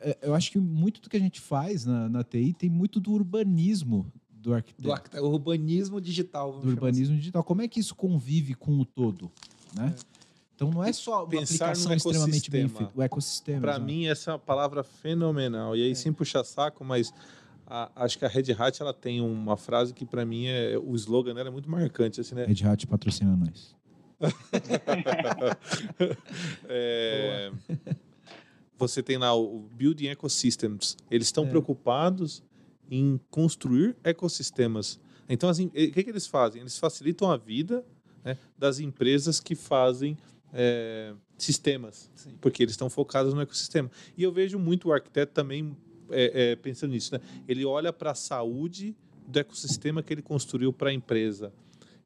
é, 0.00 0.16
eu 0.22 0.34
acho 0.34 0.50
que 0.50 0.58
muito 0.58 1.00
do 1.00 1.08
que 1.08 1.16
a 1.16 1.20
gente 1.20 1.40
faz 1.40 1.84
na, 1.84 2.08
na 2.08 2.22
TI 2.24 2.52
tem 2.52 2.68
muito 2.70 3.00
do 3.00 3.12
urbanismo 3.12 4.06
do 4.30 4.54
arquiteto. 4.54 4.88
Do 5.20 5.26
urbanismo 5.28 6.00
digital. 6.00 6.50
vamos 6.52 6.64
do 6.64 6.70
urbanismo 6.70 7.16
digital. 7.16 7.42
Como 7.42 7.62
é 7.62 7.68
que 7.68 7.80
isso 7.80 7.94
convive 7.96 8.54
com 8.54 8.78
o 8.78 8.84
todo, 8.84 9.30
né? 9.74 9.92
Então 10.56 10.70
não 10.70 10.82
é 10.82 10.90
só 10.92 11.20
uma 11.22 11.28
Pensar 11.28 11.66
aplicação 11.66 11.90
no 11.90 11.96
extremamente 11.96 12.50
bem 12.50 12.66
feita. 12.68 12.90
O 12.94 13.02
ecossistema. 13.02 13.60
Para 13.60 13.78
mim, 13.78 14.06
essa 14.06 14.30
é 14.30 14.32
uma 14.32 14.38
palavra 14.38 14.82
fenomenal. 14.82 15.76
E 15.76 15.82
aí, 15.84 15.94
sem 15.94 16.12
puxar 16.12 16.42
saco, 16.44 16.82
mas 16.82 17.12
a- 17.66 17.90
acho 17.94 18.18
que 18.18 18.24
a 18.24 18.28
Red 18.28 18.52
Hat 18.58 18.80
ela 18.80 18.94
tem 18.94 19.20
uma 19.20 19.56
frase 19.58 19.92
que, 19.92 20.06
para 20.06 20.24
mim, 20.24 20.46
é 20.46 20.78
o 20.78 20.94
slogan 20.96 21.34
dela 21.34 21.48
é 21.48 21.52
muito 21.52 21.70
marcante. 21.70 22.22
Assim, 22.22 22.34
né? 22.34 22.46
Red 22.46 22.66
Hat 22.66 22.86
patrocina 22.86 23.36
nós. 23.36 23.76
É, 26.68 27.52
você 28.78 29.02
tem 29.02 29.18
lá 29.18 29.34
o 29.34 29.58
Building 29.74 30.06
Ecosystems. 30.08 30.96
Eles 31.10 31.26
estão 31.28 31.46
preocupados 31.46 32.42
em 32.90 33.20
construir 33.30 33.96
ecossistemas. 34.04 34.98
Então, 35.28 35.48
assim, 35.48 35.66
o 35.66 35.70
que, 35.70 36.02
que 36.04 36.10
eles 36.10 36.26
fazem? 36.26 36.60
Eles 36.60 36.78
facilitam 36.78 37.30
a 37.30 37.36
vida 37.36 37.84
né, 38.24 38.36
das 38.56 38.78
empresas 38.78 39.40
que 39.40 39.54
fazem 39.54 40.16
é, 40.52 41.12
sistemas, 41.36 42.10
Sim. 42.14 42.36
porque 42.40 42.62
eles 42.62 42.72
estão 42.72 42.88
focados 42.88 43.34
no 43.34 43.40
ecossistema. 43.40 43.90
E 44.16 44.22
eu 44.22 44.32
vejo 44.32 44.58
muito 44.58 44.88
o 44.88 44.92
arquiteto 44.92 45.32
também 45.32 45.76
é, 46.10 46.52
é, 46.52 46.56
pensando 46.56 46.90
nisso. 46.90 47.14
Né? 47.14 47.20
Ele 47.48 47.64
olha 47.64 47.92
para 47.92 48.12
a 48.12 48.14
saúde 48.14 48.96
do 49.26 49.38
ecossistema 49.38 50.02
que 50.02 50.12
ele 50.12 50.22
construiu 50.22 50.72
para 50.72 50.90
a 50.90 50.92
empresa. 50.92 51.52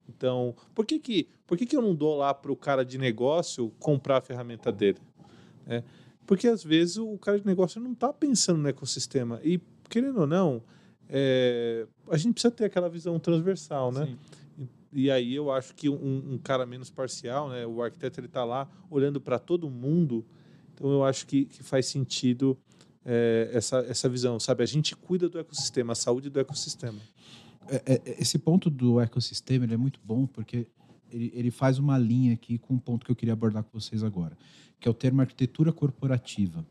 Então, 0.08 0.54
por 0.74 0.84
que, 0.84 0.98
que, 0.98 1.28
por 1.46 1.56
que, 1.56 1.66
que 1.66 1.76
eu 1.76 1.82
não 1.82 1.94
dou 1.94 2.16
lá 2.16 2.34
para 2.34 2.50
o 2.50 2.56
cara 2.56 2.84
de 2.84 2.98
negócio 2.98 3.70
comprar 3.78 4.18
a 4.18 4.20
ferramenta 4.20 4.72
dele? 4.72 4.98
né? 5.66 5.84
Porque 6.26 6.48
às 6.48 6.62
vezes 6.62 6.96
o 6.96 7.16
cara 7.18 7.38
de 7.38 7.46
negócio 7.46 7.80
não 7.80 7.92
está 7.92 8.12
pensando 8.12 8.58
no 8.58 8.68
ecossistema. 8.68 9.40
E, 9.42 9.60
querendo 9.88 10.20
ou 10.20 10.26
não, 10.26 10.62
é, 11.08 11.86
a 12.08 12.16
gente 12.16 12.34
precisa 12.34 12.52
ter 12.52 12.64
aquela 12.64 12.88
visão 12.88 13.18
transversal, 13.18 13.90
né? 13.90 14.06
Sim. 14.06 14.18
E, 14.92 15.10
aí 15.10 15.34
eu 15.34 15.50
acho 15.50 15.74
que 15.74 15.88
um, 15.88 16.34
um 16.34 16.38
cara 16.38 16.66
menos 16.66 16.90
parcial, 16.90 17.48
né? 17.48 17.66
O 17.66 17.82
arquiteto 17.82 18.20
ele 18.20 18.26
está 18.26 18.44
lá 18.44 18.68
olhando 18.90 19.20
para 19.20 19.38
todo 19.38 19.70
mundo. 19.70 20.26
Então 20.74 20.90
eu 20.90 21.04
acho 21.04 21.26
que, 21.26 21.44
que 21.44 21.62
faz 21.62 21.86
sentido 21.86 22.58
é, 23.04 23.50
essa, 23.52 23.78
essa 23.80 24.08
visão, 24.08 24.38
sabe? 24.40 24.62
A 24.62 24.66
gente 24.66 24.96
cuida 24.96 25.28
do 25.28 25.38
ecossistema, 25.38 25.92
a 25.92 25.96
saúde 25.96 26.28
do 26.28 26.40
ecossistema. 26.40 26.98
É, 27.68 27.94
é, 27.94 28.16
esse 28.20 28.38
ponto 28.38 28.68
do 28.68 29.00
ecossistema 29.00 29.64
ele 29.64 29.74
é 29.74 29.76
muito 29.76 30.00
bom 30.02 30.26
porque 30.26 30.66
ele, 31.10 31.30
ele 31.34 31.50
faz 31.50 31.78
uma 31.78 31.98
linha 31.98 32.34
aqui 32.34 32.58
com 32.58 32.74
um 32.74 32.78
ponto 32.78 33.04
que 33.04 33.12
eu 33.12 33.16
queria 33.16 33.32
abordar 33.32 33.62
com 33.62 33.78
vocês 33.78 34.02
agora, 34.02 34.36
que 34.78 34.88
é 34.88 34.90
o 34.90 34.94
termo 34.94 35.20
arquitetura 35.20 35.72
corporativa. 35.72 36.64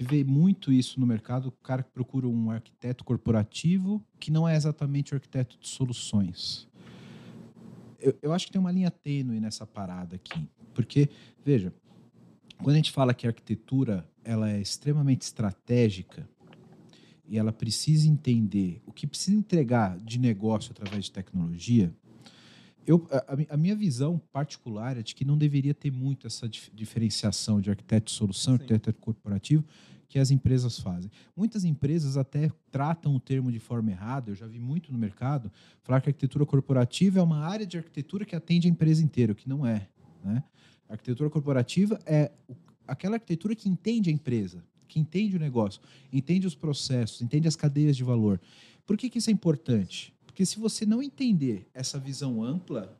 Vê 0.00 0.22
muito 0.22 0.72
isso 0.72 1.00
no 1.00 1.06
mercado, 1.06 1.48
o 1.48 1.52
cara 1.52 1.82
que 1.82 1.90
procura 1.90 2.28
um 2.28 2.50
arquiteto 2.50 3.04
corporativo 3.04 4.04
que 4.20 4.30
não 4.30 4.48
é 4.48 4.54
exatamente 4.54 5.12
o 5.12 5.16
arquiteto 5.16 5.58
de 5.58 5.66
soluções. 5.66 6.67
Eu, 7.98 8.16
eu 8.22 8.32
acho 8.32 8.46
que 8.46 8.52
tem 8.52 8.60
uma 8.60 8.70
linha 8.72 8.90
tênue 8.90 9.40
nessa 9.40 9.66
parada 9.66 10.16
aqui, 10.16 10.48
porque, 10.74 11.08
veja, 11.44 11.72
quando 12.62 12.74
a 12.74 12.76
gente 12.76 12.92
fala 12.92 13.12
que 13.14 13.26
a 13.26 13.30
arquitetura 13.30 14.08
ela 14.24 14.50
é 14.50 14.60
extremamente 14.60 15.22
estratégica, 15.22 16.28
e 17.30 17.36
ela 17.36 17.52
precisa 17.52 18.08
entender 18.08 18.80
o 18.86 18.92
que 18.92 19.06
precisa 19.06 19.36
entregar 19.36 19.98
de 19.98 20.18
negócio 20.18 20.72
através 20.72 21.04
de 21.06 21.12
tecnologia, 21.12 21.92
eu, 22.86 23.06
a, 23.10 23.34
a 23.34 23.36
mi- 23.36 23.46
a 23.50 23.56
minha 23.56 23.76
visão 23.76 24.18
particular 24.32 24.96
é 24.96 25.02
de 25.02 25.14
que 25.14 25.26
não 25.26 25.36
deveria 25.36 25.74
ter 25.74 25.90
muito 25.90 26.26
essa 26.26 26.48
dif- 26.48 26.70
diferenciação 26.74 27.60
de 27.60 27.68
arquiteto 27.68 28.06
de 28.06 28.12
solução, 28.12 28.56
Sim. 28.56 28.62
arquiteto 28.62 28.94
corporativo, 28.98 29.62
que 30.08 30.18
as 30.18 30.30
empresas 30.30 30.78
fazem. 30.80 31.10
Muitas 31.36 31.64
empresas 31.64 32.16
até 32.16 32.50
tratam 32.70 33.14
o 33.14 33.20
termo 33.20 33.52
de 33.52 33.58
forma 33.58 33.90
errada, 33.90 34.30
eu 34.30 34.34
já 34.34 34.46
vi 34.46 34.58
muito 34.58 34.90
no 34.90 34.98
mercado, 34.98 35.52
falar 35.82 36.00
que 36.00 36.08
a 36.08 36.10
arquitetura 36.10 36.46
corporativa 36.46 37.20
é 37.20 37.22
uma 37.22 37.40
área 37.40 37.66
de 37.66 37.76
arquitetura 37.76 38.24
que 38.24 38.34
atende 38.34 38.66
a 38.66 38.70
empresa 38.70 39.02
inteira, 39.02 39.34
que 39.34 39.48
não 39.48 39.66
é. 39.66 39.86
Né? 40.24 40.42
A 40.88 40.94
arquitetura 40.94 41.28
corporativa 41.28 41.98
é 42.06 42.32
aquela 42.86 43.16
arquitetura 43.16 43.54
que 43.54 43.68
entende 43.68 44.08
a 44.08 44.12
empresa, 44.12 44.64
que 44.88 44.98
entende 44.98 45.36
o 45.36 45.38
negócio, 45.38 45.82
entende 46.10 46.46
os 46.46 46.54
processos, 46.54 47.20
entende 47.20 47.46
as 47.46 47.54
cadeias 47.54 47.94
de 47.94 48.02
valor. 48.02 48.40
Por 48.86 48.96
que, 48.96 49.10
que 49.10 49.18
isso 49.18 49.28
é 49.28 49.32
importante? 49.32 50.14
Porque 50.24 50.46
se 50.46 50.58
você 50.58 50.86
não 50.86 51.02
entender 51.02 51.68
essa 51.74 51.98
visão 51.98 52.42
ampla 52.42 52.98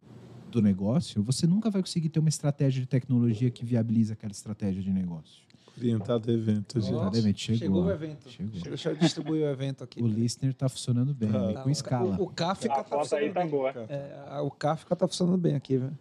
do 0.51 0.61
negócio, 0.61 1.23
você 1.23 1.47
nunca 1.47 1.71
vai 1.71 1.81
conseguir 1.81 2.11
ter 2.11 2.21
uma 2.21 2.29
estratégia 2.29 2.83
de 2.83 2.87
tecnologia 2.87 3.51
que 3.51 3.65
viabiliza 3.65 4.13
aquela 4.13 4.33
estratégia 4.33 4.83
de 4.83 4.91
negócio. 4.91 5.48
Orientado 5.79 6.31
a 6.31 6.35
evento. 6.35 6.81
gente. 6.81 6.93
Nossa, 6.93 7.19
evento, 7.19 7.39
chegou. 7.39 7.59
Chegou 7.59 7.85
o 7.85 7.91
evento. 7.91 8.31
Chegou. 8.31 8.61
Deixa 8.63 8.91
eu 8.91 8.97
distribuir 8.97 9.43
o 9.43 9.51
evento 9.51 9.85
aqui. 9.85 10.03
O 10.03 10.07
listener 10.07 10.55
tá 10.55 10.69
funcionando 10.69 11.15
bem? 11.15 11.31
Tá, 11.31 11.63
com 11.63 11.71
escala. 11.71 12.17
O, 12.19 12.25
o 12.25 12.29
Kafka 12.29 12.73
A 12.73 12.85
tá 12.85 12.97
aí 12.97 13.01
funcionando 13.01 13.35
tá 13.35 13.41
bem. 13.41 13.51
boa. 13.51 13.71
É, 13.71 14.41
o 14.41 14.51
Kafka 14.51 14.97
tá 14.97 15.09
funcionando 15.09 15.39
bem 15.39 15.55
aqui, 15.55 15.77
velho. 15.79 15.99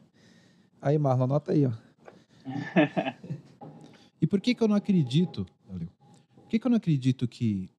Aí, 0.81 0.97
Marlon, 0.97 1.23
anota 1.25 1.51
aí, 1.51 1.65
ó. 1.65 1.71
E 4.19 4.25
por 4.25 4.41
que 4.41 4.55
que 4.55 4.63
eu 4.63 4.67
não 4.67 4.75
acredito, 4.75 5.45
valeu. 5.67 5.87
Por 6.35 6.47
que 6.47 6.57
que 6.57 6.65
eu 6.65 6.69
não 6.71 6.77
acredito 6.77 7.27
que 7.27 7.69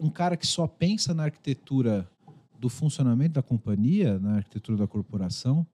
um 0.00 0.08
cara 0.08 0.36
que 0.36 0.46
só 0.46 0.66
pensa 0.66 1.12
na 1.12 1.24
arquitetura 1.24 2.08
do 2.58 2.68
funcionamento 2.68 3.34
da 3.34 3.42
companhia, 3.42 4.18
na 4.18 4.36
arquitetura 4.36 4.78
da 4.78 4.86
corporação, 4.86 5.66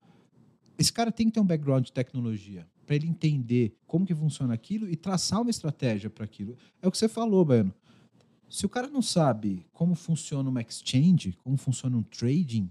esse 0.78 0.92
cara 0.92 1.10
tem 1.10 1.26
que 1.26 1.32
ter 1.32 1.40
um 1.40 1.46
background 1.46 1.84
de 1.84 1.92
tecnologia 1.92 2.66
para 2.86 2.96
ele 2.96 3.06
entender 3.06 3.76
como 3.86 4.06
que 4.06 4.14
funciona 4.14 4.54
aquilo 4.54 4.88
e 4.88 4.96
traçar 4.96 5.42
uma 5.42 5.50
estratégia 5.50 6.08
para 6.08 6.24
aquilo. 6.24 6.56
É 6.80 6.88
o 6.88 6.90
que 6.90 6.96
você 6.96 7.08
falou, 7.08 7.44
Baiano. 7.44 7.74
Se 8.48 8.64
o 8.64 8.68
cara 8.68 8.88
não 8.88 9.02
sabe 9.02 9.66
como 9.72 9.94
funciona 9.94 10.48
uma 10.48 10.62
exchange, 10.62 11.32
como 11.44 11.58
funciona 11.58 11.96
um 11.96 12.02
trading, 12.02 12.70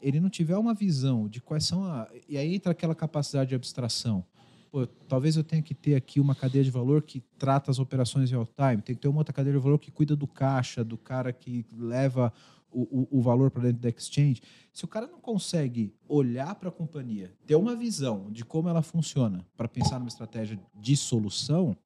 ele 0.00 0.18
não 0.18 0.28
tiver 0.28 0.56
uma 0.56 0.74
visão 0.74 1.28
de 1.28 1.40
quais 1.40 1.64
são 1.64 1.84
a. 1.84 2.10
E 2.28 2.36
aí 2.36 2.56
entra 2.56 2.72
aquela 2.72 2.94
capacidade 2.94 3.50
de 3.50 3.54
abstração. 3.54 4.24
Pô, 4.72 4.84
talvez 5.06 5.36
eu 5.36 5.44
tenha 5.44 5.62
que 5.62 5.74
ter 5.74 5.94
aqui 5.94 6.18
uma 6.18 6.34
cadeia 6.34 6.64
de 6.64 6.70
valor 6.70 7.02
que 7.02 7.22
trata 7.38 7.70
as 7.70 7.78
operações 7.78 8.30
real 8.30 8.46
time, 8.46 8.82
tem 8.82 8.96
que 8.96 9.02
ter 9.02 9.08
uma 9.08 9.18
outra 9.18 9.32
cadeia 9.32 9.54
de 9.54 9.62
valor 9.62 9.78
que 9.78 9.90
cuida 9.90 10.16
do 10.16 10.26
caixa, 10.26 10.82
do 10.82 10.96
cara 10.96 11.32
que 11.32 11.64
leva 11.76 12.32
o, 12.72 13.08
o, 13.12 13.18
o 13.18 13.20
valor 13.20 13.50
para 13.50 13.62
dentro 13.64 13.80
da 13.80 13.88
exchange. 13.88 14.42
Se 14.72 14.84
o 14.84 14.88
cara 14.88 15.06
não 15.06 15.20
consegue 15.20 15.94
olhar 16.08 16.54
para 16.54 16.68
a 16.68 16.72
companhia, 16.72 17.32
ter 17.46 17.56
uma 17.56 17.76
visão 17.76 18.30
de 18.30 18.44
como 18.44 18.68
ela 18.68 18.82
funciona 18.82 19.46
para 19.56 19.68
pensar 19.68 19.98
numa 19.98 20.08
estratégia 20.08 20.58
de 20.74 20.96
solução, 20.96 21.76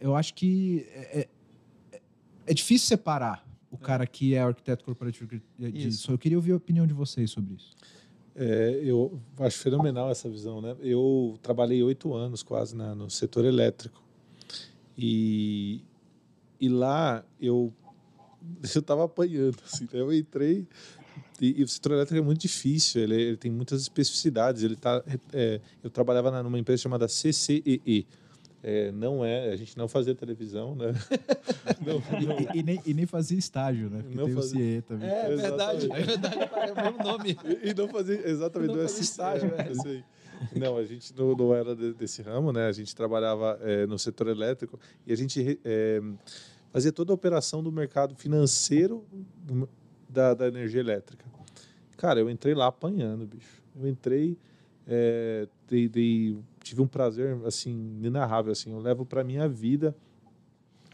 eu 0.00 0.14
acho 0.16 0.34
que 0.34 0.86
é, 0.92 1.20
é, 1.20 2.00
é 2.46 2.54
difícil 2.54 2.86
separar 2.86 3.46
o 3.70 3.78
cara 3.78 4.06
que 4.06 4.34
é 4.34 4.40
arquiteto 4.40 4.84
corporativo 4.84 5.28
disso. 5.58 5.88
Isso. 5.88 6.10
Eu 6.10 6.18
queria 6.18 6.38
ouvir 6.38 6.52
a 6.52 6.56
opinião 6.56 6.86
de 6.86 6.94
vocês 6.94 7.30
sobre 7.30 7.54
isso. 7.54 7.76
É, 8.34 8.80
eu 8.82 9.20
acho 9.38 9.58
fenomenal 9.58 10.10
essa 10.10 10.28
visão, 10.28 10.60
né? 10.60 10.76
Eu 10.80 11.38
trabalhei 11.42 11.82
oito 11.82 12.14
anos 12.14 12.42
quase 12.42 12.74
na, 12.74 12.94
no 12.94 13.10
setor 13.10 13.44
elétrico 13.44 14.02
e, 14.96 15.84
e 16.60 16.68
lá 16.68 17.24
eu 17.40 17.72
eu 18.74 18.80
estava 18.80 19.04
apanhando, 19.04 19.56
assim, 19.64 19.84
né? 19.84 20.00
eu 20.00 20.12
entrei 20.12 20.66
e, 21.40 21.60
e 21.60 21.62
o 21.64 21.68
setor 21.68 21.92
elétrico 21.92 22.20
é 22.22 22.24
muito 22.24 22.40
difícil, 22.40 23.02
ele, 23.02 23.14
ele 23.20 23.36
tem 23.36 23.50
muitas 23.50 23.80
especificidades. 23.82 24.62
Ele 24.62 24.76
tá, 24.76 25.02
é, 25.32 25.60
eu 25.82 25.90
trabalhava 25.90 26.30
na- 26.30 26.42
numa 26.42 26.58
empresa 26.58 26.82
chamada 26.82 27.08
CCEE. 27.08 28.06
É, 28.62 28.92
não 28.92 29.24
é, 29.24 29.50
a 29.50 29.56
gente 29.56 29.74
não 29.78 29.88
fazia 29.88 30.14
televisão, 30.14 30.74
né? 30.74 30.92
não, 31.80 31.94
não, 32.20 32.54
E, 32.54 32.58
e 32.58 32.62
nem, 32.62 32.82
e 32.84 32.92
nem 32.92 33.06
fazia 33.06 33.38
estágio, 33.38 33.88
né? 33.88 34.02
Porque 34.02 34.16
Não 34.18 34.26
tem 34.26 34.34
fazia. 34.34 34.60
o 34.60 34.62
CIE 34.62 34.82
também. 34.82 35.08
É 35.08 35.32
Exatamente. 35.32 35.88
verdade, 35.88 35.92
é 35.92 36.02
verdade, 36.04 36.38
é 36.68 36.72
o 36.72 36.76
mesmo 36.76 36.98
nome. 37.02 37.38
E, 37.64 37.68
e 37.70 37.74
não 37.74 37.88
fazia, 37.88 38.28
exatamente, 38.28 38.68
Não 38.68 38.76
não, 38.76 38.82
é 38.84 38.88
fazia 38.88 39.02
estágio, 39.02 39.50
é, 39.56 39.62
é. 39.68 39.72
isso 39.72 39.86
aí. 39.88 40.04
Não, 40.56 40.76
a 40.76 40.84
gente 40.84 41.14
não, 41.16 41.34
não 41.34 41.54
era 41.54 41.74
de- 41.74 41.94
desse 41.94 42.20
ramo, 42.20 42.52
né? 42.52 42.66
A 42.66 42.72
gente 42.72 42.94
trabalhava 42.94 43.58
é, 43.62 43.86
no 43.86 43.98
setor 43.98 44.28
elétrico 44.28 44.78
e 45.06 45.12
a 45.12 45.16
gente 45.16 45.58
fazia 46.72 46.92
toda 46.92 47.12
a 47.12 47.14
operação 47.14 47.62
do 47.62 47.70
mercado 47.72 48.14
financeiro 48.14 49.04
da, 50.08 50.34
da 50.34 50.48
energia 50.48 50.80
elétrica. 50.80 51.24
Cara, 51.96 52.20
eu 52.20 52.30
entrei 52.30 52.54
lá 52.54 52.66
apanhando, 52.66 53.26
bicho. 53.26 53.62
Eu 53.78 53.88
entrei, 53.88 54.36
é, 54.86 55.46
dei- 55.68 55.88
dei- 55.88 56.38
tive 56.62 56.80
um 56.80 56.86
prazer, 56.86 57.36
assim, 57.44 57.70
inenarrável, 57.98 58.52
assim. 58.52 58.72
Eu 58.72 58.80
levo 58.80 59.04
para 59.04 59.22
minha 59.22 59.48
vida 59.48 59.94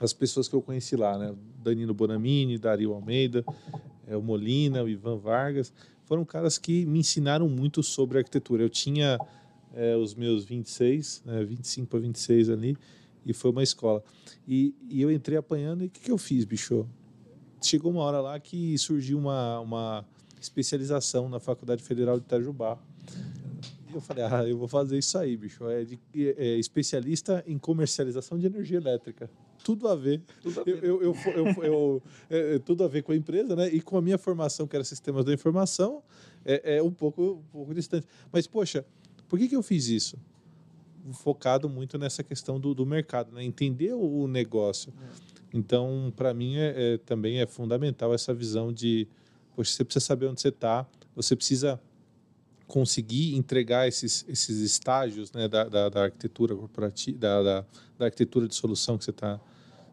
as 0.00 0.12
pessoas 0.12 0.48
que 0.48 0.54
eu 0.54 0.60
conheci 0.62 0.96
lá, 0.96 1.16
né? 1.16 1.34
Danilo 1.62 1.94
Bonamini, 1.94 2.58
Dario 2.58 2.92
Almeida, 2.92 3.44
é, 4.06 4.16
o 4.16 4.22
Molina, 4.22 4.82
o 4.82 4.88
Ivan 4.88 5.16
Vargas. 5.16 5.72
Foram 6.04 6.24
caras 6.24 6.58
que 6.58 6.84
me 6.86 6.98
ensinaram 7.00 7.48
muito 7.48 7.82
sobre 7.82 8.18
arquitetura. 8.18 8.62
Eu 8.62 8.68
tinha 8.68 9.18
é, 9.74 9.96
os 9.96 10.14
meus 10.14 10.44
26, 10.44 11.22
né, 11.24 11.44
25 11.44 11.88
para 11.88 11.98
26 12.00 12.48
ali, 12.50 12.76
e 13.26 13.32
foi 13.34 13.50
uma 13.50 13.62
escola. 13.62 14.02
E, 14.48 14.74
e 14.88 15.02
eu 15.02 15.10
entrei 15.10 15.36
apanhando, 15.36 15.82
e 15.82 15.88
o 15.88 15.90
que, 15.90 16.00
que 16.00 16.10
eu 16.10 16.16
fiz, 16.18 16.44
bicho? 16.44 16.86
Chegou 17.62 17.90
uma 17.90 18.02
hora 18.02 18.20
lá 18.20 18.38
que 18.38 18.78
surgiu 18.78 19.18
uma, 19.18 19.58
uma 19.60 20.04
especialização 20.40 21.28
na 21.28 21.40
Faculdade 21.40 21.82
Federal 21.82 22.18
de 22.18 22.24
Itajubá. 22.24 22.78
E 23.90 23.94
eu 23.94 24.00
falei, 24.00 24.24
ah, 24.24 24.44
eu 24.46 24.56
vou 24.58 24.68
fazer 24.68 24.98
isso 24.98 25.16
aí, 25.18 25.36
bicho. 25.36 25.68
É, 25.68 25.84
de, 25.84 25.98
é 26.14 26.58
especialista 26.58 27.42
em 27.46 27.58
comercialização 27.58 28.38
de 28.38 28.46
energia 28.46 28.76
elétrica. 28.78 29.28
Tudo 29.64 29.88
a 29.88 29.96
ver. 29.96 30.22
Tudo 30.42 30.60
a 30.60 30.62
Eu, 30.66 30.80
ver. 30.80 30.88
eu, 30.88 31.02
eu, 31.02 31.14
eu- 31.34 31.64
eu- 31.64 32.02
é, 32.30 32.54
é, 32.54 32.58
tudo 32.60 32.84
a 32.84 32.88
ver 32.88 33.02
com 33.02 33.10
a 33.12 33.16
empresa, 33.16 33.56
né? 33.56 33.68
E 33.68 33.80
com 33.80 33.96
a 33.96 34.02
minha 34.02 34.18
formação, 34.18 34.66
que 34.66 34.76
era 34.76 34.84
sistemas 34.84 35.24
da 35.24 35.32
informação, 35.32 36.02
é, 36.44 36.76
é 36.76 36.82
um, 36.82 36.92
pouco, 36.92 37.22
um 37.40 37.50
pouco 37.50 37.74
distante. 37.74 38.06
Mas, 38.30 38.46
poxa, 38.46 38.84
por 39.28 39.38
que, 39.38 39.48
que 39.48 39.56
eu 39.56 39.62
fiz 39.62 39.88
isso? 39.88 40.16
Focado 41.12 41.68
muito 41.68 41.98
nessa 41.98 42.22
questão 42.22 42.58
do, 42.58 42.74
do 42.74 42.84
mercado, 42.86 43.32
né? 43.32 43.42
Entender 43.44 43.92
o, 43.94 44.26
negócio. 44.26 44.92
Então, 45.52 46.12
para 46.16 46.34
mim, 46.34 46.56
é, 46.56 46.94
é- 46.94 46.98
também 46.98 47.40
é 47.40 47.46
fundamental 47.46 48.12
essa 48.12 48.34
visão 48.34 48.72
de, 48.72 49.08
poxa, 49.54 49.70
você 49.72 49.84
precisa 49.84 50.04
saber 50.04 50.26
onde 50.26 50.40
você 50.40 50.48
está, 50.48 50.86
você 51.14 51.34
precisa 51.36 51.80
conseguir 52.66 53.36
entregar 53.36 53.86
esses, 53.86 54.24
esses 54.28 54.58
estágios 54.58 55.32
né, 55.32 55.46
da, 55.46 55.64
da, 55.64 55.88
da 55.88 56.02
arquitetura 56.04 56.54
corporativa, 56.56 57.18
da, 57.18 57.42
da, 57.42 57.64
da 57.98 58.04
arquitetura 58.06 58.48
de 58.48 58.54
solução 58.54 58.98
que 58.98 59.04
você 59.04 59.10
está 59.10 59.40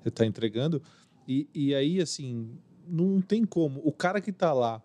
você 0.04 0.12
tá 0.12 0.26
entregando. 0.26 0.82
E, 1.28 1.48
e 1.54 1.74
aí, 1.74 2.02
assim, 2.02 2.50
não 2.88 3.22
tem 3.22 3.46
como. 3.46 3.82
O 3.84 3.92
cara 3.92 4.20
que 4.20 4.30
está 4.30 4.52
lá 4.52 4.82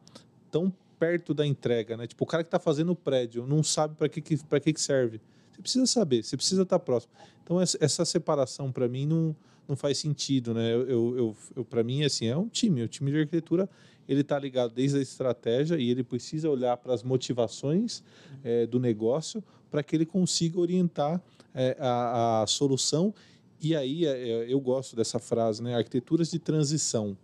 tão 0.50 0.72
perto 0.98 1.34
da 1.34 1.46
entrega, 1.46 1.96
né? 1.96 2.06
Tipo, 2.06 2.24
o 2.24 2.26
cara 2.26 2.42
que 2.42 2.48
está 2.48 2.58
fazendo 2.58 2.92
o 2.92 2.96
prédio 2.96 3.46
não 3.46 3.62
sabe 3.62 3.96
para 3.96 4.08
que, 4.08 4.20
que, 4.20 4.36
pra 4.44 4.60
que, 4.60 4.72
que 4.72 4.80
serve. 4.80 5.20
Você 5.58 5.62
precisa 5.62 5.86
saber, 5.86 6.22
você 6.22 6.36
precisa 6.36 6.62
estar 6.62 6.78
próximo. 6.78 7.12
Então, 7.42 7.60
essa, 7.60 8.04
separação, 8.04 8.70
para 8.70 8.86
mim, 8.86 9.06
não, 9.06 9.34
não 9.66 9.74
faz 9.74 9.98
sentido, 9.98 10.54
né? 10.54 10.72
Eu, 10.72 10.88
eu, 10.88 11.36
eu, 11.56 11.64
para 11.64 11.82
mim, 11.82 12.04
assim, 12.04 12.26
é 12.26 12.36
um 12.36 12.48
time. 12.48 12.82
O 12.82 12.88
time 12.88 13.10
de 13.10 13.18
arquitetura, 13.18 13.68
ele 14.08 14.20
está 14.20 14.38
ligado 14.38 14.72
desde 14.72 14.98
a 14.98 15.02
estratégia 15.02 15.76
e 15.76 15.90
ele 15.90 16.04
precisa 16.04 16.48
olhar 16.48 16.76
para 16.76 16.94
as 16.94 17.02
motivações 17.02 18.02
eh, 18.44 18.66
do 18.66 18.78
negócio 18.78 19.42
para 19.70 19.82
que 19.82 19.96
ele 19.96 20.06
consiga 20.06 20.60
orientar 20.60 21.22
eh, 21.54 21.76
a, 21.80 22.42
a 22.42 22.46
solução. 22.46 23.14
E 23.60 23.74
aí, 23.74 24.06
eh, 24.06 24.46
eu 24.48 24.60
gosto 24.60 24.94
dessa 24.94 25.18
frase, 25.18 25.62
né? 25.62 25.74
Arquiteturas 25.74 26.30
de 26.30 26.38
transição. 26.38 27.16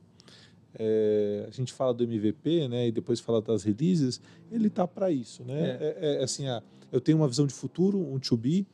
É, 0.76 1.44
a 1.46 1.50
gente 1.52 1.72
fala 1.72 1.94
do 1.94 2.02
MVP, 2.02 2.66
né, 2.66 2.88
e 2.88 2.92
depois 2.92 3.20
fala 3.20 3.40
das 3.40 3.62
releases, 3.62 4.20
ele 4.50 4.68
tá 4.68 4.88
para 4.88 5.08
isso, 5.08 5.44
né? 5.44 5.78
É. 5.80 6.16
é 6.18 6.24
assim, 6.24 6.48
ah, 6.48 6.62
eu 6.94 7.00
tenho 7.00 7.18
uma 7.18 7.26
visão 7.26 7.44
de 7.44 7.52
futuro, 7.52 7.98
um 7.98 8.20
to 8.20 8.36
be, 8.36 8.64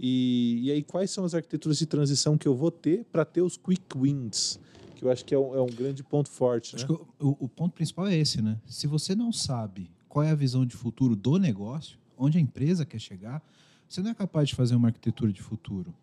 e, 0.00 0.60
e 0.62 0.72
aí 0.72 0.82
quais 0.82 1.10
são 1.10 1.22
as 1.24 1.34
arquiteturas 1.34 1.78
de 1.78 1.84
transição 1.84 2.38
que 2.38 2.48
eu 2.48 2.56
vou 2.56 2.70
ter 2.70 3.04
para 3.12 3.26
ter 3.26 3.42
os 3.42 3.58
quick 3.58 3.82
wins, 3.94 4.58
que 4.96 5.04
eu 5.04 5.10
acho 5.10 5.22
que 5.22 5.34
é 5.34 5.38
um, 5.38 5.54
é 5.54 5.60
um 5.60 5.66
grande 5.66 6.02
ponto 6.02 6.30
forte, 6.30 6.74
né? 6.74 6.82
Acho 6.82 6.86
que 6.86 6.92
o, 7.22 7.36
o 7.38 7.46
ponto 7.46 7.74
principal 7.74 8.06
é 8.06 8.16
esse, 8.16 8.40
né? 8.40 8.58
Se 8.66 8.86
você 8.86 9.14
não 9.14 9.30
sabe 9.30 9.90
qual 10.08 10.24
é 10.24 10.30
a 10.30 10.34
visão 10.34 10.64
de 10.64 10.74
futuro 10.74 11.14
do 11.14 11.36
negócio, 11.38 11.98
onde 12.16 12.38
a 12.38 12.40
empresa 12.40 12.86
quer 12.86 12.98
chegar, 12.98 13.42
você 13.86 14.00
não 14.00 14.10
é 14.10 14.14
capaz 14.14 14.48
de 14.48 14.54
fazer 14.54 14.74
uma 14.74 14.88
arquitetura 14.88 15.30
de 15.30 15.42
futuro. 15.42 15.94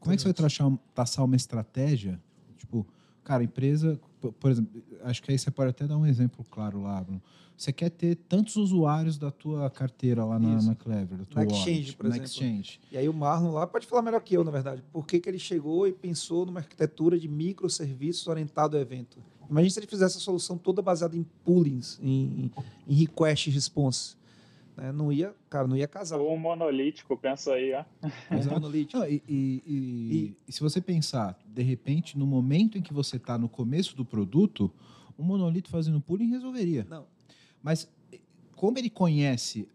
Como 0.00 0.12
é 0.12 0.16
que 0.16 0.22
você 0.22 0.28
vai 0.28 0.34
traçar, 0.34 0.78
traçar 0.92 1.24
uma 1.24 1.36
estratégia? 1.36 2.20
Tipo, 2.56 2.84
cara, 3.22 3.42
a 3.42 3.44
empresa, 3.44 4.00
por, 4.18 4.50
exemplo, 4.50 4.82
acho 5.02 5.22
que 5.22 5.30
aí 5.30 5.38
você 5.38 5.50
pode 5.50 5.70
até 5.70 5.86
dar 5.86 5.96
um 5.96 6.06
exemplo 6.06 6.44
claro 6.50 6.82
lá, 6.82 7.02
Bruno. 7.02 7.22
Você 7.56 7.72
quer 7.72 7.90
ter 7.90 8.14
tantos 8.14 8.54
usuários 8.54 9.18
da 9.18 9.32
tua 9.32 9.68
carteira 9.68 10.24
lá 10.24 10.38
na, 10.38 10.56
Isso. 10.56 10.68
na 10.68 10.76
Clever, 10.76 11.18
da 11.18 11.24
tua 11.24 11.44
Na 11.44 11.50
Exchange, 11.50 11.96
por 11.96 12.04
na 12.04 12.10
exemplo. 12.10 12.26
Exchange. 12.26 12.80
E 12.92 12.96
aí 12.96 13.08
o 13.08 13.12
Marlon 13.12 13.50
lá 13.50 13.66
pode 13.66 13.84
falar 13.84 14.02
melhor 14.02 14.20
que 14.20 14.34
eu, 14.34 14.44
na 14.44 14.50
verdade. 14.52 14.82
Por 14.92 15.04
que, 15.04 15.18
que 15.18 15.28
ele 15.28 15.40
chegou 15.40 15.86
e 15.86 15.92
pensou 15.92 16.46
numa 16.46 16.60
arquitetura 16.60 17.18
de 17.18 17.26
microserviços 17.26 18.28
orientado 18.28 18.76
ao 18.76 18.82
evento? 18.82 19.18
Imagina 19.50 19.70
se 19.70 19.80
ele 19.80 19.86
fizesse 19.88 20.18
a 20.18 20.20
solução 20.20 20.56
toda 20.56 20.80
baseada 20.80 21.16
em 21.16 21.24
poolings, 21.44 21.98
em, 22.00 22.50
em 22.86 22.94
request 22.94 23.50
response. 23.50 24.17
Né? 24.78 24.92
Não 24.92 25.12
ia, 25.12 25.34
cara, 25.50 25.66
não 25.66 25.76
ia 25.76 25.88
casar. 25.88 26.18
Ou 26.18 26.32
um 26.32 26.38
monolítico, 26.38 27.16
pensa 27.16 27.52
aí, 27.54 27.72
ó. 27.74 27.84
um 28.04 28.08
Exato. 28.38 28.54
monolítico. 28.54 28.98
Não, 29.00 29.06
e, 29.08 29.20
e- 29.28 29.62
e- 29.66 30.34
e 30.46 30.52
se 30.52 30.60
você 30.60 30.80
pensar, 30.80 31.36
de 31.44 31.62
repente, 31.64 32.16
no 32.16 32.24
momento 32.26 32.78
em 32.78 32.82
que 32.82 32.94
você 32.94 33.16
está 33.16 33.36
no 33.36 33.48
começo 33.48 33.96
do 33.96 34.04
produto, 34.04 34.70
um 35.18 35.24
monolito 35.24 35.68
fazendo 35.68 36.00
pooling 36.00 36.28
resolveria. 36.30 36.86
Não. 36.88 37.04
Mas 37.60 37.88
como 38.54 38.78
ele 38.78 38.88
conhece 38.88 39.68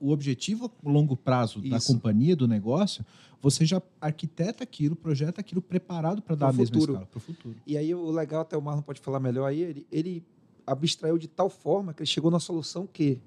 o 0.00 0.10
objetivo 0.10 0.70
a 0.84 0.88
longo 0.88 1.16
prazo 1.16 1.60
da 1.60 1.76
Isso. 1.78 1.92
companhia, 1.92 2.36
do 2.36 2.46
negócio, 2.46 3.04
você 3.42 3.64
já 3.66 3.82
arquiteta 4.00 4.62
aquilo, 4.62 4.94
projeta 4.94 5.40
aquilo 5.40 5.60
preparado 5.60 6.22
para 6.22 6.36
dar 6.36 6.46
a 6.46 6.48
Pro 6.50 6.58
mesma 6.58 6.74
futuro. 6.74 6.92
escala 6.92 7.06
para 7.06 7.18
o 7.18 7.20
futuro. 7.20 7.56
E 7.66 7.76
aí 7.76 7.92
o 7.94 8.10
legal, 8.12 8.42
até 8.42 8.56
o 8.56 8.62
Marlon 8.62 8.82
pode 8.82 9.00
falar 9.00 9.18
melhor 9.18 9.46
aí, 9.46 9.60
ele, 9.60 9.86
ele 9.90 10.24
abstraiu 10.66 11.18
de 11.18 11.26
tal 11.26 11.48
forma 11.50 11.92
que 11.92 12.02
ele 12.02 12.06
chegou 12.06 12.30
na 12.30 12.38
solução 12.38 12.86
que 12.86 13.20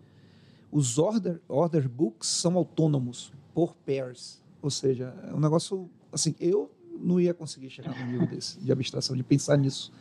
os 0.71 0.97
order, 0.97 1.41
order 1.47 1.89
books 1.89 2.29
são 2.29 2.55
autônomos 2.57 3.31
por 3.53 3.75
pairs. 3.75 4.41
Ou 4.61 4.69
seja, 4.69 5.13
é 5.27 5.33
um 5.33 5.39
negócio 5.39 5.89
assim, 6.11 6.35
eu 6.39 6.71
não 6.99 7.19
ia 7.19 7.33
conseguir 7.33 7.69
chegar 7.69 7.97
no 7.97 8.11
nível 8.11 8.27
desse 8.27 8.59
de 8.59 8.71
abstração, 8.71 9.15
de 9.15 9.23
pensar 9.23 9.57
nisso. 9.57 9.91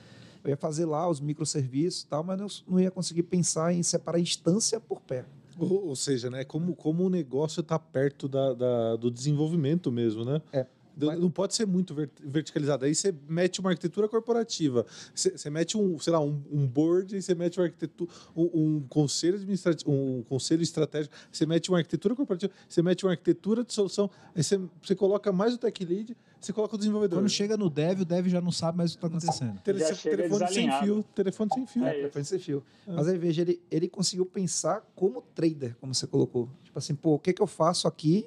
Eu 0.42 0.50
ia 0.50 0.56
fazer 0.56 0.84
lá 0.84 1.08
os 1.08 1.20
microserviços 1.20 2.02
e 2.02 2.06
tal, 2.06 2.22
mas 2.24 2.40
eu 2.40 2.48
não 2.72 2.80
ia 2.80 2.90
conseguir 2.90 3.24
pensar 3.24 3.72
em 3.72 3.82
separar 3.82 4.18
instância 4.18 4.80
por 4.80 5.00
pair. 5.00 5.24
Ou, 5.58 5.88
ou 5.88 5.96
seja, 5.96 6.30
né, 6.30 6.44
como, 6.44 6.74
como 6.74 7.04
o 7.04 7.10
negócio 7.10 7.60
está 7.60 7.78
perto 7.78 8.28
da, 8.28 8.54
da, 8.54 8.96
do 8.96 9.10
desenvolvimento 9.10 9.90
mesmo, 9.90 10.24
né? 10.24 10.40
É. 10.52 10.66
Não 10.99 11.30
pode 11.30 11.55
ser 11.55 11.66
muito 11.66 11.94
verticalizado. 11.94 12.84
Aí 12.84 12.94
você 12.94 13.14
mete 13.28 13.61
uma 13.61 13.70
arquitetura 13.70 14.09
corporativa, 14.09 14.84
você, 15.14 15.49
mete 15.51 15.76
um, 15.76 15.99
sei 15.99 16.12
lá, 16.12 16.20
um, 16.20 16.42
um 16.51 16.66
board, 16.66 17.16
e 17.16 17.22
você 17.22 17.34
mete 17.34 17.59
uma 17.59 17.66
arquitetura, 17.66 18.11
um, 18.36 18.76
um, 18.76 18.80
conselho 18.88 19.36
administrativo, 19.36 19.90
um 19.90 20.22
conselho 20.28 20.62
estratégico, 20.62 21.14
você 21.30 21.46
mete 21.46 21.68
uma 21.68 21.78
arquitetura 21.78 22.14
corporativa, 22.14 22.53
você 22.68 22.82
mete 22.82 23.05
uma 23.05 23.12
arquitetura 23.12 23.64
de 23.64 23.72
solução, 23.72 24.11
aí 24.34 24.42
você, 24.42 24.61
você 24.82 24.94
coloca 24.94 25.32
mais 25.32 25.55
o 25.55 25.59
tech 25.59 25.84
lead, 25.84 26.16
você 26.40 26.53
coloca 26.53 26.76
o 26.76 26.78
desenvolvedor. 26.78 27.18
Quando 27.18 27.28
chega 27.28 27.57
no 27.57 27.68
dev, 27.68 28.01
o 28.01 28.05
dev 28.05 28.28
já 28.28 28.40
não 28.40 28.53
sabe 28.53 28.78
mais 28.78 28.92
o 28.92 28.94
que 28.99 29.05
está 29.05 29.09
acontecendo. 29.09 29.61
Tele, 29.61 29.84
telefone 29.84 30.49
sem 30.49 30.72
fio, 30.80 31.05
telefone 31.14 31.51
sem 31.53 31.66
fio. 31.66 31.84
É, 31.84 31.92
telefone 31.94 32.24
sem 32.24 32.38
fio. 32.38 32.64
É. 32.86 32.92
Mas 32.92 33.09
aí 33.09 33.18
veja, 33.18 33.42
ele, 33.42 33.61
ele 33.70 33.88
conseguiu 33.88 34.24
pensar 34.24 34.84
como 34.94 35.22
trader, 35.34 35.76
como 35.80 35.94
você 35.94 36.07
colocou. 36.07 36.49
Tipo 36.62 36.78
assim, 36.78 36.94
pô, 36.94 37.14
o 37.14 37.18
que, 37.18 37.32
que 37.32 37.42
eu 37.42 37.46
faço 37.46 37.88
aqui 37.88 38.26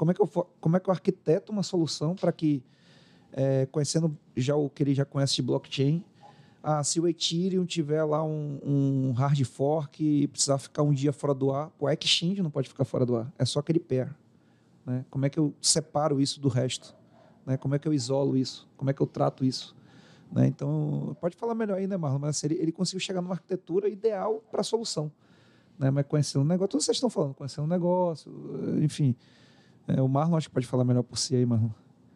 como 0.00 0.12
é 0.12 0.14
que 0.14 0.22
eu, 0.22 0.26
como 0.62 0.78
é 0.78 0.80
que 0.80 0.88
eu 0.88 0.92
arquiteto 0.92 1.52
uma 1.52 1.62
solução 1.62 2.14
para 2.14 2.32
que, 2.32 2.64
é, 3.34 3.66
conhecendo 3.66 4.16
já 4.34 4.56
o 4.56 4.70
que 4.70 4.82
ele 4.82 4.94
já 4.94 5.04
conhece 5.04 5.34
de 5.34 5.42
blockchain, 5.42 6.02
ah, 6.62 6.82
se 6.82 6.98
o 6.98 7.06
Ethereum 7.06 7.66
tiver 7.66 8.02
lá 8.04 8.24
um, 8.24 8.58
um, 8.64 9.12
hard 9.12 9.44
fork 9.44 10.02
e 10.02 10.26
precisar 10.26 10.56
ficar 10.56 10.84
um 10.84 10.94
dia 10.94 11.12
fora 11.12 11.34
do 11.34 11.52
ar, 11.52 11.70
o 11.78 11.86
Exchange 11.86 12.40
não 12.42 12.50
pode 12.50 12.66
ficar 12.66 12.86
fora 12.86 13.04
do 13.04 13.14
ar, 13.14 13.30
é 13.38 13.44
só 13.44 13.60
aquele 13.60 13.78
pair. 13.78 14.08
Né? 14.86 15.04
Como 15.10 15.26
é 15.26 15.28
que 15.28 15.38
eu 15.38 15.52
separo 15.60 16.18
isso 16.18 16.40
do 16.40 16.48
resto? 16.48 16.96
Né? 17.44 17.58
Como 17.58 17.74
é 17.74 17.78
que 17.78 17.86
eu 17.86 17.92
isolo 17.92 18.38
isso? 18.38 18.66
Como 18.78 18.88
é 18.88 18.94
que 18.94 19.02
eu 19.02 19.06
trato 19.06 19.44
isso? 19.44 19.76
Né? 20.32 20.46
Então, 20.46 21.14
pode 21.20 21.36
falar 21.36 21.54
melhor 21.54 21.76
aí, 21.76 21.86
né, 21.86 21.98
Marlon? 21.98 22.20
Mas 22.20 22.42
ele, 22.42 22.54
ele 22.54 22.72
conseguiu 22.72 23.00
chegar 23.00 23.20
numa 23.20 23.34
arquitetura 23.34 23.86
ideal 23.86 24.42
para 24.50 24.62
a 24.62 24.64
solução. 24.64 25.12
Né? 25.78 25.90
Mas 25.90 26.06
conhecendo 26.06 26.40
o 26.40 26.46
negócio, 26.46 26.68
tudo 26.68 26.82
vocês 26.82 26.96
estão 26.96 27.10
falando, 27.10 27.34
conhecendo 27.34 27.66
o 27.66 27.68
negócio, 27.68 28.32
enfim. 28.82 29.14
É, 29.96 30.02
o 30.02 30.08
Marlon 30.08 30.36
acho 30.36 30.48
que 30.48 30.54
pode 30.54 30.66
falar 30.66 30.84
melhor 30.84 31.02
por 31.02 31.16
si 31.16 31.34
aí, 31.34 31.46
Marlon. 31.46 31.70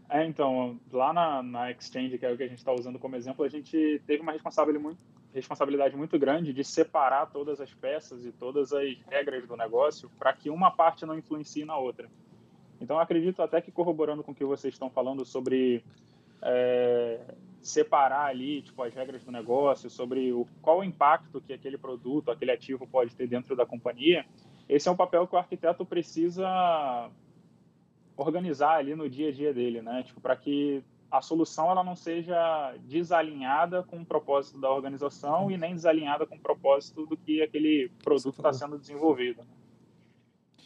É, 0.09 0.25
então, 0.25 0.79
lá 0.93 1.13
na, 1.13 1.43
na 1.43 1.71
Exchange, 1.71 2.19
que 2.19 2.27
é 2.27 2.33
o 2.33 2.37
que 2.37 2.43
a 2.45 2.49
gente 2.49 2.59
está 2.59 2.73
usando 2.73 2.99
como 2.99 3.17
exemplo, 3.17 3.45
a 3.45 3.49
gente 3.49 4.01
teve 4.07 4.23
uma 4.23 4.33
responsabilidade 4.33 5.97
muito, 5.97 6.19
grande 6.19 6.53
de 6.53 6.63
separar 6.63 7.27
todas 7.27 7.61
as 7.61 7.73
peças 7.75 8.25
e 8.25 8.31
todas 8.31 8.73
as 8.73 8.97
regras 9.11 9.47
do 9.47 9.57
negócio 9.57 10.09
para 10.19 10.33
que 10.33 10.51
uma 10.51 10.71
parte 10.71 11.05
não 11.05 11.19
influencie 11.19 11.65
na 11.65 11.77
outra. 11.77 12.09
Então, 12.81 12.99
acredito 12.99 13.43
até 13.43 13.61
que 13.61 13.73
corroborando 13.73 14.23
com 14.23 14.33
o 14.33 14.35
que 14.35 14.45
vocês 14.45 14.75
estão 14.75 14.89
falando 14.89 15.25
sobre 15.25 15.83
é, 16.43 17.19
separar 17.61 18.27
ali 18.27 18.63
tipo, 18.63 18.83
as 18.83 18.95
regras 18.95 19.25
do 19.25 19.33
negócio, 19.33 19.91
sobre 19.91 20.33
o, 20.33 20.47
qual 20.63 20.81
o 20.81 20.85
impacto 20.85 21.41
que 21.41 21.53
aquele 21.53 21.79
produto, 21.79 22.31
aquele 22.31 22.53
ativo 22.53 22.87
pode 22.87 23.17
ter 23.17 23.27
dentro 23.27 23.57
da 23.57 23.67
companhia, 23.67 24.25
esse 24.69 24.89
é 24.89 24.93
um 24.93 24.97
papel 24.97 25.27
que 25.27 25.35
o 25.35 25.39
arquiteto 25.39 25.85
precisa 25.85 27.11
organizar 28.17 28.77
ali 28.77 28.95
no 28.95 29.09
dia 29.09 29.29
a 29.29 29.33
dia 29.33 29.53
dele, 29.53 29.83
né? 29.83 30.03
Tipo, 30.03 30.21
para 30.21 30.37
que 30.37 30.83
a 31.11 31.23
solução 31.23 31.71
ela 31.71 31.85
não 31.85 31.95
seja 31.95 32.75
desalinhada 32.81 33.83
com 33.83 34.01
o 34.01 34.05
propósito 34.05 34.61
da 34.61 34.71
organização 34.71 35.51
e 35.51 35.57
nem 35.57 35.75
desalinhada 35.75 36.27
com 36.27 36.35
o 36.35 36.41
propósito 36.41 37.07
do 37.07 37.17
que 37.17 37.41
aquele 37.41 37.91
produto 38.03 38.37
está 38.37 38.53
sendo 38.53 38.79
desenvolvido. 38.79 39.43
Né? 39.43 39.49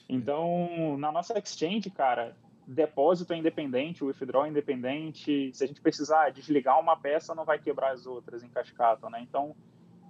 Então, 0.08 0.96
na 0.98 1.12
nossa 1.12 1.38
exchange, 1.38 1.90
cara, 1.90 2.34
depósito 2.66 3.32
é 3.34 3.36
independente, 3.36 4.02
withdraw 4.02 4.46
é 4.46 4.48
independente. 4.48 5.50
Se 5.52 5.64
a 5.64 5.66
gente 5.66 5.82
precisar 5.82 6.30
desligar 6.30 6.80
uma 6.80 6.96
peça, 6.96 7.34
não 7.34 7.44
vai 7.44 7.58
quebrar 7.58 7.92
as 7.92 8.06
outras 8.06 8.42
em 8.42 8.48
cascata, 8.48 9.10
né? 9.10 9.20
Então, 9.20 9.54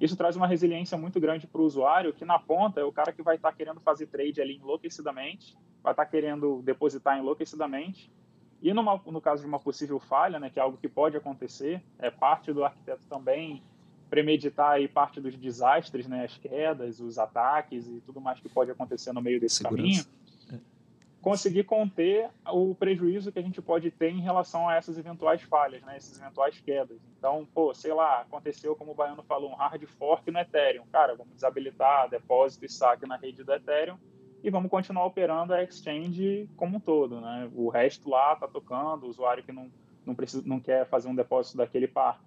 isso 0.00 0.16
traz 0.16 0.36
uma 0.36 0.46
resiliência 0.46 0.96
muito 0.96 1.18
grande 1.18 1.48
para 1.48 1.60
o 1.60 1.64
usuário, 1.64 2.12
que 2.12 2.24
na 2.24 2.38
ponta 2.38 2.80
é 2.80 2.84
o 2.84 2.92
cara 2.92 3.12
que 3.12 3.22
vai 3.22 3.34
estar 3.34 3.50
tá 3.50 3.56
querendo 3.56 3.80
fazer 3.80 4.06
trade 4.06 4.40
ali 4.40 4.56
enlouquecidamente, 4.56 5.56
vai 5.82 5.92
estar 5.92 6.04
tá 6.04 6.10
querendo 6.10 6.62
depositar 6.62 7.18
enlouquecidamente. 7.18 8.10
E 8.60 8.72
numa, 8.72 9.00
no 9.06 9.20
caso 9.20 9.42
de 9.42 9.48
uma 9.48 9.58
possível 9.58 10.00
falha, 10.00 10.40
né, 10.40 10.50
que 10.50 10.58
é 10.58 10.62
algo 10.62 10.76
que 10.76 10.88
pode 10.88 11.16
acontecer, 11.16 11.82
é 11.98 12.10
parte 12.10 12.52
do 12.52 12.64
arquiteto 12.64 13.02
também 13.08 13.62
premeditar 14.10 14.70
aí 14.70 14.88
parte 14.88 15.20
dos 15.20 15.36
desastres, 15.36 16.08
né, 16.08 16.24
as 16.24 16.36
quedas, 16.38 16.98
os 16.98 17.18
ataques 17.18 17.86
e 17.86 18.00
tudo 18.00 18.20
mais 18.20 18.40
que 18.40 18.48
pode 18.48 18.70
acontecer 18.70 19.12
no 19.12 19.20
meio 19.20 19.38
desse 19.38 19.56
Segurança. 19.56 20.04
caminho 20.04 20.18
conseguir 21.20 21.64
conter 21.64 22.30
o 22.46 22.74
prejuízo 22.74 23.32
que 23.32 23.38
a 23.38 23.42
gente 23.42 23.60
pode 23.60 23.90
ter 23.90 24.10
em 24.10 24.20
relação 24.20 24.68
a 24.68 24.76
essas 24.76 24.96
eventuais 24.98 25.42
falhas, 25.42 25.82
né, 25.82 25.96
essas 25.96 26.18
eventuais 26.18 26.58
quedas. 26.60 26.98
Então, 27.18 27.46
pô, 27.52 27.74
sei 27.74 27.92
lá, 27.92 28.20
aconteceu, 28.22 28.76
como 28.76 28.92
o 28.92 28.94
Baiano 28.94 29.22
falou, 29.22 29.50
um 29.50 29.54
hard 29.54 29.84
fork 29.98 30.30
no 30.30 30.38
Ethereum. 30.38 30.86
Cara, 30.92 31.14
vamos 31.14 31.34
desabilitar 31.34 32.08
depósito 32.08 32.64
e 32.64 32.68
saque 32.68 33.06
na 33.06 33.16
rede 33.16 33.42
do 33.42 33.52
Ethereum 33.52 33.98
e 34.42 34.50
vamos 34.50 34.70
continuar 34.70 35.04
operando 35.04 35.52
a 35.52 35.62
exchange 35.62 36.48
como 36.56 36.76
um 36.76 36.80
todo, 36.80 37.20
né? 37.20 37.50
O 37.54 37.68
resto 37.68 38.08
lá 38.08 38.32
está 38.32 38.46
tocando, 38.46 39.04
o 39.04 39.08
usuário 39.08 39.42
que 39.42 39.52
não, 39.52 39.70
não, 40.06 40.14
precisa, 40.14 40.42
não 40.46 40.60
quer 40.60 40.86
fazer 40.86 41.08
um 41.08 41.14
depósito 41.14 41.56
daquele 41.56 41.88
par 41.88 42.20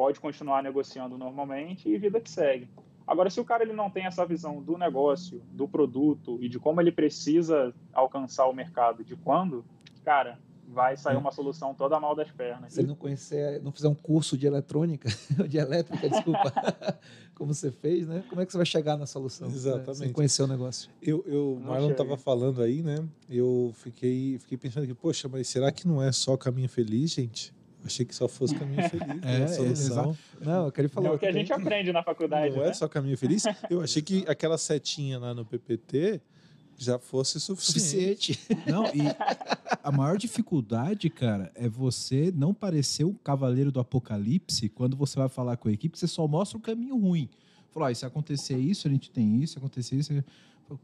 pode 0.00 0.18
continuar 0.18 0.62
negociando 0.62 1.18
normalmente 1.18 1.86
e 1.86 1.98
vida 1.98 2.18
que 2.18 2.30
segue. 2.30 2.70
Agora, 3.06 3.28
se 3.28 3.38
o 3.38 3.44
cara 3.44 3.62
ele 3.62 3.74
não 3.74 3.90
tem 3.90 4.06
essa 4.06 4.24
visão 4.24 4.62
do 4.62 4.78
negócio, 4.78 5.42
do 5.50 5.68
produto 5.68 6.38
e 6.40 6.48
de 6.48 6.58
como 6.58 6.80
ele 6.80 6.90
precisa 6.90 7.74
alcançar 7.92 8.46
o 8.46 8.52
mercado, 8.54 9.04
de 9.04 9.14
quando, 9.14 9.62
cara, 10.02 10.38
vai 10.70 10.96
sair 10.96 11.16
uma 11.16 11.32
solução 11.32 11.74
toda 11.74 11.98
mal 11.98 12.14
das 12.14 12.30
pernas. 12.30 12.72
Se 12.72 12.80
ele 12.80 12.88
não 12.88 12.94
conhecer, 12.94 13.60
não 13.62 13.72
fizer 13.72 13.88
um 13.88 13.94
curso 13.94 14.38
de 14.38 14.46
eletrônica, 14.46 15.08
de 15.48 15.58
elétrica, 15.58 16.08
desculpa, 16.08 16.52
como 17.34 17.52
você 17.52 17.70
fez, 17.70 18.06
né? 18.06 18.22
Como 18.28 18.40
é 18.40 18.46
que 18.46 18.52
você 18.52 18.58
vai 18.58 18.66
chegar 18.66 18.96
na 18.96 19.06
solução? 19.06 19.48
Né? 19.48 19.54
Exatamente. 19.54 19.88
Né? 19.88 19.94
Sem 19.94 20.12
conhecer 20.12 20.42
o 20.42 20.46
negócio. 20.46 20.90
Eu, 21.02 21.24
eu 21.26 21.54
o 21.54 21.60
Marlon 21.60 21.90
estava 21.90 22.16
falando 22.16 22.62
aí, 22.62 22.82
né? 22.82 23.04
Eu 23.28 23.72
fiquei, 23.74 24.38
fiquei 24.38 24.56
pensando 24.56 24.86
que, 24.86 24.94
poxa, 24.94 25.28
mas 25.28 25.48
será 25.48 25.72
que 25.72 25.86
não 25.86 26.02
é 26.02 26.12
só 26.12 26.36
caminho 26.36 26.68
feliz, 26.68 27.10
gente? 27.10 27.52
Achei 27.84 28.04
que 28.04 28.14
só 28.14 28.28
fosse 28.28 28.54
caminho 28.54 28.82
feliz. 28.88 29.22
é, 29.22 29.38
né? 29.40 29.48
solução. 29.48 30.16
É, 30.40 30.44
não, 30.44 30.66
eu 30.66 30.72
queria 30.72 30.88
falar. 30.88 31.08
É 31.08 31.12
o 31.12 31.18
que 31.18 31.26
a 31.26 31.32
gente 31.32 31.52
aprende 31.52 31.92
na 31.92 32.02
faculdade. 32.02 32.54
Não 32.54 32.62
é 32.62 32.66
né? 32.66 32.70
é 32.70 32.74
só 32.74 32.86
caminho 32.86 33.16
feliz. 33.18 33.44
Eu 33.68 33.80
achei 33.80 34.02
que 34.02 34.24
aquela 34.28 34.58
setinha 34.58 35.18
lá 35.18 35.34
no 35.34 35.44
PPT 35.44 36.20
já 36.84 36.98
fosse 36.98 37.38
suficiente. 37.38 38.34
suficiente. 38.34 38.70
Não, 38.70 38.86
e 38.86 39.00
a 39.82 39.92
maior 39.92 40.16
dificuldade, 40.16 41.10
cara, 41.10 41.52
é 41.54 41.68
você 41.68 42.32
não 42.34 42.54
parecer 42.54 43.04
o 43.04 43.12
cavaleiro 43.14 43.70
do 43.70 43.78
apocalipse 43.78 44.68
quando 44.68 44.96
você 44.96 45.18
vai 45.18 45.28
falar 45.28 45.56
com 45.58 45.68
a 45.68 45.72
equipe, 45.72 45.98
você 45.98 46.06
só 46.06 46.26
mostra 46.26 46.56
o 46.56 46.60
caminho 46.60 46.98
ruim. 46.98 47.28
Falar, 47.70 47.90
ah, 47.90 47.94
se 47.94 48.04
acontecer 48.04 48.56
isso, 48.56 48.88
a 48.88 48.90
gente 48.90 49.10
tem 49.10 49.42
isso, 49.42 49.52
se 49.52 49.58
acontecer 49.58 49.96
isso. 49.96 50.24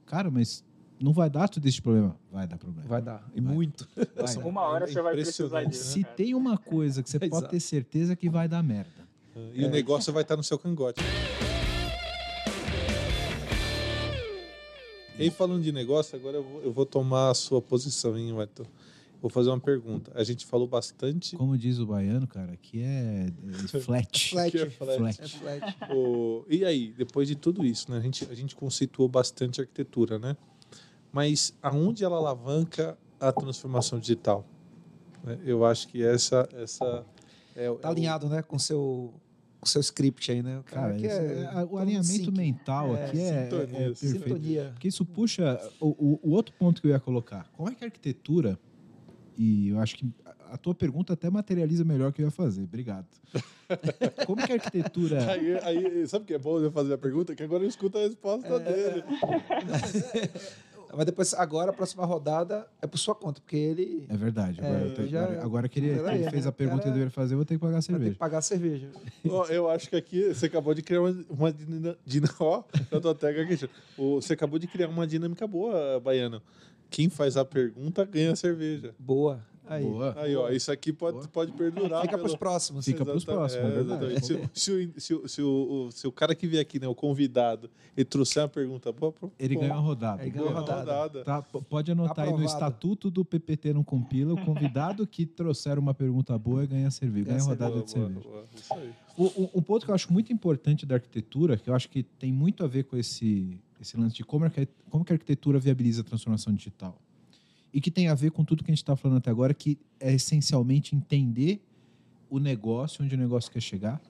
Cara, 0.05 0.30
mas 0.30 0.62
não 1.01 1.12
vai 1.12 1.30
dar 1.30 1.49
tudo 1.49 1.66
esse 1.66 1.80
problema. 1.80 2.16
Vai 2.30 2.47
dar 2.47 2.59
problema. 2.59 2.88
Vai 2.88 3.03
dar. 3.03 3.26
E 3.34 3.40
vai. 3.40 3.55
muito. 3.55 3.88
Vai. 3.97 4.36
Uma 4.44 4.62
hora 4.62 4.86
você 4.86 5.01
vai 5.01 5.14
precisar 5.14 5.64
disso. 5.64 5.92
Se 5.92 6.05
tem 6.05 6.34
uma 6.34 6.59
coisa 6.59 7.03
que 7.03 7.11
você 7.11 7.16
é 7.16 7.28
pode 7.28 7.49
ter 7.49 7.61
certeza 7.61 8.14
que 8.14 8.28
vai 8.28 8.47
dar 8.47 8.62
merda. 8.62 9.07
E 9.55 9.64
é. 9.64 9.66
o 9.66 9.70
negócio 9.70 10.12
vai 10.12 10.22
estar 10.22 10.36
no 10.36 10.44
seu 10.44 10.59
cangote. 10.59 11.01
E 15.19 15.31
falando 15.31 15.62
de 15.62 15.73
negócio, 15.73 16.17
agora 16.17 16.37
eu 16.37 16.43
vou, 16.43 16.62
eu 16.62 16.73
vou 16.73 16.87
tomar 16.87 17.31
a 17.31 17.35
sua 17.35 17.61
posição, 17.62 18.17
hein, 18.17 18.39
Arthur? 18.39 18.67
Vou 19.21 19.31
fazer 19.31 19.49
uma 19.49 19.59
pergunta. 19.59 20.12
A 20.14 20.23
gente 20.23 20.45
falou 20.45 20.67
bastante. 20.67 21.37
Como 21.37 21.57
diz 21.57 21.79
o 21.79 21.87
baiano, 21.87 22.27
cara, 22.27 22.53
aqui 22.53 22.83
é, 22.83 23.27
é 23.75 23.81
flat. 23.81 24.31
flat. 24.31 24.57
É 24.59 24.71
flat. 24.71 24.99
flat. 24.99 25.21
É 25.23 25.29
flat. 25.29 25.77
O... 25.91 26.45
E 26.49 26.64
aí, 26.64 26.93
depois 26.97 27.27
de 27.27 27.35
tudo 27.35 27.64
isso, 27.64 27.91
né? 27.91 27.97
A 27.97 28.01
gente, 28.01 28.29
a 28.31 28.35
gente 28.35 28.55
conceituou 28.55 29.09
bastante 29.09 29.61
arquitetura, 29.61 30.19
né? 30.19 30.37
mas 31.17 31.55
aonde 31.62 32.05
ela 32.05 32.19
alavanca 32.19 32.95
a 33.19 33.33
transformação 33.33 33.99
digital? 33.99 34.45
Eu 35.47 35.64
acho 35.64 35.89
que 35.89 36.05
essa 36.05 36.47
essa 36.53 37.07
é, 37.55 37.73
tá 37.73 37.89
é 37.89 37.91
alinhado, 37.91 38.27
o... 38.27 38.29
né, 38.29 38.43
com 38.43 38.59
seu 38.59 39.14
com 39.61 39.67
seu 39.67 39.81
script 39.81 40.31
aí, 40.31 40.43
né? 40.43 40.59
O 40.59 40.63
cara, 40.63 40.95
cara 40.95 41.03
é, 41.03 41.61
é, 41.61 41.65
o 41.65 41.79
alinhamento 41.79 42.33
mental 42.33 42.97
é, 42.97 43.05
aqui 43.05 43.21
é, 43.21 43.29
é, 43.29 43.47
perfeito. 43.47 43.97
Sintonia. 43.97 44.71
Porque 44.73 44.89
isso 44.89 45.05
puxa 45.05 45.61
o, 45.81 45.89
o, 45.89 46.21
o, 46.23 46.31
outro 46.33 46.55
ponto 46.59 46.81
que 46.81 46.87
eu 46.87 46.91
ia 46.91 47.01
colocar. 47.01 47.49
Como 47.53 47.69
é 47.69 47.75
que 47.75 47.85
a 47.85 47.87
arquitetura 47.87 48.59
e 49.37 49.69
eu 49.69 49.79
acho 49.81 49.97
que 49.97 50.11
a 50.51 50.57
tua 50.57 50.75
pergunta 50.75 51.13
até 51.13 51.29
materializa 51.29 51.85
melhor 51.85 52.13
que 52.13 52.23
eu 52.23 52.27
ia 52.27 52.31
fazer. 52.31 52.63
Obrigado. 52.63 53.07
Como 54.27 54.45
que 54.45 54.53
a 54.53 54.55
arquitetura. 54.55 55.31
Aí, 55.31 55.59
aí, 55.59 56.07
sabe 56.07 56.25
o 56.25 56.27
que 56.27 56.35
é 56.35 56.39
bom 56.39 56.59
eu 56.59 56.71
fazer 56.71 56.95
a 56.95 56.99
pergunta? 56.99 57.35
Que 57.35 57.43
agora 57.43 57.65
eu 57.65 57.69
escuto 57.69 57.99
a 57.99 58.03
resposta 58.03 58.49
é... 58.49 58.59
dele. 58.61 59.05
Mas 60.97 61.05
depois, 61.07 61.34
agora, 61.34 61.70
a 61.70 61.74
próxima 61.74 62.05
rodada 62.07 62.66
é 62.80 62.86
por 62.86 62.97
sua 62.99 63.14
conta, 63.14 63.40
porque 63.40 63.57
ele 63.57 64.07
É 64.09 64.16
verdade. 64.16 64.61
É, 64.61 64.66
Agora, 64.66 64.80
eu 64.84 64.94
tenho- 64.94 65.09
já- 65.09 65.42
agora 65.42 65.68
que 65.68 65.78
ele, 65.78 65.90
que 65.90 66.01
Peraí, 66.01 66.20
ele 66.22 66.30
fez 66.30 66.44
né? 66.44 66.49
a 66.49 66.53
pergunta 66.53 66.82
que 66.84 66.88
deveria 66.88 67.11
fazer, 67.11 67.34
eu 67.34 67.38
vou 67.38 67.44
ter 67.44 67.55
que 67.55 67.61
pagar 67.61 67.76
a 67.78 67.80
ter 67.80 67.86
cerveja. 67.86 68.12
que 68.12 68.18
pagar 68.18 68.38
a 68.38 68.42
cerveja. 68.42 68.88
Eu 69.51 69.68
acho 69.70 69.88
que 69.90 69.97
aqui 69.97 70.32
você 70.34 70.47
acabou 70.47 70.72
de 70.74 70.82
criar 70.82 71.03
uma, 71.03 71.24
uma 71.28 71.53
dinâmica. 71.53 71.97
Ó, 72.40 72.62
eu 72.90 73.01
tô 73.01 73.11
até 73.11 73.28
aqui. 73.28 73.68
Você 73.97 74.32
acabou 74.32 74.59
de 74.59 74.66
criar 74.66 74.88
uma 74.88 75.07
dinâmica 75.07 75.47
boa, 75.47 76.01
Baiano. 76.01 76.40
Quem 76.88 77.09
faz 77.11 77.36
a 77.36 77.44
pergunta 77.44 78.05
ganha 78.05 78.32
a 78.32 78.36
cerveja. 78.36 78.94
Boa. 78.99 79.40
Aí. 79.69 79.85
Boa. 79.85 80.14
Aí, 80.17 80.37
ó, 80.37 80.49
isso 80.51 80.71
aqui 80.71 80.93
pode, 80.93 81.17
Boa. 81.19 81.29
pode 81.29 81.53
perdurar. 81.53 82.03
Fica 82.03 82.17
pelo- 82.17 82.23
para 82.23 82.27
os 82.33 82.37
próximos. 82.37 82.85
Fica 82.85 83.05
pros 83.05 83.23
Exata- 83.25 83.33
próximos, 83.39 83.64
é 83.75 83.81
exatamente. 83.81 84.27
Se, 84.27 84.33
o- 84.35 84.51
se, 84.55 84.73
o, 84.73 85.01
se, 85.01 85.14
o, 85.14 85.29
se, 85.29 85.43
o, 85.43 85.89
se 85.91 86.07
o 86.07 86.12
cara 86.12 86.35
que 86.35 86.47
vier 86.47 86.62
aqui, 86.62 86.79
né, 86.79 86.87
o 86.87 86.95
convidado, 86.95 87.69
ele 87.97 88.05
trouxer 88.05 88.43
uma 88.43 88.49
pergunta 88.49 88.93
boa, 88.93 89.12
pro- 89.12 89.33
Ele 89.39 89.55
pô, 89.55 89.61
ganhou 89.61 89.77
a 89.77 89.81
rodada. 89.81 90.23
Ele 90.23 90.31
ganha 90.31 90.47
uma 90.47 90.61
rodada. 90.61 90.81
rodada. 90.81 91.25
Tá, 91.25 91.43
pode 91.43 91.91
anotar 91.91 92.21
aí 92.25 92.31
no 92.31 92.37
Aprovado. 92.37 92.45
estatuto 92.55 93.11
do 93.11 93.25
PPT 93.25 93.73
não 93.75 93.83
compila, 93.83 94.35
o 94.35 94.45
convidado 94.45 95.07
que 95.07 95.27
trouxer 95.27 95.79
uma 95.79 95.93
pergunta 95.95 96.39
boa 96.39 96.64
ganha 96.67 96.91
cerveja, 96.91 97.27
ganha 97.27 97.39
Ganha 97.39 97.49
rodada 97.49 97.71
Boa, 97.73 97.85
de 97.85 97.95
boa, 97.95 98.07
cerveja. 98.07 98.29
boa. 98.29 98.45
Isso 98.55 98.75
aí. 98.75 98.91
O- 99.19 99.25
o- 99.45 99.51
um 99.55 99.62
ponto 99.62 99.85
que 99.85 99.91
eu 99.91 99.95
acho 99.95 100.12
muito 100.12 100.33
importante 100.33 100.85
da 100.85 100.97
arquitetura, 100.97 101.57
que 101.57 101.69
eu 101.71 101.75
acho 101.75 101.89
que 101.89 102.03
tem 102.03 102.31
muito 102.33 102.62
a 102.62 102.67
ver 102.67 102.85
com 102.85 102.97
esse, 102.97 103.59
esse 103.81 103.97
lance 103.97 104.14
de 104.14 104.25
como, 104.25 104.45
como 104.91 105.05
que 105.05 105.12
a 105.12 105.17
arquitetura 105.17 105.59
viabiliza 105.59 106.03
a 106.03 106.05
transformação 106.05 106.53
digital. 106.53 106.99
E 107.77 107.81
que 107.81 107.91
tem 107.91 108.09
a 108.09 108.14
ver 108.14 108.31
com 108.31 108.45
tudo 108.45 108.64
que 108.64 108.70
a 108.70 108.74
gente 108.74 108.83
está 108.83 108.97
falando 108.97 109.18
até 109.18 109.31
agora, 109.31 109.53
que 109.53 109.79
é 110.01 110.14
essencialmente 110.14 110.97
entender 110.97 111.61
o 112.31 112.39
negócio, 112.39 113.05
onde 113.05 113.14
o 113.14 113.18
negócio 113.18 113.51
quer 113.53 113.61
chegar, 113.61 114.01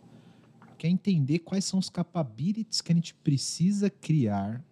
que 0.78 0.86
é 0.86 0.90
entender 0.90 1.40
quais 1.40 1.64
são 1.64 1.78
os 1.78 1.90
capabilities 1.90 2.80
que 2.80 2.92
a 2.92 2.94
gente 2.94 3.12
precisa 3.14 3.90
criar 3.90 4.64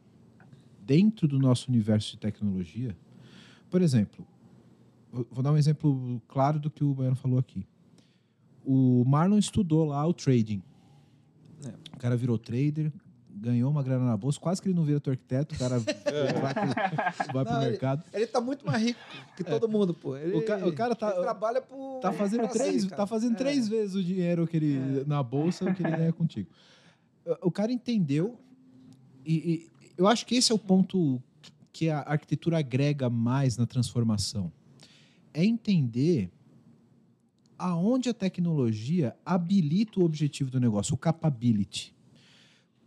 dentro 0.81 1.27
do 1.27 1.39
nosso 1.39 1.71
universo 1.71 2.13
de 2.13 2.19
tecnologia. 2.19 2.97
Por 3.69 3.83
exemplo, 3.83 4.25
vou 5.11 5.43
dar 5.43 5.51
um 5.51 5.57
exemplo 5.57 6.23
claro 6.29 6.61
do 6.61 6.71
que 6.71 6.85
o 6.85 6.95
Baiano 6.95 7.17
falou 7.17 7.39
aqui 7.39 7.67
o 8.65 9.05
Marlon 9.07 9.39
estudou 9.39 9.85
lá 9.85 10.07
o 10.07 10.15
trading. 10.15 10.63
É. 11.65 11.69
O 11.95 11.99
cara 11.99 12.17
virou 12.17 12.39
trader, 12.39 12.93
ganhou 13.37 13.71
uma 13.71 13.83
grana 13.83 14.05
na 14.07 14.17
bolsa, 14.17 14.39
quase 14.41 14.63
que 14.63 14.69
ele 14.69 14.75
não 14.77 14.85
vira 14.85 15.01
teu 15.01 15.11
arquiteto, 15.13 15.55
o 15.55 15.59
cara 15.59 15.79
vai 15.81 15.95
pro, 16.55 17.33
vai 17.33 17.45
pro 17.45 17.53
Não, 17.55 17.63
ele- 17.63 17.71
mercado. 17.73 18.05
Ele 18.13 18.27
tá 18.27 18.41
muito 18.41 18.65
mais 18.65 18.83
rico 18.83 19.01
que 19.37 19.43
todo 19.45 19.69
mundo, 19.69 19.93
pô. 19.93 20.17
Ele, 20.17 20.35
É. 20.35 20.39
O 20.39 20.45
ca- 20.45 20.67
o 20.69 20.73
cara 20.73 20.95
tá- 20.95 21.11
ele 21.13 21.21
trabalha 21.23 21.61
por. 21.61 22.01
Tá 22.01 22.13
fazendo 22.13 22.49
três, 22.49 22.85
cara. 22.85 22.97
tá 22.97 23.07
fazendo 23.07 23.35
É. 23.35 23.37
três 23.39 23.69
vezes 23.69 23.95
o 23.97 24.03
dinheiro 24.05 24.47
que 24.47 24.57
ele 24.57 25.05
na 25.07 25.23
bolsa 25.23 25.73
que 25.75 25.83
ele 25.83 25.97
ganha 25.97 26.13
contigo. 26.13 26.49
O 27.43 27.51
cara 27.51 27.73
entendeu 27.73 28.39
e, 29.25 29.35
e 29.35 29.71
eu 29.97 30.07
acho 30.07 30.25
que 30.27 30.35
esse 30.37 30.53
é 30.53 30.55
o 30.55 30.59
ponto 30.59 31.21
que 31.73 31.89
a 31.91 32.01
arquitetura 32.01 32.59
agrega 32.59 33.09
mais 33.11 33.57
na 33.57 33.67
transformação. 33.67 34.53
É 35.33 35.45
entender 35.45 36.31
aonde 37.59 38.09
a 38.09 38.15
tecnologia 38.15 39.17
habilita 39.25 40.01
o 40.01 40.05
objetivo 40.05 40.51
do 40.51 40.61
negócio, 40.61 40.95
o 40.95 40.99
capability. 40.99 41.95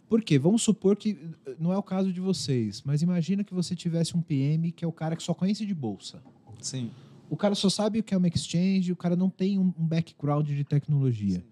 Por 0.08 0.24
quê? 0.24 0.40
Vamos 0.40 0.62
supor 0.62 0.96
que 0.96 1.18
eh, 1.46 1.56
não 1.60 1.74
é 1.74 1.78
o 1.78 1.84
caso 1.84 2.14
de 2.14 2.22
vocês, 2.22 2.82
mas 2.86 3.02
imagina 3.02 3.44
que 3.44 3.54
você 3.54 3.76
tivesse 3.76 4.16
um 4.16 4.22
PM 4.22 4.72
que 4.72 4.86
é 4.86 4.88
o 4.88 4.92
cara 4.92 5.16
que 5.16 5.24
só 5.24 5.34
conhece 5.34 5.66
de 5.66 5.74
bolsa. 5.74 6.22
Sim. 6.62 6.92
O 7.30 7.36
cara 7.36 7.56
só 7.56 7.70
sabe 7.70 8.00
o 8.00 8.04
que 8.04 8.14
é 8.14 8.18
uma 8.18 8.28
exchange, 8.28 8.92
o 8.92 8.96
cara 8.96 9.16
não 9.16 9.30
tem 9.30 9.60
um, 9.60 9.72
background 9.78 10.48
de 10.48 10.64
tecnologia. 10.64 11.44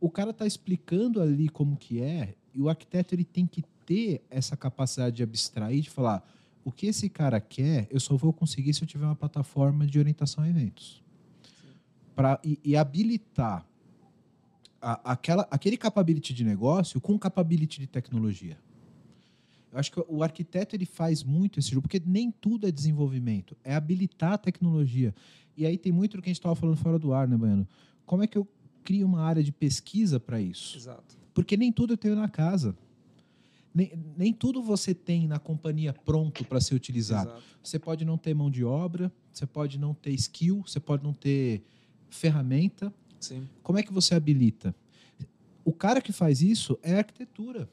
O 0.00 0.08
cara 0.08 0.30
está 0.30 0.46
explicando 0.46 1.20
ali 1.20 1.48
como 1.48 1.76
que 1.76 2.00
é, 2.00 2.34
e 2.54 2.60
o 2.60 2.68
arquiteto 2.68 3.14
ele 3.14 3.24
tem 3.24 3.46
que 3.46 3.62
ter 3.84 4.24
essa 4.30 4.56
capacidade 4.56 5.16
de 5.16 5.22
abstrair, 5.22 5.82
de 5.82 5.90
falar, 5.90 6.24
o 6.64 6.70
que 6.70 6.86
esse 6.86 7.08
cara 7.08 7.40
quer, 7.40 7.88
eu 7.90 7.98
só 7.98 8.16
vou 8.16 8.32
conseguir 8.32 8.72
se 8.74 8.82
eu 8.82 8.88
tiver 8.88 9.04
uma 9.04 9.16
plataforma 9.16 9.86
de 9.86 9.98
orientação 9.98 10.44
a 10.44 10.48
eventos. 10.48 11.02
Pra, 12.14 12.40
e, 12.44 12.58
e 12.64 12.76
habilitar 12.76 13.66
a- 14.80 15.12
aquela, 15.12 15.46
aquele 15.50 15.76
capability 15.76 16.32
de 16.34 16.44
negócio 16.44 17.00
com 17.00 17.18
capability 17.18 17.80
de 17.80 17.86
tecnologia. 17.86 18.58
Eu 19.72 19.78
acho 19.78 19.92
que 19.92 20.02
o 20.08 20.22
arquiteto 20.22 20.74
ele 20.74 20.86
faz 20.86 21.22
muito 21.22 21.58
esse 21.58 21.70
jogo, 21.70 21.82
porque 21.82 22.00
nem 22.04 22.30
tudo 22.30 22.66
é 22.66 22.70
desenvolvimento, 22.70 23.56
é 23.62 23.74
habilitar 23.74 24.32
a 24.34 24.38
tecnologia. 24.38 25.14
E 25.56 25.66
aí 25.66 25.76
tem 25.76 25.92
muito 25.92 26.16
do 26.16 26.22
que 26.22 26.28
a 26.28 26.30
gente 26.30 26.38
estava 26.38 26.54
falando 26.54 26.76
fora 26.76 26.98
do 26.98 27.12
ar, 27.12 27.26
né, 27.28 27.36
Baiano? 27.36 27.66
Como 28.04 28.22
é 28.22 28.26
que 28.26 28.38
eu 28.38 28.46
crio 28.84 29.06
uma 29.06 29.20
área 29.22 29.42
de 29.42 29.52
pesquisa 29.52 30.18
para 30.20 30.40
isso? 30.40 30.76
Exato. 30.76 31.16
Porque 31.34 31.56
nem 31.56 31.70
tudo 31.72 31.92
eu 31.94 31.96
tenho 31.98 32.14
na 32.14 32.28
casa. 32.28 32.74
Nem, 33.74 33.92
nem 34.16 34.32
tudo 34.32 34.62
você 34.62 34.94
tem 34.94 35.26
na 35.26 35.38
companhia 35.38 35.92
pronto 35.92 36.44
para 36.44 36.60
ser 36.60 36.74
utilizado. 36.74 37.28
Exato. 37.30 37.42
Você 37.62 37.78
pode 37.78 38.04
não 38.06 38.16
ter 38.16 38.32
mão 38.32 38.50
de 38.50 38.64
obra, 38.64 39.12
você 39.32 39.44
pode 39.44 39.78
não 39.78 39.92
ter 39.92 40.12
skill, 40.12 40.62
você 40.66 40.80
pode 40.80 41.04
não 41.04 41.12
ter 41.12 41.62
ferramenta. 42.08 42.92
Sim. 43.26 43.48
Como 43.62 43.78
é 43.78 43.82
que 43.82 43.92
você 43.92 44.14
habilita? 44.14 44.74
O 45.64 45.72
cara 45.72 46.00
que 46.00 46.12
faz 46.12 46.42
isso 46.42 46.78
é 46.82 46.98
arquitetura. 46.98 47.68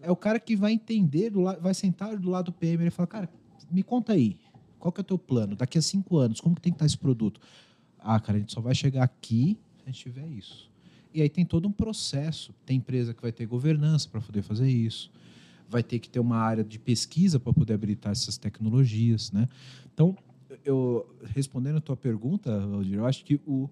É 0.00 0.10
o 0.10 0.16
cara 0.16 0.38
que 0.38 0.56
vai 0.56 0.72
entender, 0.72 1.30
do 1.30 1.44
vai 1.60 1.74
sentar 1.74 2.16
do 2.16 2.30
lado 2.30 2.46
do 2.46 2.52
PM 2.52 2.86
e 2.86 2.90
fala, 2.90 3.06
cara, 3.06 3.28
me 3.70 3.82
conta 3.82 4.12
aí, 4.12 4.36
qual 4.78 4.92
que 4.92 5.00
é 5.00 5.02
o 5.02 5.04
teu 5.04 5.18
plano? 5.18 5.56
Daqui 5.56 5.78
a 5.78 5.82
cinco 5.82 6.18
anos, 6.18 6.40
como 6.40 6.54
que 6.54 6.60
tem 6.60 6.72
que 6.72 6.76
estar 6.76 6.86
esse 6.86 6.98
produto? 6.98 7.40
Ah, 7.98 8.20
cara, 8.20 8.36
a 8.36 8.40
gente 8.40 8.52
só 8.52 8.60
vai 8.60 8.74
chegar 8.74 9.02
aqui 9.02 9.58
se 9.76 9.82
a 9.82 9.86
gente 9.86 10.00
tiver 10.00 10.26
isso. 10.28 10.70
E 11.12 11.22
aí 11.22 11.28
tem 11.28 11.44
todo 11.44 11.66
um 11.68 11.72
processo. 11.72 12.52
Tem 12.66 12.76
empresa 12.76 13.14
que 13.14 13.22
vai 13.22 13.32
ter 13.32 13.46
governança 13.46 14.08
para 14.08 14.20
poder 14.20 14.42
fazer 14.42 14.68
isso. 14.68 15.10
Vai 15.68 15.82
ter 15.82 15.98
que 15.98 16.10
ter 16.10 16.18
uma 16.18 16.36
área 16.36 16.64
de 16.64 16.78
pesquisa 16.78 17.38
para 17.38 17.52
poder 17.52 17.72
habilitar 17.74 18.12
essas 18.12 18.36
tecnologias, 18.36 19.32
né? 19.32 19.48
Então, 19.92 20.16
eu 20.64 21.08
respondendo 21.24 21.76
a 21.76 21.80
tua 21.80 21.96
pergunta, 21.96 22.66
Valdir, 22.66 22.98
eu 22.98 23.06
acho 23.06 23.24
que 23.24 23.40
o, 23.46 23.70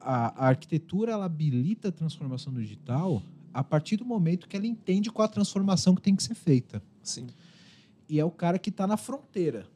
a, 0.00 0.44
a 0.44 0.48
arquitetura 0.48 1.12
ela 1.12 1.24
habilita 1.24 1.88
a 1.88 1.92
transformação 1.92 2.52
do 2.52 2.60
digital 2.60 3.22
a 3.52 3.64
partir 3.64 3.96
do 3.96 4.04
momento 4.04 4.48
que 4.48 4.56
ela 4.56 4.66
entende 4.66 5.10
qual 5.10 5.24
a 5.24 5.28
transformação 5.28 5.94
que 5.94 6.02
tem 6.02 6.14
que 6.14 6.22
ser 6.22 6.34
feita. 6.34 6.82
Sim. 7.02 7.26
E 8.08 8.20
é 8.20 8.24
o 8.24 8.30
cara 8.30 8.58
que 8.58 8.70
está 8.70 8.86
na 8.86 8.96
fronteira. 8.96 9.66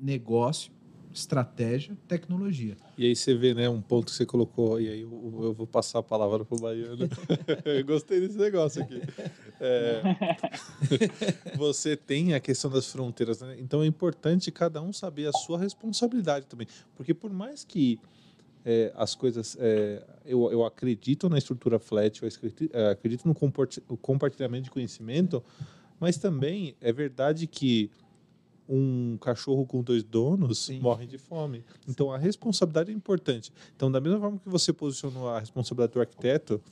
Negócio, 0.00 0.72
estratégia, 1.12 1.96
tecnologia. 2.08 2.76
E 2.96 3.06
aí 3.06 3.14
você 3.14 3.34
vê, 3.34 3.54
né, 3.54 3.68
um 3.68 3.80
ponto 3.80 4.06
que 4.06 4.12
você 4.12 4.26
colocou, 4.26 4.80
e 4.80 4.88
aí 4.88 5.00
eu, 5.02 5.40
eu 5.42 5.52
vou 5.52 5.66
passar 5.66 6.00
a 6.00 6.02
palavra 6.02 6.44
pro 6.44 6.58
Baiano. 6.58 7.08
eu 7.64 7.84
gostei 7.84 8.20
desse 8.20 8.38
negócio 8.38 8.82
aqui. 8.82 9.00
É, 9.60 10.02
você 11.56 11.96
tem 11.96 12.34
a 12.34 12.40
questão 12.40 12.70
das 12.70 12.86
fronteiras, 12.90 13.40
né? 13.40 13.56
Então 13.58 13.82
é 13.82 13.86
importante 13.86 14.50
cada 14.50 14.80
um 14.80 14.92
saber 14.92 15.26
a 15.26 15.32
sua 15.32 15.58
responsabilidade 15.58 16.46
também. 16.46 16.66
Porque 16.94 17.14
por 17.14 17.32
mais 17.32 17.64
que 17.64 17.98
é, 18.64 18.92
as 18.94 19.14
coisas. 19.14 19.56
é, 19.58 20.02
eu, 20.24 20.50
eu 20.52 20.64
acredito 20.64 21.28
na 21.28 21.38
estrutura 21.38 21.78
flat, 21.78 22.22
eu 22.22 22.28
acredito, 22.28 23.24
é, 23.24 23.28
no 23.28 23.96
compartilhamento 23.96 24.64
de 24.64 24.70
conhecimento, 24.70 25.42
mas 25.98 26.16
também 26.18 26.74
é 26.80 26.92
verdade 26.92 27.46
que 27.46 27.90
um 28.68 29.18
cachorro 29.20 29.66
com 29.66 29.82
dois 29.82 30.04
donos 30.04 30.66
Sim. 30.66 30.78
morre 30.78 31.04
de 31.04 31.18
fome. 31.18 31.64
Então 31.88 32.12
a 32.12 32.16
responsabilidade 32.16 32.92
é 32.92 32.94
importante. 32.94 33.52
Então, 33.74 33.90
da 33.90 34.00
mesma 34.00 34.20
forma 34.20 34.38
que 34.38 34.48
você 34.48 34.72
posicionou 34.72 35.28
a 35.28 35.40
responsabilidade 35.40 35.92
do 35.92 36.00
arquiteto, 36.00 36.62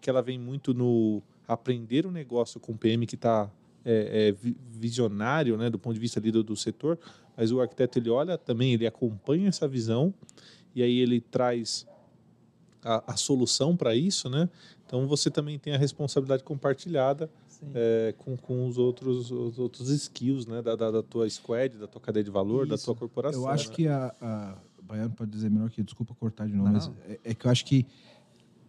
que 0.00 0.10
ela 0.10 0.20
vem 0.20 0.38
muito 0.38 0.74
no 0.74 1.22
aprender 1.46 2.06
o 2.06 2.10
negócio 2.10 2.58
com 2.58 2.72
o 2.72 2.76
PM 2.76 3.06
que 3.06 3.14
está 3.14 3.48
é, 3.84 4.28
é, 4.28 4.32
vi- 4.32 4.56
visionário, 4.72 5.56
né, 5.56 5.70
do 5.70 5.78
ponto 5.78 5.94
de 5.94 6.00
vista 6.00 6.18
ali 6.18 6.32
do, 6.32 6.42
do 6.42 6.56
setor, 6.56 6.98
mas 7.36 7.52
o 7.52 7.60
arquiteto 7.60 7.98
ele 7.98 8.10
olha 8.10 8.36
também, 8.36 8.72
ele 8.72 8.86
acompanha 8.86 9.48
essa 9.48 9.68
visão 9.68 10.12
e 10.74 10.82
aí 10.82 10.98
ele 10.98 11.20
traz 11.20 11.86
a, 12.82 13.12
a 13.12 13.16
solução 13.16 13.76
para 13.76 13.94
isso, 13.94 14.28
né? 14.28 14.48
Então 14.86 15.06
você 15.06 15.30
também 15.30 15.58
tem 15.58 15.74
a 15.74 15.78
responsabilidade 15.78 16.44
compartilhada 16.44 17.30
é, 17.74 18.14
com, 18.18 18.36
com 18.36 18.66
os 18.66 18.76
outros 18.76 19.30
os 19.30 19.58
outros 19.58 19.88
skills, 19.88 20.46
né, 20.46 20.60
da, 20.60 20.76
da, 20.76 20.90
da 20.90 21.02
tua 21.02 21.28
squad, 21.30 21.78
da 21.78 21.86
tua 21.86 22.00
cadeia 22.00 22.24
de 22.24 22.30
valor, 22.30 22.66
da 22.66 22.74
Isso. 22.74 22.84
tua 22.84 22.94
corporação. 22.94 23.42
Eu 23.42 23.48
acho 23.48 23.70
né? 23.70 23.74
que 23.74 23.88
a, 23.88 24.14
a 24.20 24.56
o 24.78 24.86
Baiano 24.86 25.14
pode 25.14 25.30
dizer 25.30 25.50
melhor 25.50 25.70
que 25.70 25.82
desculpa 25.82 26.14
cortar 26.14 26.46
de 26.46 26.52
novo, 26.54 26.68
Não. 26.68 26.74
mas 26.74 26.90
é, 27.08 27.18
é 27.24 27.34
que 27.34 27.46
eu 27.46 27.50
acho 27.50 27.64
que 27.64 27.86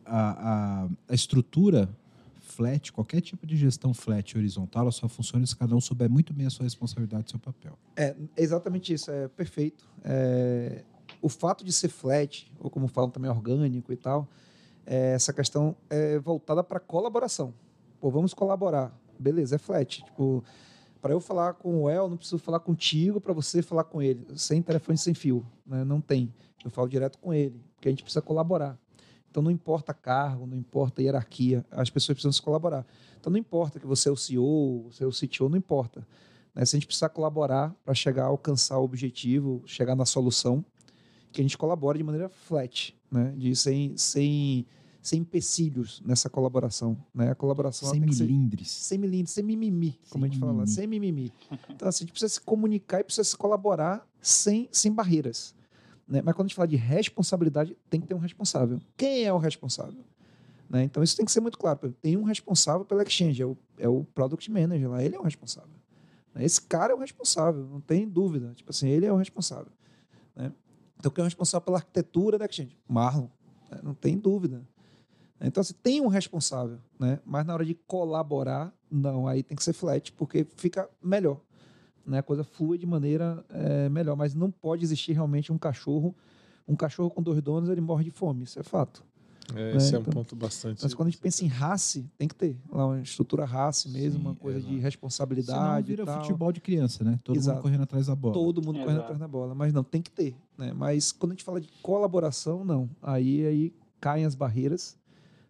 a, 0.06 0.84
a, 0.86 0.90
a 1.10 1.14
estrutura 1.14 1.90
flat, 2.40 2.94
qualquer 2.94 3.20
tipo 3.20 3.46
de 3.46 3.58
gestão 3.58 3.94
flat 3.94 4.38
horizontal, 4.38 4.84
ela 4.84 4.92
só 4.92 5.10
funciona 5.10 5.46
se 5.46 5.56
cada 5.56 5.76
um 5.76 5.82
souber 5.82 6.10
muito 6.10 6.34
bem 6.34 6.46
a 6.46 6.50
sua 6.50 6.64
responsabilidade 6.64 7.26
e 7.28 7.32
seu 7.32 7.40
papel. 7.40 7.78
É 7.98 8.16
exatamente 8.38 8.94
isso, 8.94 9.12
é 9.12 9.28
perfeito. 9.28 9.86
É, 10.04 10.84
o 11.22 11.30
fato 11.30 11.64
de 11.64 11.72
ser 11.72 11.90
flat, 11.90 12.52
ou 12.60 12.70
como 12.70 12.88
falam 12.88 13.10
também 13.10 13.30
orgânico 13.30 13.92
e 13.92 13.96
tal, 13.96 14.28
é, 14.86 15.14
essa 15.14 15.34
questão 15.34 15.76
é 15.90 16.20
voltada 16.20 16.64
para 16.64 16.80
colaboração. 16.80 17.54
Pô, 18.00 18.10
vamos 18.12 18.34
colaborar. 18.34 18.94
Beleza, 19.18 19.56
é 19.56 19.58
flat. 19.58 20.04
Tipo, 20.04 20.44
para 21.02 21.14
eu 21.14 21.20
falar 21.20 21.54
com 21.54 21.84
o 21.84 21.90
El, 21.90 22.10
não 22.10 22.18
preciso 22.18 22.40
falar 22.40 22.60
contigo 22.60 23.22
para 23.22 23.34
você 23.34 23.62
falar 23.62 23.84
com 23.84 24.02
ele, 24.02 24.26
sem 24.36 24.62
telefone 24.62 24.98
sem 24.98 25.14
fio. 25.14 25.46
Né? 25.66 25.84
Não 25.84 26.02
tem. 26.02 26.34
Eu 26.64 26.72
falo 26.72 26.88
direto 26.88 27.18
com 27.20 27.34
ele, 27.34 27.62
porque 27.76 27.88
a 27.88 27.92
gente 27.92 28.04
precisa 28.04 28.22
colaborar. 28.22 28.78
Então 29.30 29.44
não 29.44 29.52
importa 29.52 29.94
cargo, 29.94 30.48
não 30.48 30.58
importa 30.58 31.02
hierarquia, 31.02 31.66
as 31.70 31.90
pessoas 31.90 32.16
precisam 32.16 32.32
se 32.32 32.42
colaborar. 32.42 32.86
Então 33.20 33.32
não 33.32 33.38
importa 33.38 33.80
que 33.80 33.86
você 33.86 34.08
é 34.08 34.12
o 34.12 34.16
CEO, 34.16 34.88
você 34.90 35.04
é 35.04 35.08
o 35.08 35.12
CTO, 35.12 35.50
não 35.50 35.58
importa. 35.58 36.08
Né? 36.56 36.66
Se 36.66 36.76
a 36.76 36.80
gente 36.80 36.88
precisar 36.88 37.10
colaborar 37.10 37.76
para 37.84 37.94
chegar 37.94 38.24
a 38.24 38.28
alcançar 38.28 38.80
o 38.80 38.84
objetivo, 38.84 39.62
chegar 39.66 39.96
na 39.96 40.06
solução, 40.06 40.64
que 41.36 41.42
a 41.42 41.44
gente 41.44 41.58
colabore 41.58 41.98
de 41.98 42.04
maneira 42.04 42.30
flat, 42.30 42.96
né? 43.12 43.34
De 43.38 43.56
sem, 43.56 43.96
sem, 43.98 44.66
sem 45.02 45.20
empecilhos 45.20 46.02
nessa 46.06 46.30
colaboração, 46.30 46.98
né? 47.14 47.30
A 47.32 47.36
colaboração 47.36 47.90
Sem 47.90 48.02
que 48.02 48.16
ser- 48.16 48.24
milindres. 48.24 48.72
sem 48.72 48.98
milímetros, 48.98 49.34
sem 49.34 49.44
mimimi, 49.44 50.00
como 50.10 50.26
a 50.26 50.28
gente 50.28 50.40
fala 50.40 50.52
lá, 50.52 50.58
mimimi. 50.60 50.76
sem 50.76 50.88
mimimi. 50.88 51.34
Então, 51.70 51.88
assim, 51.88 52.04
a 52.04 52.06
gente 52.06 52.12
precisa 52.12 52.34
se 52.34 52.42
comunicar 52.42 53.02
e 53.02 53.04
precisa 53.04 53.24
se 53.24 53.36
colaborar 53.38 54.08
sem, 54.22 54.68
sem 54.72 54.92
barreiras. 54.92 55.54
Né? 56.08 56.22
Mas 56.24 56.34
quando 56.36 56.46
a 56.46 56.48
gente 56.48 56.56
fala 56.56 56.68
de 56.68 56.76
responsabilidade, 56.76 57.76
tem 57.90 58.00
que 58.00 58.08
ter 58.08 58.14
um 58.16 58.20
responsável. 58.20 58.80
Quem 58.96 59.24
é 59.26 59.34
o 59.34 59.38
responsável? 59.38 60.04
Né? 60.70 60.84
Então, 60.84 61.04
isso 61.04 61.16
tem 61.16 61.26
que 61.26 61.32
ser 61.32 61.42
muito 61.42 61.58
claro. 61.58 61.94
Tem 62.02 62.16
um 62.18 62.24
responsável 62.24 62.86
pela 62.86 63.04
Exchange, 63.04 63.42
é 63.42 63.46
o, 63.46 63.58
é 63.78 63.88
o 63.90 64.04
Product 64.16 64.50
Manager 64.52 64.90
lá, 64.90 65.04
ele 65.04 65.16
é 65.16 65.20
o 65.20 65.24
responsável. 65.24 65.70
Né? 66.34 66.44
Esse 66.46 66.62
cara 66.62 66.94
é 66.94 66.96
o 66.96 67.00
responsável, 67.00 67.66
não 67.66 67.82
tem 67.82 68.08
dúvida. 68.08 68.54
Tipo 68.56 68.70
assim, 68.72 68.88
ele 68.88 69.06
é 69.06 69.12
o 69.12 69.18
responsável. 69.18 69.72
Né? 70.36 70.52
Então, 71.06 71.14
quem 71.14 71.22
é 71.22 71.26
o 71.26 71.26
responsável 71.26 71.64
pela 71.64 71.78
arquitetura 71.78 72.36
da 72.36 72.46
Exchange? 72.46 72.76
Marlon, 72.88 73.28
né? 73.70 73.80
não 73.84 73.94
tem 73.94 74.18
dúvida. 74.18 74.68
Então, 75.40 75.62
assim, 75.62 75.76
tem 75.76 76.02
um 76.02 76.08
responsável, 76.08 76.80
né? 77.00 77.20
Mas 77.24 77.46
na 77.46 77.54
hora 77.54 77.64
de 77.64 77.76
colaborar, 77.76 78.74
não, 78.90 79.28
aí 79.28 79.44
tem 79.44 79.56
que 79.56 79.64
ser 79.64 79.74
flat, 79.74 80.12
porque 80.14 80.48
fica 80.56 80.90
melhor. 81.04 81.40
Né? 82.04 82.18
A 82.18 82.24
coisa 82.24 82.44
flui 82.44 82.80
de 82.80 82.88
maneira 82.88 83.46
eh, 83.52 83.88
melhor, 83.88 84.16
mas 84.16 84.34
não 84.34 84.50
pode 84.50 84.84
existir 84.84 85.14
realmente 85.14 85.54
um 85.54 85.60
cachorro. 85.60 86.16
Um 86.68 86.76
cachorro 86.76 87.12
com 87.12 87.22
dois 87.22 87.40
donos, 87.40 87.70
ele 87.70 87.82
morre 87.82 88.06
de 88.06 88.10
fome, 88.10 88.44
isso 88.44 88.60
é 88.60 88.64
fato. 88.64 89.06
É, 89.54 89.76
esse 89.76 89.94
é, 89.94 89.98
um 89.98 90.02
então- 90.02 90.14
ponto 90.14 90.36
bastante. 90.36 90.82
Mas 90.82 90.94
quando 90.94 91.10
a 91.10 91.12
gente 91.12 91.20
pensa 91.22 91.44
em 91.46 91.48
race, 91.48 92.10
tem 92.18 92.28
que 92.28 92.36
ter 92.36 92.58
lá 92.72 92.88
uma 92.88 93.00
estrutura 93.02 93.46
race 93.46 93.90
mesmo, 93.90 94.20
Sim, 94.20 94.26
uma 94.26 94.36
coisa 94.36 94.60
de 94.62 94.80
responsabilidade. 94.80 95.60
Senão 95.60 95.80
e 95.80 95.84
vira 95.84 96.06
tal. 96.06 96.22
futebol 96.22 96.52
de 96.52 96.62
criança, 96.62 97.04
né? 97.04 97.20
Todo 97.24 97.36
Exato. 97.38 97.56
mundo 97.58 97.64
correndo 97.64 97.84
atrás 97.84 98.08
da 98.08 98.16
bola. 98.16 98.34
Todo 98.34 98.62
mundo 98.62 98.80
correndo 98.80 99.00
atrás 99.02 99.20
da 99.20 99.28
bola, 99.28 99.54
mas 99.54 99.72
não, 99.74 99.84
tem 99.84 100.02
que 100.02 100.10
ter. 100.12 100.36
Né? 100.58 100.74
Mas 100.74 101.12
quando 101.12 101.34
a 101.34 101.36
gente 101.36 101.44
fala 101.44 101.62
de 101.62 101.68
colaboração, 101.82 102.64
não. 102.66 102.90
Aí, 103.02 103.46
aí 103.46 103.74
caem 104.00 104.26
as 104.26 104.36
barreiras. 104.36 104.98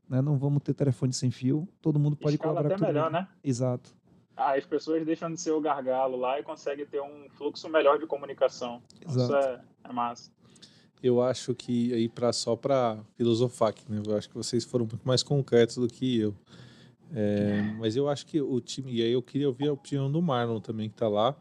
Né? 0.10 0.22
Não 0.22 0.38
vamos 0.38 0.62
ter 0.62 0.74
telefone 0.74 1.14
sem 1.14 1.32
fio. 1.32 1.68
Todo 1.82 1.98
mundo 2.00 2.16
pode 2.16 2.36
Escala 2.36 2.54
colaborar 2.54 2.76
até 2.76 2.86
melhor, 2.88 3.06
mundo. 3.06 3.14
né? 3.14 3.28
Exato. 3.44 3.96
Ah, 4.38 4.56
as 4.58 4.66
pessoas 4.66 5.06
deixam 5.06 5.32
de 5.32 5.40
ser 5.40 5.52
o 5.52 5.62
gargalo 5.62 6.18
lá 6.18 6.40
e 6.40 6.44
conseguem 6.44 6.86
ter 6.86 7.02
um 7.02 7.30
fluxo 7.30 7.70
melhor 7.70 7.98
de 7.98 8.06
comunicação. 8.06 8.82
Isso 9.08 9.18
Exato. 9.20 9.34
é, 9.48 9.62
é 9.90 9.94
massa. 9.94 10.30
Eu 11.06 11.22
acho 11.22 11.54
que 11.54 11.94
aí 11.94 12.10
para 12.10 12.34
só 12.34 12.56
para 12.56 12.98
filosofar 13.16 13.70
aqui, 13.70 13.84
né? 13.88 14.02
Eu 14.04 14.18
acho 14.18 14.28
que 14.28 14.34
vocês 14.36 14.64
foram 14.64 14.86
muito 14.86 15.04
mais 15.08 15.22
concretos 15.22 15.76
do 15.76 15.88
que 15.88 16.18
eu. 16.20 16.36
É, 17.14 17.62
mas 17.78 17.96
eu 17.96 18.10
acho 18.10 18.26
que 18.26 18.42
o 18.42 18.60
time 18.60 18.92
e 18.92 19.02
aí 19.04 19.12
eu 19.12 19.22
queria 19.22 19.48
ouvir 19.48 19.68
a 19.68 19.74
opinião 19.74 20.12
do 20.12 20.20
Marlon 20.20 20.60
também 20.60 20.90
que 20.90 20.96
tá 20.96 21.08
lá, 21.08 21.36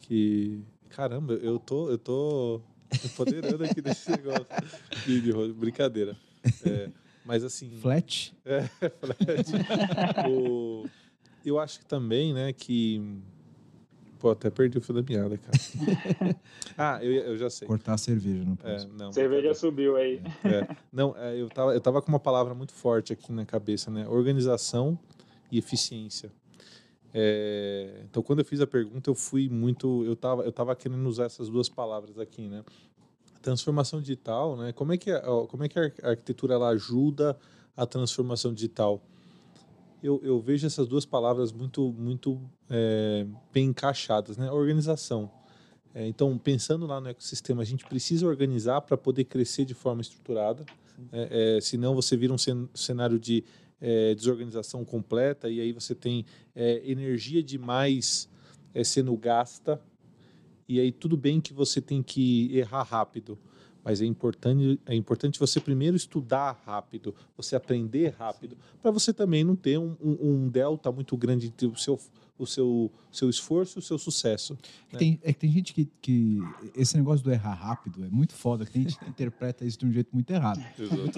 que 0.00 0.60
caramba, 0.88 1.34
eu 1.34 1.60
tô 1.60 1.88
eu 1.88 1.98
tô 1.98 2.60
empoderando 3.04 3.62
aqui 3.62 3.80
desse 3.80 4.10
negócio. 4.10 4.46
de- 5.06 5.20
de- 5.20 5.52
Brincadeira. 5.52 6.16
É, 6.64 6.90
mas 7.24 7.44
assim, 7.44 7.70
Flat? 7.80 8.32
o- 10.28 10.86
eu 11.44 11.60
acho 11.60 11.78
que 11.78 11.86
também, 11.86 12.34
né, 12.34 12.52
que 12.52 13.00
pô, 14.20 14.30
até 14.30 14.50
perdi 14.50 14.78
o 14.78 14.80
fio 14.80 14.94
da 14.94 15.02
meada, 15.02 15.36
cara. 15.38 16.36
ah, 16.76 17.04
eu, 17.04 17.10
eu 17.12 17.36
já 17.38 17.48
sei. 17.48 17.66
Cortar 17.66 17.94
a 17.94 17.98
cerveja 17.98 18.44
no 18.44 18.56
É, 18.62 18.86
não, 18.98 19.12
Cerveja 19.12 19.54
subiu 19.54 19.96
aí. 19.96 20.22
é. 20.44 20.76
Não, 20.92 21.16
é, 21.16 21.40
eu, 21.40 21.48
tava, 21.48 21.72
eu 21.74 21.80
tava 21.80 22.02
com 22.02 22.08
uma 22.08 22.20
palavra 22.20 22.54
muito 22.54 22.72
forte 22.72 23.12
aqui 23.12 23.32
na 23.32 23.46
cabeça, 23.46 23.90
né? 23.90 24.06
Organização 24.06 24.98
e 25.50 25.58
eficiência. 25.58 26.30
É, 27.12 28.02
então, 28.04 28.22
quando 28.22 28.40
eu 28.40 28.44
fiz 28.44 28.60
a 28.60 28.66
pergunta, 28.66 29.10
eu 29.10 29.14
fui 29.14 29.48
muito. 29.48 30.04
Eu 30.04 30.14
tava, 30.14 30.42
eu 30.42 30.52
tava 30.52 30.76
querendo 30.76 31.04
usar 31.08 31.24
essas 31.24 31.48
duas 31.48 31.68
palavras 31.68 32.18
aqui, 32.18 32.46
né? 32.46 32.62
Transformação 33.42 34.00
digital, 34.00 34.56
né? 34.56 34.72
Como 34.72 34.92
é 34.92 34.98
que 34.98 35.10
a, 35.10 35.20
como 35.48 35.64
é 35.64 35.68
que 35.68 35.78
a 35.78 36.10
arquitetura 36.10 36.54
ela 36.54 36.68
ajuda 36.68 37.36
a 37.76 37.86
transformação 37.86 38.52
digital? 38.52 39.02
Eu, 40.02 40.20
eu 40.22 40.40
vejo 40.40 40.66
essas 40.66 40.86
duas 40.86 41.04
palavras 41.04 41.52
muito, 41.52 41.92
muito 41.92 42.40
é, 42.68 43.26
bem 43.52 43.66
encaixadas, 43.68 44.36
né? 44.36 44.50
Organização. 44.50 45.30
É, 45.94 46.06
então, 46.06 46.38
pensando 46.38 46.86
lá 46.86 47.00
no 47.00 47.08
ecossistema, 47.08 47.62
a 47.62 47.64
gente 47.64 47.84
precisa 47.84 48.26
organizar 48.26 48.80
para 48.80 48.96
poder 48.96 49.24
crescer 49.24 49.64
de 49.64 49.74
forma 49.74 50.00
estruturada. 50.00 50.64
É, 51.12 51.56
é, 51.56 51.60
senão 51.60 51.94
você 51.94 52.16
vira 52.16 52.32
um 52.32 52.38
cen- 52.38 52.68
cenário 52.74 53.18
de 53.18 53.44
é, 53.80 54.14
desorganização 54.14 54.84
completa 54.84 55.48
e 55.48 55.60
aí 55.60 55.72
você 55.72 55.94
tem 55.94 56.24
é, 56.54 56.82
energia 56.88 57.42
demais 57.42 58.28
é, 58.74 58.84
sendo 58.84 59.16
gasta. 59.16 59.80
E 60.68 60.78
aí 60.78 60.92
tudo 60.92 61.16
bem 61.16 61.40
que 61.40 61.52
você 61.52 61.80
tem 61.80 62.02
que 62.02 62.56
errar 62.56 62.82
rápido, 62.82 63.38
mas 63.84 64.00
é 64.02 64.04
importante, 64.06 64.78
é 64.86 64.94
importante 64.94 65.38
você 65.38 65.60
primeiro 65.60 65.96
estudar 65.96 66.60
rápido, 66.66 67.14
você 67.36 67.56
aprender 67.56 68.14
rápido, 68.18 68.56
para 68.82 68.90
você 68.90 69.12
também 69.12 69.42
não 69.44 69.56
ter 69.56 69.78
um, 69.78 69.96
um- 70.02 70.18
um 70.44 70.48
delta 70.48 70.90
muito 70.92 71.16
grande 71.16 71.46
entre 71.48 71.66
o 71.66 71.76
seu, 71.76 71.98
o 72.40 72.46
seu, 72.46 72.90
seu 73.12 73.28
esforço 73.28 73.78
e 73.78 73.80
o 73.80 73.82
seu 73.82 73.98
sucesso. 73.98 74.58
É 74.88 74.90
que 74.90 74.96
tem, 74.96 75.20
é 75.22 75.32
que 75.32 75.38
tem 75.38 75.52
gente 75.52 75.74
que, 75.74 75.84
que. 76.00 76.38
Esse 76.74 76.96
negócio 76.96 77.22
do 77.22 77.30
errar 77.30 77.52
rápido 77.52 78.02
é 78.02 78.08
muito 78.08 78.32
foda, 78.32 78.64
que 78.64 78.72
tem 78.72 78.82
gente 78.82 78.98
que 78.98 79.04
interpreta 79.08 79.64
isso 79.64 79.78
de 79.78 79.86
um 79.86 79.92
jeito 79.92 80.08
muito 80.12 80.30
errado. 80.30 80.64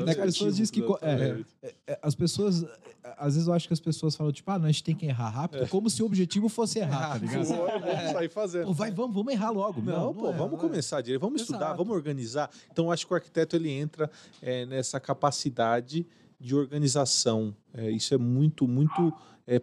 As 0.08 0.16
pessoas 0.16 0.56
dizem 0.56 0.74
que. 0.74 0.92
É, 1.00 1.42
é, 1.62 1.74
é, 1.86 1.98
as 2.02 2.16
pessoas. 2.16 2.64
é, 2.64 3.14
Às 3.16 3.34
vezes 3.34 3.46
eu 3.46 3.54
acho 3.54 3.68
que 3.68 3.72
as 3.72 3.80
pessoas 3.80 4.16
falam, 4.16 4.32
tipo, 4.32 4.50
ah, 4.50 4.58
não, 4.58 4.66
a 4.66 4.72
gente 4.72 4.82
tem 4.82 4.96
que 4.96 5.06
errar 5.06 5.30
rápido, 5.30 5.68
como 5.68 5.88
se 5.88 6.02
o 6.02 6.06
objetivo 6.06 6.48
fosse 6.48 6.80
errar, 6.80 7.12
tá 7.12 7.18
ligado? 7.18 7.44
Vamos 7.44 8.12
sair 8.12 8.28
fazendo. 8.28 8.66
Pô, 8.66 8.72
vai, 8.72 8.90
vamos, 8.90 9.14
vamos 9.14 9.32
errar 9.32 9.50
logo. 9.50 9.80
Não, 9.80 10.12
pô, 10.12 10.28
é, 10.28 10.32
vamos 10.32 10.58
é. 10.58 10.60
começar 10.60 11.00
direito, 11.00 11.20
vamos 11.20 11.42
estudar, 11.42 11.66
Exato. 11.66 11.78
vamos 11.78 11.94
organizar. 11.94 12.50
Então, 12.72 12.90
acho 12.90 13.06
que 13.06 13.12
o 13.12 13.16
arquiteto 13.16 13.54
ele 13.54 13.70
entra 13.70 14.10
é, 14.42 14.66
nessa 14.66 14.98
capacidade 14.98 16.04
de 16.40 16.56
organização. 16.56 17.54
É, 17.72 17.88
isso 17.90 18.12
é 18.12 18.18
muito, 18.18 18.66
muito 18.66 19.12
é, 19.46 19.62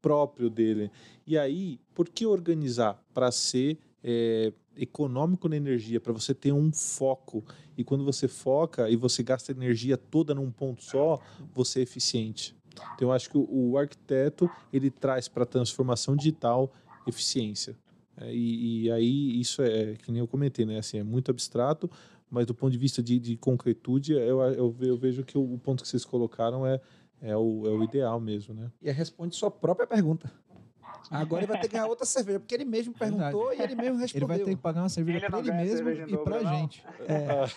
próprio 0.00 0.50
dele. 0.50 0.90
E 1.26 1.38
aí, 1.38 1.78
por 1.94 2.08
que 2.08 2.26
organizar? 2.26 3.02
Para 3.12 3.30
ser 3.30 3.78
é, 4.02 4.52
econômico 4.76 5.48
na 5.48 5.56
energia, 5.56 6.00
para 6.00 6.12
você 6.12 6.34
ter 6.34 6.52
um 6.52 6.72
foco. 6.72 7.44
E 7.76 7.84
quando 7.84 8.04
você 8.04 8.26
foca 8.26 8.88
e 8.88 8.96
você 8.96 9.22
gasta 9.22 9.52
energia 9.52 9.96
toda 9.96 10.34
num 10.34 10.50
ponto 10.50 10.82
só, 10.82 11.20
você 11.54 11.80
é 11.80 11.82
eficiente. 11.82 12.56
Então, 12.94 13.08
eu 13.08 13.12
acho 13.12 13.30
que 13.30 13.36
o, 13.36 13.46
o 13.50 13.78
arquiteto 13.78 14.48
ele 14.72 14.90
traz 14.90 15.28
para 15.28 15.42
a 15.42 15.46
transformação 15.46 16.16
digital 16.16 16.72
eficiência. 17.06 17.76
É, 18.16 18.32
e, 18.34 18.84
e 18.84 18.90
aí 18.90 19.40
isso 19.40 19.62
é 19.62 19.94
que 19.94 20.10
nem 20.10 20.20
eu 20.20 20.28
comentei, 20.28 20.64
né? 20.64 20.78
Assim, 20.78 20.98
é 20.98 21.02
muito 21.02 21.30
abstrato, 21.30 21.90
mas 22.30 22.46
do 22.46 22.54
ponto 22.54 22.70
de 22.70 22.78
vista 22.78 23.02
de, 23.02 23.18
de 23.18 23.36
concretude, 23.36 24.12
eu, 24.12 24.40
eu, 24.40 24.76
eu 24.80 24.96
vejo 24.96 25.24
que 25.24 25.36
o, 25.36 25.54
o 25.54 25.58
ponto 25.58 25.82
que 25.82 25.88
vocês 25.88 26.04
colocaram 26.04 26.66
é, 26.66 26.80
é, 27.20 27.36
o, 27.36 27.66
é 27.66 27.70
o 27.70 27.82
ideal 27.84 28.18
mesmo, 28.20 28.54
né? 28.54 28.70
E 28.82 28.90
responde 28.90 29.34
sua 29.36 29.50
própria 29.50 29.86
pergunta. 29.86 30.30
Agora 31.10 31.42
ele 31.42 31.50
vai 31.52 31.60
ter 31.60 31.66
que 31.66 31.72
ganhar 31.72 31.88
outra 31.88 32.06
cerveja, 32.06 32.38
porque 32.38 32.54
ele 32.54 32.64
mesmo 32.64 32.94
perguntou 32.94 33.52
e 33.52 33.60
ele 33.60 33.74
mesmo 33.74 33.94
Ele 33.94 34.02
respondeu. 34.02 34.28
vai 34.28 34.38
ter 34.38 34.54
que 34.54 34.62
pagar 34.62 34.82
uma 34.82 34.88
cerveja 34.88 35.18
Ele 35.18 35.26
pra 35.26 35.38
ele 35.40 35.52
mesmo 35.52 35.90
e 35.90 36.06
dobro, 36.06 36.24
pra 36.24 36.42
não? 36.42 36.56
gente. 36.58 36.84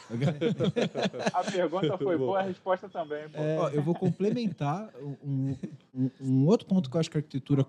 A 1.34 1.44
pergunta 1.44 1.98
foi 1.98 2.18
Boa. 2.18 2.18
boa, 2.18 2.40
a 2.40 2.44
resposta 2.44 2.90
também. 2.90 3.28
Pô. 3.30 3.38
Ó, 3.60 3.70
eu 3.70 3.82
vou 3.84 3.94
complementar 3.96 4.90
um, 5.24 5.56
um- 5.94 6.10
um 6.22 6.46
outro 6.48 6.68
ponto 6.68 6.90
que 6.90 6.96
eu 6.96 7.00
acho 7.00 7.10
que 7.12 7.18
a 7.18 7.20
arquitetura 7.20 7.66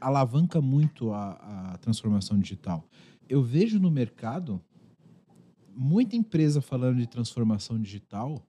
alavanca 0.00 0.60
muito 0.60 1.12
a, 1.12 1.72
a 1.72 1.78
transformação 1.78 2.38
digital. 2.38 2.84
Eu 3.28 3.42
vejo 3.42 3.78
no 3.78 3.90
mercado 3.90 4.60
muita 5.74 6.16
empresa 6.16 6.60
falando 6.60 6.98
de 6.98 7.06
transformação 7.06 7.80
digital 7.80 8.42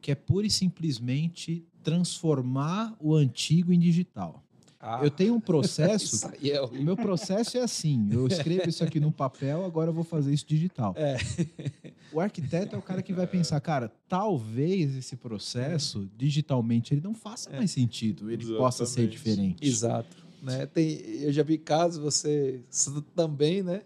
que 0.00 0.10
é 0.10 0.14
pura 0.14 0.46
e 0.46 0.50
simplesmente 0.50 1.66
transformar 1.82 2.96
o 3.00 3.14
antigo 3.14 3.72
em 3.72 3.78
digital. 3.78 4.42
Ah, 4.80 5.00
Eu 5.02 5.10
tenho 5.10 5.34
um 5.34 5.40
processo 5.40 6.30
é 6.42 6.60
o 6.60 6.72
meu 6.82 6.96
processo 6.96 7.56
é 7.56 7.62
assim: 7.62 8.08
eu 8.10 8.26
escrevo 8.28 8.68
isso 8.68 8.84
aqui 8.84 9.00
no 9.00 9.10
papel, 9.10 9.64
agora 9.64 9.90
eu 9.90 9.94
vou 9.94 10.04
fazer 10.04 10.32
isso 10.32 10.46
digital. 10.46 10.94
É. 10.96 11.16
O 12.12 12.20
arquiteto 12.20 12.76
é 12.76 12.78
o 12.78 12.82
cara 12.82 13.02
que 13.02 13.12
vai 13.12 13.26
pensar, 13.26 13.60
cara, 13.60 13.92
talvez 14.08 14.94
esse 14.96 15.16
processo 15.16 16.08
digitalmente 16.16 16.94
ele 16.94 17.00
não 17.00 17.14
faça 17.14 17.50
mais 17.50 17.70
sentido, 17.70 18.30
ele 18.30 18.46
possa 18.56 18.86
ser 18.86 19.02
Exatamente. 19.02 19.10
diferente. 19.12 19.66
Exato. 19.66 20.26
Né? 20.42 20.66
Tem, 20.66 21.00
eu 21.22 21.32
já 21.32 21.42
vi 21.42 21.58
casos, 21.58 22.02
você 22.02 22.60
também, 23.14 23.62
né? 23.62 23.82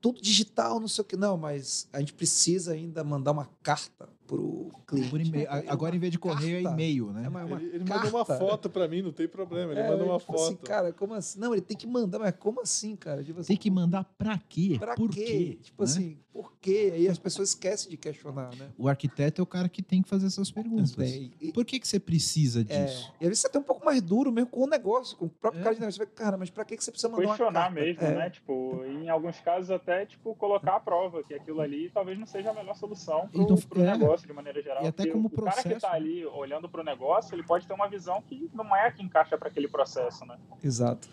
Tudo 0.00 0.20
digital, 0.20 0.80
não 0.80 0.88
sei 0.88 1.02
o 1.02 1.04
que. 1.04 1.16
Não, 1.16 1.36
mas 1.36 1.88
a 1.92 2.00
gente 2.00 2.14
precisa 2.14 2.72
ainda 2.72 3.04
mandar 3.04 3.32
uma 3.32 3.48
carta 3.62 4.08
pro 4.30 4.70
cliente. 4.86 5.10
Por 5.10 5.20
e-mail. 5.20 5.48
É 5.48 5.64
Agora, 5.68 5.96
em 5.96 5.98
vez 5.98 6.12
de 6.12 6.18
correio, 6.18 6.58
é 6.58 6.62
carta. 6.62 6.74
e-mail, 6.80 7.06
né? 7.12 7.24
É 7.24 7.28
uma, 7.28 7.44
uma 7.44 7.56
Ele, 7.60 7.74
ele 7.76 7.84
manda 7.84 8.08
uma 8.08 8.24
foto 8.24 8.70
pra 8.70 8.86
mim, 8.86 9.02
não 9.02 9.12
tem 9.12 9.26
problema. 9.26 9.72
Ele 9.72 9.80
É, 9.80 9.88
manda 9.90 10.04
uma 10.04 10.18
tipo 10.18 10.34
assim, 10.36 10.52
foto. 10.56 10.66
cara, 10.66 10.92
como 10.92 11.14
assim? 11.14 11.40
Não, 11.40 11.52
ele 11.52 11.60
tem 11.62 11.76
que 11.76 11.86
mandar, 11.86 12.20
mas 12.20 12.34
como 12.38 12.60
assim, 12.60 12.94
cara? 12.94 13.24
Tipo 13.24 13.40
assim, 13.40 13.48
Tem 13.48 13.56
que 13.56 13.70
mandar 13.70 14.04
pra 14.16 14.38
quê? 14.48 14.76
pra 14.78 14.94
Por 14.94 15.10
quê? 15.10 15.24
quê? 15.24 15.58
Tipo 15.62 15.82
né? 15.82 15.90
assim, 15.90 16.18
por 16.32 16.52
quê? 16.60 16.92
Aí 16.94 17.08
as 17.08 17.18
pessoas 17.18 17.48
esquecem 17.48 17.90
de 17.90 17.96
questionar, 17.96 18.54
né? 18.56 18.68
O 18.78 18.88
arquiteto 18.88 19.40
é 19.40 19.42
o 19.42 19.46
cara 19.46 19.68
que 19.68 19.82
tem 19.82 20.00
que 20.00 20.08
fazer 20.08 20.26
essas 20.28 20.50
perguntas. 20.50 20.92
Tem. 20.94 21.32
E- 21.40 21.50
Por 21.52 21.64
que, 21.64 21.80
que 21.80 21.88
você 21.88 21.98
precisa 21.98 22.60
É, 22.60 22.84
disso? 22.84 23.12
e 23.20 23.24
às 23.24 23.28
vezes 23.30 23.40
você 23.40 23.48
tem 23.48 23.60
um 23.60 23.64
pouco 23.64 23.84
mais 23.84 24.00
duro 24.00 24.30
mesmo 24.30 24.48
com 24.50 24.62
o 24.62 24.66
negócio, 24.68 25.16
com 25.16 25.24
o 25.26 25.28
próprio 25.28 25.60
É. 25.60 25.64
cara 25.64 25.74
de 25.74 25.80
negócio. 25.80 25.98
Você 25.98 26.04
vai, 26.06 26.14
cara, 26.14 26.36
mas 26.38 26.50
pra 26.50 26.64
que 26.64 26.76
que 26.76 26.84
você 26.84 26.90
precisa 26.92 27.08
mandar 27.08 27.22
uma 27.24 27.28
questionar 27.36 27.60
carta? 27.64 27.74
mesmo, 27.80 28.02
É. 28.02 28.14
né? 28.14 28.30
Tipo, 28.30 28.84
em 28.86 29.08
alguns 29.08 29.40
casos 29.40 29.70
até, 29.72 30.06
tipo, 30.06 30.34
colocar 30.36 30.76
à 30.76 30.80
prova 30.80 31.22
que 31.24 31.34
aquilo 31.34 31.60
ali 31.60 31.90
talvez 31.90 32.16
não 32.18 32.26
seja 32.26 32.50
a 32.50 32.54
melhor 32.54 32.76
solução 32.76 33.28
pro, 33.28 33.42
Então, 33.42 33.56
pro 33.56 33.80
é. 33.82 33.86
Negócio 34.20 34.26
de 34.26 34.32
maneira 34.32 34.62
geral. 34.62 34.84
E 34.84 34.86
até 34.88 35.06
como 35.06 35.26
o 35.28 35.30
cara 35.30 35.52
que 35.52 35.62
processo, 35.62 35.80
tá 35.80 35.90
né? 35.90 35.96
ali 35.96 36.26
olhando 36.26 36.68
pro 36.68 36.82
negócio, 36.84 37.34
ele 37.34 37.42
pode 37.42 37.66
ter 37.66 37.72
uma 37.72 37.88
visão 37.88 38.20
que 38.22 38.50
não 38.54 38.74
é 38.74 38.86
a 38.86 38.92
que 38.92 39.02
encaixa 39.02 39.36
para 39.38 39.48
aquele 39.48 39.68
processo, 39.68 40.24
né? 40.26 40.38
Exato. 40.62 41.08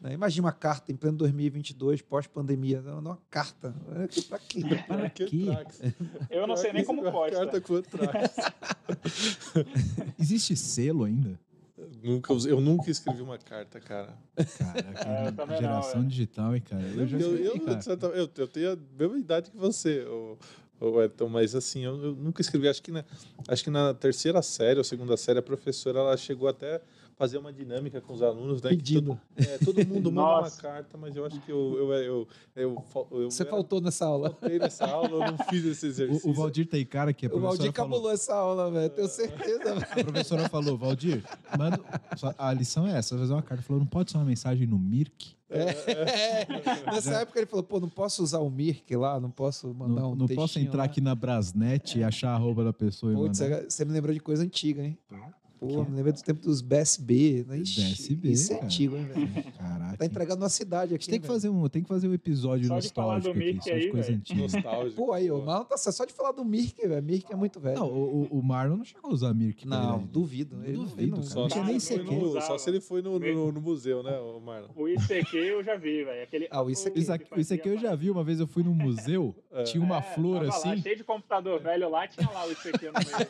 Né, 0.00 0.12
Imagina 0.12 0.46
uma 0.46 0.52
carta 0.52 0.92
em 0.92 0.96
pleno 0.96 1.16
2022, 1.16 2.02
pós-pandemia. 2.02 2.82
Não, 2.82 2.98
uma 3.00 3.18
carta. 3.30 3.74
Pra 4.28 4.38
quê? 4.38 4.60
Para 4.86 5.10
Que 5.10 5.24
quê? 5.24 5.46
Eu 6.30 6.46
não 6.46 6.56
sei 6.56 6.72
nem 6.72 6.84
como 6.84 7.02
posta. 7.10 7.38
Carta 7.38 7.60
com 7.60 7.80
trax. 7.82 8.36
Existe 10.18 10.56
selo 10.56 11.04
ainda? 11.04 11.38
nunca, 12.02 12.32
eu 12.32 12.60
nunca 12.60 12.90
escrevi 12.90 13.22
uma 13.22 13.38
carta, 13.38 13.80
cara. 13.80 14.14
Caraca, 14.58 15.08
É, 15.08 15.28
eu 15.28 15.32
também 15.32 15.56
não, 15.60 15.68
geração 15.68 16.00
é. 16.02 16.04
digital, 16.04 16.54
hein, 16.54 16.62
cara? 16.62 16.82
Eu 16.82 17.06
já 17.06 17.18
Eu, 17.18 17.20
escrevi, 17.34 17.44
eu, 17.46 17.60
cara. 17.64 18.16
eu- 18.16 18.30
eu 18.36 18.48
tenho 18.48 18.72
a 18.72 18.76
mesma 18.98 19.18
idade 19.18 19.50
que 19.50 19.56
você, 19.56 20.00
o, 20.04 20.38
o 20.80 21.02
Edson, 21.02 21.28
mas 21.28 21.54
assim, 21.54 21.84
eu, 21.84 22.02
eu 22.02 22.12
nunca 22.14 22.40
escrevi. 22.40 22.68
Acho 22.68 22.82
que, 22.82 22.90
na, 22.90 23.04
acho 23.48 23.64
que 23.64 23.70
na 23.70 23.94
terceira 23.94 24.42
série 24.42 24.78
ou 24.78 24.84
segunda 24.84 25.16
série, 25.16 25.38
a 25.38 25.42
professora 25.42 26.00
ela 26.00 26.16
chegou 26.16 26.48
até 26.48 26.80
fazer 27.16 27.38
uma 27.38 27.50
dinâmica 27.52 28.00
com 28.00 28.12
os 28.12 28.22
alunos, 28.22 28.60
né? 28.60 28.70
que 28.70 28.76
Pedindo. 28.76 29.18
todo, 29.36 29.46
é, 29.48 29.58
todo 29.58 29.86
mundo 29.86 30.12
manda 30.12 30.40
uma 30.40 30.50
carta, 30.50 30.98
mas 30.98 31.16
eu 31.16 31.24
acho 31.24 31.40
que 31.40 31.50
eu, 31.50 31.74
eu, 31.78 31.92
eu, 31.94 32.28
eu, 32.54 32.84
eu, 33.12 33.30
Você 33.30 33.42
era- 33.42 33.50
faltou 33.50 33.80
nessa 33.80 34.04
aula. 34.06 34.30
faltei 34.38 34.58
nessa 34.58 34.86
aula, 34.86 35.08
eu 35.26 35.32
não 35.32 35.38
fiz 35.48 35.64
esse 35.64 35.86
exercício. 35.86 36.26
O, 36.28 36.30
o 36.30 36.34
Valdir 36.34 36.66
tem 36.68 36.84
cara 36.84 37.12
que 37.14 37.24
a 37.24 37.28
O 37.28 37.32
professora 37.32 37.56
Valdir 37.56 37.72
falou. 37.72 37.90
cabulou 37.90 38.12
essa 38.12 38.34
aula, 38.34 38.70
velho. 38.70 38.90
Tenho 38.90 39.08
certeza, 39.08 39.74
velho. 39.74 39.86
A 39.90 40.04
professora 40.04 40.48
falou, 40.48 40.76
Valdir, 40.76 41.24
manda, 41.58 41.80
a 42.38 42.52
lição 42.52 42.86
é 42.86 42.98
essa, 42.98 43.14
vai 43.14 43.22
fazer 43.24 43.32
uma 43.34 43.42
carta. 43.42 43.62
Falou, 43.62 43.80
não 43.80 43.86
pode 43.88 44.10
ser 44.10 44.18
uma 44.18 44.24
mensagem 44.26 44.66
no 44.66 44.78
Mirk? 44.78 45.34
É. 45.48 45.66
Nessa 46.92 47.20
época 47.20 47.38
ele 47.38 47.46
falou, 47.46 47.62
pô, 47.62 47.80
não 47.80 47.88
posso 47.88 48.22
usar 48.22 48.40
o 48.40 48.50
Mirk 48.50 48.94
lá, 48.96 49.18
não 49.20 49.30
posso 49.30 49.72
mandar 49.72 50.02
Não, 50.02 50.12
um 50.12 50.16
não 50.16 50.26
posso 50.26 50.58
entrar 50.58 50.78
lá. 50.78 50.84
aqui 50.84 51.00
na 51.00 51.14
Brasnet 51.14 51.98
e 51.98 52.02
achar 52.04 52.30
a 52.30 52.34
arroba 52.34 52.64
da 52.64 52.72
pessoa 52.72 53.12
e 53.12 53.16
Putz, 53.16 53.40
mandar. 53.40 53.62
você 53.68 53.84
me 53.84 53.92
lembrou 53.92 54.12
de 54.12 54.20
coisa 54.20 54.42
antiga, 54.42 54.82
hein? 54.82 54.98
Pô, 55.58 55.84
me 55.84 55.96
lembra 55.96 56.12
do 56.12 56.22
tempo 56.22 56.40
dos 56.40 56.60
BSB. 56.60 57.44
Né? 57.48 57.58
Ixi, 57.58 57.80
BSB, 58.14 58.30
Isso 58.30 58.52
é 58.52 58.54
cara. 58.56 58.66
antigo, 58.66 58.96
hein, 58.96 59.04
velho? 59.04 59.28
Caraca. 59.58 59.96
Tá 59.96 60.04
entregando 60.06 60.42
uma 60.42 60.48
cidade 60.48 60.92
A 60.92 60.96
aqui. 60.96 61.04
gente 61.04 61.10
tem 61.10 61.20
que 61.20 61.26
velho. 61.26 61.34
fazer 61.40 61.48
um, 61.48 61.68
tem 61.68 61.82
que 61.82 61.88
fazer 61.88 62.08
um 62.08 62.12
episódio 62.14 62.68
Só 62.68 62.74
nostálgico 62.74 63.30
aqui, 63.30 63.38
Mirk 63.38 63.58
só 63.64 63.70
de 63.70 63.70
aí, 63.76 63.90
coisa 63.90 64.12
antiga. 64.12 64.40
Nostálgico. 64.42 64.96
Pô, 65.06 65.12
aí, 65.12 65.30
o 65.30 65.42
Marlon 65.42 65.64
tá 65.64 65.76
só 65.78 66.04
de 66.04 66.12
falar 66.12 66.32
do 66.32 66.44
Mirk, 66.44 66.86
velho. 66.86 67.02
Mirk 67.02 67.32
é 67.32 67.36
muito 67.36 67.58
velho. 67.58 67.78
Não, 67.78 67.88
o, 67.88 68.28
o- 68.30 68.42
Marlon 68.42 68.76
não 68.76 68.84
chegou 68.84 69.10
a 69.10 69.14
usar 69.14 69.32
Mirk. 69.34 69.66
Não, 69.66 69.96
ele. 69.98 70.06
duvido. 70.08 70.56
Ele, 70.64 70.76
Duvido, 70.76 71.16
não. 71.16 71.22
Só, 71.22 71.40
Não 71.42 71.48
se 71.48 71.52
tinha 71.54 71.64
ele 71.64 71.70
nem 71.72 71.80
foi 71.80 71.96
sequer. 71.98 72.18
no, 72.20 72.40
só 72.42 72.58
se 72.58 72.70
ele 72.70 72.80
foi 72.80 73.00
no, 73.02 73.18
no, 73.18 73.52
no 73.52 73.60
museu, 73.60 74.02
né, 74.02 74.18
o 74.18 74.38
Marlon? 74.40 74.68
O 74.76 74.86
ICQ 74.88 75.36
eu 75.36 75.64
já 75.64 75.76
vi, 75.76 76.04
velho. 76.04 76.22
Aquele... 76.22 76.48
Ah, 76.50 76.62
o 76.62 76.70
ICQ. 76.70 76.98
Isso 76.98 77.12
aqui, 77.12 77.40
isso 77.40 77.54
aqui 77.54 77.68
eu 77.68 77.78
já 77.78 77.94
vi, 77.94 78.10
uma 78.10 78.22
vez 78.22 78.38
eu 78.40 78.46
fui 78.46 78.62
num 78.62 78.74
museu, 78.74 79.34
tinha 79.64 79.82
uma 79.82 79.98
É, 79.98 80.02
flor 80.02 80.40
tava 80.44 80.48
lá, 80.48 80.56
assim, 80.56 80.82
cheio 80.82 80.96
de 80.96 81.04
computador 81.04 81.60
velho 81.60 81.88
lá, 81.88 82.06
tinha 82.06 82.28
lá 82.30 82.46
o 82.46 82.52
ICQ 82.52 82.86
no 82.86 82.92
meio. 82.92 83.28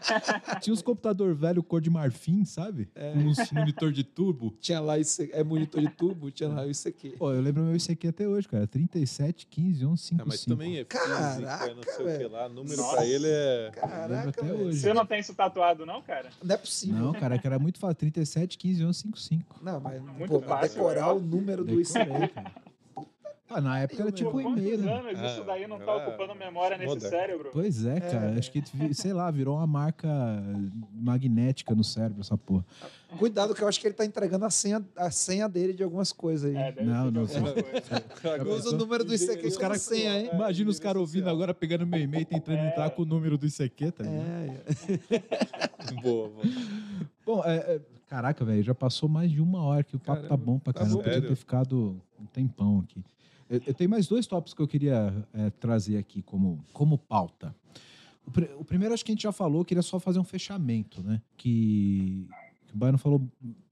tinha 0.62 0.72
uns 0.74 0.82
computador 0.82 1.34
velho 1.34 1.62
cor 1.66 1.80
de 1.80 1.90
marfim, 1.90 2.44
sabe? 2.44 2.88
Com 2.94 3.18
uns 3.20 3.50
monitor 3.52 3.92
de 3.92 4.02
tubo. 4.04 4.54
Tinha 4.60 4.80
lá 4.80 4.98
esse, 4.98 5.30
é 5.32 5.44
monitor 5.44 5.80
de 5.82 5.88
tubo, 5.90 6.30
tinha 6.30 6.48
lá 6.48 6.66
isso 6.66 6.88
aqui. 6.88 7.10
Pô, 7.10 7.32
eu 7.32 7.40
lembro 7.42 7.62
meu 7.62 7.76
ICQ 7.76 8.08
até 8.08 8.26
hoje, 8.26 8.48
cara. 8.48 8.66
37, 8.66 9.46
15, 9.46 9.84
11, 9.86 9.92
É, 9.92 9.96
55. 10.06 10.26
mas 10.28 10.44
também 10.44 10.72
é 10.78 10.84
física, 10.84 10.98
Caraca, 10.98 11.74
não 11.74 11.82
sei 11.82 11.92
o 11.92 11.96
que 11.98 12.04
velho. 12.04 12.30
lá. 12.30 12.48
Número 12.48 12.76
Nossa. 12.76 12.96
pra 12.96 13.06
ele 13.06 13.26
é. 13.28 13.70
Caraca, 13.74 14.28
até 14.30 14.42
velho. 14.42 14.66
hoje. 14.66 14.80
Você 14.80 14.92
não 14.94 15.04
tem 15.06 15.20
isso 15.20 15.34
tatuado, 15.34 15.84
não, 15.84 16.00
cara? 16.02 16.30
Não 16.42 16.54
é 16.54 16.58
possível. 16.58 16.96
Não, 16.96 17.12
cara, 17.12 17.38
que 17.38 17.46
era 17.46 17.58
muito 17.58 17.78
fácil. 17.78 17.96
37, 17.96 18.56
15, 18.58 18.84
11, 18.84 18.98
55. 18.98 19.60
Não, 19.62 19.80
mas 19.80 20.00
Muito 20.02 20.28
pô, 20.28 20.40
fácil, 20.40 20.74
decorar 20.76 21.06
né? 21.06 21.12
o 21.12 21.20
número 21.20 21.64
do 21.64 21.76
Decorei, 21.76 21.82
ICQ. 22.22 22.28
cara. 22.34 22.52
Ah, 23.48 23.60
na 23.60 23.78
época 23.78 24.02
era 24.02 24.10
tipo 24.10 24.36
um 24.36 24.40
e-mail, 24.56 24.78
né? 24.78 24.92
anos 24.92 25.12
isso 25.12 25.42
Ah, 25.42 25.44
daí 25.44 25.66
não 25.68 25.76
tá 25.78 25.84
agora- 25.84 26.08
ocupando 26.08 26.34
memória 26.34 26.76
nesse 26.76 26.88
moderno. 26.94 27.16
cérebro? 27.16 27.50
Pois 27.52 27.84
é, 27.86 28.00
cara. 28.00 28.36
Acho 28.36 28.50
que, 28.50 28.62
sei 28.92 29.12
lá, 29.12 29.30
virou 29.30 29.56
uma 29.56 29.66
marca 29.68 30.08
magnética 30.92 31.72
no 31.74 31.84
cérebro, 31.84 32.20
essa 32.22 32.36
porra. 32.36 32.64
Cuidado, 33.18 33.54
que 33.54 33.62
eu 33.62 33.68
acho 33.68 33.80
que 33.80 33.86
ele 33.86 33.94
tá 33.94 34.04
entregando 34.04 34.44
a 34.44 34.50
senha, 34.50 34.84
a 34.96 35.10
senha 35.12 35.48
dele 35.48 35.72
de 35.72 35.82
algumas 35.84 36.12
coisas 36.12 36.50
aí. 36.50 36.56
É, 36.56 36.82
Não, 36.82 37.08
não. 37.10 37.22
Eu 38.44 38.52
uso 38.52 38.74
o 38.74 38.78
número 38.78 39.04
do 39.04 39.14
ICQ 39.14 39.46
Os 39.46 39.80
senha, 39.82 40.20
hein? 40.22 40.30
Imagina 40.32 40.68
os 40.68 40.80
caras 40.80 40.98
ouvindo 41.00 41.30
agora, 41.30 41.54
pegando 41.54 41.86
meu 41.86 42.00
e-mail, 42.00 42.26
tentando 42.26 42.58
É. 42.58 42.68
entrar 42.68 42.90
com 42.90 43.02
o 43.02 43.06
número 43.06 43.38
do 43.38 43.46
ICQ, 43.46 43.92
tá 43.92 44.02
ligado? 44.02 44.26
É, 44.26 46.02
Boa, 46.02 46.28
boa. 46.30 46.44
Bom, 47.24 47.42
é, 47.44 47.56
é, 47.56 47.80
caraca, 48.08 48.44
velho, 48.44 48.62
já 48.62 48.74
passou 48.74 49.08
mais 49.08 49.30
de 49.30 49.40
uma 49.40 49.62
hora 49.62 49.84
que 49.84 49.94
o 49.94 49.98
papo 50.00 50.22
tá 50.22 50.28
Caramba, 50.28 50.44
bom 50.44 50.58
pra 50.58 50.72
tá 50.72 50.80
caramba. 50.80 50.96
bom. 50.98 51.02
Podia 51.04 51.22
ter 51.22 51.36
ficado 51.36 52.00
um 52.20 52.26
tempão 52.26 52.80
aqui. 52.84 53.04
Eu, 53.48 53.60
eu 53.66 53.74
tenho 53.74 53.88
mais 53.90 54.06
dois 54.06 54.26
tópicos 54.26 54.54
que 54.54 54.60
eu 54.62 54.68
queria 54.68 55.26
é, 55.32 55.50
trazer 55.50 55.96
aqui 55.98 56.22
como, 56.22 56.64
como 56.72 56.98
pauta. 56.98 57.54
O, 58.26 58.30
pri- 58.30 58.50
o 58.58 58.64
primeiro, 58.64 58.92
acho 58.92 59.04
que 59.04 59.12
a 59.12 59.14
gente 59.14 59.22
já 59.22 59.32
falou, 59.32 59.64
queria 59.64 59.82
só 59.82 60.00
fazer 60.00 60.18
um 60.18 60.24
fechamento, 60.24 61.02
né? 61.02 61.22
Que, 61.36 62.26
que 62.66 62.74
o 62.74 62.76
Baiano 62.76 62.98
falou. 62.98 63.26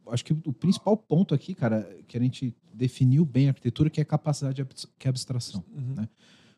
Acho 0.09 0.25
que 0.25 0.33
o 0.33 0.53
principal 0.53 0.97
ponto 0.97 1.35
aqui, 1.35 1.55
cara, 1.55 1.83
que 2.07 2.17
a 2.17 2.21
gente 2.21 2.55
definiu 2.73 3.25
bem 3.25 3.47
a 3.47 3.51
arquitetura, 3.51 3.89
que 3.91 4.01
é 4.01 4.03
a 4.03 4.07
capacidade 4.07 4.57
de 4.63 4.63
é 4.63 5.09
abstração. 5.09 5.65
Uhum. 5.75 5.95
né? 5.97 6.09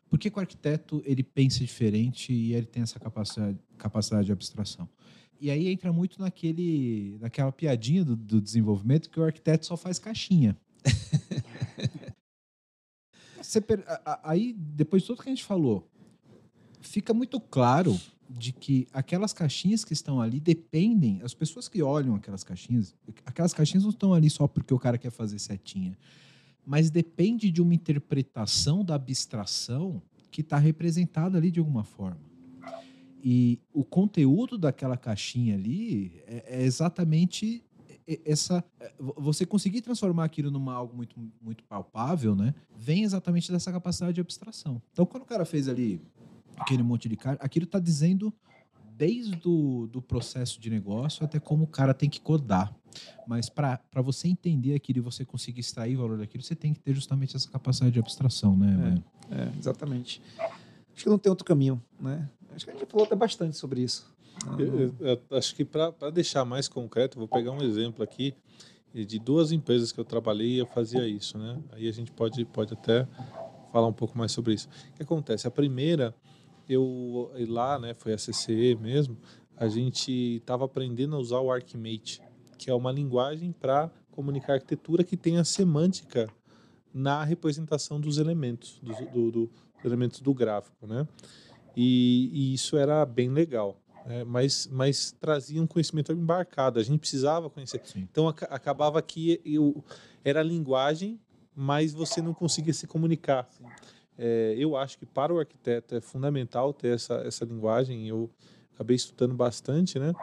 Por 0.09 0.19
que, 0.19 0.29
que 0.29 0.37
o 0.37 0.39
arquiteto 0.39 1.01
ele 1.05 1.23
pensa 1.23 1.59
diferente 1.59 2.31
e 2.31 2.53
ele 2.53 2.65
tem 2.65 2.83
essa 2.83 2.99
capacidade, 2.99 3.57
capacidade 3.77 4.25
de 4.25 4.31
abstração? 4.31 4.87
E 5.39 5.49
aí 5.51 5.67
entra 5.67 5.91
muito 5.93 6.19
naquele, 6.19 7.17
naquela 7.19 7.51
piadinha 7.51 8.03
do, 8.03 8.15
do 8.15 8.41
desenvolvimento 8.41 9.09
que 9.09 9.19
o 9.19 9.23
arquiteto 9.23 9.65
só 9.65 9.75
faz 9.77 9.97
caixinha. 9.99 10.57
Você 13.47 13.63
aí, 14.23 14.51
depois 14.51 15.03
de 15.03 15.07
tudo 15.07 15.23
que 15.23 15.29
a 15.29 15.31
gente 15.31 15.45
falou, 15.45 15.89
fica 16.81 17.13
muito 17.13 17.39
claro 17.39 17.97
de 18.29 18.51
que 18.51 18.89
aquelas 18.91 19.31
caixinhas 19.31 19.85
que 19.85 19.93
estão 19.93 20.19
ali 20.19 20.37
dependem, 20.37 21.21
as 21.23 21.33
pessoas 21.33 21.69
que 21.69 21.81
olham 21.81 22.13
aquelas 22.13 22.43
caixinhas, 22.43 22.93
aquelas 23.25 23.53
caixinhas 23.53 23.83
não 23.83 23.91
estão 23.91 24.13
ali 24.13 24.29
só 24.29 24.49
porque 24.49 24.73
o 24.73 24.77
cara 24.77 24.97
quer 24.97 25.11
fazer 25.11 25.39
setinha, 25.39 25.97
mas 26.65 26.89
depende 26.89 27.49
de 27.49 27.61
uma 27.61 27.73
interpretação 27.73 28.83
da 28.83 28.95
abstração 28.95 30.01
que 30.29 30.41
está 30.41 30.57
representada 30.57 31.37
ali 31.37 31.49
de 31.49 31.59
alguma 31.59 31.85
forma. 31.85 32.19
E 33.23 33.61
o 33.71 33.85
conteúdo 33.85 34.57
daquela 34.57 34.97
caixinha 34.97 35.55
ali 35.55 36.21
é, 36.27 36.59
é 36.59 36.63
exatamente 36.65 37.63
essa 38.25 38.63
é, 38.79 38.91
vo- 38.99 39.13
você 39.17 39.45
conseguir 39.45 39.81
transformar 39.81 40.23
aquilo 40.25 40.49
numa 40.49 40.73
algo 40.73 40.95
muito 40.95 41.15
muito 41.41 41.63
palpável, 41.65 42.35
né? 42.35 42.53
Vem 42.75 43.03
exatamente 43.03 43.51
dessa 43.51 43.71
capacidade 43.71 44.13
de 44.13 44.21
abstração. 44.21 44.81
Então, 44.93 45.05
quando 45.05 45.23
o 45.23 45.25
cara 45.25 45.43
fez 45.45 45.67
ali 45.67 46.01
aquele 46.57 46.83
monte 46.83 47.09
de 47.09 47.15
cara, 47.17 47.37
aquilo 47.41 47.65
está 47.65 47.79
dizendo 47.79 48.33
desde 48.95 49.35
do, 49.35 49.87
do 49.87 50.01
processo 50.01 50.59
de 50.59 50.69
negócio 50.69 51.23
até 51.23 51.39
como 51.39 51.65
o 51.65 51.67
cara 51.67 51.93
tem 51.93 52.09
que 52.09 52.19
codar. 52.19 52.73
Mas 53.27 53.47
para 53.47 53.79
você 54.01 54.27
entender 54.27 54.73
aquilo 54.73 54.97
e 54.99 55.01
você 55.01 55.23
conseguir 55.23 55.59
extrair 55.59 55.95
o 55.95 55.99
valor 55.99 56.17
daquilo, 56.17 56.41
você 56.43 56.55
tem 56.55 56.73
que 56.73 56.79
ter 56.79 56.95
justamente 56.95 57.35
essa 57.35 57.47
capacidade 57.49 57.91
de 57.93 57.99
abstração, 57.99 58.57
né? 58.57 58.75
Baiano? 58.75 59.03
É, 59.29 59.57
exatamente. 59.59 60.19
Acho 60.95 61.03
que 61.03 61.09
não 61.09 61.19
tem 61.19 61.29
outro 61.29 61.45
caminho, 61.45 61.79
né? 61.99 62.27
Acho 62.55 62.65
que 62.65 62.71
a 62.71 62.73
gente 62.73 62.87
falou 62.87 63.05
até 63.05 63.15
bastante 63.15 63.55
sobre 63.55 63.81
isso. 63.81 64.11
Eu, 64.57 64.93
eu- 64.99 65.21
eu 65.29 65.37
acho 65.37 65.55
que 65.55 65.65
para 65.65 65.91
deixar 66.11 66.45
mais 66.45 66.67
concreto, 66.67 67.17
vou 67.19 67.27
pegar 67.27 67.51
um 67.51 67.61
exemplo 67.63 68.03
aqui 68.03 68.33
de 68.93 69.19
duas 69.19 69.51
empresas 69.51 69.91
que 69.91 69.99
eu 69.99 70.05
trabalhei 70.05 70.53
e 70.55 70.57
eu 70.57 70.65
fazia 70.65 71.07
isso, 71.07 71.37
né? 71.37 71.59
Aí 71.71 71.87
a 71.87 71.91
gente 71.91 72.11
pode, 72.11 72.43
pode 72.45 72.73
até 72.73 73.07
falar 73.71 73.87
um 73.87 73.93
pouco 73.93 74.17
mais 74.17 74.31
sobre 74.31 74.53
isso. 74.53 74.67
O 74.93 74.97
que 74.97 75.03
acontece? 75.03 75.47
A 75.47 75.51
primeira, 75.51 76.15
eu 76.67 77.31
lá, 77.47 77.77
né, 77.77 77.93
foi 77.93 78.13
a 78.13 78.17
CCE 78.17 78.75
mesmo, 78.75 79.17
a 79.55 79.67
gente 79.67 80.11
estava 80.37 80.65
aprendendo 80.65 81.15
a 81.15 81.19
usar 81.19 81.39
o 81.39 81.51
Archimate, 81.51 82.21
que 82.57 82.69
é 82.69 82.73
uma 82.73 82.91
linguagem 82.91 83.51
para 83.51 83.91
comunicar 84.11 84.53
arquitetura 84.53 85.03
que 85.03 85.15
tem 85.17 85.37
a 85.37 85.43
semântica 85.43 86.27
na 86.93 87.23
representação 87.23 87.99
dos 87.99 88.17
elementos, 88.17 88.79
dos, 88.81 88.97
do, 88.97 89.31
do- 89.31 89.47
dos 89.75 89.85
elementos 89.85 90.21
do 90.21 90.33
gráfico, 90.33 90.87
né? 90.87 91.07
E, 91.75 92.29
e 92.33 92.53
isso 92.55 92.75
era 92.77 93.05
bem 93.05 93.29
legal, 93.29 93.79
né? 94.07 94.23
mas, 94.23 94.67
mas 94.71 95.11
trazia 95.19 95.61
um 95.61 95.67
conhecimento 95.67 96.11
embarcado, 96.11 96.79
a 96.79 96.83
gente 96.83 96.99
precisava 96.99 97.49
conhecer. 97.49 97.81
Sim. 97.83 98.07
Então 98.09 98.27
aca- 98.27 98.47
acabava 98.47 99.01
que 99.01 99.41
eu, 99.45 99.83
era 100.23 100.39
a 100.39 100.43
linguagem, 100.43 101.19
mas 101.55 101.93
você 101.93 102.21
não 102.21 102.33
conseguia 102.33 102.73
se 102.73 102.87
comunicar. 102.87 103.49
É, 104.17 104.55
eu 104.57 104.75
acho 104.75 104.97
que 104.97 105.05
para 105.05 105.33
o 105.33 105.39
arquiteto 105.39 105.93
é 105.93 106.01
fundamental 106.01 106.73
ter 106.73 106.95
essa, 106.95 107.15
essa 107.25 107.45
linguagem. 107.45 108.07
Eu 108.07 108.29
acabei 108.73 108.95
estudando 108.95 109.35
bastante, 109.35 109.99
né? 109.99 110.13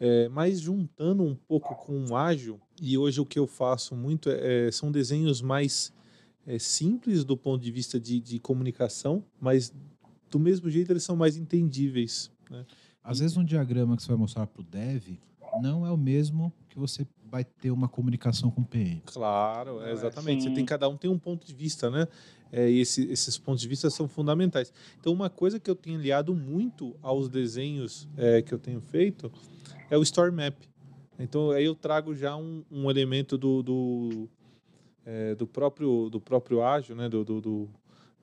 É, 0.00 0.28
mas 0.28 0.60
juntando 0.60 1.22
um 1.22 1.34
pouco 1.34 1.76
com 1.76 2.06
o 2.06 2.16
ágil, 2.16 2.60
e 2.80 2.98
hoje 2.98 3.20
o 3.20 3.26
que 3.26 3.38
eu 3.38 3.46
faço 3.46 3.94
muito 3.94 4.28
é, 4.28 4.66
é, 4.66 4.70
são 4.72 4.90
desenhos 4.90 5.40
mais 5.40 5.92
é, 6.44 6.58
simples 6.58 7.24
do 7.24 7.36
ponto 7.36 7.62
de 7.62 7.70
vista 7.70 8.00
de, 8.00 8.18
de, 8.18 8.40
comunicação, 8.40 9.24
mas 9.40 9.72
do 10.28 10.40
mesmo 10.40 10.68
jeito 10.68 10.90
eles 10.90 11.04
são 11.04 11.14
mais 11.14 11.36
entendíveis. 11.36 12.32
Né? 12.50 12.66
Às 13.04 13.18
vezes 13.18 13.36
um 13.36 13.44
diagrama 13.44 13.96
que 13.96 14.02
você 14.02 14.08
vai 14.08 14.16
mostrar 14.16 14.46
para 14.46 14.60
o 14.60 14.64
dev 14.64 15.18
não 15.60 15.86
é 15.86 15.90
o 15.90 15.96
mesmo 15.96 16.52
que 16.68 16.78
você 16.78 17.06
vai 17.24 17.44
ter 17.44 17.70
uma 17.70 17.88
comunicação 17.88 18.50
com 18.50 18.60
o 18.60 18.64
PM. 18.64 19.02
Claro, 19.06 19.82
é, 19.82 19.92
exatamente. 19.92 20.44
Você 20.44 20.50
tem 20.50 20.64
cada 20.64 20.88
um 20.88 20.96
tem 20.96 21.10
um 21.10 21.18
ponto 21.18 21.46
de 21.46 21.54
vista, 21.54 21.90
né? 21.90 22.06
É, 22.52 22.70
e 22.70 22.80
esse, 22.80 23.10
esses 23.10 23.38
pontos 23.38 23.62
de 23.62 23.68
vista 23.68 23.88
são 23.88 24.06
fundamentais. 24.06 24.72
Então, 25.00 25.12
uma 25.12 25.30
coisa 25.30 25.58
que 25.58 25.70
eu 25.70 25.74
tenho 25.74 25.98
aliado 25.98 26.34
muito 26.34 26.94
aos 27.00 27.30
desenhos 27.30 28.06
é, 28.16 28.42
que 28.42 28.52
eu 28.52 28.58
tenho 28.58 28.80
feito 28.80 29.32
é 29.90 29.96
o 29.96 30.02
Story 30.02 30.30
Map. 30.30 30.54
Então, 31.18 31.50
aí 31.50 31.64
eu 31.64 31.74
trago 31.74 32.14
já 32.14 32.36
um, 32.36 32.62
um 32.70 32.90
elemento 32.90 33.38
do, 33.38 33.62
do, 33.62 34.28
é, 35.06 35.34
do, 35.34 35.46
próprio, 35.46 36.10
do 36.10 36.20
próprio 36.20 36.62
ágil, 36.62 36.94
né? 36.94 37.08
do, 37.08 37.24
do, 37.24 37.40
do 37.40 37.70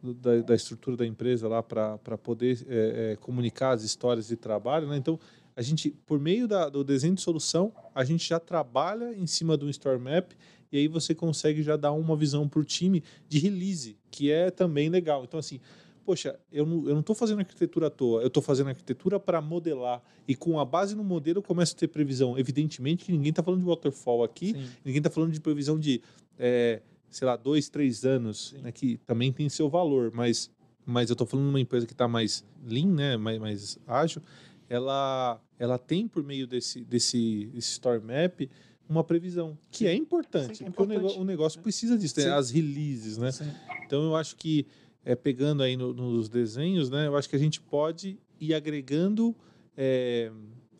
da, 0.01 0.41
da, 0.41 0.55
estrutura 0.55 0.97
da 0.97 1.05
empresa 1.05 1.47
lá 1.47 1.61
para 1.61 2.17
poder 2.17 2.65
é, 2.67 3.11
é, 3.11 3.15
comunicar 3.17 3.71
as 3.71 3.83
histórias 3.83 4.27
de 4.27 4.35
trabalho. 4.35 4.87
Né? 4.87 4.97
Então, 4.97 5.19
a 5.55 5.61
gente, 5.61 5.89
por 6.05 6.19
meio 6.19 6.47
da, 6.47 6.69
do 6.69 6.83
desenho 6.83 7.15
de 7.15 7.21
solução, 7.21 7.73
a 7.93 8.03
gente 8.03 8.27
já 8.27 8.39
trabalha 8.39 9.13
em 9.13 9.27
cima 9.27 9.57
do 9.57 9.69
Story 9.69 9.99
Map 9.99 10.31
e 10.71 10.77
aí 10.77 10.87
você 10.87 11.13
consegue 11.13 11.61
já 11.61 11.75
dar 11.75 11.91
uma 11.91 12.15
visão 12.15 12.47
para 12.47 12.59
o 12.59 12.63
time 12.63 13.03
de 13.27 13.39
release, 13.39 13.97
que 14.09 14.31
é 14.31 14.51
também 14.51 14.89
legal. 14.89 15.23
Então, 15.23 15.39
assim, 15.39 15.59
poxa, 16.05 16.39
eu 16.51 16.65
não, 16.65 16.87
eu 16.87 16.93
não 16.93 17.01
estou 17.01 17.15
fazendo 17.15 17.39
arquitetura 17.39 17.87
à 17.87 17.89
toa, 17.89 18.21
eu 18.21 18.27
estou 18.27 18.41
fazendo 18.41 18.69
arquitetura 18.69 19.19
para 19.19 19.41
modelar. 19.41 20.01
E 20.27 20.35
com 20.35 20.59
a 20.59 20.65
base 20.65 20.95
no 20.95 21.03
modelo 21.03 21.39
eu 21.39 21.43
começo 21.43 21.75
a 21.75 21.79
ter 21.79 21.87
previsão. 21.87 22.37
Evidentemente 22.37 23.05
que 23.05 23.11
ninguém 23.11 23.31
está 23.31 23.43
falando 23.43 23.59
de 23.59 23.65
waterfall 23.65 24.23
aqui, 24.23 24.53
Sim. 24.53 24.69
ninguém 24.85 24.99
está 24.99 25.09
falando 25.09 25.31
de 25.31 25.41
previsão 25.41 25.77
de, 25.77 26.01
é, 26.37 26.81
sei 27.09 27.25
lá, 27.25 27.35
dois, 27.35 27.69
três 27.69 28.05
anos, 28.05 28.55
né, 28.61 28.71
que 28.71 28.97
também 29.05 29.31
tem 29.31 29.49
seu 29.49 29.69
valor, 29.69 30.11
mas, 30.13 30.51
mas 30.85 31.09
eu 31.09 31.13
estou 31.13 31.25
falando 31.25 31.45
de 31.47 31.51
uma 31.51 31.59
empresa 31.59 31.85
que 31.85 31.93
está 31.93 32.07
mais 32.07 32.45
lean, 32.63 32.93
né, 32.93 33.17
mais, 33.17 33.39
mais 33.39 33.79
ágil, 33.87 34.21
ela, 34.69 35.41
ela 35.57 35.77
tem 35.77 36.07
por 36.07 36.23
meio 36.23 36.45
desse, 36.45 36.83
desse, 36.83 37.49
desse 37.53 37.71
story 37.71 38.01
map 38.01 38.49
uma 38.87 39.03
previsão, 39.03 39.57
que 39.69 39.85
é 39.85 39.93
importante, 39.93 40.57
Sim, 40.57 40.65
é 40.65 40.69
porque 40.69 40.83
importante. 40.83 40.97
O, 40.97 41.01
negócio, 41.01 41.21
o, 41.21 41.25
negócio, 41.25 41.61
precisa 41.61 41.97
disso, 41.97 42.15
tem 42.15 42.25
as 42.25 42.49
releases, 42.49 43.17
né? 43.19 43.31
Sim. 43.31 43.51
Então 43.85 44.03
eu 44.03 44.15
acho 44.15 44.35
que, 44.35 44.65
é, 45.05 45.15
pegando 45.15 45.61
aí 45.61 45.77
no, 45.77 45.93
nos 45.93 46.27
desenhos, 46.27 46.89
né, 46.89 47.07
eu 47.07 47.15
acho 47.15 47.29
que 47.29 47.35
a 47.35 47.39
gente 47.39 47.61
pode 47.61 48.17
ir 48.39 48.53
agregando 48.53 49.35
é, 49.77 50.31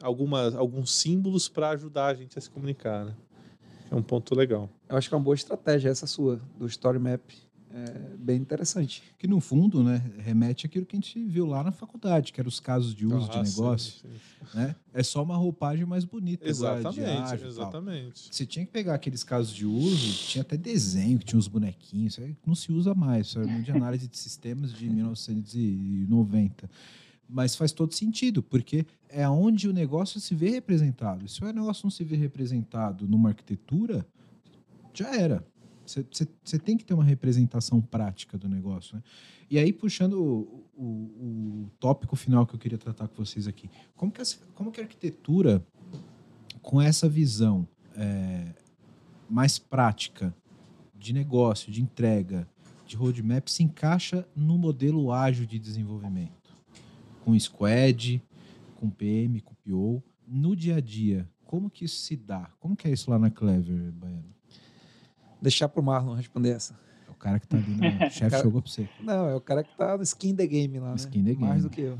algumas, 0.02 0.56
alguns 0.56 0.92
símbolos 0.92 1.48
para 1.48 1.70
ajudar 1.70 2.08
a 2.08 2.14
gente 2.14 2.38
a 2.38 2.42
se 2.42 2.50
comunicar, 2.50 3.06
né? 3.06 3.16
É 3.92 3.96
um 3.96 4.04
ponto 4.04 4.36
legal. 4.36 4.70
Eu 4.90 4.98
acho 4.98 5.08
que 5.08 5.14
é 5.14 5.18
uma 5.18 5.24
boa 5.24 5.36
estratégia 5.36 5.90
essa 5.90 6.08
sua, 6.08 6.42
do 6.58 6.66
Story 6.66 7.00
Map 7.00 7.22
é 7.72 8.16
bem 8.18 8.38
interessante. 8.38 9.04
Que 9.18 9.28
no 9.28 9.40
fundo, 9.40 9.84
né, 9.84 10.04
remete 10.18 10.66
àquilo 10.66 10.86
que 10.86 10.96
a 10.96 11.00
gente 11.00 11.24
viu 11.26 11.46
lá 11.46 11.64
na 11.64 11.72
faculdade, 11.72 12.34
que 12.34 12.42
eram 12.42 12.48
os 12.48 12.60
casos 12.60 12.96
de 12.96 13.06
uso 13.06 13.30
ah, 13.32 13.42
de 13.42 13.52
negócio. 13.52 14.02
Sim, 14.02 14.10
sim. 14.10 14.58
Né? 14.58 14.76
É 14.92 15.04
só 15.04 15.22
uma 15.22 15.38
roupagem 15.38 15.86
mais 15.86 16.04
bonita. 16.04 16.48
Exatamente, 16.48 17.02
agora, 17.02 17.48
exatamente. 17.48 18.30
Você 18.32 18.46
tinha 18.46 18.66
que 18.66 18.72
pegar 18.72 18.96
aqueles 18.96 19.24
casos 19.24 19.54
de 19.54 19.66
uso, 19.66 20.28
tinha 20.28 20.42
até 20.42 20.58
desenho, 20.58 21.20
que 21.20 21.26
tinha 21.26 21.38
uns 21.38 21.48
bonequinhos, 21.48 22.14
isso 22.14 22.22
aí 22.22 22.36
não 22.46 22.56
se 22.56 22.72
usa 22.72 22.96
mais, 22.96 23.28
isso 23.28 23.40
era 23.40 23.62
de 23.62 23.72
análise 23.72 24.08
de 24.08 24.18
sistemas 24.18 24.74
de 24.74 24.90
1990 24.90 26.70
mas 27.32 27.56
faz 27.56 27.72
todo 27.72 27.94
sentido, 27.94 28.42
porque 28.42 28.88
é 29.08 29.30
onde 29.30 29.68
o 29.68 29.72
negócio 29.72 30.20
se 30.20 30.34
vê 30.34 30.50
representado. 30.50 31.28
Se 31.28 31.44
o 31.44 31.54
negócio 31.54 31.86
não 31.86 31.92
se 31.92 32.04
vê 32.04 32.16
representado 32.16 33.08
numa 33.08 33.30
arquitetura, 33.30 34.04
já 34.94 35.16
era. 35.16 35.46
Você 35.86 36.60
tem 36.60 36.78
que 36.78 36.86
ter 36.86 36.94
uma 36.94 37.04
representação 37.04 37.82
prática 37.82 38.38
do 38.38 38.48
negócio. 38.48 38.96
Né? 38.96 39.04
E 39.50 39.58
aí, 39.58 39.74
puxando 39.74 40.14
o, 40.14 40.64
o, 40.78 40.86
o, 40.86 41.70
tópico 41.80 42.16
final 42.16 42.46
que 42.46 42.54
eu 42.54 42.60
queria 42.60 42.78
tratar 42.78 43.08
com 43.08 43.26
vocês 43.26 43.48
aqui. 43.48 43.70
Como 43.96 44.12
que 44.12 44.22
a, 44.22 44.26
como 44.54 44.72
que 44.72 44.80
a 44.80 44.84
arquitetura, 44.84 45.66
com 46.62 46.80
essa 46.80 47.10
visão 47.10 47.68
é, 47.96 48.54
mais 49.28 49.58
prática 49.58 50.36
de 50.96 51.12
negócio, 51.12 51.72
de 51.72 51.82
entrega, 51.82 52.48
de 52.86 52.96
roadmap, 52.96 53.48
se 53.48 53.64
encaixa 53.64 54.28
no 54.36 54.60
modelo 54.60 55.12
ágil 55.12 55.48
de 55.48 55.58
desenvolvimento? 55.58 56.54
Com 57.26 57.40
squad, 57.40 58.22
com 58.76 58.92
PM, 58.92 59.42
com 59.42 59.56
PO, 59.56 60.04
no 60.28 60.56
dia 60.56 60.76
a 60.76 60.80
dia, 60.80 61.28
como 61.44 61.68
que 61.68 61.86
isso 61.86 62.04
se 62.04 62.16
dá? 62.16 62.52
Como 62.60 62.76
que 62.76 62.88
é 62.88 62.92
isso 62.92 63.10
lá 63.10 63.18
na 63.18 63.32
Clever, 63.32 63.92
Baiano? 63.92 64.39
Deixar 65.42 65.70
pro 65.70 65.84
Marlon 65.84 66.14
responder 66.14 66.52
essa. 66.52 66.80
É 67.08 67.12
o 67.12 67.16
cara 67.16 67.40
que 67.40 67.48
tá 67.48 67.58
ali, 67.58 67.76
né? 67.76 67.98
O 68.08 68.10
chefe 68.12 68.38
jogou 68.44 68.62
pra 68.62 68.72
você. 68.72 68.90
Não, 69.02 69.30
é 69.30 69.36
o 69.36 69.42
cara 69.42 69.64
que 69.64 69.76
tá 69.76 69.98
no 69.98 70.04
skin 70.04 70.36
the 70.36 70.48
game 70.48 70.80
lá, 70.80 70.90
né? 70.90 70.96
Skin 70.96 71.24
the 71.24 71.34
game. 71.34 71.46
Mais 71.46 71.64
do 71.64 71.70
que 71.70 71.82
eu. 71.82 71.98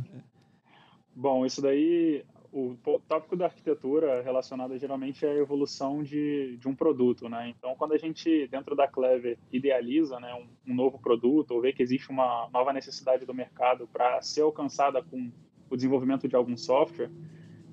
Bom, 1.16 1.46
isso 1.46 1.62
daí, 1.62 2.24
o 2.52 2.76
tópico 3.08 3.36
da 3.36 3.46
arquitetura 3.46 4.22
relacionado 4.22 4.78
geralmente 4.78 5.26
à 5.26 5.34
evolução 5.36 6.02
de, 6.02 6.58
de 6.58 6.68
um 6.68 6.76
produto, 6.76 7.28
né? 7.28 7.50
Então, 7.50 7.76
quando 7.76 7.94
a 7.94 7.98
gente, 7.98 8.48
dentro 8.48 8.76
da 8.76 8.88
Clever, 8.88 9.38
idealiza 9.52 10.20
né, 10.20 10.34
um, 10.34 10.72
um 10.72 10.76
novo 10.76 10.98
produto 10.98 11.52
ou 11.52 11.62
vê 11.62 11.74
que 11.74 11.84
existe 11.84 12.10
uma 12.10 12.50
nova 12.54 12.74
necessidade 12.74 13.26
do 13.26 13.34
mercado 13.34 13.88
para 13.88 14.22
ser 14.22 14.42
alcançada 14.42 15.04
com 15.04 15.32
o 15.70 15.76
desenvolvimento 15.76 16.28
de 16.28 16.36
algum 16.36 16.58
software, 16.58 17.12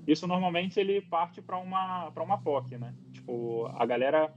isso 0.07 0.27
normalmente 0.27 0.79
ele 0.79 1.01
parte 1.01 1.41
para 1.41 1.59
uma, 1.59 2.13
uma 2.17 2.39
POC, 2.39 2.79
né? 2.79 2.95
Tipo, 3.13 3.67
a 3.75 3.85
galera 3.87 4.33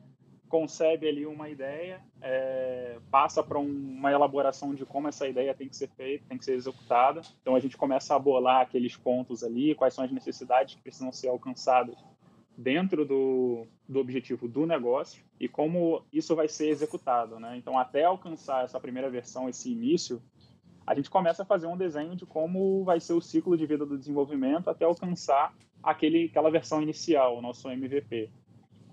concebe 0.49 1.07
ali 1.07 1.25
uma 1.25 1.47
ideia, 1.47 2.01
é, 2.21 2.97
passa 3.09 3.41
para 3.41 3.59
um, 3.59 3.65
uma 3.67 4.11
elaboração 4.11 4.73
de 4.73 4.85
como 4.85 5.07
essa 5.07 5.27
ideia 5.27 5.53
tem 5.53 5.69
que 5.69 5.77
ser 5.77 5.87
feita, 5.89 6.25
tem 6.27 6.37
que 6.37 6.43
ser 6.43 6.55
executada. 6.55 7.21
Então 7.41 7.55
a 7.55 7.59
gente 7.59 7.77
começa 7.77 8.15
a 8.15 8.19
bolar 8.19 8.61
aqueles 8.61 8.97
pontos 8.97 9.43
ali, 9.43 9.75
quais 9.75 9.93
são 9.93 10.03
as 10.03 10.11
necessidades 10.11 10.75
que 10.75 10.81
precisam 10.81 11.11
ser 11.11 11.29
alcançadas 11.29 11.95
dentro 12.57 13.05
do, 13.05 13.65
do 13.87 13.99
objetivo 13.99 14.45
do 14.47 14.65
negócio 14.65 15.23
e 15.39 15.47
como 15.47 16.03
isso 16.11 16.35
vai 16.35 16.49
ser 16.49 16.67
executado, 16.67 17.39
né? 17.39 17.55
Então 17.55 17.79
até 17.79 18.03
alcançar 18.03 18.65
essa 18.65 18.79
primeira 18.79 19.09
versão, 19.09 19.47
esse 19.47 19.71
início, 19.71 20.21
a 20.85 20.93
gente 20.93 21.09
começa 21.09 21.43
a 21.43 21.45
fazer 21.45 21.67
um 21.67 21.77
desenho 21.77 22.15
de 22.15 22.25
como 22.25 22.83
vai 22.83 22.99
ser 22.99 23.13
o 23.13 23.21
ciclo 23.21 23.55
de 23.55 23.65
vida 23.65 23.85
do 23.85 23.97
desenvolvimento 23.97 24.69
até 24.69 24.83
alcançar 24.83 25.55
aquele, 25.81 26.25
aquela 26.25 26.49
versão 26.49 26.81
inicial, 26.81 27.37
o 27.37 27.41
nosso 27.41 27.69
MVP. 27.69 28.29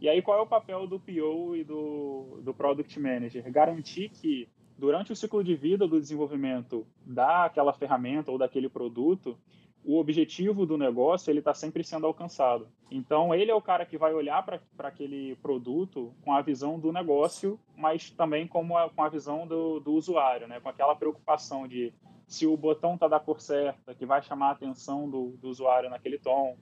E 0.01 0.09
aí, 0.09 0.21
qual 0.21 0.39
é 0.39 0.43
o 0.43 0.47
papel 0.47 0.87
do 0.87 1.01
PO 1.01 1.57
e 1.57 1.65
do, 1.65 2.41
do 2.43 2.53
Product 2.53 2.99
Manager? 3.01 3.51
Garantir 3.51 4.11
que, 4.11 4.49
durante 4.77 5.13
o 5.13 5.17
ciclo 5.17 5.43
de 5.43 5.55
vida 5.55 5.89
do 5.89 6.01
desenvolvimento 6.01 6.87
daquela 7.05 7.73
ferramenta 7.73 8.31
ou 8.31 8.37
daquele 8.37 8.69
produto, 8.69 9.39
o 9.83 9.99
objetivo 9.99 10.67
do 10.67 10.77
negócio 10.77 11.31
ele 11.31 11.39
está 11.39 11.55
sempre 11.55 11.85
sendo 11.85 12.07
alcançado. 12.07 12.69
Então, 12.91 13.35
ele 13.35 13.51
é 13.51 13.55
o 13.55 13.63
cara 13.63 13.87
que 13.87 13.97
vai 13.97 14.13
olhar 14.13 14.45
para 14.45 14.61
aquele 14.81 15.37
produto 15.37 16.13
com 16.23 16.33
a 16.33 16.43
visão 16.43 16.79
do 16.79 16.93
negócio, 16.93 17.59
mas 17.77 18.11
também 18.11 18.47
como 18.47 18.77
a, 18.77 18.91
com 18.91 19.03
a 19.03 19.09
visão 19.09 19.47
do, 19.47 19.79
do 19.79 19.93
usuário, 19.93 20.49
né? 20.49 20.61
com 20.61 20.69
aquela 20.69 20.95
preocupação 20.95 21.69
de 21.69 21.95
se 22.27 22.47
o 22.47 22.57
botão 22.57 22.95
está 22.95 23.07
da 23.07 23.21
cor 23.21 23.41
certa, 23.41 23.95
que 23.95 24.05
vai 24.05 24.21
chamar 24.21 24.49
a 24.49 24.53
atenção 24.53 25.09
do, 25.09 25.37
do 25.41 25.49
usuário 25.49 25.89
naquele 25.89 26.19
tom, 26.19 26.57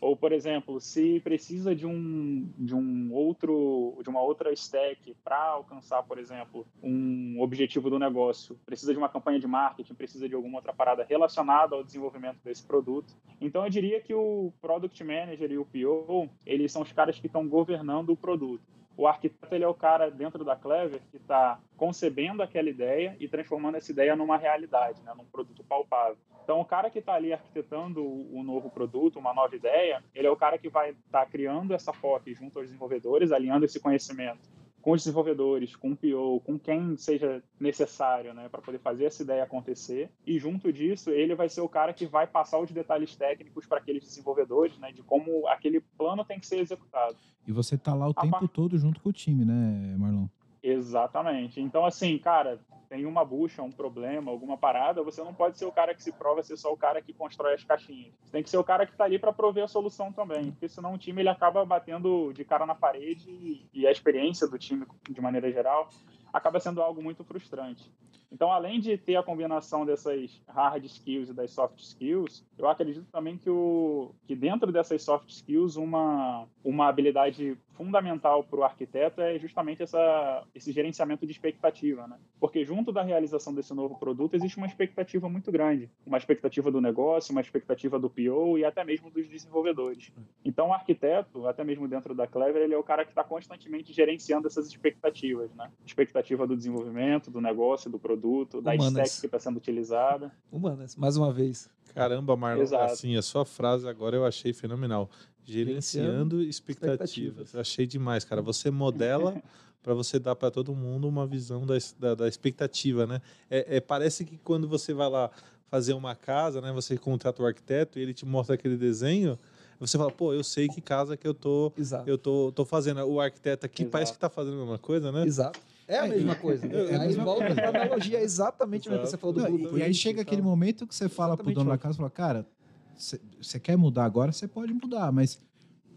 ou, 0.00 0.16
por 0.16 0.32
exemplo, 0.32 0.80
se 0.80 1.20
precisa 1.20 1.74
de 1.74 1.86
um, 1.86 2.48
de 2.56 2.74
um 2.74 3.12
outro, 3.12 3.98
de 4.02 4.08
uma 4.08 4.20
outra 4.20 4.52
stack 4.52 5.14
para 5.24 5.38
alcançar, 5.38 6.02
por 6.04 6.18
exemplo, 6.18 6.66
um 6.82 7.40
objetivo 7.40 7.90
do 7.90 7.98
negócio, 7.98 8.58
precisa 8.64 8.92
de 8.92 8.98
uma 8.98 9.08
campanha 9.08 9.40
de 9.40 9.46
marketing, 9.46 9.94
precisa 9.94 10.28
de 10.28 10.34
alguma 10.34 10.58
outra 10.58 10.72
parada 10.72 11.04
relacionada 11.08 11.74
ao 11.74 11.82
desenvolvimento 11.82 12.38
desse 12.44 12.64
produto. 12.64 13.16
Então, 13.40 13.64
eu 13.64 13.70
diria 13.70 14.00
que 14.00 14.14
o 14.14 14.52
Product 14.60 15.02
Manager 15.02 15.50
e 15.50 15.58
o 15.58 15.64
PO, 15.64 16.28
eles 16.46 16.70
são 16.70 16.82
os 16.82 16.92
caras 16.92 17.18
que 17.18 17.26
estão 17.26 17.48
governando 17.48 18.10
o 18.10 18.16
produto. 18.16 18.77
O 18.98 19.06
arquiteto 19.06 19.54
ele 19.54 19.62
é 19.62 19.68
o 19.68 19.72
cara 19.72 20.10
dentro 20.10 20.44
da 20.44 20.56
Clever 20.56 21.00
que 21.12 21.18
está 21.18 21.60
concebendo 21.76 22.42
aquela 22.42 22.68
ideia 22.68 23.16
e 23.20 23.28
transformando 23.28 23.76
essa 23.76 23.92
ideia 23.92 24.16
numa 24.16 24.36
realidade, 24.36 25.00
né, 25.04 25.14
num 25.16 25.24
produto 25.24 25.62
palpável. 25.62 26.18
Então, 26.42 26.60
o 26.60 26.64
cara 26.64 26.90
que 26.90 26.98
está 26.98 27.14
ali 27.14 27.32
arquitetando 27.32 28.02
o 28.02 28.42
novo 28.42 28.68
produto, 28.68 29.20
uma 29.20 29.32
nova 29.32 29.54
ideia, 29.54 30.02
ele 30.12 30.26
é 30.26 30.30
o 30.30 30.36
cara 30.36 30.58
que 30.58 30.68
vai 30.68 30.90
estar 30.90 31.24
tá 31.24 31.26
criando 31.26 31.74
essa 31.74 31.92
POC 31.92 32.34
junto 32.34 32.58
aos 32.58 32.66
desenvolvedores, 32.66 33.30
alinhando 33.30 33.66
esse 33.66 33.78
conhecimento 33.78 34.57
com 34.88 34.92
os 34.92 35.02
desenvolvedores, 35.02 35.76
com 35.76 35.90
o 35.90 35.96
PO, 35.96 36.40
com 36.46 36.58
quem 36.58 36.96
seja 36.96 37.42
necessário 37.60 38.32
né, 38.32 38.48
para 38.48 38.62
poder 38.62 38.78
fazer 38.78 39.04
essa 39.04 39.22
ideia 39.22 39.44
acontecer. 39.44 40.10
E 40.26 40.38
junto 40.38 40.72
disso, 40.72 41.10
ele 41.10 41.34
vai 41.34 41.46
ser 41.46 41.60
o 41.60 41.68
cara 41.68 41.92
que 41.92 42.06
vai 42.06 42.26
passar 42.26 42.58
os 42.58 42.70
detalhes 42.70 43.14
técnicos 43.14 43.66
para 43.66 43.76
aqueles 43.76 44.02
desenvolvedores 44.02 44.78
né, 44.78 44.90
de 44.90 45.02
como 45.02 45.46
aquele 45.46 45.82
plano 45.98 46.24
tem 46.24 46.40
que 46.40 46.46
ser 46.46 46.60
executado. 46.60 47.14
E 47.46 47.52
você 47.52 47.74
está 47.74 47.92
lá 47.92 48.06
o 48.08 48.14
A 48.16 48.22
tempo 48.22 48.30
par... 48.30 48.48
todo 48.48 48.78
junto 48.78 48.98
com 49.02 49.10
o 49.10 49.12
time, 49.12 49.44
né, 49.44 49.94
Marlon? 49.98 50.26
Exatamente. 50.62 51.60
Então, 51.60 51.84
assim, 51.84 52.16
cara, 52.16 52.58
tem 52.88 53.04
uma 53.04 53.24
bucha, 53.24 53.62
um 53.62 53.70
problema, 53.70 54.30
alguma 54.30 54.56
parada, 54.56 55.02
você 55.02 55.22
não 55.22 55.34
pode 55.34 55.58
ser 55.58 55.66
o 55.66 55.72
cara 55.72 55.94
que 55.94 56.02
se 56.02 56.12
prova 56.12 56.42
ser 56.42 56.56
só 56.56 56.72
o 56.72 56.76
cara 56.76 57.02
que 57.02 57.12
constrói 57.12 57.54
as 57.54 57.64
caixinhas. 57.64 58.14
Você 58.24 58.32
tem 58.32 58.42
que 58.42 58.50
ser 58.50 58.56
o 58.56 58.64
cara 58.64 58.86
que 58.86 58.92
está 58.92 59.04
ali 59.04 59.18
para 59.18 59.32
prover 59.32 59.64
a 59.64 59.68
solução 59.68 60.12
também, 60.12 60.50
porque 60.50 60.68
senão 60.68 60.94
o 60.94 60.98
time 60.98 61.22
ele 61.22 61.28
acaba 61.28 61.64
batendo 61.64 62.32
de 62.32 62.44
cara 62.44 62.64
na 62.64 62.74
parede 62.74 63.68
e 63.72 63.86
a 63.86 63.92
experiência 63.92 64.48
do 64.48 64.58
time 64.58 64.86
de 65.08 65.20
maneira 65.20 65.50
geral 65.52 65.88
acaba 66.32 66.60
sendo 66.60 66.82
algo 66.82 67.02
muito 67.02 67.24
frustrante. 67.24 67.92
Então, 68.30 68.52
além 68.52 68.78
de 68.78 68.96
ter 68.96 69.16
a 69.16 69.22
combinação 69.22 69.86
dessas 69.86 70.42
hard 70.46 70.84
skills 70.84 71.30
e 71.30 71.32
das 71.32 71.50
soft 71.50 71.78
skills, 71.80 72.44
eu 72.58 72.68
acredito 72.68 73.06
também 73.10 73.38
que, 73.38 73.48
o, 73.48 74.14
que 74.26 74.36
dentro 74.36 74.70
dessas 74.70 75.02
soft 75.02 75.30
skills, 75.30 75.76
uma, 75.76 76.46
uma 76.62 76.88
habilidade 76.88 77.56
fundamental 77.72 78.42
para 78.42 78.58
o 78.58 78.64
arquiteto 78.64 79.20
é 79.20 79.38
justamente 79.38 79.82
essa, 79.82 80.44
esse 80.54 80.72
gerenciamento 80.72 81.24
de 81.24 81.32
expectativa. 81.32 82.06
Né? 82.06 82.18
Porque 82.38 82.64
junto 82.64 82.92
da 82.92 83.02
realização 83.02 83.54
desse 83.54 83.72
novo 83.72 83.98
produto 83.98 84.34
existe 84.34 84.58
uma 84.58 84.66
expectativa 84.66 85.28
muito 85.28 85.50
grande. 85.50 85.88
Uma 86.04 86.18
expectativa 86.18 86.70
do 86.70 86.80
negócio, 86.80 87.32
uma 87.32 87.40
expectativa 87.40 87.98
do 87.98 88.10
PO 88.10 88.58
e 88.58 88.64
até 88.64 88.84
mesmo 88.84 89.10
dos 89.10 89.28
desenvolvedores. 89.28 90.12
Então, 90.44 90.68
o 90.68 90.72
arquiteto, 90.72 91.46
até 91.46 91.62
mesmo 91.64 91.88
dentro 91.88 92.14
da 92.14 92.26
Clever, 92.26 92.62
ele 92.62 92.74
é 92.74 92.78
o 92.78 92.82
cara 92.82 93.04
que 93.04 93.12
está 93.12 93.22
constantemente 93.22 93.92
gerenciando 93.92 94.48
essas 94.48 94.66
expectativas. 94.66 95.54
Né? 95.54 95.70
Expectativa 95.86 96.46
do 96.46 96.56
desenvolvimento, 96.56 97.30
do 97.30 97.40
negócio, 97.40 97.90
do 97.90 97.98
produto 97.98 98.17
produto, 98.18 98.60
da 98.60 98.74
Humanas. 98.74 99.08
stack 99.08 99.20
que 99.20 99.26
está 99.26 99.38
sendo 99.38 99.56
utilizada. 99.56 100.32
Humanas, 100.50 100.96
mais 100.96 101.16
uma 101.16 101.32
vez. 101.32 101.70
Caramba, 101.94 102.36
Marlon, 102.36 102.62
Exato. 102.62 102.92
assim, 102.92 103.16
a 103.16 103.22
sua 103.22 103.44
frase 103.44 103.88
agora 103.88 104.16
eu 104.16 104.24
achei 104.24 104.52
fenomenal. 104.52 105.08
Gerenciando 105.44 106.42
expectativas. 106.42 107.10
expectativas. 107.10 107.54
Achei 107.56 107.86
demais, 107.86 108.24
cara. 108.24 108.42
Você 108.42 108.70
modela 108.70 109.40
para 109.82 109.94
você 109.94 110.18
dar 110.18 110.36
para 110.36 110.50
todo 110.50 110.74
mundo 110.74 111.08
uma 111.08 111.26
visão 111.26 111.64
da, 111.64 111.74
da, 111.98 112.14
da 112.14 112.28
expectativa, 112.28 113.06
né? 113.06 113.22
É, 113.50 113.76
é, 113.76 113.80
parece 113.80 114.24
que 114.24 114.36
quando 114.36 114.68
você 114.68 114.92
vai 114.92 115.08
lá 115.08 115.30
fazer 115.68 115.94
uma 115.94 116.14
casa, 116.14 116.60
né? 116.60 116.70
Você 116.72 116.98
contrata 116.98 117.42
o 117.42 117.46
arquiteto 117.46 117.98
e 117.98 118.02
ele 118.02 118.12
te 118.12 118.26
mostra 118.26 118.54
aquele 118.54 118.76
desenho, 118.76 119.38
você 119.80 119.96
fala, 119.96 120.10
pô, 120.10 120.34
eu 120.34 120.44
sei 120.44 120.68
que 120.68 120.80
casa 120.80 121.16
que 121.16 121.26
eu 121.26 121.32
tô, 121.32 121.72
Exato. 121.78 122.08
eu 122.08 122.18
tô, 122.18 122.52
tô 122.52 122.64
fazendo. 122.64 123.00
O 123.06 123.20
arquiteto 123.20 123.64
aqui 123.64 123.82
Exato. 123.82 123.92
parece 123.92 124.12
que 124.12 124.16
está 124.16 124.28
fazendo 124.28 124.56
a 124.56 124.60
mesma 124.60 124.78
coisa, 124.78 125.10
né? 125.10 125.24
Exato. 125.24 125.60
É 125.88 125.98
a 125.98 126.06
mesma 126.06 126.34
coisa. 126.34 126.66
É, 126.66 126.96
aí 126.96 127.14
volta 127.14 127.54
para 127.54 127.66
a 127.66 127.68
analogia, 127.70 128.18
é 128.18 128.22
exatamente 128.22 128.88
o 128.88 128.92
que 128.92 128.98
você 128.98 129.16
falou 129.16 129.34
do 129.34 129.58
Não, 129.58 129.78
E 129.78 129.82
aí 129.82 129.94
chega 129.94 130.20
aquele 130.20 130.42
momento 130.42 130.86
que 130.86 130.94
você 130.94 131.08
fala 131.08 131.36
para 131.36 131.48
o 131.48 131.52
dono 131.52 131.70
da 131.70 131.78
casa, 131.78 131.96
fala, 131.96 132.10
cara, 132.10 132.46
você 132.94 133.58
quer 133.58 133.76
mudar 133.76 134.04
agora, 134.04 134.30
você 134.30 134.46
pode 134.46 134.72
mudar, 134.74 135.10
mas 135.10 135.40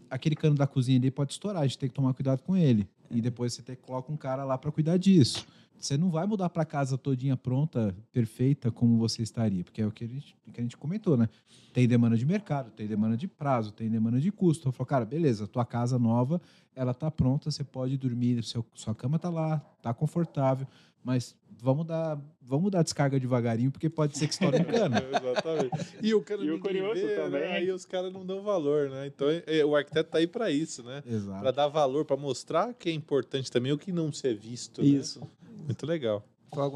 aquele 0.08 0.34
cano 0.34 0.56
da 0.56 0.66
cozinha 0.66 0.98
ali 0.98 1.10
pode 1.10 1.32
estourar, 1.32 1.62
a 1.62 1.66
gente 1.66 1.78
tem 1.78 1.88
que 1.90 1.94
tomar 1.94 2.14
cuidado 2.14 2.42
com 2.42 2.56
ele. 2.56 2.88
E 3.10 3.20
depois 3.20 3.52
você 3.52 3.60
tem, 3.60 3.76
coloca 3.76 4.10
um 4.10 4.16
cara 4.16 4.44
lá 4.44 4.56
para 4.56 4.72
cuidar 4.72 4.96
disso. 4.96 5.46
Você 5.78 5.96
não 5.96 6.10
vai 6.10 6.26
mudar 6.26 6.48
para 6.48 6.64
casa 6.64 6.96
todinha 6.96 7.36
pronta, 7.36 7.94
perfeita, 8.12 8.70
como 8.70 8.98
você 8.98 9.22
estaria, 9.22 9.64
porque 9.64 9.82
é 9.82 9.86
o 9.86 9.90
que 9.90 10.04
a, 10.04 10.06
gente, 10.06 10.36
que 10.52 10.60
a 10.60 10.62
gente 10.62 10.76
comentou, 10.76 11.16
né? 11.16 11.28
Tem 11.72 11.88
demanda 11.88 12.16
de 12.16 12.24
mercado, 12.24 12.70
tem 12.70 12.86
demanda 12.86 13.16
de 13.16 13.26
prazo, 13.26 13.72
tem 13.72 13.90
demanda 13.90 14.20
de 14.20 14.30
custo. 14.30 14.68
Eu 14.68 14.72
falo, 14.72 14.86
cara, 14.86 15.04
beleza, 15.04 15.48
tua 15.48 15.64
casa 15.64 15.98
nova, 15.98 16.40
ela 16.76 16.94
tá 16.94 17.10
pronta, 17.10 17.50
você 17.50 17.64
pode 17.64 17.96
dormir, 17.96 18.44
seu, 18.44 18.64
sua 18.74 18.94
cama 18.94 19.18
tá 19.18 19.28
lá, 19.28 19.58
tá 19.82 19.92
confortável, 19.92 20.66
mas 21.02 21.34
vamos 21.62 21.86
dar, 21.86 22.20
vamos 22.40 22.70
dar 22.70 22.82
descarga 22.82 23.18
devagarinho, 23.18 23.70
porque 23.70 23.88
pode 23.88 24.18
ser 24.18 24.26
que 24.26 24.34
estoure 24.34 24.60
um 24.60 24.64
cano. 24.64 24.96
Exatamente. 25.14 25.96
E 26.02 26.14
o 26.14 26.20
cano 26.20 26.44
e 26.44 26.50
o 26.50 26.58
curioso 26.58 26.94
vê, 26.94 27.06
né? 27.06 27.14
também. 27.14 27.40
Né? 27.40 27.52
Aí 27.52 27.70
os 27.70 27.84
caras 27.84 28.12
não 28.12 28.26
dão 28.26 28.42
valor, 28.42 28.90
né? 28.90 29.06
Então 29.06 29.28
o 29.68 29.76
arquiteto 29.76 30.10
tá 30.10 30.18
aí 30.18 30.26
para 30.26 30.50
isso, 30.50 30.82
né? 30.82 31.02
Exato. 31.06 31.40
Para 31.40 31.50
dar 31.50 31.68
valor, 31.68 32.04
para 32.04 32.16
mostrar 32.16 32.74
que 32.74 32.88
é 32.88 32.92
importante 32.92 33.50
também 33.50 33.72
o 33.72 33.78
que 33.78 33.92
não 33.92 34.12
ser 34.12 34.34
visto. 34.34 34.82
Né? 34.82 34.88
Isso. 34.88 35.20
Né? 35.20 35.26
Muito 35.64 35.86
legal. 35.86 36.24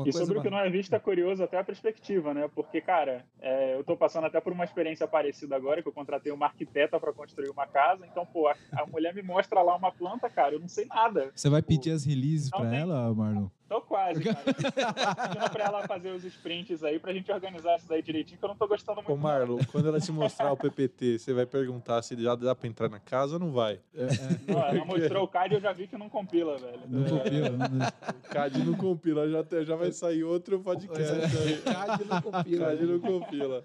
E 0.06 0.12
sobre 0.12 0.38
o 0.38 0.42
que 0.42 0.48
não 0.48 0.58
é 0.58 0.70
visto 0.70 0.94
é 0.94 0.98
curioso 0.98 1.44
até 1.44 1.58
a 1.58 1.64
perspectiva, 1.64 2.32
né? 2.32 2.48
Porque, 2.54 2.80
cara, 2.80 3.26
é, 3.38 3.76
eu 3.76 3.84
tô 3.84 3.94
passando 3.94 4.26
até 4.26 4.40
por 4.40 4.50
uma 4.50 4.64
experiência 4.64 5.06
parecida 5.06 5.54
agora, 5.54 5.82
que 5.82 5.88
eu 5.88 5.92
contratei 5.92 6.32
uma 6.32 6.46
arquiteta 6.46 6.98
para 6.98 7.12
construir 7.12 7.50
uma 7.50 7.66
casa. 7.66 8.06
Então, 8.06 8.24
pô, 8.24 8.48
a, 8.48 8.56
a, 8.72 8.86
mulher 8.86 9.14
me 9.14 9.20
mostra 9.20 9.60
lá 9.60 9.76
uma 9.76 9.92
planta, 9.92 10.30
cara, 10.30 10.54
eu 10.54 10.60
não 10.60 10.68
sei 10.68 10.86
nada. 10.86 11.30
Você 11.34 11.50
vai 11.50 11.60
pedir 11.60 11.90
as 11.90 12.06
releases 12.06 12.48
para 12.48 12.74
ela, 12.74 13.12
Marlon? 13.14 13.48
Tô 13.68 13.80
quase, 13.80 14.22
cara. 14.22 14.36
pedindo 14.44 15.50
pra 15.50 15.64
ela 15.64 15.88
fazer 15.88 16.10
os 16.10 16.24
sprints 16.24 16.84
aí 16.84 17.00
pra 17.00 17.12
gente 17.12 17.30
organizar 17.32 17.76
isso 17.76 17.88
daí 17.88 18.00
direitinho, 18.00 18.38
que 18.38 18.44
eu 18.44 18.48
não 18.48 18.56
tô 18.56 18.68
gostando 18.68 18.96
muito. 18.96 19.12
Ô, 19.12 19.16
Marlon, 19.16 19.58
quando 19.72 19.88
ela 19.88 20.00
te 20.00 20.12
mostrar 20.12 20.52
o 20.52 20.56
PPT, 20.58 21.18
você 21.18 21.32
vai 21.32 21.46
perguntar 21.46 22.00
se 22.02 22.20
já 22.22 22.34
dá 22.36 22.54
pra 22.54 22.68
entrar 22.68 22.88
na 22.88 23.00
casa 23.00 23.34
ou 23.34 23.40
não 23.40 23.52
vai? 23.52 23.80
É, 23.94 24.02
é. 24.04 24.52
Não, 24.52 24.62
ela 24.62 24.84
mostrou 24.84 25.24
o 25.24 25.28
CAD 25.28 25.54
e 25.54 25.56
eu 25.56 25.60
já 25.60 25.72
vi 25.72 25.88
que 25.88 25.98
não 25.98 26.08
compila, 26.08 26.56
velho. 26.56 26.80
Não 26.88 27.06
é. 27.06 27.10
compila, 27.10 27.50
não. 27.50 27.86
O 27.88 28.28
CAD 28.30 28.58
não 28.64 28.74
compila, 28.74 29.28
já, 29.28 29.64
já 29.64 29.76
vai 29.76 29.90
sair 29.90 30.22
outro 30.22 30.60
podcast. 30.60 31.02
É. 31.02 31.72
CAD 31.72 32.04
não 32.04 32.22
compila. 32.22 32.66
CAD 32.66 32.86
não 32.86 33.00
compila. 33.00 33.64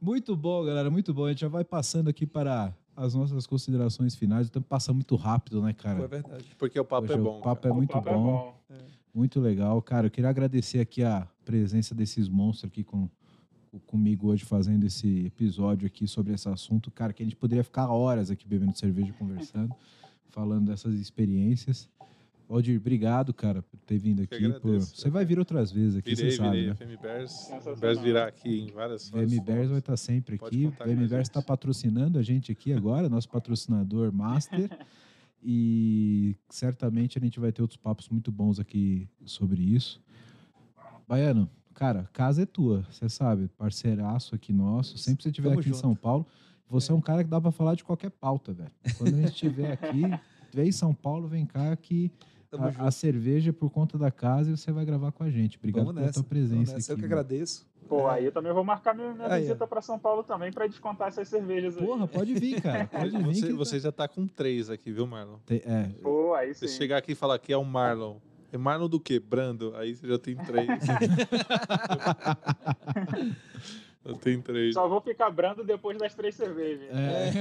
Muito 0.00 0.36
bom, 0.36 0.64
galera, 0.64 0.90
muito 0.90 1.14
bom. 1.14 1.26
A 1.26 1.28
gente 1.28 1.40
já 1.40 1.48
vai 1.48 1.62
passando 1.62 2.10
aqui 2.10 2.26
para 2.26 2.74
as 2.96 3.14
nossas 3.14 3.46
considerações 3.46 4.14
finais. 4.14 4.48
O 4.48 4.50
tempo 4.50 4.66
passa 4.68 4.92
muito 4.92 5.14
rápido, 5.16 5.62
né, 5.62 5.72
cara? 5.72 6.02
É 6.02 6.06
verdade. 6.06 6.44
Porque 6.58 6.78
o 6.78 6.84
papo 6.84 7.06
Poxa, 7.06 7.18
é 7.18 7.22
bom. 7.22 7.38
O 7.38 7.42
papo 7.42 7.62
cara. 7.62 7.74
é 7.74 7.76
muito 7.76 7.92
papo 7.92 8.10
bom. 8.10 8.12
É 8.12 8.18
bom. 8.18 8.60
É. 8.70 8.99
Muito 9.14 9.40
legal. 9.40 9.80
Cara, 9.82 10.06
eu 10.06 10.10
queria 10.10 10.30
agradecer 10.30 10.80
aqui 10.80 11.02
a 11.02 11.26
presença 11.44 11.94
desses 11.94 12.28
monstros 12.28 12.70
aqui 12.70 12.84
com, 12.84 13.08
comigo 13.86 14.28
hoje 14.28 14.44
fazendo 14.44 14.84
esse 14.86 15.26
episódio 15.26 15.86
aqui 15.86 16.06
sobre 16.06 16.32
esse 16.32 16.48
assunto. 16.48 16.90
Cara, 16.90 17.12
que 17.12 17.22
a 17.22 17.26
gente 17.26 17.36
poderia 17.36 17.64
ficar 17.64 17.88
horas 17.88 18.30
aqui 18.30 18.46
bebendo 18.46 18.76
cerveja 18.78 19.12
conversando, 19.12 19.74
falando 20.30 20.66
dessas 20.66 20.94
experiências. 20.94 21.88
Valdir, 22.48 22.80
obrigado, 22.80 23.32
cara, 23.32 23.62
por 23.62 23.78
ter 23.86 23.96
vindo 23.96 24.22
aqui. 24.22 24.52
Por... 24.54 24.80
Você 24.80 25.08
vai 25.08 25.24
vir 25.24 25.38
outras 25.38 25.70
vezes 25.70 25.96
aqui, 25.96 26.16
virei, 26.16 26.30
você 26.32 26.36
sabe, 26.36 26.50
virei, 26.50 26.68
né? 26.68 26.74
FM 26.74 27.00
Bears, 27.00 27.50
Bears 27.78 28.00
virá 28.00 28.26
aqui 28.26 28.62
em 28.62 28.72
várias 28.72 29.08
VM 29.08 29.40
Bears 29.44 29.70
vai 29.70 29.78
estar 29.78 29.96
sempre 29.96 30.34
aqui. 30.34 30.72
Bears 30.84 31.28
está 31.28 31.40
patrocinando 31.40 32.18
a 32.18 32.22
gente 32.22 32.50
aqui 32.50 32.72
agora, 32.72 33.08
nosso 33.08 33.28
patrocinador 33.28 34.12
master. 34.12 34.68
E 35.42 36.36
certamente 36.48 37.18
a 37.18 37.20
gente 37.20 37.40
vai 37.40 37.50
ter 37.50 37.62
outros 37.62 37.78
papos 37.78 38.08
muito 38.08 38.30
bons 38.30 38.58
aqui 38.58 39.08
sobre 39.24 39.62
isso. 39.62 40.02
Baiano, 41.08 41.50
cara, 41.74 42.08
casa 42.12 42.42
é 42.42 42.46
tua, 42.46 42.86
você 42.90 43.08
sabe, 43.08 43.48
parceiraço 43.48 44.34
aqui 44.34 44.52
nosso. 44.52 44.98
Sempre 44.98 45.18
que 45.18 45.22
você 45.24 45.28
estiver 45.30 45.52
aqui 45.52 45.62
junto. 45.62 45.76
em 45.76 45.80
São 45.80 45.94
Paulo, 45.94 46.26
você 46.68 46.92
é. 46.92 46.94
é. 46.94 46.96
um 46.98 47.00
cara 47.00 47.24
que 47.24 47.30
dá 47.30 47.40
para 47.40 47.50
falar 47.50 47.74
de 47.74 47.82
qualquer 47.82 48.10
pauta, 48.10 48.52
velho. 48.52 48.70
Quando 48.98 49.14
a 49.14 49.16
gente 49.16 49.32
estiver 49.32 49.72
aqui, 49.72 50.02
vem 50.52 50.68
em 50.68 50.72
São 50.72 50.94
Paulo, 50.94 51.26
vem 51.26 51.46
cá 51.46 51.74
que 51.76 52.12
a, 52.58 52.86
a, 52.86 52.90
cerveja 52.90 53.52
por 53.52 53.70
conta 53.70 53.96
da 53.96 54.10
casa 54.10 54.50
e 54.50 54.56
você 54.56 54.72
vai 54.72 54.84
gravar 54.84 55.12
com 55.12 55.22
a 55.22 55.30
gente. 55.30 55.56
Obrigado 55.58 55.84
Vamos 55.84 55.94
pela 55.94 56.06
nessa. 56.06 56.20
tua 56.20 56.28
presença. 56.28 56.76
Aqui, 56.76 56.90
eu 56.90 56.96
que 56.96 57.04
agradeço. 57.04 57.68
Pô, 57.88 58.08
é. 58.08 58.14
aí 58.14 58.24
eu 58.26 58.32
também 58.32 58.52
vou 58.52 58.62
marcar 58.64 58.94
minha, 58.94 59.12
minha 59.12 59.32
aí, 59.32 59.42
visita 59.42 59.66
para 59.66 59.82
São 59.82 59.98
Paulo 59.98 60.22
também 60.22 60.52
para 60.52 60.66
descontar 60.66 61.08
essas 61.08 61.28
cervejas 61.28 61.76
aí. 61.76 61.84
Porra, 61.84 62.06
pode 62.06 62.34
vir, 62.34 62.60
cara. 62.60 62.86
Pode 62.92 63.10
vir. 63.18 63.24
Você, 63.24 63.52
você 63.52 63.80
já 63.80 63.90
tá 63.90 64.06
com 64.06 64.26
três 64.26 64.70
aqui, 64.70 64.92
viu, 64.92 65.06
Marlon? 65.06 65.38
Tem, 65.44 65.60
é. 65.64 65.90
Pô, 66.02 66.34
aí 66.34 66.54
sim. 66.54 66.66
Você 66.66 66.76
chegar 66.76 66.98
aqui 66.98 67.12
e 67.12 67.14
falar 67.16 67.38
que 67.38 67.52
é 67.52 67.56
o 67.56 67.64
Marlon. 67.64 68.16
É 68.52 68.58
Marlon 68.58 68.88
do 68.88 69.00
quê? 69.00 69.18
Brando. 69.20 69.74
Aí 69.76 69.94
você 69.94 70.06
já 70.06 70.18
tem 70.18 70.36
três. 70.36 70.68
Eu 74.02 74.14
tenho 74.14 74.40
três. 74.40 74.74
Só 74.74 74.88
vou 74.88 75.00
ficar 75.00 75.30
brando 75.30 75.62
depois 75.62 75.98
das 75.98 76.14
três 76.14 76.34
cervejas. 76.34 76.88
É. 76.90 77.32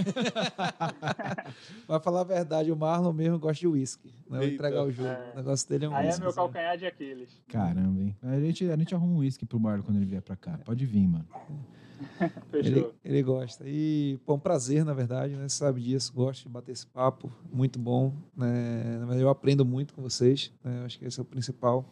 Vai 1.88 2.00
falar 2.02 2.22
a 2.22 2.26
verdade, 2.26 2.70
o 2.72 2.76
Marlon 2.76 3.14
mesmo 3.14 3.40
gosta 3.40 3.62
de 3.62 3.68
uísque. 3.68 4.14
Não 4.30 4.44
entregar 4.44 4.84
o 4.84 4.92
jogo. 4.92 5.08
É. 5.08 5.32
O 5.34 5.38
negócio 5.38 5.70
dele 5.70 5.86
é 5.86 5.90
um 5.90 5.96
Aí 5.96 6.08
whisky, 6.08 6.22
é 6.22 6.26
meu 6.26 6.34
calcanhar 6.34 6.78
de 6.78 6.86
Aquiles. 6.86 7.42
Caramba, 7.48 8.02
hein? 8.02 8.16
A 8.22 8.40
gente, 8.40 8.70
a 8.70 8.76
gente 8.76 8.94
arruma 8.94 9.14
um 9.14 9.18
uísque 9.20 9.46
pro 9.46 9.60
Marlon 9.60 9.84
quando 9.84 9.98
ele 9.98 10.06
vier 10.06 10.22
pra 10.22 10.36
cá. 10.36 10.60
Pode 10.66 10.86
vir, 10.86 11.08
mano. 11.08 11.26
Ele, 12.54 12.90
ele, 13.04 13.22
gosta. 13.22 13.66
E, 13.68 14.18
pô, 14.26 14.36
um 14.36 14.40
prazer, 14.40 14.86
na 14.86 14.94
verdade, 14.94 15.36
né? 15.36 15.50
Você 15.50 15.58
sabe 15.58 15.82
disso, 15.82 16.14
gosto 16.14 16.44
de 16.44 16.50
bater 16.50 16.72
esse 16.72 16.88
papo. 16.88 17.30
Muito 17.52 17.78
bom. 17.78 18.14
Né? 18.36 19.02
Eu 19.20 19.28
aprendo 19.28 19.66
muito 19.66 19.94
com 19.94 20.02
vocês. 20.02 20.50
Né? 20.64 20.84
Acho 20.86 20.98
que 20.98 21.06
esse 21.06 21.20
é 21.20 21.22
o 21.22 21.26
principal. 21.26 21.84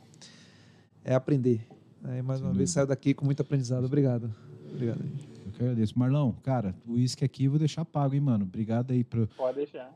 É 1.04 1.14
aprender. 1.14 1.68
Né? 2.02 2.20
E 2.20 2.22
mais 2.22 2.40
Sem 2.40 2.46
uma 2.48 2.54
dúvida. 2.54 2.58
vez, 2.58 2.70
saio 2.70 2.88
daqui 2.88 3.14
com 3.14 3.26
muito 3.26 3.42
aprendizado. 3.42 3.84
Obrigado. 3.86 4.34
Obrigado, 4.74 5.04
gente. 5.04 5.28
Eu 5.46 5.52
que 5.52 5.64
agradeço. 5.64 5.98
Marlão, 5.98 6.32
cara, 6.44 6.76
o 6.86 6.94
uísque 6.94 7.24
aqui 7.24 7.46
eu 7.46 7.52
vou 7.52 7.60
deixar 7.60 7.86
pago, 7.86 8.14
hein, 8.14 8.22
mano? 8.22 8.46
Obrigado 8.46 8.92
aí 8.92 9.04
pro, 9.04 9.30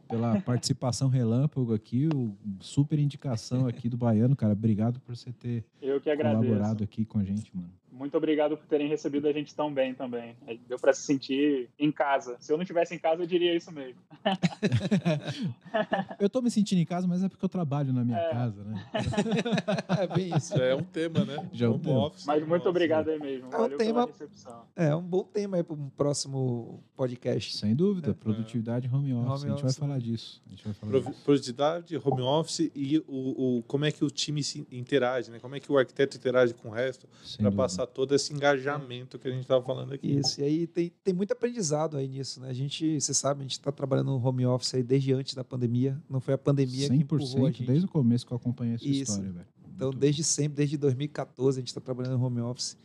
pela 0.10 0.40
participação 0.42 1.10
relâmpago 1.10 1.74
aqui, 1.74 2.08
o 2.08 2.36
super 2.60 2.98
indicação 3.00 3.68
aqui 3.68 3.90
do 3.90 3.98
Baiano, 3.98 4.36
cara. 4.36 4.54
Obrigado 4.54 5.00
por 5.02 5.16
você 5.16 5.32
ter 5.32 5.64
eu 5.82 6.00
que 6.00 6.10
agradeço. 6.10 6.44
colaborado 6.44 6.84
aqui 6.84 7.06
com 7.06 7.20
a 7.20 7.24
gente, 7.24 7.56
mano. 7.56 7.72
Muito 7.92 8.16
obrigado 8.18 8.56
por 8.58 8.66
terem 8.68 8.88
recebido 8.88 9.28
a 9.28 9.34
gente 9.34 9.54
tão 9.54 9.74
bem 9.74 9.94
também. 9.94 10.36
Deu 10.68 10.80
para 10.80 10.94
se 10.94 11.02
sentir 11.02 11.70
em 11.78 11.92
casa. 11.92 12.38
Se 12.40 12.52
eu 12.52 12.58
não 12.58 12.64
estivesse 12.64 12.96
em 12.96 13.00
casa, 13.00 13.22
eu 13.22 13.28
diria 13.28 13.56
isso 13.56 13.72
mesmo. 13.72 14.00
eu 16.20 16.30
tô 16.30 16.42
me 16.42 16.50
sentindo 16.50 16.80
em 16.80 16.86
casa, 16.86 17.08
mas 17.08 17.24
é 17.24 17.30
porque 17.30 17.44
eu 17.44 17.50
trabalho 17.50 17.92
na 17.94 18.04
minha 18.04 18.18
É. 18.18 18.30
casa, 18.32 18.64
né? 18.64 18.86
É 20.02 20.08
bem 20.08 20.36
isso. 20.36 20.56
É 20.56 20.76
um 20.76 20.84
tema, 20.84 21.26
né? 21.26 21.50
Já 21.52 21.66
é 21.66 21.70
um 21.70 21.74
Home 21.74 21.84
tema. 21.84 22.08
office, 22.08 22.26
Mas 22.26 22.40
muito 22.42 22.54
office. 22.62 22.70
obrigado 22.70 23.10
aí 23.10 23.20
mesmo. 23.20 23.46
É 23.46 23.48
um 23.48 23.52
Valeu 23.62 23.78
tema- 23.78 24.08
pela 24.08 24.18
recepção. 24.18 24.64
É 24.76 24.96
um 24.96 25.04
bom 25.04 25.24
tema 25.24 25.58
aí 25.58 25.64
para 25.64 25.76
um 25.76 25.90
próximo 25.90 26.84
podcast. 26.96 27.58
Sem 27.58 27.76
dúvida, 27.76 28.14
produtividade 28.14 28.88
home 28.92 29.14
office. 29.14 29.28
Home 29.28 29.34
a 29.34 29.38
gente 29.38 29.62
vai 29.62 29.66
office, 29.66 29.78
falar 29.78 30.00
disso. 30.00 30.42
A 30.46 30.50
gente 30.50 30.64
vai 30.64 30.74
falar 30.74 30.92
Provi- 30.92 31.10
disso. 31.10 31.24
Produtividade, 31.26 31.98
home 32.04 32.22
office 32.22 32.72
e 32.76 32.98
o, 33.08 33.58
o- 33.60 33.64
como 33.64 33.86
é 33.86 33.92
que 33.92 34.04
o 34.04 34.10
time 34.10 34.44
se 34.44 34.66
interage, 34.72 35.30
né? 35.32 35.40
Como 35.40 35.56
é 35.56 35.60
que 35.60 35.72
o 35.72 35.78
arquiteto 35.78 36.18
interage 36.18 36.54
com 36.54 36.70
o 36.70 36.72
resto 36.72 37.08
para 37.08 37.50
dúvida. 37.50 37.52
Passar 37.82 37.88
todo 37.88 38.16
esse 38.16 38.34
engajamento 38.34 39.18
que 39.18 39.28
a 39.28 39.32
gente 39.32 39.42
estava 39.42 39.64
falando 39.64 39.94
aqui. 39.94 40.20
Isso, 40.20 40.40
e 40.42 40.44
aí 40.44 40.68
tem, 40.68 40.92
tem 41.04 41.14
muito 41.14 41.32
aprendizado 41.32 41.98
aí 41.98 42.08
nisso, 42.08 42.40
né? 42.40 42.50
A 42.50 42.54
gente, 42.54 43.00
você 43.00 43.14
sabe, 43.14 43.42
a 43.42 43.44
gente 43.44 43.54
está 43.54 43.72
trabalhando 43.72 44.08
no 44.12 44.26
home 44.26 44.46
office 44.46 44.76
aí 44.76 44.84
desde 44.84 45.14
antes 45.14 45.34
da 45.34 45.44
pandemia. 45.44 46.02
Não 46.10 46.20
foi 46.20 46.34
a 46.34 46.38
pandemia 46.38 46.90
que 46.90 46.96
empurrou 46.96 47.48
a 47.48 47.50
100% 47.52 47.58
gente. 47.58 47.66
desde 47.66 47.86
o 47.86 47.90
começo 47.90 48.26
que 48.26 48.32
eu 48.32 48.38
acompanhei 48.38 48.76
essa 48.76 48.86
Isso. 48.86 49.12
história, 49.14 49.32
velho. 49.32 49.48
Então, 49.76 49.88
Muito 49.88 50.00
desde 50.00 50.24
sempre, 50.24 50.58
desde 50.58 50.78
2014, 50.78 51.58
a 51.58 51.62
gente 51.62 51.70
está 51.70 51.82
trabalhando 51.82 52.18
no 52.18 52.26
home 52.26 52.42
office. 52.42 52.78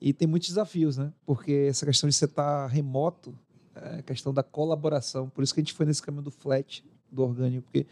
E 0.00 0.12
tem 0.12 0.26
muitos 0.26 0.48
desafios, 0.48 0.96
né? 0.96 1.12
Porque 1.24 1.66
essa 1.68 1.86
questão 1.86 2.08
de 2.08 2.14
você 2.14 2.24
estar 2.24 2.66
remoto, 2.66 3.34
é 3.74 3.98
a 3.98 4.02
questão 4.02 4.32
da 4.32 4.42
colaboração. 4.42 5.28
Por 5.28 5.42
isso 5.44 5.54
que 5.54 5.60
a 5.60 5.62
gente 5.62 5.72
foi 5.72 5.86
nesse 5.86 6.02
caminho 6.02 6.22
do 6.22 6.30
flat, 6.30 6.84
do 7.10 7.22
orgânico. 7.22 7.62
Porque 7.62 7.86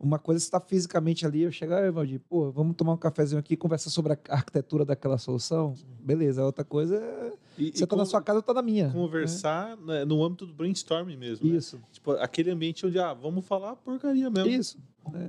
uma 0.00 0.18
coisa 0.18 0.38
é 0.38 0.40
você 0.40 0.46
estar 0.46 0.60
fisicamente 0.60 1.26
ali, 1.26 1.42
eu 1.42 1.50
chego, 1.50 1.74
ah, 1.74 1.90
Valdir, 1.90 2.20
pô, 2.28 2.50
vamos 2.52 2.76
tomar 2.76 2.92
um 2.92 2.96
cafezinho 2.96 3.38
aqui 3.40 3.54
e 3.54 3.56
conversar 3.56 3.90
sobre 3.90 4.12
a 4.12 4.18
arquitetura 4.28 4.84
daquela 4.84 5.18
solução. 5.18 5.74
Beleza, 6.00 6.42
a 6.42 6.46
outra 6.46 6.64
coisa 6.64 6.96
é 6.96 7.32
E, 7.58 7.72
você 7.76 7.84
está 7.84 7.96
na 7.96 8.04
sua 8.04 8.22
casa, 8.22 8.36
eu 8.38 8.40
estou 8.40 8.54
na 8.54 8.62
minha. 8.62 8.90
conversar 8.90 9.76
né, 9.78 10.04
no 10.04 10.24
âmbito 10.24 10.46
do 10.46 10.54
brainstorming 10.54 11.16
mesmo. 11.16 11.46
né? 11.46 11.52
né? 11.52 11.58
Isso, 11.58 11.80
Tipo, 11.90 12.12
aquele 12.12 12.50
ambiente 12.50 12.86
onde, 12.86 12.98
ah, 12.98 13.12
vamos 13.12 13.44
falar 13.44 13.74
porcaria 13.76 14.30
mesmo. 14.30 14.48
isso. 14.50 14.78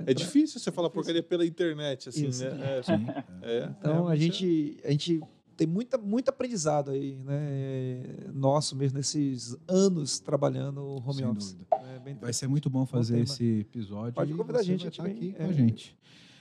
É 0.06 0.12
difícil 0.12 0.60
você 0.60 0.70
falar 0.70 0.90
porcaria 0.90 1.22
pela 1.22 1.44
internet, 1.46 2.10
assim, 2.10 2.28
Isso. 2.28 2.44
né? 2.44 2.78
É, 2.78 2.82
Sim, 2.82 3.06
é. 3.42 3.56
é, 3.60 3.70
Então 3.78 4.06
a 4.08 4.14
gente, 4.14 4.78
a 4.84 4.90
gente 4.90 5.22
tem 5.60 5.66
muita, 5.66 5.98
muito 5.98 6.30
aprendizado 6.30 6.90
aí, 6.90 7.16
né? 7.22 8.02
Nosso 8.32 8.74
mesmo 8.74 8.96
nesses 8.96 9.54
anos 9.68 10.18
trabalhando 10.18 10.80
o 10.80 10.96
home 10.96 11.12
Sem 11.16 11.26
office. 11.26 11.56
É 11.70 12.14
Vai 12.14 12.32
ser 12.32 12.48
muito 12.48 12.70
bom 12.70 12.86
fazer 12.86 13.12
tema. 13.12 13.24
esse 13.24 13.44
episódio. 13.60 14.14
Pode 14.14 14.32
convidar 14.32 14.60
a 14.60 14.62
gente, 14.62 14.84
gente 14.84 15.00
aqui 15.02 15.10
vem, 15.20 15.32
com 15.32 15.42
é. 15.42 15.46
a 15.46 15.52
gente. 15.52 15.94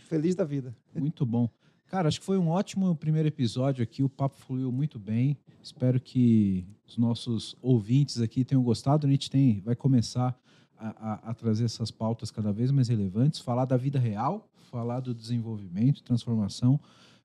feliz 0.07 0.35
da 0.35 0.45
vida. 0.45 0.73
Muito 0.95 1.25
bom. 1.25 1.49
Cara, 1.87 2.07
acho 2.07 2.21
que 2.21 2.25
foi 2.25 2.37
um 2.37 2.47
ótimo 2.47 2.95
primeiro 2.95 3.27
episódio 3.27 3.83
aqui. 3.83 4.01
O 4.01 4.07
papo 4.07 4.37
fluiu 4.37 4.71
muito 4.71 4.97
bem. 4.97 5.37
Espero 5.61 5.99
que 5.99 6.65
os 6.87 6.95
nossos 6.95 7.57
ouvintes 7.61 8.21
aqui 8.21 8.45
tenham 8.45 8.63
gostado. 8.63 9.05
A 9.05 9.09
gente 9.09 9.29
tem, 9.29 9.59
vai 9.59 9.75
começar 9.75 10.39
a, 10.77 10.87
a- 10.87 11.31
a 11.31 11.33
trazer 11.33 11.65
essas 11.65 11.91
pautas 11.91 12.31
cada 12.31 12.53
vez 12.53 12.71
mais 12.71 12.87
relevantes, 12.87 13.41
falar 13.41 13.65
da 13.65 13.75
vida 13.75 13.99
real, 13.99 14.47
falar 14.71 15.01
do 15.01 15.13
desenvolvimento, 15.13 16.01
transformação 16.03 16.79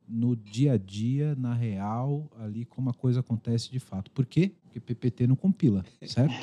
no 0.07 0.37
dia 0.37 0.73
a 0.75 0.77
dia, 0.77 1.35
na 1.37 1.55
real, 1.55 2.31
ali 2.39 2.65
como 2.65 2.91
a 2.91 2.95
coisa 2.95 3.21
acontece 3.21 3.71
de 3.71 3.79
fato. 3.81 4.11
Por 4.11 4.27
quê? 4.27 4.53
Porque 4.63 4.81
PPT 4.81 5.27
não 5.27 5.37
compila, 5.37 5.85
certo? 6.07 6.35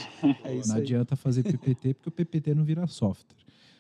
É 0.43 0.55
isso 0.55 0.69
não 0.69 0.75
aí. 0.77 0.81
adianta 0.81 1.15
fazer 1.15 1.43
PPT, 1.43 1.93
porque 1.93 2.09
o 2.09 2.11
PPT 2.11 2.55
não 2.55 2.63
vira 2.63 2.85
software. 2.88 3.35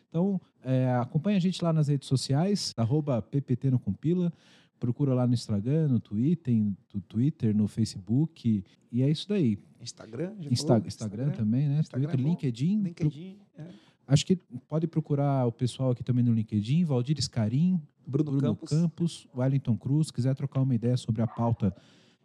Então, 0.09 0.39
é, 0.63 0.91
acompanha 0.95 1.37
a 1.37 1.39
gente 1.39 1.63
lá 1.63 1.71
nas 1.71 1.87
redes 1.87 2.07
sociais, 2.07 2.73
arroba 2.75 3.21
PPT 3.21 3.71
no 3.71 3.79
Compila. 3.79 4.31
Procura 4.77 5.13
lá 5.13 5.25
no 5.27 5.33
Instagram, 5.33 5.87
no 5.87 5.99
Twitter, 5.99 6.53
no 6.55 7.01
Twitter, 7.07 7.55
no 7.55 7.67
Facebook. 7.67 8.63
E 8.91 9.01
é 9.01 9.09
isso 9.09 9.29
daí. 9.29 9.57
Instagram, 9.79 10.33
já 10.39 10.49
Insta- 10.49 10.67
falou? 10.73 10.87
Instagram, 10.87 11.29
também, 11.31 11.69
né? 11.69 11.79
Instagram 11.79 12.09
Twitter, 12.09 12.25
é. 12.25 12.29
LinkedIn. 12.29 12.83
LinkedIn, 12.83 13.37
é. 13.57 13.67
Acho 14.11 14.25
que 14.25 14.35
pode 14.67 14.87
procurar 14.87 15.47
o 15.47 15.53
pessoal 15.53 15.91
aqui 15.91 16.03
também 16.03 16.21
no 16.21 16.33
LinkedIn, 16.33 16.83
Valdir 16.83 17.17
Scarim, 17.21 17.81
Bruno, 18.05 18.29
Bruno 18.29 18.41
Campos, 18.41 18.69
Campos, 18.69 19.27
Wellington 19.33 19.77
Cruz. 19.77 20.11
Quiser 20.11 20.35
trocar 20.35 20.59
uma 20.59 20.75
ideia 20.75 20.97
sobre 20.97 21.21
a 21.21 21.27
pauta 21.27 21.73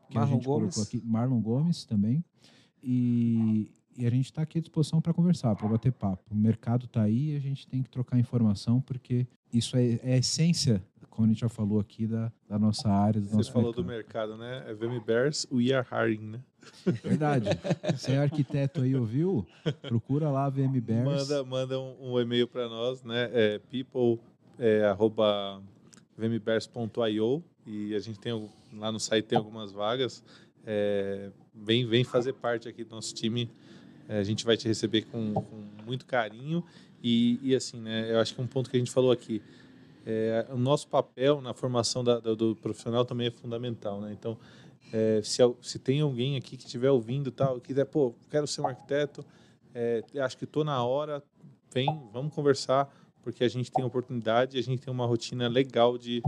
que 0.09 0.17
Marlon 0.17 0.33
a 0.33 0.35
gente 0.35 0.45
Gomes. 0.47 0.75
colocou 0.75 0.83
aqui, 0.83 1.01
Marlon 1.07 1.41
Gomes 1.41 1.85
também. 1.85 2.25
E, 2.83 3.71
e 3.97 4.05
a 4.05 4.11
gente 4.11 4.25
está 4.25 4.43
aqui 4.43 4.59
à 4.59 4.61
disposição 4.61 5.01
para 5.01 5.15
conversar, 5.15 5.55
para 5.55 5.69
bater 5.69 5.93
papo. 5.93 6.25
O 6.29 6.35
mercado 6.35 6.87
está 6.87 7.03
aí 7.03 7.35
e 7.35 7.37
a 7.37 7.39
gente 7.39 7.69
tem 7.69 7.85
que 7.85 7.89
trocar 7.89 8.19
informação, 8.19 8.81
porque 8.81 9.25
isso 9.53 9.77
é, 9.77 10.01
é 10.03 10.15
a 10.15 10.19
essência, 10.19 10.85
como 11.17 11.27
a 11.27 11.29
gente 11.31 11.41
já 11.41 11.49
falou 11.49 11.81
aqui, 11.81 12.07
da, 12.07 12.31
da 12.47 12.59
nossa 12.59 12.91
área, 12.91 13.19
do 13.19 13.27
Você 13.27 13.37
nosso 13.37 13.51
falou 13.51 13.73
do 13.73 13.83
mercado. 13.83 14.37
mercado, 14.37 14.65
né? 14.67 14.71
É 14.71 14.75
VM 14.75 15.03
Bears, 15.03 15.47
we 15.51 15.73
are 15.73 15.87
hiring, 15.91 16.21
né? 16.21 16.41
Verdade. 17.03 17.49
Você 17.97 18.13
é 18.13 18.19
arquiteto 18.19 18.83
aí, 18.83 18.95
ouviu? 18.95 19.47
Procura 19.81 20.29
lá 20.29 20.51
VM 20.51 20.79
Bears. 20.79 21.07
Manda, 21.07 21.45
manda 21.45 21.81
um, 21.81 22.13
um 22.13 22.21
e-mail 22.21 22.47
para 22.47 22.69
nós, 22.69 23.03
né? 23.03 23.31
É 23.33 23.59
people 23.71 24.21
é, 24.59 24.85
arroba 24.85 25.63
vmbears.io 26.19 27.43
e 27.67 27.95
a 27.95 27.99
gente 27.99 28.19
tem 28.19 28.51
lá 28.75 28.93
no 28.93 29.01
site 29.01 29.25
tem 29.25 29.39
algumas 29.39 29.73
vagas. 29.73 30.23
É, 30.67 31.31
vem, 31.55 31.87
vem 31.87 32.05
fazer 32.05 32.35
parte 32.35 32.69
aqui 32.69 32.85
do 32.85 32.95
nosso 32.95 33.15
time. 33.15 33.51
É, 34.07 34.19
a 34.19 34.23
gente 34.23 34.45
vai 34.45 34.59
te 34.59 34.69
receber 34.69 35.07
com, 35.07 35.33
com 35.33 35.65
muito 35.87 36.05
carinho 36.05 36.63
e, 37.03 37.41
e 37.43 37.55
assim, 37.55 37.81
né? 37.81 38.13
Eu 38.13 38.21
acho 38.21 38.35
que 38.35 38.41
um 38.43 38.47
ponto 38.47 38.69
que 38.69 38.77
a 38.77 38.79
gente 38.79 38.91
falou 38.91 39.11
aqui 39.11 39.41
é, 40.07 40.47
o 40.51 40.57
nosso 40.57 40.87
papel 40.89 41.41
na 41.41 41.53
formação 41.53 42.05
da- 42.05 42.21
do, 42.21 42.37
do 42.37 42.57
profissional 42.57 43.05
também 43.05 43.27
é 43.27 43.31
fundamental, 43.31 44.01
né? 44.01 44.13
Então, 44.13 44.39
é, 44.93 45.21
se, 45.25 45.43
se 45.61 45.79
tem 45.81 46.01
alguém 46.01 46.37
aqui 46.37 46.57
que 46.57 46.65
estiver 46.65 46.91
ouvindo 46.91 47.29
e 47.29 47.33
tal, 47.33 47.61
quiser, 47.61 47.85
pô, 47.87 48.15
quero 48.31 48.47
ser 48.47 48.61
um 48.61 48.69
arquiteto, 48.69 49.25
é, 49.75 50.03
acho 50.21 50.39
que 50.39 50.45
estou 50.45 50.63
na 50.65 50.83
hora, 50.85 51.23
vem, 51.75 51.89
vamos 52.13 52.33
conversar, 52.33 52.89
porque 53.23 53.43
a 53.43 53.49
gente 53.49 53.71
tem 53.73 53.85
oportunidade 53.85 54.57
e 54.57 54.61
a 54.61 54.63
gente 54.63 54.81
tem 54.81 54.93
uma 54.95 55.05
rotina 55.05 55.49
legal 55.49 55.99
de, 55.99 56.23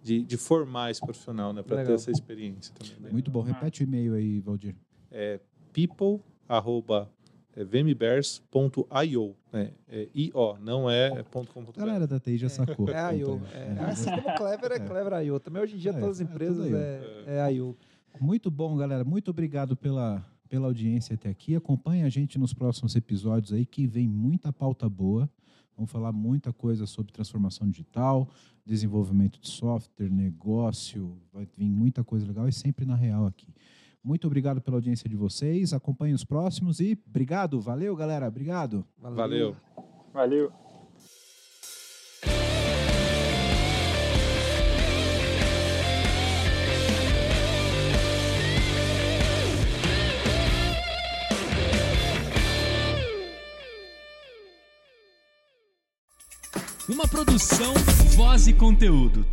de, 0.00 0.22
de 0.22 0.36
formar 0.36 0.92
esse 0.92 1.00
profissional, 1.00 1.52
né? 1.52 1.62
Para 1.62 1.78
ter 1.84 1.92
essa 1.94 2.10
experiência 2.12 2.72
também. 2.78 2.94
né? 3.00 3.10
Muito 3.10 3.30
bom. 3.32 3.42
Repete 3.42 3.82
o 3.82 3.84
e-mail 3.84 4.14
aí, 4.14 4.38
Valdir. 4.40 4.76
É 5.10 5.40
people, 5.72 6.20
arroba, 6.48 7.10
é, 7.56 7.64
vmbears.io, 7.64 9.36
né? 9.52 9.70
É 9.88 10.08
IO, 10.14 10.58
não 10.60 10.90
é 10.90 11.22
ponto 11.22 11.52
.com.br. 11.52 11.72
Galera 11.76 12.06
da 12.06 12.18
TI 12.18 12.36
já 12.36 12.48
sacou. 12.48 12.88
É 12.90 12.98
a 12.98 13.10
IO. 13.10 13.40
É, 13.52 13.84
assim 13.84 14.10
como 14.10 14.36
Clever 14.36 14.72
é 14.72 14.80
Clever 14.80 15.12
a 15.12 15.20
IO. 15.20 15.38
Também 15.38 15.62
hoje 15.62 15.76
em 15.76 15.78
dia 15.78 15.92
É, 15.92 15.94
todas 15.94 16.20
as 16.20 16.20
é 16.20 16.24
empresas 16.24 16.72
é, 16.72 17.24
é 17.26 17.40
a 17.40 17.48
IO. 17.48 17.76
Muito 18.20 18.50
bom, 18.50 18.76
galera. 18.76 19.04
Muito 19.04 19.30
obrigado 19.30 19.76
pela, 19.76 20.24
pela 20.48 20.66
audiência 20.66 21.14
até 21.14 21.28
aqui. 21.28 21.54
Acompanhe 21.54 22.02
a 22.02 22.08
gente 22.08 22.38
nos 22.38 22.52
próximos 22.52 22.96
episódios 22.96 23.52
aí, 23.52 23.64
que 23.64 23.86
vem 23.86 24.08
muita 24.08 24.52
pauta 24.52 24.88
boa. 24.88 25.30
Vamos 25.76 25.90
falar 25.90 26.12
muita 26.12 26.52
coisa 26.52 26.86
sobre 26.86 27.12
transformação 27.12 27.68
digital, 27.68 28.28
desenvolvimento 28.64 29.40
de 29.40 29.48
software, 29.48 30.08
negócio. 30.08 31.18
Vai 31.32 31.48
vir 31.56 31.68
muita 31.68 32.04
coisa 32.04 32.26
legal 32.26 32.48
e 32.48 32.52
sempre 32.52 32.84
na 32.84 32.94
real 32.94 33.26
aqui. 33.26 33.48
Muito 34.04 34.26
obrigado 34.26 34.60
pela 34.60 34.76
audiência 34.76 35.08
de 35.08 35.16
vocês. 35.16 35.72
Acompanhe 35.72 36.12
os 36.12 36.24
próximos 36.24 36.78
e 36.78 36.98
obrigado. 37.08 37.58
Valeu, 37.58 37.96
galera. 37.96 38.28
Obrigado. 38.28 38.84
Valeu. 38.98 39.56
Valeu. 40.12 40.52
Uma 56.86 57.08
produção, 57.08 57.72
voz 58.14 58.46
e 58.46 58.52
conteúdo. 58.52 59.24